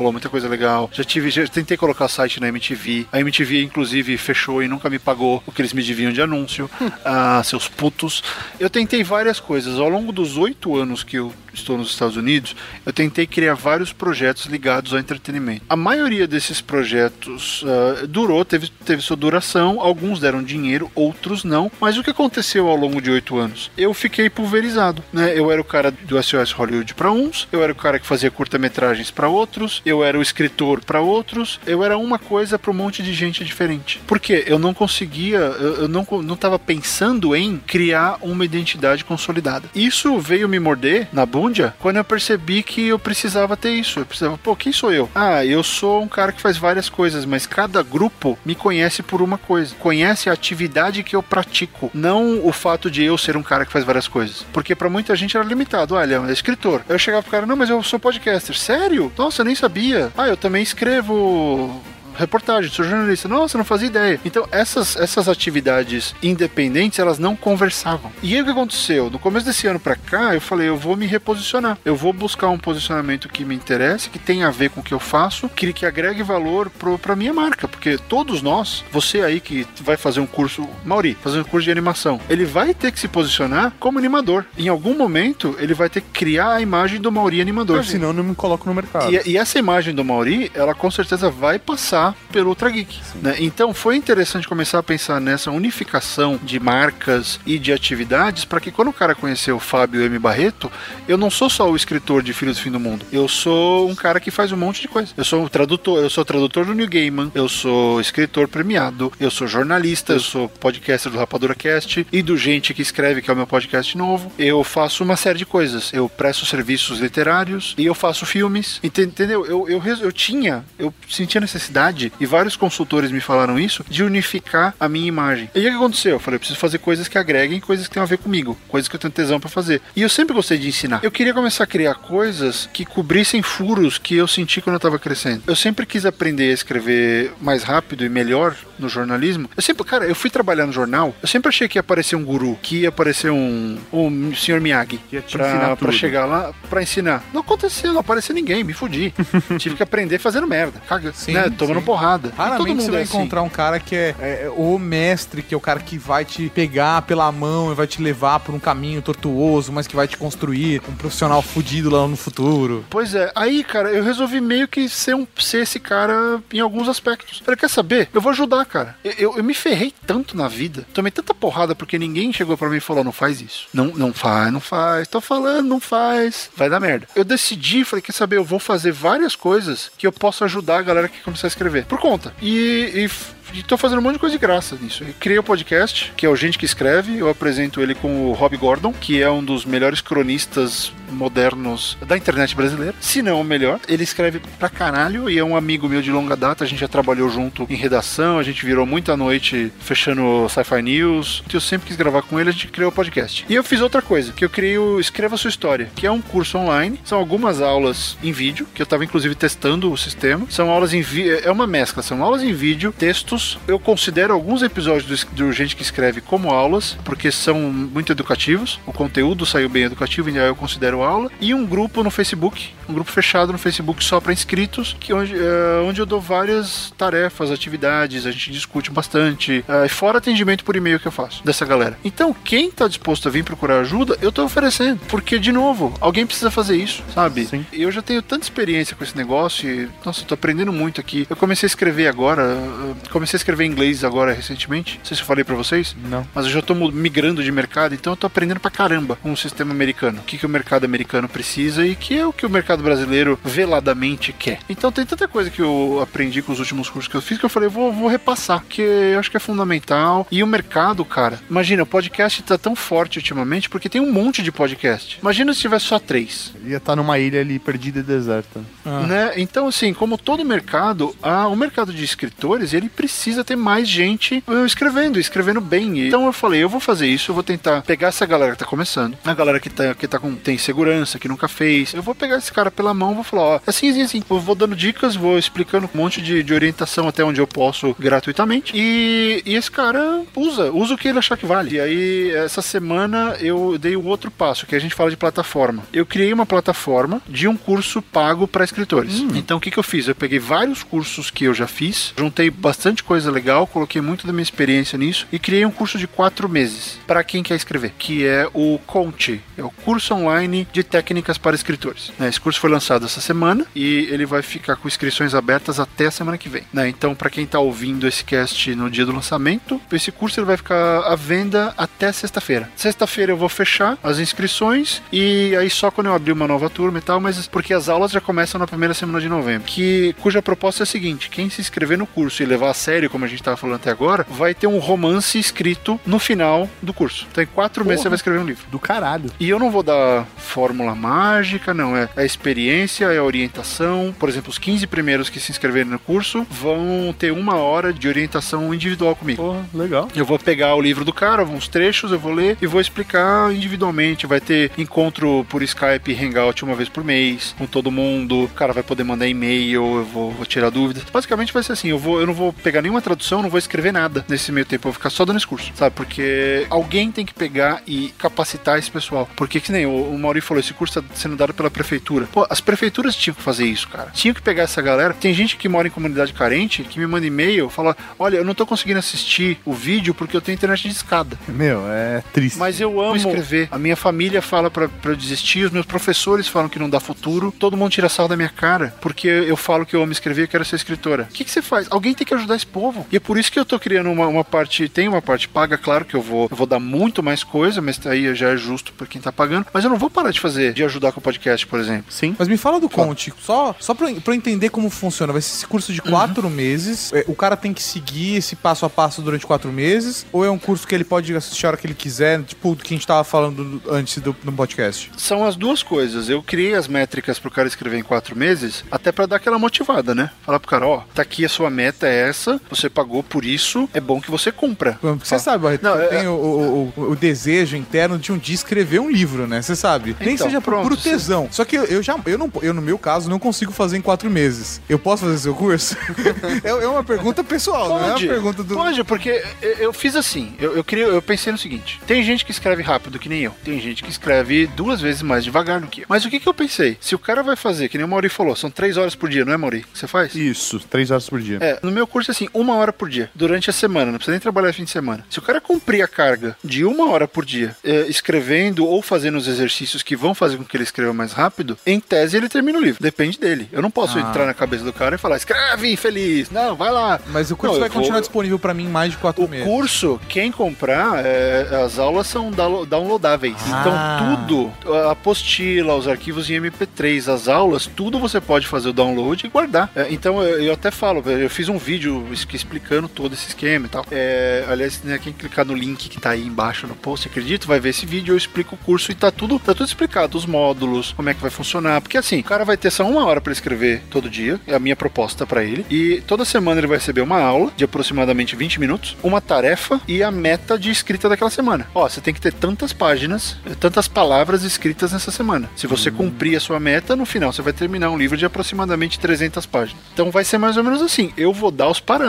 falou 0.00 0.12
muita 0.12 0.30
coisa 0.30 0.48
legal. 0.48 0.88
Já 0.94 1.04
tive, 1.04 1.28
já 1.28 1.46
tentei 1.46 1.76
colocar 1.76 2.08
site 2.08 2.40
na 2.40 2.48
MTV. 2.48 3.06
A 3.12 3.20
MTV, 3.20 3.62
inclusive, 3.62 4.16
fechou 4.16 4.62
e 4.62 4.68
nunca 4.68 4.88
me 4.88 4.98
pagou 4.98 5.42
o 5.46 5.52
que 5.52 5.60
eles 5.60 5.74
me 5.74 5.82
deviam 5.82 6.10
de 6.10 6.22
anúncio. 6.22 6.70
Ah, 7.02 7.42
seus 7.44 7.66
putos. 7.66 8.22
Eu 8.58 8.68
tentei 8.68 9.02
várias 9.02 9.40
coisas. 9.40 9.78
Ao 9.78 9.88
longo 9.88 10.12
dos 10.12 10.36
oito 10.36 10.76
anos 10.76 11.02
que 11.02 11.16
eu 11.16 11.32
estou 11.52 11.76
nos 11.76 11.90
Estados 11.90 12.16
Unidos, 12.16 12.54
eu 12.84 12.92
tentei 12.92 13.26
criar 13.26 13.54
vários 13.54 13.92
projetos 13.92 14.46
ligados 14.46 14.92
ao 14.92 14.98
entretenimento. 14.98 15.62
A 15.68 15.76
maioria 15.76 16.26
desses 16.26 16.60
projetos 16.60 17.64
ah, 17.66 18.06
durou, 18.06 18.44
teve, 18.44 18.68
teve 18.84 19.02
sua 19.02 19.16
duração, 19.16 19.80
alguns 19.80 20.20
deram 20.20 20.42
dinheiro, 20.42 20.90
outros 20.94 21.42
não. 21.42 21.70
Mas 21.80 21.96
o 21.96 22.02
que 22.02 22.10
aconteceu 22.10 22.68
ao 22.68 22.76
longo 22.76 23.00
de 23.00 23.10
oito 23.10 23.38
anos? 23.38 23.70
Eu 23.76 23.94
fiquei 23.94 24.28
pulverizado, 24.28 25.02
né? 25.12 25.36
Eu 25.36 25.50
era 25.50 25.60
o 25.60 25.64
cara 25.64 25.90
do 25.90 26.22
SOS 26.22 26.52
Hollywood 26.52 26.94
para 26.94 27.10
uns, 27.10 27.48
eu 27.50 27.62
era 27.62 27.72
o 27.72 27.76
cara 27.76 27.98
que 27.98 28.06
fazia 28.06 28.30
curta-metragens 28.30 29.10
para 29.10 29.28
outros, 29.28 29.82
eu 29.90 30.04
era 30.04 30.18
o 30.18 30.22
escritor 30.22 30.82
para 30.84 31.00
outros, 31.00 31.60
eu 31.66 31.84
era 31.84 31.98
uma 31.98 32.18
coisa 32.18 32.58
para 32.58 32.70
um 32.70 32.74
monte 32.74 33.02
de 33.02 33.12
gente 33.12 33.44
diferente. 33.44 34.00
Por 34.06 34.18
quê? 34.18 34.44
Eu 34.46 34.58
não 34.58 34.72
conseguia, 34.72 35.38
eu, 35.38 35.74
eu 35.82 35.88
não 35.88 36.06
não 36.22 36.34
estava 36.34 36.58
pensando 36.58 37.34
em 37.36 37.58
criar 37.58 38.18
uma 38.20 38.44
identidade 38.44 39.04
consolidada. 39.04 39.68
Isso 39.74 40.18
veio 40.18 40.48
me 40.48 40.58
morder 40.58 41.08
na 41.12 41.24
bunda 41.24 41.74
quando 41.78 41.96
eu 41.96 42.04
percebi 42.04 42.62
que 42.62 42.88
eu 42.88 42.98
precisava 42.98 43.56
ter 43.56 43.70
isso. 43.70 44.00
Eu 44.00 44.06
precisava, 44.06 44.38
pô, 44.38 44.56
quem 44.56 44.72
sou 44.72 44.92
eu? 44.92 45.08
Ah, 45.14 45.44
eu 45.44 45.62
sou 45.62 46.02
um 46.02 46.08
cara 46.08 46.32
que 46.32 46.40
faz 46.40 46.56
várias 46.56 46.88
coisas, 46.88 47.24
mas 47.24 47.46
cada 47.46 47.82
grupo 47.82 48.38
me 48.44 48.54
conhece 48.54 49.02
por 49.02 49.22
uma 49.22 49.38
coisa. 49.38 49.74
Conhece 49.76 50.28
a 50.28 50.32
atividade 50.32 51.02
que 51.02 51.14
eu 51.14 51.22
pratico, 51.22 51.90
não 51.94 52.46
o 52.46 52.52
fato 52.52 52.90
de 52.90 53.04
eu 53.04 53.16
ser 53.18 53.36
um 53.36 53.42
cara 53.42 53.64
que 53.64 53.72
faz 53.72 53.84
várias 53.84 54.08
coisas. 54.08 54.44
Porque 54.52 54.74
pra 54.74 54.90
muita 54.90 55.14
gente 55.16 55.36
era 55.36 55.46
limitado. 55.46 55.94
Olha, 55.94 56.22
é 56.28 56.32
escritor. 56.32 56.82
Eu 56.88 56.98
chegava 56.98 57.22
pro 57.22 57.30
cara, 57.30 57.46
não, 57.46 57.56
mas 57.56 57.70
eu 57.70 57.82
sou 57.82 57.98
podcaster. 57.98 58.56
Sério? 58.56 59.12
Nossa, 59.16 59.42
eu 59.42 59.46
nem 59.46 59.54
sabia. 59.54 59.79
Ah, 60.16 60.28
eu 60.28 60.36
também 60.36 60.62
escrevo 60.62 61.80
reportagem, 62.16 62.70
sou 62.70 62.84
jornalista. 62.84 63.28
Nossa, 63.28 63.58
não 63.58 63.64
fazia 63.64 63.88
ideia. 63.88 64.20
Então, 64.24 64.46
essas, 64.50 64.96
essas 64.96 65.28
atividades 65.28 66.14
independentes, 66.22 66.98
elas 66.98 67.18
não 67.18 67.36
conversavam. 67.36 68.12
E 68.22 68.34
aí 68.34 68.42
o 68.42 68.44
que 68.44 68.50
aconteceu? 68.50 69.10
No 69.10 69.18
começo 69.18 69.46
desse 69.46 69.66
ano 69.66 69.80
pra 69.80 69.96
cá, 69.96 70.34
eu 70.34 70.40
falei, 70.40 70.68
eu 70.68 70.76
vou 70.76 70.96
me 70.96 71.06
reposicionar. 71.06 71.78
Eu 71.84 71.96
vou 71.96 72.12
buscar 72.12 72.48
um 72.48 72.58
posicionamento 72.58 73.28
que 73.28 73.44
me 73.44 73.54
interesse, 73.54 74.10
que 74.10 74.18
tenha 74.18 74.48
a 74.48 74.50
ver 74.50 74.70
com 74.70 74.80
o 74.80 74.84
que 74.84 74.92
eu 74.92 75.00
faço, 75.00 75.48
que, 75.48 75.72
que 75.72 75.86
agregue 75.86 76.22
valor 76.22 76.70
pro, 76.70 76.98
pra 76.98 77.16
minha 77.16 77.32
marca. 77.32 77.68
Porque 77.68 77.98
todos 78.08 78.42
nós, 78.42 78.84
você 78.92 79.22
aí 79.22 79.40
que 79.40 79.66
vai 79.82 79.96
fazer 79.96 80.20
um 80.20 80.26
curso, 80.26 80.68
Mauri, 80.84 81.16
fazer 81.22 81.40
um 81.40 81.44
curso 81.44 81.64
de 81.64 81.70
animação, 81.70 82.20
ele 82.28 82.44
vai 82.44 82.74
ter 82.74 82.92
que 82.92 83.00
se 83.00 83.08
posicionar 83.08 83.72
como 83.78 83.98
animador. 83.98 84.44
Em 84.56 84.68
algum 84.68 84.96
momento, 84.96 85.56
ele 85.58 85.74
vai 85.74 85.88
ter 85.88 86.00
que 86.00 86.10
criar 86.10 86.54
a 86.54 86.60
imagem 86.60 87.00
do 87.00 87.10
Mauri 87.10 87.40
animador. 87.40 87.84
Senão 87.84 88.12
não 88.12 88.22
me 88.22 88.34
coloco 88.34 88.68
no 88.68 88.74
mercado. 88.74 89.12
E, 89.12 89.30
e 89.30 89.36
essa 89.36 89.58
imagem 89.58 89.94
do 89.94 90.04
Mauri, 90.04 90.50
ela 90.54 90.74
com 90.74 90.90
certeza 90.90 91.30
vai 91.30 91.58
passar 91.58 92.09
pelo 92.32 92.48
Ultra 92.50 92.70
Geek. 92.70 92.98
né? 93.22 93.36
Então 93.38 93.72
foi 93.74 93.96
interessante 93.96 94.46
começar 94.48 94.78
a 94.78 94.82
pensar 94.82 95.20
nessa 95.20 95.50
unificação 95.50 96.38
de 96.42 96.58
marcas 96.60 97.38
e 97.46 97.58
de 97.58 97.72
atividades 97.72 98.44
para 98.44 98.60
que 98.60 98.70
quando 98.70 98.88
o 98.88 98.92
cara 98.92 99.14
conhecer 99.14 99.52
o 99.52 99.58
Fábio 99.60 100.02
M. 100.02 100.18
Barreto, 100.18 100.70
eu 101.08 101.16
não 101.16 101.30
sou 101.30 101.48
só 101.50 101.70
o 101.70 101.76
escritor 101.76 102.22
de 102.22 102.32
Filhos 102.32 102.56
do 102.56 102.62
Fim 102.62 102.70
do 102.70 102.80
Mundo. 102.80 103.04
Eu 103.12 103.28
sou 103.28 103.88
um 103.88 103.94
cara 103.94 104.20
que 104.20 104.30
faz 104.30 104.52
um 104.52 104.56
monte 104.56 104.80
de 104.82 104.88
coisa. 104.88 105.12
Eu 105.16 105.24
sou 105.24 105.42
um 105.44 105.48
tradutor, 105.48 105.98
eu 106.02 106.10
sou 106.10 106.24
tradutor 106.24 106.64
do 106.64 106.74
New 106.74 106.88
Gaiman, 106.88 107.30
eu 107.34 107.48
sou 107.48 108.00
escritor 108.00 108.48
premiado, 108.48 109.12
eu 109.20 109.30
sou 109.30 109.46
jornalista, 109.46 110.12
eu 110.14 110.20
sou 110.20 110.48
podcaster 110.48 111.10
do 111.10 111.18
Rapadura 111.18 111.54
Cast 111.54 112.06
e 112.12 112.22
do 112.22 112.36
Gente 112.36 112.74
que 112.74 112.82
Escreve, 112.82 113.22
que 113.22 113.30
é 113.30 113.32
o 113.32 113.36
meu 113.36 113.46
podcast 113.46 113.96
novo. 113.96 114.32
Eu 114.38 114.62
faço 114.64 115.02
uma 115.04 115.16
série 115.16 115.38
de 115.38 115.46
coisas. 115.46 115.92
Eu 115.92 116.08
presto 116.08 116.46
serviços 116.46 116.98
literários 117.00 117.74
e 117.78 117.86
eu 117.86 117.94
faço 117.94 118.24
filmes. 118.26 118.78
Ente- 118.82 119.00
Entendeu? 119.02 119.44
Eu, 119.44 119.68
eu, 119.68 119.82
eu 120.00 120.12
tinha, 120.12 120.64
eu 120.78 120.92
sentia 121.08 121.40
necessidade 121.40 121.89
necessidade, 121.90 122.12
e 122.18 122.26
vários 122.26 122.56
consultores 122.56 123.10
me 123.10 123.20
falaram 123.20 123.58
isso, 123.58 123.84
de 123.88 124.02
unificar 124.02 124.74
a 124.78 124.88
minha 124.88 125.06
imagem. 125.06 125.50
E 125.54 125.58
o 125.58 125.62
que 125.62 125.68
aconteceu? 125.68 126.12
Eu 126.12 126.20
falei, 126.20 126.36
eu 126.36 126.40
preciso 126.40 126.58
fazer 126.58 126.78
coisas 126.78 127.08
que 127.08 127.18
agreguem, 127.18 127.60
coisas 127.60 127.86
que 127.86 127.94
tenham 127.94 128.04
a 128.04 128.08
ver 128.08 128.18
comigo, 128.18 128.56
coisas 128.68 128.88
que 128.88 128.96
eu 128.96 129.00
tenho 129.00 129.12
tesão 129.12 129.40
pra 129.40 129.48
fazer. 129.48 129.82
E 129.94 130.02
eu 130.02 130.08
sempre 130.08 130.34
gostei 130.34 130.58
de 130.58 130.68
ensinar. 130.68 131.00
Eu 131.02 131.10
queria 131.10 131.34
começar 131.34 131.64
a 131.64 131.66
criar 131.66 131.94
coisas 131.94 132.68
que 132.72 132.84
cobrissem 132.84 133.42
furos 133.42 133.98
que 133.98 134.16
eu 134.16 134.26
senti 134.26 134.60
quando 134.60 134.74
eu 134.74 134.80
tava 134.80 134.98
crescendo. 134.98 135.42
Eu 135.46 135.56
sempre 135.56 135.84
quis 135.86 136.06
aprender 136.06 136.50
a 136.50 136.54
escrever 136.54 137.32
mais 137.40 137.62
rápido 137.62 138.04
e 138.04 138.08
melhor 138.08 138.56
no 138.80 138.88
jornalismo. 138.88 139.48
Eu 139.56 139.62
sempre, 139.62 139.84
cara, 139.84 140.04
eu 140.06 140.14
fui 140.14 140.30
trabalhar 140.30 140.66
no 140.66 140.72
jornal, 140.72 141.14
eu 141.22 141.28
sempre 141.28 141.48
achei 141.48 141.68
que 141.68 141.78
ia 141.78 141.80
aparecer 141.80 142.16
um 142.16 142.24
guru, 142.24 142.58
que 142.62 142.80
ia 142.82 142.88
aparecer 142.88 143.30
um, 143.30 143.78
um 143.92 144.34
senhor 144.34 144.60
Miyagi 144.60 144.98
te 145.26 145.36
pra, 145.36 145.92
chegar 145.92 146.26
lá 146.26 146.52
pra 146.68 146.82
ensinar. 146.82 147.22
Não 147.32 147.40
aconteceu, 147.40 147.92
não 147.92 148.00
apareceu 148.00 148.34
ninguém, 148.34 148.64
me 148.64 148.72
fudi. 148.72 149.12
Tive 149.58 149.76
que 149.76 149.82
aprender 149.82 150.18
fazendo 150.18 150.46
merda, 150.46 150.80
caga, 150.88 151.12
Sim, 151.12 151.32
né, 151.32 151.50
tomando 151.56 151.80
sim. 151.80 151.84
porrada. 151.84 152.28
E 152.28 152.30
todo 152.32 152.38
Raramente 152.38 152.68
mundo 152.68 152.82
você 152.82 152.90
vai 152.90 153.00
é 153.00 153.02
assim. 153.04 153.16
encontrar 153.16 153.42
um 153.42 153.48
cara 153.48 153.80
que 153.80 153.94
é, 153.94 154.14
é 154.20 154.52
o 154.56 154.78
mestre, 154.78 155.42
que 155.42 155.54
é 155.54 155.56
o 155.56 155.60
cara 155.60 155.80
que 155.80 155.98
vai 155.98 156.24
te 156.24 156.48
pegar 156.50 157.02
pela 157.02 157.30
mão 157.30 157.72
e 157.72 157.74
vai 157.74 157.86
te 157.86 158.02
levar 158.02 158.40
por 158.40 158.54
um 158.54 158.58
caminho 158.58 159.02
tortuoso, 159.02 159.72
mas 159.72 159.86
que 159.86 159.96
vai 159.96 160.06
te 160.08 160.16
construir 160.16 160.80
um 160.88 160.94
profissional 160.94 161.42
fudido 161.42 161.90
lá 161.90 162.06
no 162.06 162.16
futuro. 162.16 162.84
Pois 162.90 163.14
é, 163.14 163.30
aí, 163.34 163.62
cara, 163.64 163.90
eu 163.90 164.02
resolvi 164.02 164.40
meio 164.40 164.68
que 164.68 164.88
ser, 164.88 165.14
um, 165.14 165.26
ser 165.38 165.62
esse 165.62 165.78
cara 165.80 166.40
em 166.52 166.60
alguns 166.60 166.88
aspectos. 166.88 167.40
Falei, 167.44 167.56
quer 167.56 167.68
saber? 167.68 168.08
Eu 168.12 168.20
vou 168.20 168.30
ajudar, 168.30 168.64
cara. 168.70 168.96
Eu, 169.04 169.12
eu, 169.12 169.36
eu 169.38 169.44
me 169.44 169.54
ferrei 169.54 169.92
tanto 170.06 170.36
na 170.36 170.48
vida, 170.48 170.86
tomei 170.94 171.10
tanta 171.10 171.34
porrada 171.34 171.74
porque 171.74 171.98
ninguém 171.98 172.32
chegou 172.32 172.56
pra 172.56 172.68
mim 172.68 172.76
e 172.76 172.80
falou, 172.80 173.04
não 173.04 173.12
faz 173.12 173.40
isso. 173.40 173.66
Não, 173.72 173.86
não 173.86 174.12
faz, 174.12 174.52
não 174.52 174.60
faz. 174.60 175.08
Tô 175.08 175.20
falando, 175.20 175.68
não 175.68 175.80
faz. 175.80 176.50
Vai 176.56 176.70
dar 176.70 176.80
merda. 176.80 177.06
Eu 177.14 177.24
decidi, 177.24 177.84
falei, 177.84 178.02
quer 178.02 178.12
saber? 178.12 178.36
Eu 178.36 178.44
vou 178.44 178.58
fazer 178.58 178.92
várias 178.92 179.34
coisas 179.34 179.90
que 179.98 180.06
eu 180.06 180.12
posso 180.12 180.44
ajudar 180.44 180.78
a 180.78 180.82
galera 180.82 181.08
que 181.08 181.20
começar 181.20 181.46
a 181.46 181.48
escrever. 181.48 181.84
Por 181.86 181.98
conta. 181.98 182.32
E, 182.40 182.92
e 182.94 183.10
e 183.54 183.62
tô 183.62 183.76
fazendo 183.76 183.98
um 183.98 184.02
monte 184.02 184.14
de 184.14 184.18
coisa 184.18 184.34
de 184.34 184.40
graça 184.40 184.76
nisso. 184.80 185.04
Eu 185.04 185.14
criei 185.18 185.38
o 185.38 185.42
podcast, 185.42 186.12
que 186.16 186.26
é 186.26 186.28
o 186.28 186.36
Gente 186.36 186.58
que 186.58 186.64
Escreve. 186.64 187.18
Eu 187.18 187.28
apresento 187.28 187.80
ele 187.80 187.94
com 187.94 188.28
o 188.28 188.32
Rob 188.32 188.56
Gordon, 188.56 188.92
que 188.92 189.20
é 189.20 189.30
um 189.30 189.42
dos 189.42 189.64
melhores 189.64 190.00
cronistas 190.00 190.92
modernos 191.10 191.98
da 192.06 192.16
internet 192.16 192.54
brasileira, 192.54 192.94
se 193.00 193.22
não 193.22 193.40
o 193.40 193.44
melhor. 193.44 193.80
Ele 193.88 194.04
escreve 194.04 194.40
pra 194.58 194.68
caralho 194.68 195.28
e 195.28 195.38
é 195.38 195.44
um 195.44 195.56
amigo 195.56 195.88
meu 195.88 196.00
de 196.00 196.10
longa 196.10 196.36
data. 196.36 196.64
A 196.64 196.66
gente 196.66 196.78
já 196.80 196.88
trabalhou 196.88 197.28
junto 197.28 197.66
em 197.68 197.74
redação, 197.74 198.38
a 198.38 198.42
gente 198.42 198.64
virou 198.64 198.86
muita 198.86 199.16
noite 199.16 199.72
fechando 199.80 200.48
Sci-Fi 200.48 200.82
News. 200.82 201.42
Eu 201.52 201.60
sempre 201.60 201.88
quis 201.88 201.96
gravar 201.96 202.22
com 202.22 202.38
ele, 202.38 202.50
a 202.50 202.52
gente 202.52 202.68
criou 202.68 202.90
o 202.90 202.94
podcast. 202.94 203.44
E 203.48 203.54
eu 203.54 203.64
fiz 203.64 203.80
outra 203.80 204.00
coisa, 204.00 204.32
que 204.32 204.44
eu 204.44 204.50
criei 204.50 204.78
o 204.78 205.00
Escreva 205.00 205.36
Sua 205.36 205.48
História, 205.48 205.90
que 205.96 206.06
é 206.06 206.10
um 206.10 206.20
curso 206.20 206.58
online. 206.58 207.00
São 207.04 207.18
algumas 207.18 207.60
aulas 207.60 208.16
em 208.22 208.32
vídeo, 208.32 208.66
que 208.74 208.80
eu 208.80 208.86
tava 208.86 209.04
inclusive 209.04 209.34
testando 209.34 209.90
o 209.90 209.96
sistema. 209.96 210.46
São 210.48 210.70
aulas 210.70 210.94
em 210.94 211.02
vídeo, 211.02 211.40
é 211.42 211.50
uma 211.50 211.66
mescla, 211.66 212.02
são 212.02 212.22
aulas 212.22 212.42
em 212.42 212.52
vídeo, 212.52 212.94
textos. 212.96 213.39
Eu 213.66 213.78
considero 213.78 214.32
alguns 214.32 214.62
episódios 214.62 215.24
do, 215.24 215.34
do 215.34 215.52
Gente 215.52 215.76
que 215.76 215.82
Escreve 215.82 216.20
como 216.20 216.50
aulas, 216.50 216.96
porque 217.04 217.32
são 217.32 217.58
muito 217.60 218.12
educativos. 218.12 218.78
O 218.86 218.92
conteúdo 218.92 219.44
saiu 219.46 219.68
bem 219.68 219.84
educativo, 219.84 220.28
então 220.28 220.42
eu 220.42 220.54
considero 220.54 221.02
aula. 221.02 221.30
E 221.40 221.54
um 221.54 221.66
grupo 221.66 222.02
no 222.02 222.10
Facebook, 222.10 222.70
um 222.88 222.94
grupo 222.94 223.10
fechado 223.10 223.52
no 223.52 223.58
Facebook 223.58 224.02
só 224.04 224.20
para 224.20 224.32
inscritos, 224.32 224.96
que 224.98 225.12
onde, 225.12 225.34
é, 225.34 225.82
onde 225.84 226.00
eu 226.00 226.06
dou 226.06 226.20
várias 226.20 226.92
tarefas, 226.96 227.50
atividades, 227.50 228.26
a 228.26 228.30
gente 228.30 228.50
discute 228.50 228.90
bastante, 228.90 229.64
é, 229.66 229.88
fora 229.88 230.18
atendimento 230.18 230.64
por 230.64 230.76
e-mail 230.76 231.00
que 231.00 231.08
eu 231.08 231.12
faço 231.12 231.44
dessa 231.44 231.64
galera. 231.64 231.98
Então, 232.04 232.34
quem 232.44 232.70
tá 232.70 232.86
disposto 232.88 233.28
a 233.28 233.30
vir 233.30 233.44
procurar 233.44 233.80
ajuda, 233.80 234.16
eu 234.20 234.30
tô 234.30 234.44
oferecendo. 234.44 235.00
Porque, 235.08 235.38
de 235.38 235.52
novo, 235.52 235.94
alguém 236.00 236.26
precisa 236.26 236.50
fazer 236.50 236.76
isso, 236.76 237.02
sabe? 237.14 237.40
E 237.72 237.82
eu 237.82 237.90
já 237.90 238.02
tenho 238.02 238.22
tanta 238.22 238.44
experiência 238.44 238.94
com 238.94 239.04
esse 239.04 239.16
negócio 239.16 239.68
e, 239.68 239.88
nossa, 240.04 240.22
eu 240.22 240.26
tô 240.26 240.34
aprendendo 240.34 240.72
muito 240.72 241.00
aqui. 241.00 241.26
Eu 241.28 241.36
comecei 241.36 241.66
a 241.66 241.68
escrever 241.68 242.08
agora, 242.08 242.42
eu 242.42 242.96
comecei 243.30 243.36
a 243.36 243.40
escrever 243.40 243.64
em 243.64 243.70
inglês 243.70 244.02
agora 244.02 244.32
recentemente. 244.32 244.98
Não 244.98 245.04
sei 245.04 245.16
se 245.16 245.22
eu 245.22 245.26
falei 245.26 245.44
pra 245.44 245.54
vocês. 245.54 245.94
Não. 246.04 246.26
Mas 246.34 246.46
eu 246.46 246.52
já 246.52 246.62
tô 246.62 246.74
migrando 246.74 247.42
de 247.42 247.52
mercado, 247.52 247.94
então 247.94 248.12
eu 248.12 248.16
tô 248.16 248.26
aprendendo 248.26 248.58
pra 248.58 248.70
caramba 248.70 249.16
com 249.16 249.32
o 249.32 249.36
sistema 249.36 249.72
americano. 249.72 250.18
O 250.18 250.22
que, 250.22 250.38
que 250.38 250.46
o 250.46 250.48
mercado 250.48 250.84
americano 250.84 251.28
precisa 251.28 251.86
e 251.86 251.94
que 251.94 252.16
é 252.16 252.26
o 252.26 252.32
que 252.32 252.44
o 252.44 252.50
mercado 252.50 252.82
brasileiro 252.82 253.38
veladamente 253.44 254.32
quer. 254.32 254.58
Então 254.68 254.90
tem 254.90 255.06
tanta 255.06 255.28
coisa 255.28 255.50
que 255.50 255.62
eu 255.62 256.00
aprendi 256.02 256.42
com 256.42 256.52
os 256.52 256.58
últimos 256.58 256.88
cursos 256.88 257.08
que 257.08 257.16
eu 257.16 257.22
fiz 257.22 257.38
que 257.38 257.44
eu 257.44 257.50
falei, 257.50 257.68
vou, 257.68 257.92
vou 257.92 258.08
repassar, 258.08 258.64
que 258.68 258.82
eu 258.82 259.18
acho 259.18 259.30
que 259.30 259.36
é 259.36 259.40
fundamental. 259.40 260.26
E 260.30 260.42
o 260.42 260.46
mercado, 260.46 261.04
cara, 261.04 261.40
imagina, 261.48 261.82
o 261.82 261.86
podcast 261.86 262.42
tá 262.42 262.58
tão 262.58 262.74
forte 262.74 263.18
ultimamente 263.18 263.68
porque 263.68 263.88
tem 263.88 264.00
um 264.00 264.12
monte 264.12 264.42
de 264.42 264.50
podcast. 264.50 265.18
Imagina 265.20 265.54
se 265.54 265.60
tivesse 265.60 265.86
só 265.86 265.98
três. 265.98 266.52
Ia 266.64 266.78
estar 266.78 266.96
numa 266.96 267.18
ilha 267.18 267.40
ali 267.40 267.58
perdida 267.58 268.00
e 268.00 268.02
deserta. 268.02 268.60
Né? 268.84 269.34
Então, 269.36 269.68
assim, 269.68 269.94
como 269.94 270.18
todo 270.18 270.44
mercado, 270.44 271.14
a, 271.22 271.46
o 271.46 271.54
mercado 271.54 271.92
de 271.92 272.04
escritores, 272.04 272.72
ele 272.72 272.88
precisa 272.88 273.09
ter 273.44 273.56
mais 273.56 273.88
gente 273.88 274.42
uh, 274.46 274.64
escrevendo, 274.64 275.18
escrevendo 275.18 275.60
bem. 275.60 276.06
Então 276.06 276.26
eu 276.26 276.32
falei, 276.32 276.62
eu 276.62 276.68
vou 276.68 276.80
fazer 276.80 277.06
isso, 277.06 277.30
eu 277.30 277.34
vou 277.34 277.42
tentar 277.42 277.82
pegar 277.82 278.08
essa 278.08 278.26
galera 278.26 278.52
que 278.52 278.58
tá 278.58 278.66
começando, 278.66 279.16
a 279.24 279.34
galera 279.34 279.60
que 279.60 279.70
tá, 279.70 279.94
que 279.94 280.06
tá 280.06 280.18
com, 280.18 280.34
tem 280.34 280.58
segurança, 280.58 281.18
que 281.18 281.28
nunca 281.28 281.48
fez. 281.48 281.94
Eu 281.94 282.02
vou 282.02 282.14
pegar 282.14 282.36
esse 282.36 282.52
cara 282.52 282.70
pela 282.70 282.94
mão, 282.94 283.14
vou 283.14 283.24
falar, 283.24 283.42
ó, 283.42 283.60
assim, 283.66 283.90
assim, 283.90 284.02
assim. 284.02 284.22
Eu 284.30 284.40
vou 284.40 284.54
dando 284.54 284.76
dicas, 284.76 285.16
vou 285.16 285.38
explicando 285.38 285.88
um 285.92 285.98
monte 285.98 286.20
de, 286.20 286.42
de 286.42 286.54
orientação 286.54 287.08
até 287.08 287.24
onde 287.24 287.40
eu 287.40 287.46
posso 287.46 287.94
gratuitamente. 287.98 288.72
E, 288.74 289.42
e 289.44 289.54
esse 289.54 289.70
cara 289.70 290.22
usa, 290.34 290.70
usa 290.72 290.94
o 290.94 290.98
que 290.98 291.08
ele 291.08 291.18
achar 291.18 291.36
que 291.36 291.46
vale. 291.46 291.76
E 291.76 291.80
aí, 291.80 292.30
essa 292.30 292.62
semana 292.62 293.36
eu 293.40 293.78
dei 293.78 293.96
o 293.96 294.04
outro 294.04 294.30
passo, 294.30 294.66
que 294.66 294.74
a 294.74 294.78
gente 294.78 294.94
fala 294.94 295.10
de 295.10 295.16
plataforma. 295.16 295.82
Eu 295.92 296.06
criei 296.06 296.32
uma 296.32 296.46
plataforma 296.46 297.22
de 297.28 297.48
um 297.48 297.56
curso 297.56 298.02
pago 298.02 298.46
para 298.46 298.64
escritores. 298.64 299.20
Então 299.34 299.58
o 299.58 299.60
que, 299.60 299.70
que 299.70 299.78
eu 299.78 299.82
fiz? 299.82 300.08
Eu 300.08 300.14
peguei 300.14 300.38
vários 300.38 300.82
cursos 300.82 301.30
que 301.30 301.44
eu 301.44 301.54
já 301.54 301.66
fiz, 301.66 302.12
juntei 302.16 302.50
bastante 302.50 302.99
coisa 303.02 303.30
legal, 303.30 303.66
coloquei 303.66 304.00
muito 304.00 304.26
da 304.26 304.32
minha 304.32 304.42
experiência 304.42 304.98
nisso 304.98 305.26
e 305.32 305.38
criei 305.38 305.64
um 305.64 305.70
curso 305.70 305.98
de 305.98 306.06
quatro 306.06 306.48
meses 306.48 306.98
para 307.06 307.22
quem 307.24 307.42
quer 307.42 307.54
escrever, 307.54 307.92
que 307.98 308.26
é 308.26 308.48
o 308.54 308.78
Conte, 308.86 309.40
é 309.56 309.62
o 309.62 309.70
curso 309.70 310.14
online 310.14 310.66
de 310.72 310.82
técnicas 310.82 311.38
para 311.38 311.56
escritores. 311.56 312.12
né? 312.18 312.28
Esse 312.28 312.40
curso 312.40 312.60
foi 312.60 312.70
lançado 312.70 313.04
essa 313.06 313.20
semana 313.20 313.66
e 313.74 314.08
ele 314.10 314.26
vai 314.26 314.42
ficar 314.42 314.76
com 314.76 314.88
inscrições 314.88 315.34
abertas 315.34 315.78
até 315.80 316.06
a 316.06 316.10
semana 316.10 316.38
que 316.38 316.48
vem. 316.48 316.62
né? 316.72 316.88
Então, 316.88 317.14
para 317.14 317.30
quem 317.30 317.44
está 317.44 317.58
ouvindo 317.58 318.06
esse 318.06 318.24
cast 318.24 318.74
no 318.74 318.90
dia 318.90 319.06
do 319.06 319.12
lançamento, 319.12 319.80
esse 319.92 320.10
curso 320.12 320.40
ele 320.40 320.46
vai 320.46 320.56
ficar 320.56 321.00
à 321.00 321.14
venda 321.14 321.74
até 321.76 322.12
sexta-feira. 322.12 322.70
Sexta-feira 322.76 323.32
eu 323.32 323.36
vou 323.36 323.48
fechar 323.48 323.98
as 324.02 324.18
inscrições 324.18 325.02
e 325.12 325.54
aí 325.56 325.70
só 325.70 325.90
quando 325.90 326.08
eu 326.08 326.14
abrir 326.14 326.32
uma 326.32 326.46
nova 326.46 326.68
turma 326.70 326.98
e 326.98 327.02
tal, 327.02 327.20
mas 327.20 327.46
porque 327.46 327.74
as 327.74 327.88
aulas 327.88 328.10
já 328.10 328.20
começam 328.20 328.58
na 328.58 328.66
primeira 328.66 328.94
semana 328.94 329.20
de 329.20 329.28
novembro. 329.28 329.66
Que 329.66 330.14
cuja 330.20 330.42
proposta 330.42 330.82
é 330.82 330.84
a 330.84 330.86
seguinte: 330.86 331.28
quem 331.30 331.50
se 331.50 331.60
inscrever 331.60 331.98
no 331.98 332.06
curso 332.06 332.42
e 332.42 332.46
levar 332.46 332.70
a 332.70 332.74
sério, 332.90 333.08
como 333.08 333.24
a 333.24 333.28
gente 333.28 333.40
estava 333.40 333.56
falando 333.56 333.76
até 333.76 333.88
agora, 333.88 334.26
vai 334.28 334.52
ter 334.52 334.66
um 334.66 334.78
romance 334.78 335.38
escrito 335.38 335.98
no 336.04 336.18
final 336.18 336.68
do 336.82 336.92
curso. 336.92 337.24
Então, 337.30 337.44
em 337.44 337.46
quatro 337.46 337.84
meses 337.84 338.00
Porra. 338.00 338.02
você 338.02 338.08
vai 338.08 338.16
escrever 338.16 338.40
um 338.40 338.44
livro. 338.44 338.64
Do 338.68 338.80
caralho. 338.80 339.30
E 339.38 339.48
eu 339.48 339.60
não 339.60 339.70
vou 339.70 339.84
dar 339.84 340.26
fórmula 340.36 340.92
mágica, 340.92 341.72
não. 341.72 341.96
É 341.96 342.08
a 342.16 342.24
experiência, 342.24 343.06
é 343.06 343.18
a 343.18 343.22
orientação. 343.22 344.12
Por 344.18 344.28
exemplo, 344.28 344.50
os 344.50 344.58
15 344.58 344.88
primeiros 344.88 345.28
que 345.28 345.38
se 345.38 345.52
inscreverem 345.52 345.88
no 345.88 346.00
curso 346.00 346.44
vão 346.50 347.14
ter 347.16 347.30
uma 347.30 347.54
hora 347.54 347.92
de 347.92 348.08
orientação 348.08 348.74
individual 348.74 349.14
comigo. 349.14 349.40
Porra, 349.40 349.64
legal. 349.72 350.08
Eu 350.16 350.24
vou 350.24 350.38
pegar 350.38 350.74
o 350.74 350.80
livro 350.80 351.04
do 351.04 351.12
cara, 351.12 351.44
uns 351.44 351.68
trechos, 351.68 352.10
eu 352.10 352.18
vou 352.18 352.32
ler 352.32 352.58
e 352.60 352.66
vou 352.66 352.80
explicar 352.80 353.54
individualmente. 353.54 354.26
Vai 354.26 354.40
ter 354.40 354.72
encontro 354.76 355.46
por 355.48 355.62
Skype, 355.62 356.12
Hangout 356.12 356.64
uma 356.64 356.74
vez 356.74 356.88
por 356.88 357.04
mês 357.04 357.54
com 357.56 357.66
todo 357.66 357.92
mundo. 357.92 358.44
O 358.44 358.48
cara 358.48 358.72
vai 358.72 358.82
poder 358.82 359.04
mandar 359.04 359.28
e-mail, 359.28 359.98
eu 359.98 360.04
vou, 360.04 360.32
vou 360.32 360.44
tirar 360.44 360.70
dúvidas. 360.70 361.04
Basicamente 361.04 361.52
vai 361.52 361.62
ser 361.62 361.74
assim: 361.74 361.88
eu, 361.88 361.98
vou, 361.98 362.18
eu 362.18 362.26
não 362.26 362.34
vou 362.34 362.52
pegar 362.52 362.79
nenhuma 362.82 363.00
tradução, 363.00 363.42
não 363.42 363.50
vou 363.50 363.58
escrever 363.58 363.92
nada 363.92 364.24
nesse 364.28 364.52
meio 364.52 364.66
tempo. 364.66 364.88
Eu 364.88 364.92
vou 364.92 364.98
ficar 364.98 365.10
só 365.10 365.24
dando 365.24 365.36
esse 365.36 365.46
curso, 365.46 365.72
sabe? 365.74 365.94
Porque 365.94 366.66
alguém 366.70 367.10
tem 367.10 367.24
que 367.24 367.34
pegar 367.34 367.82
e 367.86 368.12
capacitar 368.18 368.78
esse 368.78 368.90
pessoal. 368.90 369.28
Porque, 369.36 369.60
que 369.60 369.72
nem 369.72 369.86
o, 369.86 369.90
o 369.90 370.18
Mauri 370.18 370.40
falou, 370.40 370.60
esse 370.60 370.74
curso 370.74 370.98
está 370.98 371.14
sendo 371.14 371.36
dado 371.36 371.54
pela 371.54 371.70
prefeitura. 371.70 372.26
Pô, 372.32 372.46
as 372.48 372.60
prefeituras 372.60 373.14
tinham 373.16 373.34
que 373.34 373.42
fazer 373.42 373.66
isso, 373.66 373.88
cara. 373.88 374.10
Tinham 374.12 374.34
que 374.34 374.42
pegar 374.42 374.64
essa 374.64 374.80
galera. 374.82 375.14
Tem 375.14 375.32
gente 375.34 375.56
que 375.56 375.68
mora 375.68 375.88
em 375.88 375.90
comunidade 375.90 376.32
carente 376.32 376.82
que 376.84 376.98
me 376.98 377.06
manda 377.06 377.26
e-mail, 377.26 377.68
fala: 377.68 377.96
Olha, 378.18 378.36
eu 378.36 378.44
não 378.44 378.54
tô 378.54 378.66
conseguindo 378.66 378.98
assistir 378.98 379.58
o 379.64 379.72
vídeo 379.72 380.14
porque 380.14 380.36
eu 380.36 380.40
tenho 380.40 380.56
internet 380.56 380.82
de 380.82 380.94
escada. 380.94 381.38
Meu, 381.48 381.82
é 381.88 382.22
triste. 382.32 382.58
Mas 382.58 382.80
eu 382.80 383.00
amo 383.00 383.16
escrever. 383.16 383.68
A 383.70 383.78
minha 383.78 383.96
família 383.96 384.42
fala 384.42 384.70
pra, 384.70 384.88
pra 384.88 385.12
eu 385.12 385.16
desistir, 385.16 385.64
os 385.64 385.70
meus 385.70 385.86
professores 385.86 386.48
falam 386.48 386.68
que 386.68 386.78
não 386.78 386.88
dá 386.88 387.00
futuro, 387.00 387.52
todo 387.58 387.76
mundo 387.76 387.90
tira 387.90 388.08
sarro 388.08 388.28
da 388.28 388.36
minha 388.36 388.48
cara 388.48 388.94
porque 389.00 389.28
eu 389.28 389.56
falo 389.56 389.86
que 389.86 389.94
eu 389.94 390.02
amo 390.02 390.12
escrever 390.12 390.44
e 390.44 390.48
quero 390.48 390.64
ser 390.64 390.76
escritora. 390.76 391.24
O 391.30 391.32
que, 391.32 391.44
que 391.44 391.50
você 391.50 391.62
faz? 391.62 391.86
Alguém 391.90 392.14
tem 392.14 392.26
que 392.26 392.34
ajudar 392.34 392.56
esse 392.56 392.66
povo. 392.70 393.06
E 393.10 393.16
é 393.16 393.20
por 393.20 393.38
isso 393.38 393.50
que 393.52 393.58
eu 393.58 393.64
tô 393.64 393.78
criando 393.78 394.10
uma, 394.10 394.26
uma 394.26 394.44
parte, 394.44 394.88
tem 394.88 395.08
uma 395.08 395.20
parte 395.22 395.48
paga, 395.48 395.76
claro 395.76 396.04
que 396.04 396.14
eu 396.14 396.22
vou, 396.22 396.48
eu 396.50 396.56
vou 396.56 396.66
dar 396.66 396.78
muito 396.80 397.22
mais 397.22 397.42
coisa, 397.44 397.80
mas 397.80 398.04
aí 398.06 398.34
já 398.34 398.50
é 398.50 398.56
justo 398.56 398.92
por 398.92 399.06
quem 399.06 399.20
tá 399.20 399.32
pagando. 399.32 399.66
Mas 399.72 399.84
eu 399.84 399.90
não 399.90 399.96
vou 399.98 400.10
parar 400.10 400.30
de 400.30 400.40
fazer, 400.40 400.72
de 400.72 400.84
ajudar 400.84 401.12
com 401.12 401.20
o 401.20 401.22
podcast, 401.22 401.66
por 401.66 401.78
exemplo. 401.80 402.06
Sim. 402.12 402.34
Mas 402.38 402.48
me 402.48 402.56
fala 402.56 402.80
do 402.80 402.88
Conte, 402.88 403.32
só, 403.40 403.74
só 403.78 403.94
pra, 403.94 404.10
eu- 404.10 404.20
pra 404.20 404.32
eu 404.32 404.36
entender 404.36 404.68
como 404.70 404.88
funciona. 404.90 405.32
Vai 405.32 405.42
ser 405.42 405.54
esse 405.56 405.66
curso 405.66 405.92
de 405.92 406.00
quatro 406.00 406.48
meses. 406.48 407.12
É, 407.12 407.24
O 407.26 407.34
cara 407.34 407.56
tem 407.56 407.72
que 407.74 407.82
seguir 407.82 408.36
esse 408.36 408.54
passo 408.56 408.84
a 408.86 408.90
passo 408.90 409.22
durante 409.22 409.46
quatro 409.46 409.70
meses? 409.72 410.26
Ou 410.32 410.44
é 410.44 410.50
um 410.50 410.58
curso 410.58 410.86
que 410.86 410.94
ele 410.94 411.04
pode 411.04 411.34
assistir 411.34 411.66
a 411.66 411.70
hora 411.70 411.76
que 411.76 411.86
ele 411.86 411.94
quiser, 411.94 412.42
tipo 412.42 412.74
do 412.74 412.82
que 412.84 412.94
a 412.94 412.96
gente 412.96 413.06
tava 413.06 413.24
falando 413.24 413.82
antes 413.90 414.18
do, 414.18 414.34
no 414.44 414.52
podcast? 414.52 415.10
São 415.16 415.44
as 415.44 415.56
duas 415.56 415.82
coisas. 415.82 416.28
Eu 416.28 416.42
criei 416.42 416.74
as 416.74 416.86
métricas 416.88 417.38
pro 417.38 417.50
cara 417.50 417.66
escrever 417.68 417.98
em 417.98 418.02
quatro 418.02 418.36
meses, 418.36 418.84
até 418.90 419.10
pra 419.12 419.26
dar 419.26 419.36
aquela 419.36 419.58
motivada, 419.58 420.14
né? 420.14 420.30
Falar 420.44 420.60
pro 420.60 420.68
cara, 420.68 420.86
ó, 420.86 421.02
tá 421.14 421.22
aqui 421.22 421.44
a 421.44 421.48
sua 421.48 421.70
meta 421.70 422.06
é 422.06 422.28
essa, 422.28 422.59
você 422.68 422.88
pagou 422.90 423.22
por 423.22 423.44
isso, 423.44 423.88
é 423.94 424.00
bom 424.00 424.20
que 424.20 424.30
você 424.30 424.50
cumpra. 424.52 424.98
Porque 425.00 425.26
você 425.26 425.38
sabe, 425.38 425.64
Barreto, 425.64 425.82
Não, 425.82 425.96
que 425.96 426.02
é- 426.02 426.06
tem 426.08 426.26
o, 426.28 426.32
o- 426.32 426.92
o- 426.96 427.10
o 427.12 427.16
desejo 427.16 427.76
interno 427.76 428.18
de 428.18 428.32
um 428.32 428.38
dia 428.38 428.54
escrever 428.54 429.00
um 429.00 429.10
livro, 429.10 429.46
né? 429.46 429.62
Você 429.62 429.74
sabe. 429.76 430.16
Nem 430.20 430.34
Então, 430.34 430.46
seja 430.46 430.60
por 430.60 430.70
pronto, 430.72 430.82
puro 430.88 430.96
sim. 430.96 431.10
tesão. 431.10 431.48
Só 431.50 431.64
que 431.64 431.76
eu, 431.76 431.84
eu 431.84 432.02
já, 432.02 432.16
eu, 432.26 432.38
não, 432.38 432.50
eu, 432.62 432.72
no 432.74 432.82
meu 432.82 432.98
caso, 432.98 433.28
não 433.30 433.38
consigo 433.38 433.72
fazer 433.72 433.96
em 433.96 434.00
quatro 434.02 434.28
meses. 434.30 434.80
Eu 434.88 434.98
posso 434.98 435.24
fazer 435.24 435.38
seu 435.38 435.54
curso? 435.54 435.96
é, 436.64 436.68
é 436.68 436.86
uma 436.88 437.04
pergunta 437.04 437.42
pessoal, 437.44 437.88
não 437.88 437.96
é 437.96 438.00
uma 438.00 438.10
Pode, 438.12 438.26
pergunta 438.26 438.62
do. 438.62 438.74
pode, 438.74 439.04
porque 439.04 439.42
eu, 439.78 439.92
fiz 439.92 440.16
assim, 440.16 440.54
eu, 440.58 440.76
eu, 440.76 440.84
criei- 440.84 441.06
eu 441.08 441.22
pensei 441.22 441.52
no 441.52 441.58
seguinte, 441.58 442.00
tem 442.06 442.22
gente 442.22 442.44
que 442.44 442.50
escreve 442.50 442.82
rápido 442.82 443.18
que 443.18 443.28
nem 443.28 443.40
eu, 443.42 443.54
tem 443.64 443.80
gente 443.80 444.02
que 444.02 444.10
escreve 444.10 444.66
duas 444.68 445.00
vezes 445.00 445.22
mais 445.22 445.44
devagar 445.44 445.80
do 445.80 445.86
que 445.86 446.02
eu. 446.02 446.06
Mas 446.08 446.24
o 446.24 446.30
que 446.30 446.40
que 446.40 446.48
eu 446.48 446.54
pensei? 446.54 446.96
Se 447.00 447.14
o 447.14 447.18
cara 447.18 447.42
vai 447.42 447.56
fazer, 447.56 447.88
que 447.88 447.96
nem 447.96 448.04
o 448.04 448.08
Mauri 448.08 448.28
falou, 448.28 448.54
são 448.56 448.70
três 448.70 448.96
horas 448.96 449.14
por 449.14 449.28
dia, 449.28 449.44
não 449.44 449.52
é 449.52 449.56
Mauri? 449.56 449.82
que 449.92 449.98
Você 449.98 450.06
faz? 450.06 450.34
Isso, 450.34 450.80
três 450.90 451.10
horas 451.10 451.28
por 451.28 451.40
dia. 451.40 451.58
É, 451.60 451.78
no 451.82 451.90
meu 451.90 452.06
curso 452.06 452.30
é 452.30 452.32
assim, 452.32 452.48
uma 452.52 452.74
hora 452.76 452.92
por 452.92 453.08
dia, 453.08 453.30
durante 453.34 453.70
a 453.70 453.72
semana, 453.72 454.06
não 454.10 454.18
precisa 454.18 454.32
nem 454.32 454.40
trabalhar 454.40 454.72
fim 454.72 454.84
de 454.84 454.90
semana. 454.90 455.24
Se 455.30 455.38
o 455.38 455.42
cara 455.42 455.60
cumprir 455.60 456.02
a 456.02 456.08
carga 456.08 456.56
de 456.64 456.84
uma 456.84 457.10
hora 457.10 457.26
por 457.28 457.44
dia, 457.44 457.76
é, 457.84 458.06
escrevendo 458.08 458.86
ou 458.86 459.02
fazendo 459.02 459.36
os 459.38 459.46
exercícios 459.48 460.02
que 460.02 460.16
vão 460.16 460.34
fazer 460.34 460.56
com 460.56 460.64
que 460.64 460.76
ele 460.76 460.84
escreva 460.84 461.12
mais 461.12 461.32
rápido, 461.32 461.78
em 461.86 461.98
tese 462.00 462.36
ele 462.36 462.48
termina 462.48 462.78
o 462.78 462.82
livro. 462.82 463.02
Depende 463.02 463.38
dele. 463.38 463.68
Eu 463.72 463.82
não 463.82 463.90
posso 463.90 464.18
Ah. 464.18 464.22
entrar 464.22 464.46
na 464.46 464.54
cabeça 464.54 464.84
do 464.84 464.92
cara 464.92 465.14
e 465.14 465.18
falar, 465.18 465.36
escreve, 465.36 465.92
infeliz. 465.92 466.50
Não, 466.50 466.74
vai 466.76 466.90
lá. 466.90 467.20
Mas 467.28 467.50
o 467.50 467.56
curso 467.56 467.74
Não, 467.74 467.80
vai 467.80 467.88
eu 467.88 467.92
vou- 467.92 468.00
continuar 468.02 468.20
disponível 468.20 468.58
pra 468.58 468.74
mim 468.74 468.84
em 468.84 468.88
mais 468.88 469.12
de 469.12 469.18
quatro 469.18 469.44
o 469.44 469.48
meses. 469.48 469.66
curso, 469.66 470.20
quem 470.28 470.50
comprar, 470.52 471.24
é, 471.24 471.82
as 471.84 471.98
aulas 471.98 472.26
são 472.26 472.50
downlo- 472.50 472.86
downloadáveis. 472.86 473.56
Ah. 473.72 473.80
Então, 473.80 474.36
tudo, 474.36 474.94
a 475.06 475.10
apostila, 475.12 475.94
os 475.96 476.06
arquivos 476.08 476.48
em 476.50 476.54
MP3, 476.54 477.28
as 477.28 477.48
aulas, 477.48 477.86
tudo 477.86 478.18
você 478.18 478.40
pode 478.40 478.66
fazer 478.66 478.88
o 478.88 478.92
download 478.92 479.46
e 479.46 479.48
guardar. 479.48 479.90
É, 479.94 480.06
então, 480.10 480.42
eu, 480.42 480.62
eu 480.62 480.72
até 480.72 480.90
falo, 480.90 481.22
eu 481.30 481.48
fiz 481.50 481.68
um 481.68 481.78
vídeo 481.78 482.26
es- 482.40 482.54
explicando 482.54 483.08
todo 483.08 483.32
esse 483.34 483.48
esquema 483.48 483.86
e 483.86 483.88
tal. 483.88 484.04
É, 484.10 484.64
aliás, 484.68 485.02
né, 485.02 485.18
quem 485.18 485.32
clicar 485.32 485.64
no 485.64 485.74
link 485.74 486.08
que 486.08 486.20
tá 486.20 486.30
aí 486.30 486.44
embaixo 486.46 486.86
no 486.86 486.94
post, 486.94 487.28
acredito, 487.28 487.66
vai 487.66 487.80
ver 487.80 487.90
esse 487.90 488.06
vídeo, 488.06 488.32
eu 488.32 488.36
explico 488.38 488.74
o 488.74 488.78
curso 488.78 489.10
e 489.10 489.14
tá 489.14 489.30
tudo, 489.30 489.58
tá 489.58 489.74
tudo 489.74 489.86
explicado, 489.86 490.36
os 490.36 490.46
módulos, 490.46 491.12
como 491.12 491.28
é 491.30 491.34
que 491.34 491.40
vai 491.40 491.50
funcionar. 491.50 492.00
Porque 492.00 492.18
assim, 492.18 492.40
o 492.40 492.44
cara 492.44 492.64
vai 492.64 492.76
ter 492.76 492.90
só 492.90 493.06
uma 493.08 493.24
hora 493.24 493.40
para 493.40 493.52
escrever 493.52 494.02
todo 494.10 494.28
dia, 494.30 494.60
é 494.66 494.74
a 494.74 494.78
minha 494.78 494.96
proposta 494.96 495.46
para 495.46 495.62
ele. 495.64 495.84
E 495.90 496.22
toda 496.26 496.44
semana 496.44 496.80
ele 496.80 496.86
vai 496.86 496.98
receber 496.98 497.20
uma 497.20 497.40
aula 497.40 497.72
de 497.76 497.84
aproximadamente 497.84 498.56
20 498.56 498.80
minutos, 498.80 499.16
uma 499.22 499.40
tarefa 499.40 500.00
e 500.06 500.22
a 500.22 500.30
meta 500.30 500.78
de 500.78 500.90
escrita 500.90 501.28
daquela 501.28 501.50
semana. 501.50 501.86
Ó, 501.94 502.08
você 502.08 502.20
tem 502.20 502.32
que 502.34 502.40
ter 502.40 502.52
tantas 502.52 502.92
páginas, 502.92 503.56
eh, 503.66 503.74
tantas 503.78 504.08
palavras 504.08 504.62
escritas 504.64 505.12
nessa 505.12 505.30
semana. 505.30 505.68
Se 505.76 505.86
você 505.86 506.10
cumprir 506.10 506.56
a 506.56 506.60
sua 506.60 506.78
meta, 506.80 507.16
no 507.16 507.24
final 507.26 507.52
você 507.52 507.62
vai 507.62 507.72
terminar 507.72 508.10
um 508.10 508.18
livro 508.18 508.36
de 508.36 508.44
aproximadamente 508.44 509.18
300 509.18 509.66
páginas. 509.66 510.02
Então 510.12 510.30
vai 510.30 510.44
ser 510.44 510.58
mais 510.58 510.76
ou 510.76 510.84
menos 510.84 511.02
assim. 511.02 511.32
Eu 511.36 511.52
vou 511.52 511.70
dar 511.70 511.88
os 511.88 512.00
parâmetros 512.00 512.19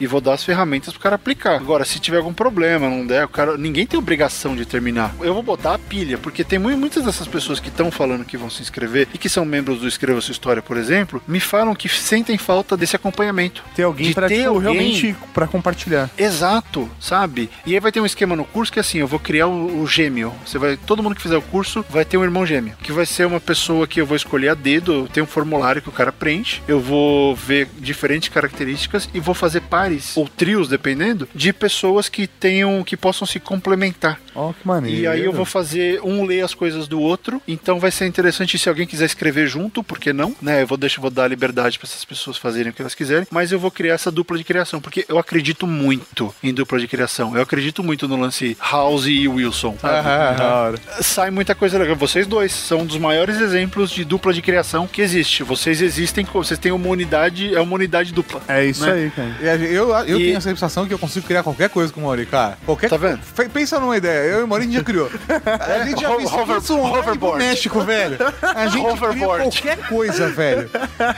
e 0.00 0.06
vou 0.06 0.20
dar 0.20 0.34
as 0.34 0.44
ferramentas 0.44 0.92
pro 0.92 1.02
cara 1.02 1.14
aplicar. 1.16 1.56
Agora, 1.56 1.84
se 1.84 1.98
tiver 1.98 2.18
algum 2.18 2.32
problema, 2.32 2.88
não 2.88 3.06
der, 3.06 3.24
o 3.24 3.28
cara, 3.28 3.56
ninguém 3.56 3.86
tem 3.86 3.98
obrigação 3.98 4.54
de 4.56 4.64
terminar. 4.64 5.14
Eu 5.20 5.34
vou 5.34 5.42
botar 5.42 5.74
a 5.74 5.78
pilha, 5.78 6.18
porque 6.18 6.44
tem 6.44 6.58
mu- 6.58 6.76
muitas 6.76 7.04
dessas 7.04 7.26
pessoas 7.26 7.60
que 7.60 7.68
estão 7.68 7.90
falando 7.90 8.24
que 8.24 8.36
vão 8.36 8.50
se 8.50 8.62
inscrever 8.62 9.08
e 9.14 9.18
que 9.18 9.28
são 9.28 9.44
membros 9.44 9.80
do 9.80 9.88
Escreva 9.88 10.20
Sua 10.20 10.32
História, 10.32 10.62
por 10.62 10.76
exemplo, 10.76 11.22
me 11.26 11.40
falam 11.40 11.74
que 11.74 11.88
sentem 11.88 12.36
falta 12.38 12.76
desse 12.76 12.96
acompanhamento. 12.96 13.62
Tem 13.74 13.84
alguém 13.84 14.12
ter 14.12 14.28
tipo, 14.28 14.48
alguém 14.48 14.60
realmente 14.62 15.16
pra 15.34 15.46
compartilhar. 15.46 16.10
Exato, 16.18 16.88
sabe? 17.00 17.50
E 17.66 17.74
aí 17.74 17.80
vai 17.80 17.90
ter 17.92 18.00
um 18.00 18.06
esquema 18.06 18.36
no 18.36 18.44
curso 18.44 18.72
que 18.72 18.80
assim, 18.80 18.98
eu 18.98 19.06
vou 19.06 19.18
criar 19.18 19.46
o, 19.46 19.80
o 19.82 19.86
gêmeo. 19.86 20.32
Você 20.44 20.58
vai, 20.58 20.76
todo 20.76 21.02
mundo 21.02 21.14
que 21.14 21.22
fizer 21.22 21.36
o 21.36 21.42
curso 21.42 21.84
vai 21.90 22.04
ter 22.04 22.16
um 22.16 22.24
irmão 22.24 22.44
gêmeo, 22.46 22.74
que 22.82 22.92
vai 22.92 23.06
ser 23.06 23.26
uma 23.26 23.40
pessoa 23.40 23.86
que 23.86 24.00
eu 24.00 24.06
vou 24.06 24.16
escolher 24.16 24.48
a 24.50 24.54
dedo, 24.54 25.08
tem 25.12 25.22
um 25.22 25.26
formulário 25.26 25.82
que 25.82 25.88
o 25.88 25.92
cara 25.92 26.12
preenche. 26.12 26.62
Eu 26.68 26.80
vou 26.80 27.34
ver 27.34 27.68
diferentes 27.78 28.28
características 28.28 29.08
e 29.14 29.20
vou 29.20 29.27
fazer 29.34 29.60
pares 29.62 30.16
ou 30.16 30.28
trios, 30.28 30.68
dependendo, 30.68 31.28
de 31.34 31.52
pessoas 31.52 32.08
que 32.08 32.26
tenham 32.26 32.82
que 32.84 32.96
possam 32.96 33.26
se 33.26 33.40
complementar. 33.40 34.20
Ó, 34.34 34.52
que 34.52 34.66
maneiro. 34.66 35.00
E 35.00 35.06
aí 35.06 35.24
eu 35.24 35.32
vou 35.32 35.44
fazer 35.44 36.00
um 36.02 36.24
ler 36.24 36.42
as 36.42 36.54
coisas 36.54 36.86
do 36.86 37.00
outro. 37.00 37.42
Então 37.46 37.80
vai 37.80 37.90
ser 37.90 38.06
interessante 38.06 38.58
se 38.58 38.68
alguém 38.68 38.86
quiser 38.86 39.06
escrever 39.06 39.46
junto, 39.46 39.82
por 39.82 39.98
que 39.98 40.12
não? 40.12 40.34
Né? 40.40 40.62
Eu 40.62 40.66
vou 40.66 40.78
deixar, 40.78 41.00
vou 41.00 41.10
dar 41.10 41.28
liberdade 41.28 41.78
para 41.78 41.88
essas 41.88 42.04
pessoas 42.04 42.36
fazerem 42.36 42.70
o 42.70 42.74
que 42.74 42.82
elas 42.82 42.94
quiserem, 42.94 43.26
mas 43.30 43.52
eu 43.52 43.58
vou 43.58 43.70
criar 43.70 43.94
essa 43.94 44.10
dupla 44.10 44.38
de 44.38 44.44
criação, 44.44 44.80
porque 44.80 45.04
eu 45.08 45.18
acredito 45.18 45.66
muito 45.66 46.34
em 46.42 46.52
dupla 46.52 46.78
de 46.78 46.86
criação. 46.86 47.34
Eu 47.34 47.42
acredito 47.42 47.82
muito 47.82 48.06
no 48.06 48.16
lance 48.16 48.56
House 48.60 49.06
e 49.06 49.26
Wilson. 49.26 49.76
Da 49.82 50.54
hora. 50.54 50.78
Sai 51.00 51.30
muita 51.30 51.54
coisa 51.54 51.78
legal. 51.78 51.96
Vocês 51.96 52.26
dois 52.26 52.52
são 52.52 52.80
um 52.80 52.86
dos 52.86 52.98
maiores 52.98 53.40
exemplos 53.40 53.90
de 53.90 54.04
dupla 54.04 54.32
de 54.32 54.42
criação 54.42 54.86
que 54.86 55.02
existe. 55.02 55.42
Vocês 55.42 55.80
existem, 55.80 56.24
vocês 56.24 56.58
têm 56.58 56.72
uma 56.72 56.88
unidade, 56.88 57.54
é 57.54 57.60
uma 57.60 57.74
unidade 57.74 58.12
dupla. 58.12 58.40
É 58.48 58.64
isso 58.64 58.84
né? 58.84 58.92
aí, 58.92 59.12
cara. 59.18 59.56
Eu, 59.64 59.90
eu 60.06 60.18
E- 60.20 60.24
tenho 60.24 60.36
essa 60.36 60.48
sensação 60.48 60.86
que 60.86 60.94
eu 60.94 60.98
consigo 60.98 61.26
criar 61.26 61.42
qualquer 61.42 61.68
coisa 61.68 61.92
com 61.92 62.00
o 62.00 62.04
Mauri, 62.04 62.26
cara. 62.26 62.56
Qualquer 62.64 62.88
Tá 62.90 62.96
vendo? 62.96 63.20
Pensa 63.52 63.78
numa 63.80 63.96
ideia. 63.96 64.20
Eu 64.30 64.40
e 64.40 64.42
o 64.44 64.48
Mauri 64.48 64.64
a 64.64 64.66
gente 64.66 64.76
já 64.76 64.84
criou. 64.84 65.10
A 65.58 65.84
gente 65.84 66.00
já 66.00 66.14
fez 66.16 66.32
hover- 66.32 66.56
isso 66.58 66.78
hoverboard. 66.78 67.38
México, 67.38 67.80
velho. 67.80 68.16
A 68.42 68.66
gente 68.66 68.78
cria 68.80 68.92
Hoverboard. 68.92 69.42
qualquer 69.62 69.88
coisa, 69.88 70.28
velho. 70.28 70.70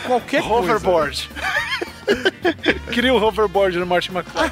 Qualquer 0.06 0.42
coisa. 0.42 0.54
Hoverboard. 0.54 1.30
Cria 2.92 3.14
o 3.14 3.22
hoverboard 3.22 3.78
no 3.78 3.86
Martin 3.86 4.12
McFly. 4.12 4.50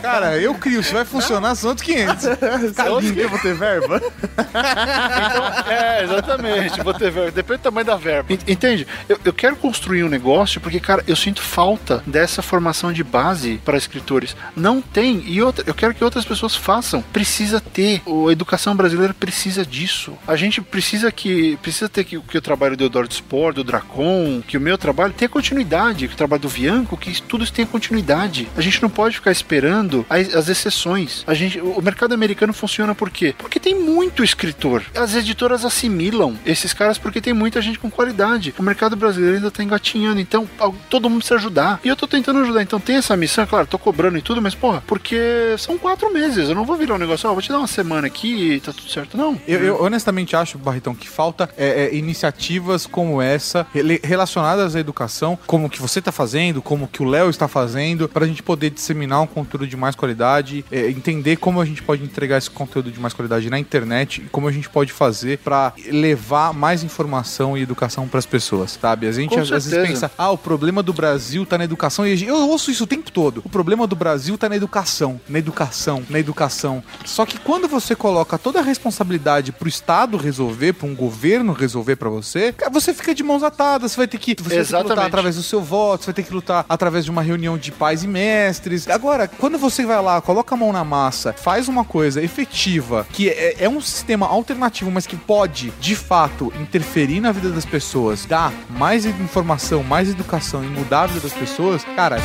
Cara, 0.00 0.38
eu 0.38 0.54
crio. 0.54 0.82
Se 0.82 0.92
vai 0.92 1.04
funcionar, 1.04 1.54
são 1.54 1.70
outros 1.70 1.86
500. 1.86 2.22
Sabe 2.74 3.20
eu 3.20 3.28
vou 3.28 3.38
ter 3.38 3.54
verba? 3.54 4.00
Então, 4.38 5.72
é, 5.72 6.04
exatamente. 6.04 6.80
Vou 6.82 6.94
ter 6.94 7.10
verba. 7.10 7.30
Depende 7.30 7.58
do 7.58 7.62
tamanho 7.62 7.86
da 7.86 7.96
verba. 7.96 8.32
En- 8.32 8.38
Entende? 8.52 8.86
Eu, 9.08 9.18
eu 9.24 9.32
quero 9.32 9.56
construir 9.56 10.04
um 10.04 10.08
negócio 10.08 10.60
porque, 10.60 10.78
cara, 10.80 11.02
eu 11.06 11.16
sinto 11.16 11.42
falta 11.42 12.02
dessa 12.06 12.42
formação 12.42 12.92
de 12.92 13.02
base 13.02 13.60
para 13.64 13.76
escritores. 13.76 14.36
Não 14.54 14.80
tem. 14.80 15.22
E 15.26 15.42
outra, 15.42 15.64
eu 15.66 15.74
quero 15.74 15.94
que 15.94 16.04
outras 16.04 16.24
pessoas 16.24 16.54
façam. 16.54 17.02
Precisa 17.12 17.60
ter. 17.60 18.02
O- 18.06 18.28
A 18.28 18.32
educação 18.32 18.74
brasileira 18.76 19.14
precisa 19.14 19.64
disso. 19.64 20.16
A 20.26 20.36
gente 20.36 20.60
precisa 20.60 21.10
que. 21.10 21.56
Precisa 21.62 21.88
ter 21.88 22.04
que, 22.04 22.18
que 22.20 22.38
o 22.38 22.42
trabalho 22.42 22.76
do 22.76 22.84
Eudoro 22.84 23.08
Sport, 23.10 23.56
do 23.56 23.64
Dracon, 23.64 24.42
que 24.46 24.56
o 24.56 24.60
meu 24.60 24.76
trabalho 24.78 25.12
tenha 25.12 25.28
continuidade, 25.28 26.06
que 26.08 26.14
o 26.14 26.16
trabalho 26.16 26.42
do 26.42 26.48
Bianco, 26.76 26.96
que 26.96 27.22
tudo 27.22 27.44
isso 27.44 27.52
tenha 27.52 27.66
continuidade. 27.66 28.48
A 28.56 28.60
gente 28.60 28.82
não 28.82 28.90
pode 28.90 29.16
ficar 29.16 29.32
esperando 29.32 30.04
as, 30.10 30.34
as 30.34 30.48
exceções. 30.48 31.24
A 31.26 31.32
gente, 31.32 31.60
o 31.60 31.80
mercado 31.80 32.12
americano 32.12 32.52
funciona 32.52 32.94
por 32.94 33.10
quê? 33.10 33.34
Porque 33.38 33.58
tem 33.58 33.74
muito 33.74 34.22
escritor. 34.22 34.82
As 34.94 35.14
editoras 35.14 35.64
assimilam 35.64 36.38
esses 36.44 36.72
caras 36.72 36.98
porque 36.98 37.20
tem 37.20 37.32
muita 37.32 37.62
gente 37.62 37.78
com 37.78 37.90
qualidade. 37.90 38.54
O 38.58 38.62
mercado 38.62 38.94
brasileiro 38.94 39.36
ainda 39.36 39.50
tá 39.50 39.62
engatinhando, 39.62 40.20
então 40.20 40.48
todo 40.90 41.08
mundo 41.08 41.20
precisa 41.20 41.36
ajudar. 41.36 41.80
E 41.82 41.88
eu 41.88 41.96
tô 41.96 42.06
tentando 42.06 42.40
ajudar. 42.40 42.62
Então 42.62 42.78
tem 42.78 42.96
essa 42.96 43.16
missão, 43.16 43.44
é 43.44 43.46
claro, 43.46 43.66
tô 43.66 43.78
cobrando 43.78 44.18
e 44.18 44.22
tudo, 44.22 44.42
mas 44.42 44.54
porra, 44.54 44.82
porque 44.86 45.54
são 45.58 45.78
quatro 45.78 46.12
meses. 46.12 46.48
Eu 46.48 46.54
não 46.54 46.64
vou 46.64 46.76
virar 46.76 46.94
um 46.94 46.98
negócio, 46.98 47.28
ó, 47.28 47.32
vou 47.32 47.42
te 47.42 47.48
dar 47.48 47.58
uma 47.58 47.66
semana 47.66 48.06
aqui 48.06 48.52
e 48.52 48.60
tá 48.60 48.72
tudo 48.72 48.90
certo. 48.90 49.16
Não. 49.16 49.40
Eu, 49.46 49.60
eu 49.62 49.82
honestamente 49.82 50.36
acho, 50.36 50.58
Barretão, 50.58 50.94
que 50.94 51.08
falta 51.08 51.48
é, 51.56 51.84
é, 51.84 51.94
iniciativas 51.94 52.86
como 52.86 53.22
essa, 53.22 53.66
relacionadas 54.02 54.76
à 54.76 54.80
educação, 54.80 55.38
como 55.46 55.66
o 55.66 55.70
que 55.70 55.80
você 55.80 56.00
está 56.00 56.12
fazendo, 56.12 56.55
como 56.62 56.84
o 56.84 56.88
que 56.88 57.02
o 57.02 57.06
Léo 57.06 57.30
está 57.30 57.48
fazendo, 57.48 58.08
para 58.08 58.24
a 58.24 58.28
gente 58.28 58.42
poder 58.42 58.70
disseminar 58.70 59.20
um 59.20 59.26
conteúdo 59.26 59.66
de 59.66 59.76
mais 59.76 59.94
qualidade, 59.94 60.64
é, 60.70 60.88
entender 60.90 61.36
como 61.36 61.60
a 61.60 61.64
gente 61.64 61.82
pode 61.82 62.02
entregar 62.02 62.38
esse 62.38 62.50
conteúdo 62.50 62.90
de 62.90 63.00
mais 63.00 63.14
qualidade 63.14 63.48
na 63.50 63.58
internet 63.58 64.22
e 64.22 64.28
como 64.28 64.48
a 64.48 64.52
gente 64.52 64.68
pode 64.68 64.92
fazer 64.92 65.38
para 65.38 65.72
levar 65.88 66.52
mais 66.52 66.82
informação 66.82 67.56
e 67.56 67.62
educação 67.62 68.08
para 68.08 68.18
as 68.18 68.26
pessoas, 68.26 68.78
sabe? 68.80 69.06
A 69.06 69.12
gente 69.12 69.34
Com 69.34 69.40
às 69.40 69.48
vezes 69.48 69.72
pensa, 69.72 70.10
ah, 70.16 70.30
o 70.30 70.38
problema 70.38 70.82
do 70.82 70.92
Brasil 70.92 71.44
tá 71.44 71.58
na 71.58 71.64
educação. 71.64 72.06
E 72.06 72.24
eu 72.24 72.48
ouço 72.48 72.70
isso 72.70 72.84
o 72.84 72.86
tempo 72.86 73.10
todo. 73.10 73.42
O 73.44 73.48
problema 73.48 73.86
do 73.86 73.96
Brasil 73.96 74.36
tá 74.38 74.48
na 74.48 74.56
educação, 74.56 75.20
na 75.28 75.38
educação, 75.38 76.02
na 76.08 76.18
educação. 76.18 76.82
Só 77.04 77.26
que 77.26 77.38
quando 77.38 77.68
você 77.68 77.94
coloca 77.94 78.38
toda 78.38 78.60
a 78.60 78.62
responsabilidade 78.62 79.52
pro 79.52 79.68
Estado 79.68 80.16
resolver, 80.16 80.72
pra 80.74 80.86
um 80.86 80.94
governo 80.94 81.52
resolver 81.52 81.96
pra 81.96 82.08
você, 82.08 82.54
você 82.70 82.92
fica 82.94 83.14
de 83.14 83.22
mãos 83.22 83.42
atadas. 83.42 83.92
Você 83.92 83.96
vai 83.96 84.08
ter 84.08 84.18
que, 84.18 84.34
você 84.34 84.62
vai 84.62 84.64
ter 84.64 84.76
que 84.76 84.82
lutar 84.82 85.06
através 85.06 85.36
do 85.36 85.42
seu 85.42 85.60
voto, 85.60 86.04
você 86.04 86.06
vai 86.06 86.14
ter 86.14 86.22
que 86.22 86.32
lutar 86.32 86.45
feita 86.46 86.64
através 86.68 87.04
de 87.04 87.10
uma 87.10 87.22
reunião 87.22 87.58
de 87.58 87.72
pais 87.72 88.04
e 88.04 88.08
mestres. 88.08 88.88
Agora, 88.88 89.26
quando 89.26 89.58
você 89.58 89.84
vai 89.84 90.00
lá, 90.00 90.20
coloca 90.20 90.54
a 90.54 90.58
mão 90.58 90.72
na 90.72 90.84
massa, 90.84 91.32
faz 91.32 91.68
uma 91.68 91.84
coisa 91.84 92.22
efetiva, 92.22 93.06
que 93.12 93.28
é, 93.28 93.64
é 93.64 93.68
um 93.68 93.80
sistema 93.80 94.26
alternativo, 94.26 94.90
mas 94.90 95.06
que 95.06 95.16
pode, 95.16 95.70
de 95.80 95.96
fato, 95.96 96.52
interferir 96.60 97.20
na 97.20 97.32
vida 97.32 97.50
das 97.50 97.64
pessoas, 97.64 98.24
dar 98.24 98.52
mais 98.70 99.04
informação, 99.04 99.82
mais 99.82 100.08
educação 100.08 100.62
e 100.62 100.68
mudar 100.68 101.02
a 101.02 101.06
vida 101.06 101.20
das 101.20 101.32
pessoas, 101.32 101.82
cara, 101.96 102.18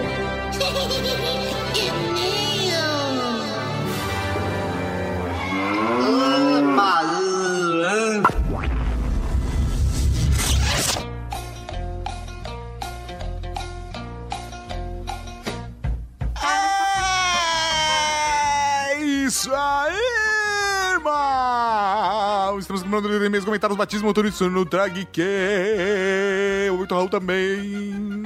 aí, 19.31 20.20
irmão! 21.01 22.59
Estamos 22.59 22.83
comemorando 22.83 23.25
e-mails, 23.25 23.43
comentários, 23.43 23.77
batismo, 23.77 24.07
motorista 24.07 24.47
no 24.47 24.63
Drag 24.63 25.05
que 25.11 26.69
o 26.71 26.85
Raul 26.85 27.09
também. 27.09 28.23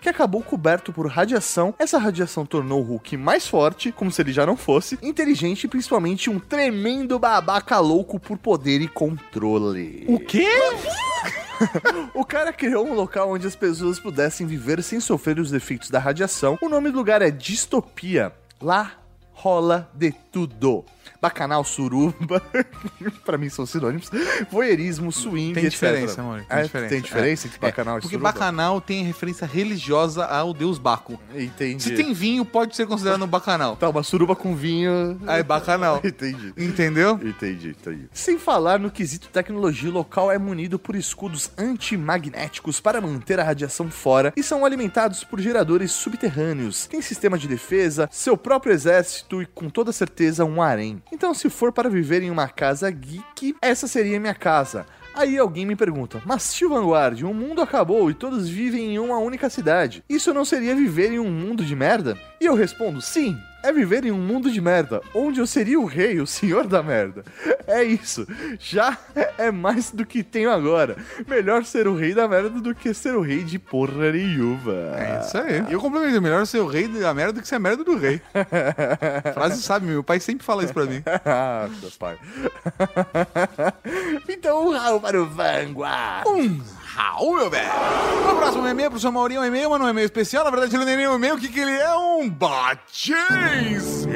que 0.00 0.08
acabou 0.08 0.42
coberto 0.42 0.92
por 0.92 1.06
radiação. 1.06 1.74
Essa 1.78 1.98
radiação 1.98 2.44
tornou 2.44 2.80
o 2.80 2.84
Hulk 2.84 3.16
mais 3.16 3.46
forte, 3.46 3.92
como 3.92 4.10
se 4.10 4.20
ele 4.22 4.32
já 4.32 4.44
não 4.44 4.56
fosse, 4.56 4.98
inteligente 5.02 5.64
e 5.64 5.68
principalmente 5.68 6.30
um 6.30 6.38
tremendo 6.38 7.18
babaca 7.18 7.78
louco 7.78 8.18
por 8.18 8.38
poder 8.38 8.80
e 8.80 8.88
controle. 8.88 10.04
O 10.08 10.18
quê? 10.18 10.48
O 12.12 12.24
cara 12.24 12.52
criou 12.52 12.84
um 12.84 12.92
local 12.92 13.30
onde 13.30 13.46
as 13.46 13.54
pessoas 13.54 14.00
pudessem 14.00 14.48
viver 14.48 14.82
sem 14.82 14.98
sofrer 14.98 15.38
os 15.38 15.52
efeitos 15.52 15.90
da 15.90 16.00
radiação. 16.00 16.58
O 16.60 16.68
nome 16.68 16.90
do 16.90 16.98
lugar 16.98 17.22
é 17.22 17.30
Distopia. 17.30 18.32
Lá 18.60 18.92
rola 19.32 19.90
de 19.94 20.12
tudo. 20.30 20.84
Bacanal, 21.22 21.62
suruba, 21.62 22.42
pra 23.24 23.38
mim 23.38 23.48
são 23.48 23.64
sinônimos. 23.64 24.10
Voyeurismo, 24.50 25.12
swing, 25.12 25.54
Tem 25.54 25.62
etc. 25.66 25.70
diferença, 25.70 26.20
amor. 26.20 26.40
Tem 26.48 26.58
É, 26.58 26.62
diferença. 26.64 26.90
Tem 26.90 27.00
diferença 27.00 27.46
É. 27.46 27.48
entre 27.48 27.60
bacanal 27.60 27.94
É, 27.94 27.98
e 27.98 28.00
Porque 28.00 28.16
suruba? 28.16 28.32
bacanal 28.32 28.80
tem 28.80 29.04
referência 29.04 29.46
religiosa 29.46 30.24
ao 30.24 30.52
deus 30.52 30.78
Baco. 30.78 31.20
Entendi. 31.32 31.80
Se 31.80 31.94
tem 31.94 32.12
vinho, 32.12 32.44
pode 32.44 32.74
ser 32.74 32.86
considerado 32.88 33.22
um 33.22 33.28
bacanal. 33.28 33.76
Tá, 33.76 33.88
uma 33.88 34.02
suruba 34.02 34.34
com 34.34 34.56
vinho... 34.56 35.16
Aí, 35.28 35.38
é 35.38 35.42
bacanal. 35.44 36.00
Entendi. 36.04 36.52
Entendeu? 36.56 37.20
Entendi, 37.22 37.68
entendi. 37.68 38.08
Sem 38.12 38.36
falar 38.36 38.80
no 38.80 38.90
quesito 38.90 39.28
tecnologia, 39.28 39.90
o 39.90 39.92
local 39.92 40.28
é 40.32 40.38
munido 40.38 40.76
por 40.76 40.96
escudos 40.96 41.52
antimagnéticos 41.56 42.80
para 42.80 43.00
manter 43.00 43.38
a 43.38 43.44
radiação 43.44 43.88
fora 43.92 44.32
e 44.36 44.42
são 44.42 44.64
alimentados 44.64 45.22
por 45.22 45.40
geradores 45.40 45.92
subterrâneos. 45.92 46.86
Tem 46.86 47.00
sistema 47.00 47.38
de 47.38 47.46
defesa, 47.46 48.08
seu 48.10 48.36
próprio 48.36 48.72
exército 48.72 49.40
e 49.40 49.46
com 49.46 49.70
toda 49.70 49.92
certeza 49.92 50.44
um 50.44 50.60
harém. 50.60 51.00
Então, 51.12 51.34
se 51.34 51.50
for 51.50 51.70
para 51.70 51.90
viver 51.90 52.22
em 52.22 52.30
uma 52.30 52.48
casa 52.48 52.90
geek, 52.90 53.54
essa 53.60 53.86
seria 53.86 54.18
minha 54.18 54.34
casa. 54.34 54.86
Aí 55.14 55.36
alguém 55.36 55.66
me 55.66 55.76
pergunta, 55.76 56.22
mas 56.24 56.54
tio 56.54 56.70
Vanguard, 56.70 57.22
o 57.22 57.34
mundo 57.34 57.60
acabou 57.60 58.10
e 58.10 58.14
todos 58.14 58.48
vivem 58.48 58.94
em 58.94 58.98
uma 58.98 59.18
única 59.18 59.50
cidade. 59.50 60.02
Isso 60.08 60.32
não 60.32 60.42
seria 60.42 60.74
viver 60.74 61.12
em 61.12 61.18
um 61.18 61.30
mundo 61.30 61.62
de 61.66 61.76
merda? 61.76 62.16
E 62.40 62.46
eu 62.46 62.54
respondo, 62.54 63.02
sim, 63.02 63.36
é 63.62 63.72
viver 63.72 64.04
em 64.04 64.10
um 64.10 64.18
mundo 64.18 64.50
de 64.50 64.60
merda, 64.60 65.00
onde 65.14 65.40
eu 65.40 65.46
seria 65.46 65.78
o 65.78 65.84
rei, 65.84 66.20
o 66.20 66.26
senhor 66.26 66.66
da 66.66 66.82
merda. 66.82 67.24
É 67.66 67.82
isso. 67.82 68.26
Já 68.58 68.96
é 69.38 69.50
mais 69.50 69.90
do 69.90 70.04
que 70.04 70.22
tenho 70.22 70.50
agora. 70.50 70.96
Melhor 71.26 71.64
ser 71.64 71.86
o 71.86 71.94
rei 71.94 72.14
da 72.14 72.26
merda 72.26 72.50
do 72.50 72.74
que 72.74 72.92
ser 72.92 73.14
o 73.14 73.20
rei 73.20 73.42
de 73.42 73.58
porra 73.58 74.12
nenhuma. 74.12 74.72
É 74.96 75.20
isso 75.24 75.38
aí. 75.38 75.64
E 75.68 75.72
eu 75.72 75.80
complemento, 75.80 76.20
melhor 76.20 76.46
ser 76.46 76.60
o 76.60 76.66
rei 76.66 76.88
da 76.88 77.14
merda 77.14 77.34
do 77.34 77.40
que 77.40 77.48
ser 77.48 77.56
a 77.56 77.60
merda 77.60 77.84
do 77.84 77.96
rei. 77.96 78.20
Frase 79.34 79.62
sabe, 79.62 79.86
meu 79.86 80.02
pai 80.02 80.20
sempre 80.20 80.44
fala 80.44 80.64
isso 80.64 80.74
pra 80.74 80.84
mim. 80.84 81.02
ah, 81.24 81.68
meu 81.80 81.90
pai. 81.98 82.18
então, 84.28 84.68
um 84.68 84.72
Raul 84.72 85.00
para 85.00 85.22
o 85.22 85.26
Vanguard. 85.26 86.26
Um 86.26 86.81
Raul, 86.94 87.36
meu 87.36 87.48
velho. 87.50 87.70
O 88.30 88.36
próximo 88.36 88.68
e-mail 88.68 88.90
pro 88.90 89.00
seu 89.00 89.10
Maurinho 89.10 89.40
é 89.40 89.44
um 89.44 89.46
e-mail, 89.46 89.70
mas 89.70 89.78
não 89.78 89.86
é 89.86 89.88
um 89.88 89.92
e-mail 89.92 90.04
especial. 90.04 90.44
Na 90.44 90.50
verdade, 90.50 90.76
ele 90.76 90.84
não 90.84 90.92
é 90.92 90.96
nem 90.96 91.08
um 91.08 91.14
e-mail. 91.14 91.34
O 91.36 91.38
que, 91.38 91.48
que 91.48 91.60
ele 91.60 91.72
é? 91.72 91.94
Um 91.94 92.28
batismo. 92.28 94.12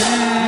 Na 0.00 0.39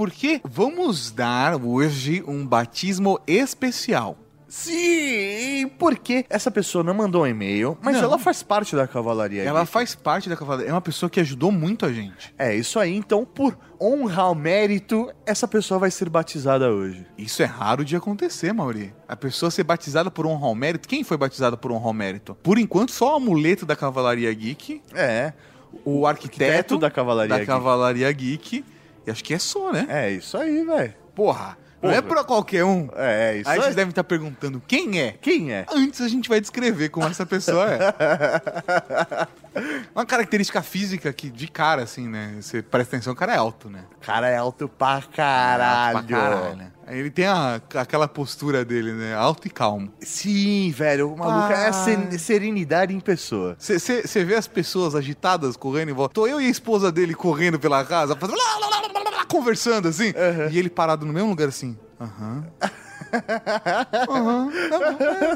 porque 0.00 0.40
vamos 0.42 1.10
dar 1.10 1.62
hoje 1.62 2.24
um 2.26 2.46
batismo 2.46 3.20
especial. 3.26 4.16
Sim, 4.48 5.70
porque 5.78 6.24
essa 6.30 6.50
pessoa 6.50 6.82
não 6.82 6.94
mandou 6.94 7.24
um 7.24 7.26
e-mail, 7.26 7.76
mas 7.82 7.96
Não. 7.96 8.04
ela 8.04 8.18
faz 8.18 8.42
parte 8.42 8.74
da 8.74 8.88
cavalaria. 8.88 9.42
Ela 9.42 9.60
Geek. 9.60 9.70
faz 9.70 9.94
parte 9.94 10.30
da 10.30 10.36
cavalaria. 10.38 10.70
É 10.70 10.72
uma 10.72 10.80
pessoa 10.80 11.10
que 11.10 11.20
ajudou 11.20 11.52
muito 11.52 11.84
a 11.84 11.92
gente. 11.92 12.34
É 12.38 12.56
isso 12.56 12.78
aí, 12.78 12.96
então, 12.96 13.26
por 13.26 13.58
honra 13.78 14.22
ao 14.22 14.34
mérito, 14.34 15.12
essa 15.26 15.46
pessoa 15.46 15.78
vai 15.78 15.90
ser 15.90 16.08
batizada 16.08 16.70
hoje. 16.72 17.04
Isso 17.18 17.42
é 17.42 17.46
raro 17.46 17.84
de 17.84 17.94
acontecer, 17.94 18.54
Mauri. 18.54 18.94
A 19.06 19.14
pessoa 19.14 19.50
ser 19.50 19.64
batizada 19.64 20.10
por 20.10 20.24
honra 20.26 20.46
ao 20.46 20.54
mérito. 20.54 20.88
Quem 20.88 21.04
foi 21.04 21.18
batizado 21.18 21.58
por 21.58 21.70
honra 21.70 21.88
ao 21.88 21.92
mérito? 21.92 22.34
Por 22.42 22.56
enquanto, 22.58 22.90
só 22.90 23.12
o 23.12 23.16
amuleto 23.16 23.66
da 23.66 23.76
Cavalaria 23.76 24.32
Geek, 24.32 24.80
É. 24.94 25.34
o 25.84 26.06
arquiteto 26.06 26.78
da 26.78 26.90
Cavalaria 26.90 27.28
da 27.28 27.36
Geek. 27.36 27.46
Cavalaria 27.46 28.10
Geek. 28.10 28.64
E 29.06 29.10
acho 29.10 29.24
que 29.24 29.34
é 29.34 29.38
só, 29.38 29.72
né? 29.72 29.86
É 29.88 30.10
isso 30.10 30.36
aí, 30.36 30.64
velho. 30.64 30.94
Porra, 31.14 31.56
não 31.82 31.90
é 31.90 32.02
pra 32.02 32.22
qualquer 32.22 32.62
um. 32.64 32.90
É, 32.94 33.38
isso 33.38 33.48
Aí 33.48 33.56
aí. 33.56 33.62
vocês 33.62 33.74
devem 33.74 33.88
estar 33.90 34.04
perguntando 34.04 34.62
quem 34.66 35.00
é. 35.00 35.12
Quem 35.20 35.50
é? 35.52 35.64
Antes 35.72 36.02
a 36.02 36.08
gente 36.08 36.28
vai 36.28 36.40
descrever 36.40 36.90
como 36.90 37.06
essa 37.06 37.24
pessoa 37.24 37.66
é. 37.72 37.78
Uma 39.94 40.04
característica 40.04 40.62
física 40.62 41.12
que, 41.12 41.30
de 41.30 41.48
cara, 41.48 41.82
assim, 41.82 42.06
né? 42.06 42.36
Você 42.40 42.60
presta 42.62 42.96
atenção, 42.96 43.12
o 43.14 43.16
cara 43.16 43.32
é 43.32 43.36
alto, 43.36 43.70
né? 43.70 43.84
O 43.96 44.04
cara 44.04 44.28
é 44.28 44.36
alto 44.36 44.68
pra 44.68 45.02
caralho. 45.14 45.96
Alto 45.98 46.08
pra 46.08 46.16
caralho. 46.18 46.72
Ele 46.90 47.10
tem 47.10 47.26
a- 47.26 47.60
aquela 47.74 48.08
postura 48.08 48.64
dele, 48.64 48.92
né? 48.92 49.14
Alto 49.14 49.46
e 49.46 49.50
calmo. 49.50 49.92
Sim, 50.00 50.70
velho, 50.76 51.12
o 51.12 51.16
maluco 51.18 51.52
é 51.52 51.68
Ah. 51.68 51.72
sen- 51.72 52.18
serenidade 52.18 52.94
em 52.94 53.00
pessoa. 53.00 53.56
Você 53.58 54.24
vê 54.24 54.34
as 54.34 54.46
pessoas 54.48 54.94
agitadas 54.94 55.56
correndo 55.56 55.90
em 55.90 55.94
volta. 55.94 56.14
Tô 56.14 56.26
eu 56.26 56.40
e 56.40 56.46
a 56.46 56.50
esposa 56.50 56.90
dele 56.90 57.14
correndo 57.14 57.58
pela 57.58 57.84
casa, 57.84 58.16
fazendo 58.16 58.36
lá, 58.38 58.58
lá, 58.58 58.68
lá, 58.68 59.24
conversando 59.26 59.86
assim. 59.88 60.12
E 60.50 60.58
ele 60.58 60.68
parado 60.68 61.06
no 61.06 61.12
mesmo 61.12 61.28
lugar 61.30 61.48
assim. 61.48 61.76
Aham. 62.00 62.44
Aham, 64.08 64.50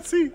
Sim. 0.02 0.32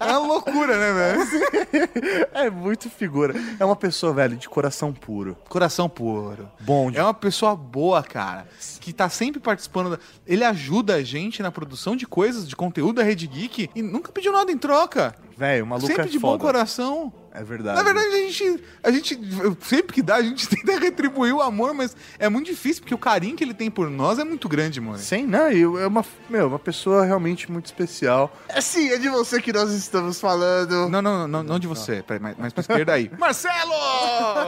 É 0.00 0.04
uma 0.04 0.18
loucura, 0.18 0.78
né, 0.78 0.92
velho? 0.92 2.28
É 2.32 2.50
muito 2.50 2.88
figura. 2.90 3.34
É 3.58 3.64
uma 3.64 3.76
pessoa, 3.76 4.12
velho, 4.12 4.36
de 4.36 4.48
coração 4.48 4.92
puro. 4.92 5.36
Coração 5.48 5.88
puro. 5.88 6.48
Bom. 6.60 6.90
É 6.92 7.02
uma 7.02 7.14
pessoa 7.14 7.56
boa, 7.56 8.02
cara. 8.02 8.46
Que 8.80 8.92
tá 8.92 9.08
sempre 9.08 9.40
participando. 9.40 9.90
Da... 9.90 9.98
Ele 10.26 10.44
ajuda 10.44 10.94
a 10.94 11.02
gente 11.02 11.42
na 11.42 11.50
produção 11.50 11.96
de 11.96 12.06
coisas, 12.06 12.48
de 12.48 12.54
conteúdo 12.54 12.96
da 12.96 13.02
Rede 13.02 13.26
Geek 13.26 13.70
e 13.74 13.82
nunca 13.82 14.12
pediu 14.12 14.32
nada 14.32 14.50
em 14.50 14.58
troca. 14.58 15.14
Velho, 15.36 15.66
maluco 15.66 15.86
sempre 15.86 16.04
é 16.04 16.06
de 16.06 16.18
foda. 16.18 16.38
bom 16.38 16.44
coração. 16.44 17.12
É 17.36 17.44
verdade. 17.44 17.76
Na 17.76 17.82
verdade, 17.82 18.06
a 18.06 18.16
gente, 18.16 18.64
a 18.82 18.90
gente, 18.90 19.20
sempre 19.60 19.92
que 19.92 20.00
dá, 20.00 20.16
a 20.16 20.22
gente 20.22 20.48
tenta 20.48 20.78
retribuir 20.78 21.34
o 21.34 21.42
amor, 21.42 21.74
mas 21.74 21.94
é 22.18 22.30
muito 22.30 22.46
difícil, 22.46 22.82
porque 22.82 22.94
o 22.94 22.98
carinho 22.98 23.36
que 23.36 23.44
ele 23.44 23.52
tem 23.52 23.70
por 23.70 23.90
nós 23.90 24.18
é 24.18 24.24
muito 24.24 24.48
grande, 24.48 24.80
mano. 24.80 24.98
Sim, 24.98 25.26
não, 25.26 25.52
e 25.52 25.60
é 25.60 25.86
uma, 25.86 26.02
meu, 26.30 26.48
uma 26.48 26.58
pessoa 26.58 27.04
realmente 27.04 27.52
muito 27.52 27.66
especial. 27.66 28.34
É 28.48 28.58
sim, 28.62 28.88
é 28.88 28.96
de 28.96 29.10
você 29.10 29.40
que 29.42 29.52
nós 29.52 29.70
estamos 29.72 30.18
falando. 30.18 30.88
Não, 30.88 31.02
não, 31.02 31.28
não, 31.28 31.42
não 31.42 31.58
de 31.58 31.66
você. 31.66 32.02
Peraí, 32.02 32.22
mais, 32.22 32.38
mais 32.38 32.52
pra 32.54 32.62
esquerda 32.62 32.94
aí. 32.94 33.10
Marcelo! 33.20 33.74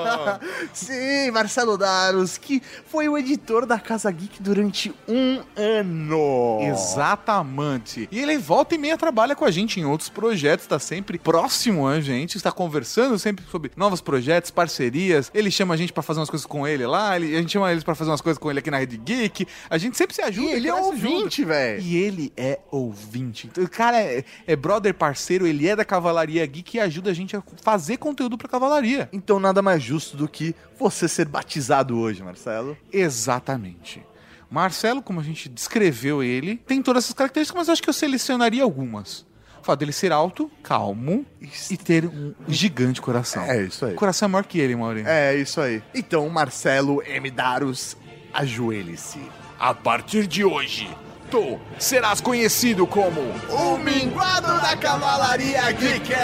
Sim, 0.73 1.31
Marcelo 1.31 1.77
Daros, 1.77 2.39
que 2.39 2.63
foi 2.87 3.09
o 3.09 3.19
editor 3.19 3.67
da 3.67 3.79
Casa 3.79 4.11
Geek 4.11 4.43
durante 4.43 4.95
um 5.07 5.43
ano. 5.57 6.61
Exatamente. 6.63 8.09
E 8.11 8.19
ele 8.19 8.39
volta 8.39 8.75
e 8.75 8.79
meia 8.79 8.97
trabalha 8.97 9.37
com 9.37 9.45
a 9.45 9.51
gente 9.51 9.79
em 9.79 9.85
outros 9.85 10.09
projetos, 10.09 10.67
tá 10.67 10.79
sempre 10.79 11.19
próximo 11.19 11.87
a 11.87 12.01
gente, 12.01 12.37
está 12.37 12.51
conversando 12.51 12.78
sempre 12.85 13.45
sobre 13.51 13.71
novos 13.77 14.01
projetos, 14.01 14.51
parcerias. 14.51 15.31
Ele 15.35 15.51
chama 15.51 15.75
a 15.75 15.77
gente 15.77 15.93
pra 15.93 16.03
fazer 16.03 16.21
umas 16.21 16.31
coisas 16.31 16.47
com 16.47 16.67
ele 16.67 16.87
lá, 16.87 17.17
ele- 17.17 17.37
a 17.37 17.41
gente 17.41 17.53
chama 17.53 17.71
eles 17.71 17.85
pra 17.85 17.95
fazer 17.95 18.11
umas 18.11 18.21
coisas 18.21 18.39
com 18.39 18.51
ele 18.51 18.59
aqui 18.59 18.71
na 18.71 18.79
Rede 18.79 18.97
Geek. 18.97 19.47
A 19.71 19.79
gente 19.79 19.97
sempre 19.97 20.15
se 20.15 20.23
ajuda. 20.23 20.49
E 20.49 20.53
ele 20.53 20.69
é 20.69 20.75
ouvinte, 20.75 21.45
velho. 21.45 21.83
E 21.83 21.97
ele 21.97 22.33
é 22.37 22.59
ouvinte. 22.71 23.47
Então, 23.47 23.65
o 23.65 23.69
cara 23.69 24.01
é, 24.01 24.25
é 24.47 24.57
brother 24.57 24.95
parceiro, 24.95 25.47
ele 25.47 25.67
é 25.69 25.75
da 25.77 25.85
Cavalaria 25.85 26.45
Geek 26.47 26.77
e 26.77 26.81
ajuda 26.81 27.11
a 27.11 27.15
gente 27.15 27.37
a 27.37 27.43
fazer 27.63 27.97
conteúdo 27.97 28.37
pra 28.39 28.49
Cavalaria. 28.49 29.09
Então 29.13 29.39
nada 29.41 29.61
mais 29.63 29.83
justo 29.83 30.17
do 30.17 30.29
que 30.29 30.55
você 30.79 31.09
ser 31.09 31.27
batizado 31.27 31.99
hoje, 31.99 32.23
Marcelo. 32.23 32.77
Exatamente. 32.93 34.03
Marcelo, 34.51 35.03
como 35.03 35.21
a 35.21 35.23
gente 35.23 35.49
descreveu 35.49 36.23
ele, 36.23 36.57
tem 36.67 36.81
todas 36.81 37.05
essas 37.05 37.15
características, 37.15 37.59
mas 37.61 37.69
eu 37.69 37.73
acho 37.73 37.83
que 37.83 37.89
eu 37.91 37.93
selecionaria 37.93 38.63
algumas. 38.63 39.27
Fato 39.69 39.81
dele 39.81 39.93
ser 39.93 40.13
alto, 40.13 40.51
calmo 40.63 41.27
e 41.71 41.77
ter 41.77 42.07
um 42.07 42.35
gigante 42.49 43.03
coração. 43.03 43.43
É 43.43 43.65
isso 43.65 43.85
aí. 43.85 43.93
O 43.93 43.97
coração 43.97 44.27
é 44.27 44.31
maior 44.31 44.45
que 44.47 44.59
ele, 44.59 44.75
Maurinho. 44.75 45.07
É 45.07 45.37
isso 45.37 45.61
aí. 45.61 45.83
Então, 45.95 46.27
Marcelo 46.31 47.03
M. 47.03 47.31
Daros, 47.31 47.95
ajoelhe-se. 48.33 49.21
A 49.61 49.75
partir 49.75 50.27
de 50.27 50.43
hoje, 50.43 50.89
tu 51.31 51.61
serás 51.79 52.19
conhecido 52.19 52.87
como 52.87 53.21
O 53.51 53.77
minguado 53.77 54.59
da 54.63 54.75
Cavalaria 54.75 55.71
Geek. 55.73 56.15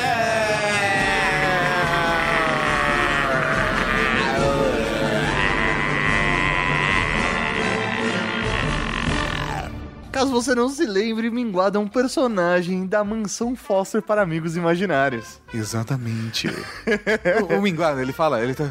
Caso 10.14 10.30
você 10.30 10.54
não 10.54 10.68
se 10.68 10.86
lembre, 10.86 11.28
Minguado 11.28 11.76
é 11.76 11.80
um 11.80 11.88
personagem 11.88 12.86
da 12.86 13.02
Mansão 13.02 13.56
Foster 13.56 14.00
para 14.00 14.22
Amigos 14.22 14.56
Imaginários. 14.56 15.40
Exatamente. 15.52 16.46
o, 17.50 17.58
o 17.58 17.60
Minguado, 17.60 18.00
ele 18.00 18.12
fala, 18.12 18.40
ele 18.40 18.54
tá. 18.54 18.70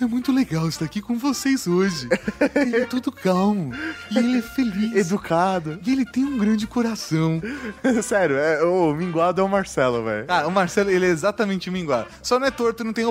É 0.00 0.06
muito 0.06 0.30
legal 0.30 0.68
estar 0.68 0.84
aqui 0.84 1.02
com 1.02 1.18
vocês 1.18 1.66
hoje. 1.66 2.08
Ele 2.54 2.76
é 2.76 2.84
todo 2.84 3.10
calmo. 3.10 3.74
E 4.08 4.16
ele 4.16 4.38
é 4.38 4.42
feliz. 4.42 4.94
Educado. 4.94 5.80
E 5.84 5.92
ele 5.92 6.04
tem 6.04 6.24
um 6.24 6.38
grande 6.38 6.68
coração. 6.68 7.42
Sério, 8.04 8.36
é, 8.36 8.62
o 8.62 8.94
Minguado 8.94 9.40
é 9.40 9.44
o 9.44 9.48
Marcelo, 9.48 10.04
velho. 10.04 10.24
Ah, 10.28 10.46
o 10.46 10.52
Marcelo, 10.52 10.90
ele 10.90 11.04
é 11.04 11.08
exatamente 11.08 11.68
o 11.68 11.72
Minguado. 11.72 12.06
Só 12.22 12.38
não 12.38 12.46
é 12.46 12.50
torto, 12.50 12.84
não 12.84 12.92
tem. 12.92 13.04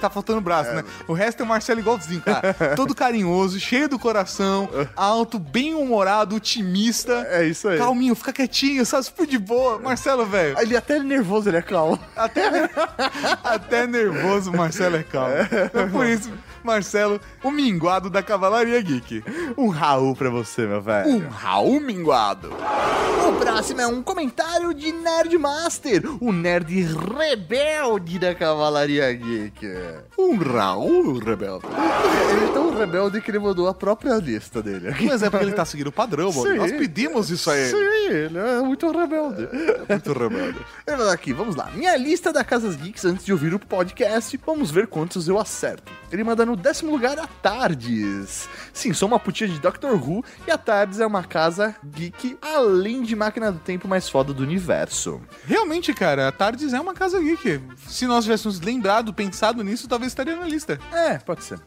Tá 0.00 0.10
faltando 0.10 0.40
braço, 0.40 0.72
né? 0.72 0.82
O 1.06 1.12
resto 1.12 1.40
é 1.40 1.44
o 1.44 1.48
Marcelo 1.48 1.78
igualzinho, 1.78 2.20
cara. 2.20 2.52
Todo 2.74 2.96
carinhoso, 2.96 3.60
cheio 3.60 3.88
do 3.88 3.98
coração, 3.98 4.68
alto, 4.96 5.38
bem 5.38 5.72
humorado, 5.74 6.34
otimista. 6.34 7.28
É 7.30 7.46
isso 7.46 7.68
aí. 7.68 7.78
Calminho, 7.78 8.14
fica 8.16 8.32
quietinho, 8.32 8.84
sabe? 8.84 9.04
Super 9.04 9.26
de 9.26 9.38
boa. 9.38 9.78
Marcelo, 9.78 10.26
velho. 10.26 10.58
Ele 10.58 10.76
até 10.76 10.96
é 10.96 11.02
nervoso, 11.02 11.48
ele 11.48 11.58
é 11.58 11.62
calmo. 11.62 11.98
Até, 12.16 12.68
até 13.44 13.86
nervoso, 13.86 14.50
o 14.50 14.56
Marcelo 14.56 14.96
é 14.96 15.04
calmo. 15.04 15.34
É 15.34 15.86
por 15.86 16.06
isso, 16.06 16.23
Marcelo, 16.64 17.20
o 17.42 17.50
minguado 17.50 18.08
da 18.08 18.22
Cavalaria 18.22 18.80
Geek. 18.80 19.22
Um 19.56 19.68
Raul 19.68 20.16
pra 20.16 20.30
você, 20.30 20.66
meu 20.66 20.80
velho. 20.80 21.10
Um 21.10 21.28
Raul 21.28 21.78
minguado. 21.78 22.50
O 23.28 23.32
próximo 23.38 23.80
é 23.80 23.86
um 23.86 24.02
comentário 24.02 24.72
de 24.74 24.92
Nerdmaster, 24.92 26.02
o 26.20 26.32
nerd 26.32 26.82
rebelde 26.82 28.18
da 28.18 28.34
Cavalaria 28.34 29.12
Geek. 29.12 29.66
Um 30.18 30.36
Raul 30.36 31.18
rebelde. 31.18 31.66
Ele 32.30 32.44
é 32.44 32.52
tão 32.52 32.76
rebelde 32.76 33.20
que 33.20 33.30
ele 33.30 33.38
mudou 33.38 33.68
a 33.68 33.74
própria 33.74 34.14
lista 34.16 34.62
dele. 34.62 34.94
Mas 35.06 35.22
é 35.22 35.30
porque 35.30 35.44
ele 35.44 35.52
tá 35.52 35.64
seguindo 35.64 35.88
o 35.88 35.92
padrão, 35.92 36.32
mano. 36.32 36.50
Sim. 36.50 36.56
Nós 36.56 36.72
pedimos 36.72 37.30
isso 37.30 37.50
a 37.50 37.56
ele. 37.56 37.70
Sim, 37.70 38.08
ele 38.08 38.38
é 38.38 38.60
muito 38.60 38.90
rebelde. 38.90 39.48
Muito 39.88 40.12
rebelde. 40.12 40.58
Ele 40.86 40.96
falou 40.96 41.12
aqui, 41.12 41.32
vamos 41.32 41.56
lá. 41.56 41.70
Minha 41.74 41.96
lista 41.96 42.32
da 42.32 42.44
Casas 42.44 42.76
Geeks 42.76 43.04
antes 43.04 43.24
de 43.24 43.32
ouvir 43.32 43.54
o 43.54 43.58
podcast. 43.58 44.38
Vamos 44.44 44.70
ver 44.70 44.86
quantos 44.86 45.28
eu 45.28 45.38
acerto. 45.38 45.92
Ele 46.12 46.22
manda 46.22 46.44
no 46.44 46.53
décimo 46.56 46.90
lugar 46.90 47.18
a 47.18 47.26
Tardes. 47.26 48.48
Sim, 48.72 48.92
sou 48.92 49.08
uma 49.08 49.18
putinha 49.18 49.48
de 49.48 49.58
Doctor 49.58 49.94
Who 49.94 50.24
e 50.46 50.50
a 50.50 50.58
Tardes 50.58 51.00
é 51.00 51.06
uma 51.06 51.22
casa 51.22 51.74
geek 51.84 52.36
além 52.40 53.02
de 53.02 53.14
máquina 53.14 53.52
do 53.52 53.58
tempo 53.58 53.88
mais 53.88 54.08
foda 54.08 54.32
do 54.32 54.42
universo. 54.42 55.20
Realmente, 55.46 55.92
cara, 55.92 56.28
a 56.28 56.32
Tardes 56.32 56.72
é 56.72 56.80
uma 56.80 56.94
casa 56.94 57.20
geek. 57.20 57.60
Se 57.86 58.06
nós 58.06 58.24
tivéssemos 58.24 58.60
lembrado, 58.60 59.12
pensado 59.12 59.62
nisso, 59.62 59.88
talvez 59.88 60.12
estaria 60.12 60.36
na 60.36 60.46
lista. 60.46 60.78
É, 60.92 61.18
pode 61.18 61.44
ser. 61.44 61.60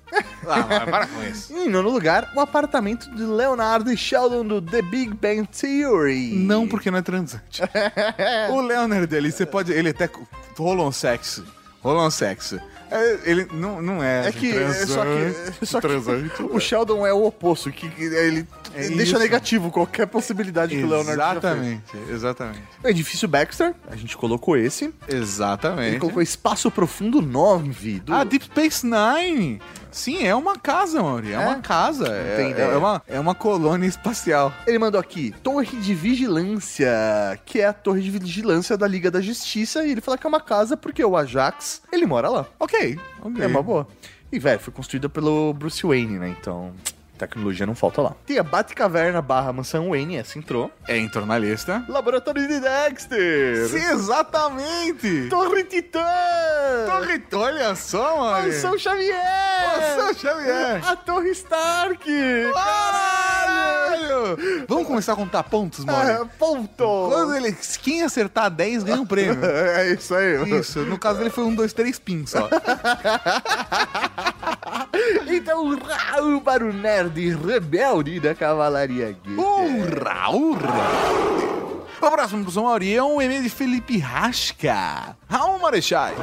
Ah, 0.46 0.86
para 0.86 1.08
com 1.08 1.24
isso. 1.24 1.54
Em 1.58 1.70
nono 1.70 1.90
lugar, 1.90 2.32
o 2.36 2.40
apartamento 2.40 3.10
de 3.16 3.24
Leonardo 3.24 3.92
e 3.92 3.98
Sheldon 3.98 4.46
do 4.46 4.62
The 4.62 4.82
Big 4.82 5.14
Bang 5.14 5.48
Theory. 5.48 6.36
Não 6.36 6.68
porque 6.68 6.92
não 6.92 7.00
é 7.00 7.02
transante. 7.02 7.62
o 8.52 8.62
Leonard 8.62 9.16
ali, 9.16 9.32
você 9.32 9.46
pode. 9.46 9.72
Ele 9.72 9.90
até. 9.90 10.10
Rolou 10.58 10.88
um 10.88 10.92
sexo. 10.92 11.46
Rolou 11.82 12.06
um 12.06 12.12
sexo. 12.12 12.60
É, 12.92 13.20
ele 13.26 13.48
não, 13.54 13.82
não 13.82 14.04
é. 14.04 14.28
É 14.28 14.32
que, 14.32 14.52
é 14.58 14.72
só 14.86 15.04
que, 15.04 15.66
só 15.66 15.82
que 15.82 16.44
o 16.44 16.60
Sheldon 16.60 17.06
é 17.06 17.14
o 17.14 17.26
oposto, 17.26 17.72
que 17.72 17.90
que 17.90 18.04
ele 18.04 18.48
É 18.74 18.88
deixa 18.90 19.04
isso. 19.04 19.20
negativo 19.20 19.72
qualquer 19.72 20.08
possibilidade 20.08 20.76
que 20.76 20.84
o 20.84 20.88
Leonardo 20.88 21.42
já 21.42 21.56
fez. 21.56 21.56
Exatamente, 21.56 21.84
exatamente. 22.10 22.64
O 22.84 22.88
edifício 22.88 23.28
Baxter, 23.28 23.74
a 23.90 23.96
gente 23.96 24.16
colocou 24.18 24.56
esse. 24.58 24.94
Exatamente. 25.08 25.90
Ele 25.90 26.00
colocou 26.00 26.22
Espaço 26.22 26.70
Profundo 26.72 27.22
9. 27.22 28.00
Do... 28.00 28.14
Ah, 28.14 28.24
Deep 28.24 28.46
Space 28.46 28.86
Nine! 28.86 29.62
Sim, 29.90 30.28
é 30.28 30.36
uma 30.36 30.58
casa, 30.60 31.02
Mauri. 31.02 31.32
É, 31.32 31.36
É? 31.36 31.40
uma 31.40 31.56
casa. 31.60 32.06
tem 32.06 32.48
É, 32.48 32.50
ideia. 32.52 32.66
é 32.68 32.78
uma, 32.78 33.02
é 33.08 33.20
uma 33.20 33.34
colônia 33.34 33.88
espacial. 33.88 34.54
Ele 34.68 34.78
mandou 34.78 35.00
aqui, 35.02 35.34
Torre 35.42 35.76
de 35.78 35.96
Vigilância, 35.96 36.88
que 37.46 37.62
é 37.62 37.66
a 37.66 37.74
Torre 37.74 38.02
de 38.02 38.12
Vigilância 38.12 38.78
da 38.78 38.88
Liga 38.88 39.10
da 39.10 39.20
Justiça, 39.22 39.84
e 39.86 39.92
ele 39.92 40.02
fala 40.02 40.18
que 40.18 40.28
é 40.28 40.30
uma 40.30 40.40
casa 40.42 40.78
porque 40.78 41.04
o 41.04 41.18
Ajax, 41.18 41.82
ele 41.92 42.06
mora 42.06 42.30
lá. 42.30 42.46
Ok, 42.60 42.77
ok. 43.22 43.44
É 43.44 43.48
uma 43.48 43.62
boa. 43.62 43.88
E, 44.32 44.40
velho, 44.40 44.60
foi 44.60 44.74
construída 44.74 45.08
pelo 45.08 45.54
Bruce 45.54 45.86
Wayne, 45.86 46.20
né? 46.20 46.36
Então, 46.40 46.74
tecnologia 47.18 47.66
não 47.66 47.76
falta 47.76 48.02
lá. 48.02 48.14
Tem 48.26 48.38
a 48.40 48.44
Batcaverna 48.44 49.22
barra 49.22 49.52
Mansão 49.52 49.90
Wayne, 49.90 50.18
essa 50.18 50.38
entrou. 50.38 50.72
É, 50.88 50.98
entrou 50.98 51.26
na 51.26 51.38
lista. 51.38 51.84
Laboratório 51.90 52.48
de 52.48 52.60
Dexter! 52.60 53.68
Sim, 53.68 53.92
exatamente! 53.92 55.28
Torre 55.30 55.64
Titã! 55.64 56.06
Torre, 56.86 57.24
olha 57.34 57.76
só, 57.76 58.18
mano! 58.20 58.48
Mansão 58.48 58.78
Xavier! 58.78 59.16
Mansão 59.98 60.14
Xavier! 60.14 60.88
A 60.88 60.96
Torre 60.96 61.32
Stark! 61.32 62.06
Caralho! 62.54 64.38
Vamos 64.68 64.88
começar 64.88 65.14
a 65.14 65.16
contar 65.16 65.44
pontos, 65.44 65.84
mano? 65.84 66.24
Ah, 66.24 66.28
ponto! 66.38 67.10
Quando 67.10 67.36
ele, 67.36 67.56
quem 67.82 68.04
acertar 68.04 68.50
10 68.50 68.84
ganha 68.84 69.02
um 69.02 69.06
prêmio. 69.06 69.38
É 69.78 69.92
isso 69.92 70.14
aí. 70.16 70.60
Isso, 70.60 70.80
no 70.82 70.98
caso 70.98 71.20
dele 71.20 71.30
foi 71.30 71.44
um, 71.44 71.54
dois, 71.54 71.74
três 71.74 72.00
pins 72.00 72.32
só. 72.32 72.50
Então, 75.28 75.78
Raul 75.78 76.42
para 76.42 76.66
o 76.66 76.74
nerd 76.74 77.36
rebelde 77.36 78.20
da 78.20 78.34
Cavalaria 78.34 79.16
Geek. 79.24 79.36
Raul 80.04 80.54
rebelde. 80.54 81.48
O 82.00 82.12
próximo 82.12 82.46
pro 82.46 82.64
Mauri 82.64 82.96
é 82.96 83.04
um 83.04 83.20
e-mail 83.20 83.42
de 83.42 83.50
Felipe 83.50 83.98
Rasca. 83.98 85.18
Raul 85.28 85.60
Marechais. 85.60 86.16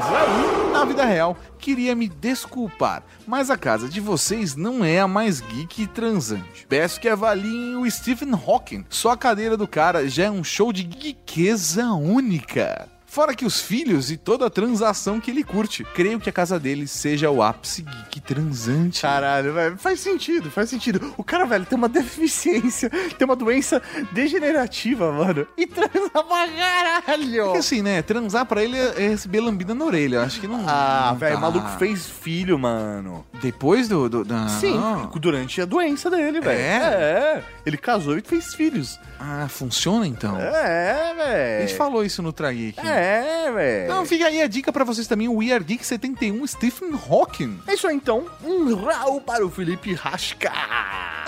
Na 0.72 0.84
vida 0.84 1.04
real, 1.04 1.36
queria 1.58 1.96
me 1.96 2.08
desculpar, 2.08 3.02
mas 3.26 3.50
a 3.50 3.56
casa 3.56 3.88
de 3.88 4.00
vocês 4.00 4.54
não 4.54 4.84
é 4.84 5.00
a 5.00 5.08
mais 5.08 5.40
geek 5.40 5.82
e 5.82 5.86
transante. 5.88 6.64
Peço 6.68 7.00
que 7.00 7.08
avaliem 7.08 7.76
o 7.76 7.90
Stephen 7.90 8.32
Hawking. 8.32 8.84
Só 8.88 9.10
a 9.10 9.16
cadeira 9.16 9.56
do 9.56 9.66
cara 9.66 10.08
já 10.08 10.24
é 10.24 10.30
um 10.30 10.44
show 10.44 10.72
de 10.72 10.84
geekeza 10.84 11.86
única. 11.86 12.88
Fora 13.14 13.32
que 13.32 13.46
os 13.46 13.60
filhos 13.60 14.10
e 14.10 14.16
toda 14.16 14.44
a 14.44 14.50
transação 14.50 15.20
que 15.20 15.30
ele 15.30 15.44
curte. 15.44 15.84
Creio 15.94 16.18
que 16.18 16.28
a 16.28 16.32
casa 16.32 16.58
dele 16.58 16.88
seja 16.88 17.30
o 17.30 17.44
ápice 17.44 17.82
geek 17.82 18.20
transante. 18.20 19.02
Caralho, 19.02 19.54
velho, 19.54 19.78
faz 19.78 20.00
sentido, 20.00 20.50
faz 20.50 20.68
sentido. 20.68 21.14
O 21.16 21.22
cara, 21.22 21.44
velho, 21.44 21.64
tem 21.64 21.78
uma 21.78 21.88
deficiência, 21.88 22.90
tem 22.90 23.24
uma 23.24 23.36
doença 23.36 23.80
degenerativa, 24.10 25.12
mano. 25.12 25.46
E 25.56 25.64
transa 25.64 26.10
pra 26.10 26.48
caralho. 26.48 27.44
Porque 27.44 27.58
assim, 27.58 27.82
né? 27.82 28.02
Transar 28.02 28.46
pra 28.46 28.64
ele 28.64 28.76
é 28.76 29.10
receber 29.10 29.40
lambida 29.40 29.76
na 29.76 29.84
orelha. 29.84 30.22
Acho 30.22 30.40
que 30.40 30.48
não. 30.48 30.64
Ah, 30.66 31.14
velho, 31.16 31.36
o 31.36 31.40
maluco 31.40 31.68
fez 31.78 32.08
filho, 32.08 32.58
mano. 32.58 33.24
Depois 33.40 33.86
do. 33.86 34.08
do 34.08 34.24
da... 34.24 34.48
Sim, 34.48 34.76
durante 35.20 35.60
a 35.60 35.64
doença 35.64 36.10
dele, 36.10 36.40
velho. 36.40 36.60
É? 36.60 36.78
É, 36.78 37.44
ele 37.64 37.76
casou 37.76 38.18
e 38.18 38.22
fez 38.22 38.54
filhos. 38.54 38.98
Ah, 39.18 39.46
funciona 39.48 40.06
então? 40.06 40.38
É, 40.38 41.10
A 41.10 41.14
velho. 41.14 41.68
gente 41.68 41.76
falou 41.76 42.04
isso 42.04 42.20
no 42.22 42.32
Trageek. 42.32 42.78
É, 42.80 43.50
velho. 43.52 43.84
Então 43.84 44.04
fica 44.06 44.26
aí 44.26 44.42
a 44.42 44.46
dica 44.46 44.72
pra 44.72 44.84
vocês 44.84 45.06
também, 45.06 45.28
o 45.28 45.36
We 45.36 45.52
Are 45.52 45.62
Geek 45.64 45.84
71 45.86 46.46
Stephen 46.46 46.90
Hawking. 47.08 47.60
É 47.66 47.74
isso 47.74 47.86
aí, 47.86 47.96
então. 47.96 48.26
Um 48.42 48.74
Raul 48.74 49.20
para 49.20 49.44
o 49.46 49.50
Felipe 49.50 49.94
Rasca. 49.94 50.52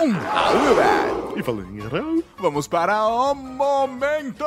Um 0.00 0.12
Raul, 0.12 0.74
velho. 0.74 1.34
E 1.38 1.42
falando 1.42 1.74
em 1.74 1.80
Raul, 1.80 2.24
Vamos 2.38 2.66
para 2.68 3.06
o 3.06 3.34
Momento 3.34 4.44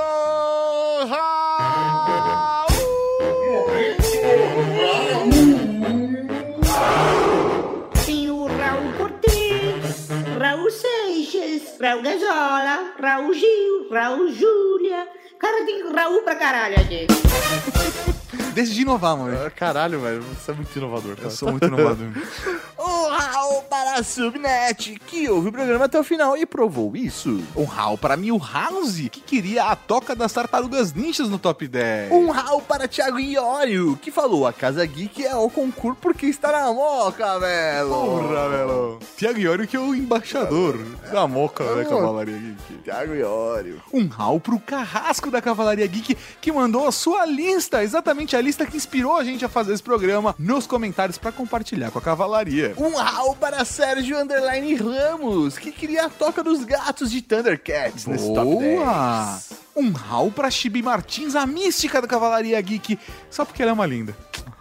Raul. 1.09 2.68
Raul 11.81 12.01
Gazola, 12.01 12.93
Raul 12.99 13.33
Gil, 13.33 13.89
Raul 13.89 14.31
Júlia. 14.33 15.07
Cara, 15.39 15.65
tem 15.65 15.89
Raul 15.93 16.21
pra 16.23 16.35
caralho 16.35 16.75
aqui. 16.75 17.07
Decidi 18.53 18.81
inovar, 18.81 19.15
mano. 19.15 19.49
Caralho, 19.55 20.01
velho, 20.01 20.21
você 20.21 20.51
é 20.51 20.53
muito 20.53 20.75
inovador. 20.75 21.15
Eu 21.21 21.31
sou 21.31 21.51
muito 21.51 21.65
inovador. 21.65 22.07
Um 22.89 23.09
Raul 23.09 23.61
para 23.63 23.99
a 23.99 24.03
Subnet, 24.03 24.99
que 25.05 25.29
ouve 25.29 25.49
o 25.49 25.51
programa 25.51 25.85
até 25.85 25.99
o 25.99 26.03
final 26.03 26.35
e 26.35 26.43
provou 26.43 26.95
isso. 26.95 27.39
Um 27.55 27.63
Raul 27.63 27.99
para 27.99 28.17
Milhouse, 28.17 29.09
que 29.09 29.21
queria 29.21 29.65
a 29.65 29.75
toca 29.75 30.15
das 30.15 30.33
tartarugas 30.33 30.91
ninjas 30.91 31.29
no 31.29 31.37
top 31.37 31.67
10. 31.67 32.11
Um 32.11 32.31
Raul 32.31 32.61
para 32.63 32.87
Thiago 32.87 33.19
Iório, 33.19 33.95
que 34.01 34.09
falou: 34.09 34.47
a 34.47 34.51
Casa 34.51 34.83
Geek 34.85 35.23
é 35.23 35.35
o 35.35 35.49
concurso 35.51 35.99
porque 36.01 36.25
está 36.25 36.51
na 36.51 36.73
moca, 36.73 37.39
velho. 37.39 37.89
Porra, 37.89 38.49
velho. 38.49 38.99
Tiago 39.15 39.39
Iório 39.39 39.67
que 39.67 39.77
é 39.77 39.79
o 39.79 39.93
embaixador 39.93 40.77
da 41.11 41.27
Moca 41.27 41.63
da 41.75 41.85
Cavalaria 41.85 42.37
Geek. 42.37 42.83
Thiago 42.83 43.13
Iório. 43.13 43.81
Um 43.93 44.07
Raul 44.07 44.39
pro 44.39 44.59
Carrasco 44.59 45.29
da 45.29 45.41
Cavalaria 45.41 45.85
Geek, 45.85 46.17
que 46.41 46.51
mandou 46.51 46.87
a 46.87 46.91
sua 46.91 47.25
lista, 47.25 47.83
exatamente 47.83 48.35
a 48.35 48.41
lista 48.41 48.65
que 48.65 48.77
inspirou 48.77 49.15
a 49.15 49.23
gente 49.23 49.45
a 49.45 49.49
fazer 49.49 49.73
esse 49.73 49.83
programa, 49.83 50.33
nos 50.39 50.65
comentários 50.65 51.17
pra 51.17 51.31
compartilhar 51.31 51.91
com 51.91 51.99
a 51.99 52.01
Cavalaria. 52.01 52.73
Um 52.79 52.95
Raul 52.95 53.35
para 53.35 53.65
Sérgio 53.65 54.17
Underline 54.17 54.73
Ramos, 54.75 55.57
que 55.57 55.69
queria 55.71 56.05
a 56.05 56.09
toca 56.09 56.41
dos 56.41 56.63
gatos 56.63 57.11
de 57.11 57.21
Thundercats 57.21 58.05
nesse 58.05 58.33
top 58.33 58.57
10. 58.57 58.79
Boa! 58.79 59.39
Um 59.75 59.91
Raul 59.91 60.31
pra 60.31 60.49
Chibi 60.49 60.81
Martins, 60.81 61.35
a 61.35 61.45
mística 61.45 62.01
da 62.01 62.07
Cavalaria 62.07 62.59
Geek, 62.61 62.97
só 63.29 63.43
porque 63.43 63.61
ela 63.61 63.71
é 63.71 63.73
uma 63.73 63.85
linda. 63.85 64.15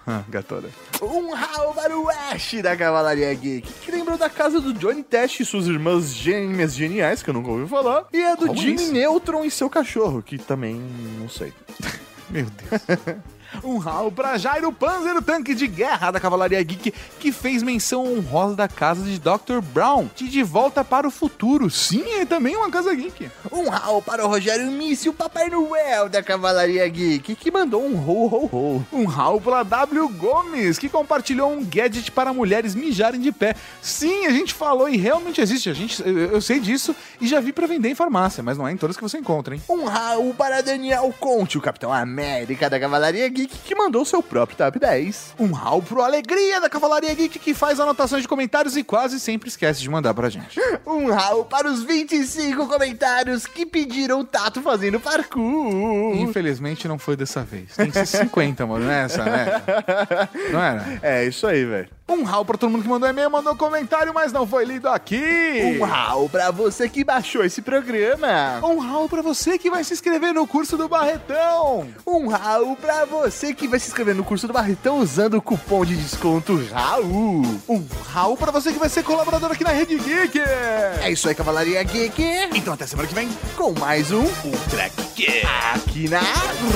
Ah, 0.04 0.22
Gatora. 0.28 0.68
Um 1.00 1.32
Raul 1.32 1.74
para 1.74 1.96
o 1.96 2.08
Ash 2.08 2.54
da 2.62 2.76
Cavalaria 2.76 3.32
Geek, 3.34 3.70
que 3.84 3.90
lembrou 3.92 4.18
da 4.18 4.28
casa 4.28 4.60
do 4.60 4.72
Johnny 4.72 5.02
Test 5.04 5.38
e 5.40 5.44
suas 5.44 5.66
irmãs 5.66 6.12
gêmeas 6.12 6.74
geniais, 6.74 7.22
que 7.22 7.30
eu 7.30 7.34
nunca 7.34 7.50
ouvi 7.50 7.68
falar, 7.68 8.04
e 8.12 8.20
a 8.24 8.34
do 8.34 8.46
Como 8.46 8.60
Jimmy 8.60 8.82
isso? 8.82 8.92
Neutron 8.92 9.44
e 9.44 9.50
seu 9.50 9.70
cachorro, 9.70 10.22
que 10.22 10.38
também 10.38 10.80
não 11.20 11.28
sei. 11.28 11.52
Meu 12.30 12.46
Deus. 12.46 13.18
Um 13.62 13.78
Raul 13.78 14.12
pra 14.12 14.38
Jairo 14.38 14.72
Panzer, 14.72 15.16
o 15.16 15.22
tanque 15.22 15.54
de 15.54 15.66
guerra 15.66 16.10
da 16.10 16.20
Cavalaria 16.20 16.62
Geek, 16.62 16.92
que 17.18 17.32
fez 17.32 17.62
menção 17.62 18.04
honrosa 18.06 18.56
da 18.56 18.68
casa 18.68 19.02
de 19.02 19.18
Dr. 19.18 19.60
Brown, 19.72 20.08
de 20.14 20.28
De 20.28 20.42
Volta 20.42 20.84
para 20.84 21.06
o 21.06 21.10
Futuro. 21.10 21.70
Sim, 21.70 22.04
é 22.20 22.24
também 22.24 22.56
uma 22.56 22.70
casa 22.70 22.94
geek. 22.94 23.30
Um 23.50 23.68
Raul 23.68 24.02
para 24.02 24.24
o 24.24 24.28
Rogério 24.28 24.70
Mício, 24.70 25.12
Papai 25.12 25.48
Noel 25.48 26.08
da 26.08 26.22
Cavalaria 26.22 26.86
Geek, 26.88 27.34
que 27.34 27.50
mandou 27.50 27.84
um 27.84 27.96
ho 27.96 28.26
ho 28.26 28.48
ho. 28.52 28.86
Um 28.92 29.04
Raul 29.06 29.40
pra 29.40 29.62
W 29.62 30.08
Gomes, 30.10 30.78
que 30.78 30.88
compartilhou 30.88 31.50
um 31.52 31.64
gadget 31.64 32.10
para 32.12 32.32
mulheres 32.32 32.74
mijarem 32.74 33.20
de 33.20 33.32
pé. 33.32 33.54
Sim, 33.80 34.26
a 34.26 34.30
gente 34.30 34.52
falou 34.52 34.88
e 34.88 34.96
realmente 34.96 35.40
existe. 35.40 35.70
A 35.70 35.74
gente, 35.74 36.02
eu, 36.06 36.40
sei 36.40 36.60
disso 36.60 36.94
e 37.20 37.26
já 37.26 37.40
vi 37.40 37.52
pra 37.52 37.66
vender 37.66 37.88
em 37.88 37.94
farmácia, 37.94 38.42
mas 38.42 38.58
não 38.58 38.66
é 38.68 38.72
em 38.72 38.76
todas 38.76 38.96
que 38.96 39.02
você 39.02 39.18
encontra, 39.18 39.54
hein? 39.54 39.62
Um 39.68 39.84
Raul 39.84 40.34
para 40.34 40.60
Daniel 40.60 41.12
Conte, 41.18 41.58
o 41.58 41.60
Capitão 41.60 41.92
América 41.92 42.68
da 42.68 42.78
Cavalaria 42.78 43.28
Geek, 43.28 43.37
que 43.46 43.74
mandou 43.74 44.04
seu 44.04 44.22
próprio 44.22 44.56
top 44.56 44.78
10. 44.78 45.34
Um 45.38 45.52
Raul 45.52 45.82
pro 45.82 46.02
Alegria 46.02 46.60
da 46.60 46.68
Cavalaria 46.68 47.14
Geek, 47.14 47.38
que 47.38 47.54
faz 47.54 47.78
anotações 47.78 48.22
de 48.22 48.28
comentários 48.28 48.76
e 48.76 48.82
quase 48.82 49.20
sempre 49.20 49.48
esquece 49.48 49.80
de 49.80 49.88
mandar 49.90 50.14
pra 50.14 50.28
gente. 50.28 50.58
Um 50.86 51.10
Raul 51.10 51.44
para 51.44 51.70
os 51.70 51.82
25 51.82 52.66
comentários 52.66 53.46
que 53.46 53.66
pediram 53.66 54.20
o 54.20 54.24
Tato 54.24 54.62
fazendo 54.62 54.98
parkour. 54.98 56.14
Infelizmente 56.16 56.88
não 56.88 56.98
foi 56.98 57.14
dessa 57.14 57.42
vez. 57.42 57.76
Tem 57.76 57.90
que 57.90 58.06
ser 58.06 58.24
50, 58.24 58.66
mano, 58.66 58.86
nessa, 58.86 59.24
né? 59.24 59.62
Não 60.50 60.62
era? 60.62 60.98
É 61.02 61.24
isso 61.26 61.46
aí, 61.46 61.64
velho. 61.64 61.97
Um 62.08 62.22
Raul 62.24 62.44
pra 62.44 62.56
todo 62.56 62.70
mundo 62.70 62.82
que 62.82 62.88
mandou 62.88 63.08
e-mail, 63.08 63.30
mandou 63.30 63.54
comentário, 63.54 64.14
mas 64.14 64.32
não 64.32 64.46
foi 64.46 64.64
lido 64.64 64.88
aqui. 64.88 65.78
Um 65.78 65.84
Raul 65.84 66.28
pra 66.28 66.50
você 66.50 66.88
que 66.88 67.04
baixou 67.04 67.44
esse 67.44 67.60
programa. 67.60 68.60
Um 68.62 68.78
Raul 68.78 69.08
pra 69.08 69.20
você 69.20 69.58
que 69.58 69.70
vai 69.70 69.84
se 69.84 69.92
inscrever 69.92 70.32
no 70.32 70.46
curso 70.46 70.76
do 70.78 70.88
Barretão. 70.88 71.86
Um 72.06 72.28
Raul 72.28 72.76
pra 72.76 73.04
você 73.04 73.52
que 73.52 73.68
vai 73.68 73.78
se 73.78 73.88
inscrever 73.88 74.14
no 74.14 74.24
curso 74.24 74.46
do 74.46 74.52
Barretão 74.52 74.98
usando 74.98 75.34
o 75.34 75.42
cupom 75.42 75.84
de 75.84 75.96
desconto 75.96 76.56
Raul. 76.72 77.42
Um 77.68 77.86
Raul 78.10 78.36
pra 78.36 78.50
você 78.50 78.72
que 78.72 78.78
vai 78.78 78.88
ser 78.88 79.02
colaborador 79.02 79.52
aqui 79.52 79.62
na 79.62 79.70
Rede 79.70 79.98
Geek. 79.98 80.40
É 80.40 81.10
isso 81.10 81.28
aí, 81.28 81.34
Cavalaria 81.34 81.82
Geek. 81.82 82.22
Então 82.54 82.72
até 82.72 82.86
semana 82.86 83.06
que 83.06 83.14
vem. 83.14 83.28
Com 83.54 83.78
mais 83.78 84.10
um 84.10 84.22
Ultra 84.22 84.90
Geek. 85.14 85.46
Aqui 85.74 86.08
na 86.08 86.20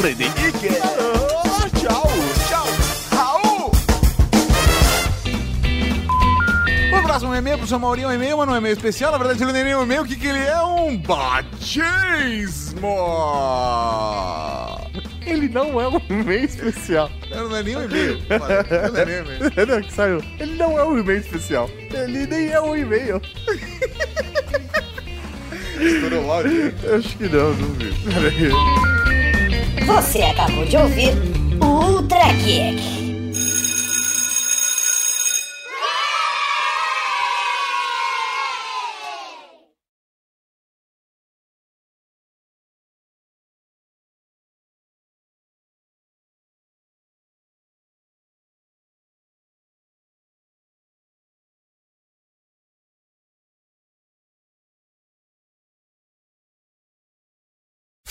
Rede 0.02 0.28
Geek. 0.28 0.68
Tchau. 1.80 2.21
Próximo 7.12 7.34
e-mail 7.34 7.58
pro 7.58 7.66
seu 7.66 7.78
Maurinho 7.78 8.06
é 8.06 8.12
um 8.12 8.14
e-mail, 8.14 8.38
mas 8.38 8.46
não 8.46 8.54
é 8.54 8.56
um 8.56 8.60
e-mail 8.60 8.72
especial. 8.72 9.12
Na 9.12 9.18
verdade, 9.18 9.42
ele 9.42 9.52
não 9.52 9.58
é 9.58 9.64
nem 9.64 9.76
um 9.76 9.82
e-mail. 9.82 10.02
O 10.02 10.06
que, 10.06 10.16
que 10.16 10.26
ele 10.26 10.38
é? 10.38 10.62
Um 10.62 10.96
batismo. 10.96 12.88
Ele 15.26 15.48
não 15.50 15.78
é 15.78 15.88
um 15.88 16.00
e-mail 16.08 16.44
especial. 16.44 17.10
Não 17.30 17.54
é 17.56 17.62
nem 17.62 17.76
um 17.76 17.84
e-mail. 17.84 18.18
Não 18.30 18.96
é 18.96 19.04
nem 19.04 19.16
um 19.16 19.24
e-mail. 19.24 19.66
Não, 19.66 19.82
que 19.82 19.92
saiu. 19.92 20.24
Ele 20.40 20.54
não 20.54 20.78
é 20.78 20.84
um 20.84 20.98
e-mail 20.98 21.20
especial. 21.20 21.68
Ele 21.92 22.26
nem 22.26 22.48
é 22.48 22.60
um 22.60 22.74
e-mail. 22.74 23.20
Estourou 25.78 26.24
o 26.24 26.32
áudio. 26.32 26.74
Acho 26.96 27.16
que 27.18 27.28
não, 27.28 27.52
não 27.52 27.68
vi. 27.74 27.92
Peraí. 28.10 28.50
Você 29.84 30.22
acabou 30.22 30.64
de 30.64 30.76
ouvir 30.78 31.12
o 31.60 31.66
Ultra 31.66 32.32
Geek. 32.42 33.01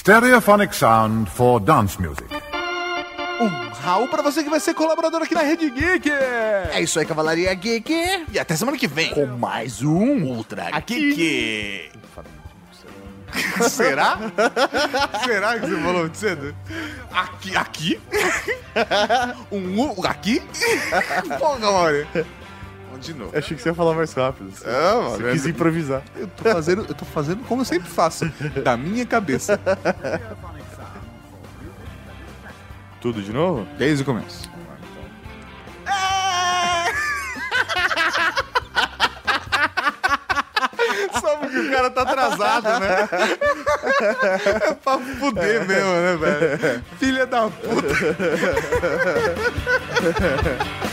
Stereophonic 0.01 0.73
sound 0.73 1.29
for 1.29 1.59
dance 1.59 2.01
music. 2.01 2.25
Um 3.39 3.47
Raul 3.83 4.07
pra 4.07 4.23
você 4.23 4.43
que 4.43 4.49
vai 4.49 4.59
ser 4.59 4.73
colaborador 4.73 5.21
aqui 5.21 5.35
na 5.35 5.43
Rede 5.43 5.69
Geek. 5.69 6.09
É 6.09 6.81
isso 6.81 6.99
aí, 6.99 7.05
Cavalaria 7.05 7.53
Geek. 7.53 8.25
E 8.33 8.39
até 8.39 8.55
semana 8.55 8.79
que 8.79 8.87
vem. 8.87 9.13
Com 9.13 9.27
mais 9.27 9.83
um 9.83 10.23
Ultra 10.23 10.71
Geek. 10.71 11.91
Será? 13.69 14.17
Será 15.23 15.59
que 15.59 15.67
você 15.67 15.75
falou 15.75 15.99
muito 15.99 16.17
cedo? 16.17 16.55
Aqui, 17.13 17.55
aqui? 17.55 18.01
um 19.53 19.81
U 19.81 20.07
aqui? 20.07 20.41
Pô, 21.37 21.57
Glória. 21.57 22.07
De 23.01 23.13
novo. 23.15 23.31
Eu 23.33 23.39
achei 23.39 23.57
que 23.57 23.63
você 23.63 23.69
ia 23.69 23.75
falar 23.75 23.93
mais 23.95 24.13
rápido. 24.13 24.51
Você, 24.51 24.67
É, 24.67 24.93
mano, 24.93 25.09
você 25.17 25.31
quis 25.31 25.45
é- 25.45 25.49
improvisar. 25.49 26.03
Eu 26.15 26.27
tô 26.27 26.43
fazendo, 26.51 26.85
eu 26.87 26.93
tô 26.95 27.05
fazendo 27.05 27.43
como 27.45 27.61
eu 27.61 27.65
sempre 27.65 27.89
faço, 27.89 28.31
da 28.63 28.77
minha 28.77 29.05
cabeça. 29.05 29.59
Tudo 33.01 33.21
de 33.23 33.33
novo? 33.33 33.67
Desde 33.77 34.03
o 34.03 34.05
começo. 34.05 34.49
Só 41.19 41.37
porque 41.37 41.57
o 41.59 41.71
cara 41.71 41.71
cara 41.71 41.89
tá 41.91 42.01
atrasado, 42.03 42.79
né? 42.79 43.09
É 44.01 44.73
pra 44.73 44.97
fuder 44.99 45.65
mesmo, 45.67 45.89
né, 45.91 46.15
velho? 46.17 46.83
Filha 46.99 47.25
da 47.25 47.49
puta. 47.49 47.87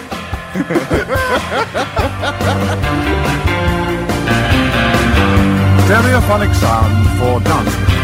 Stereophonic 5.87 6.55
sound 6.55 7.19
for 7.19 7.41
dancing. 7.41 7.98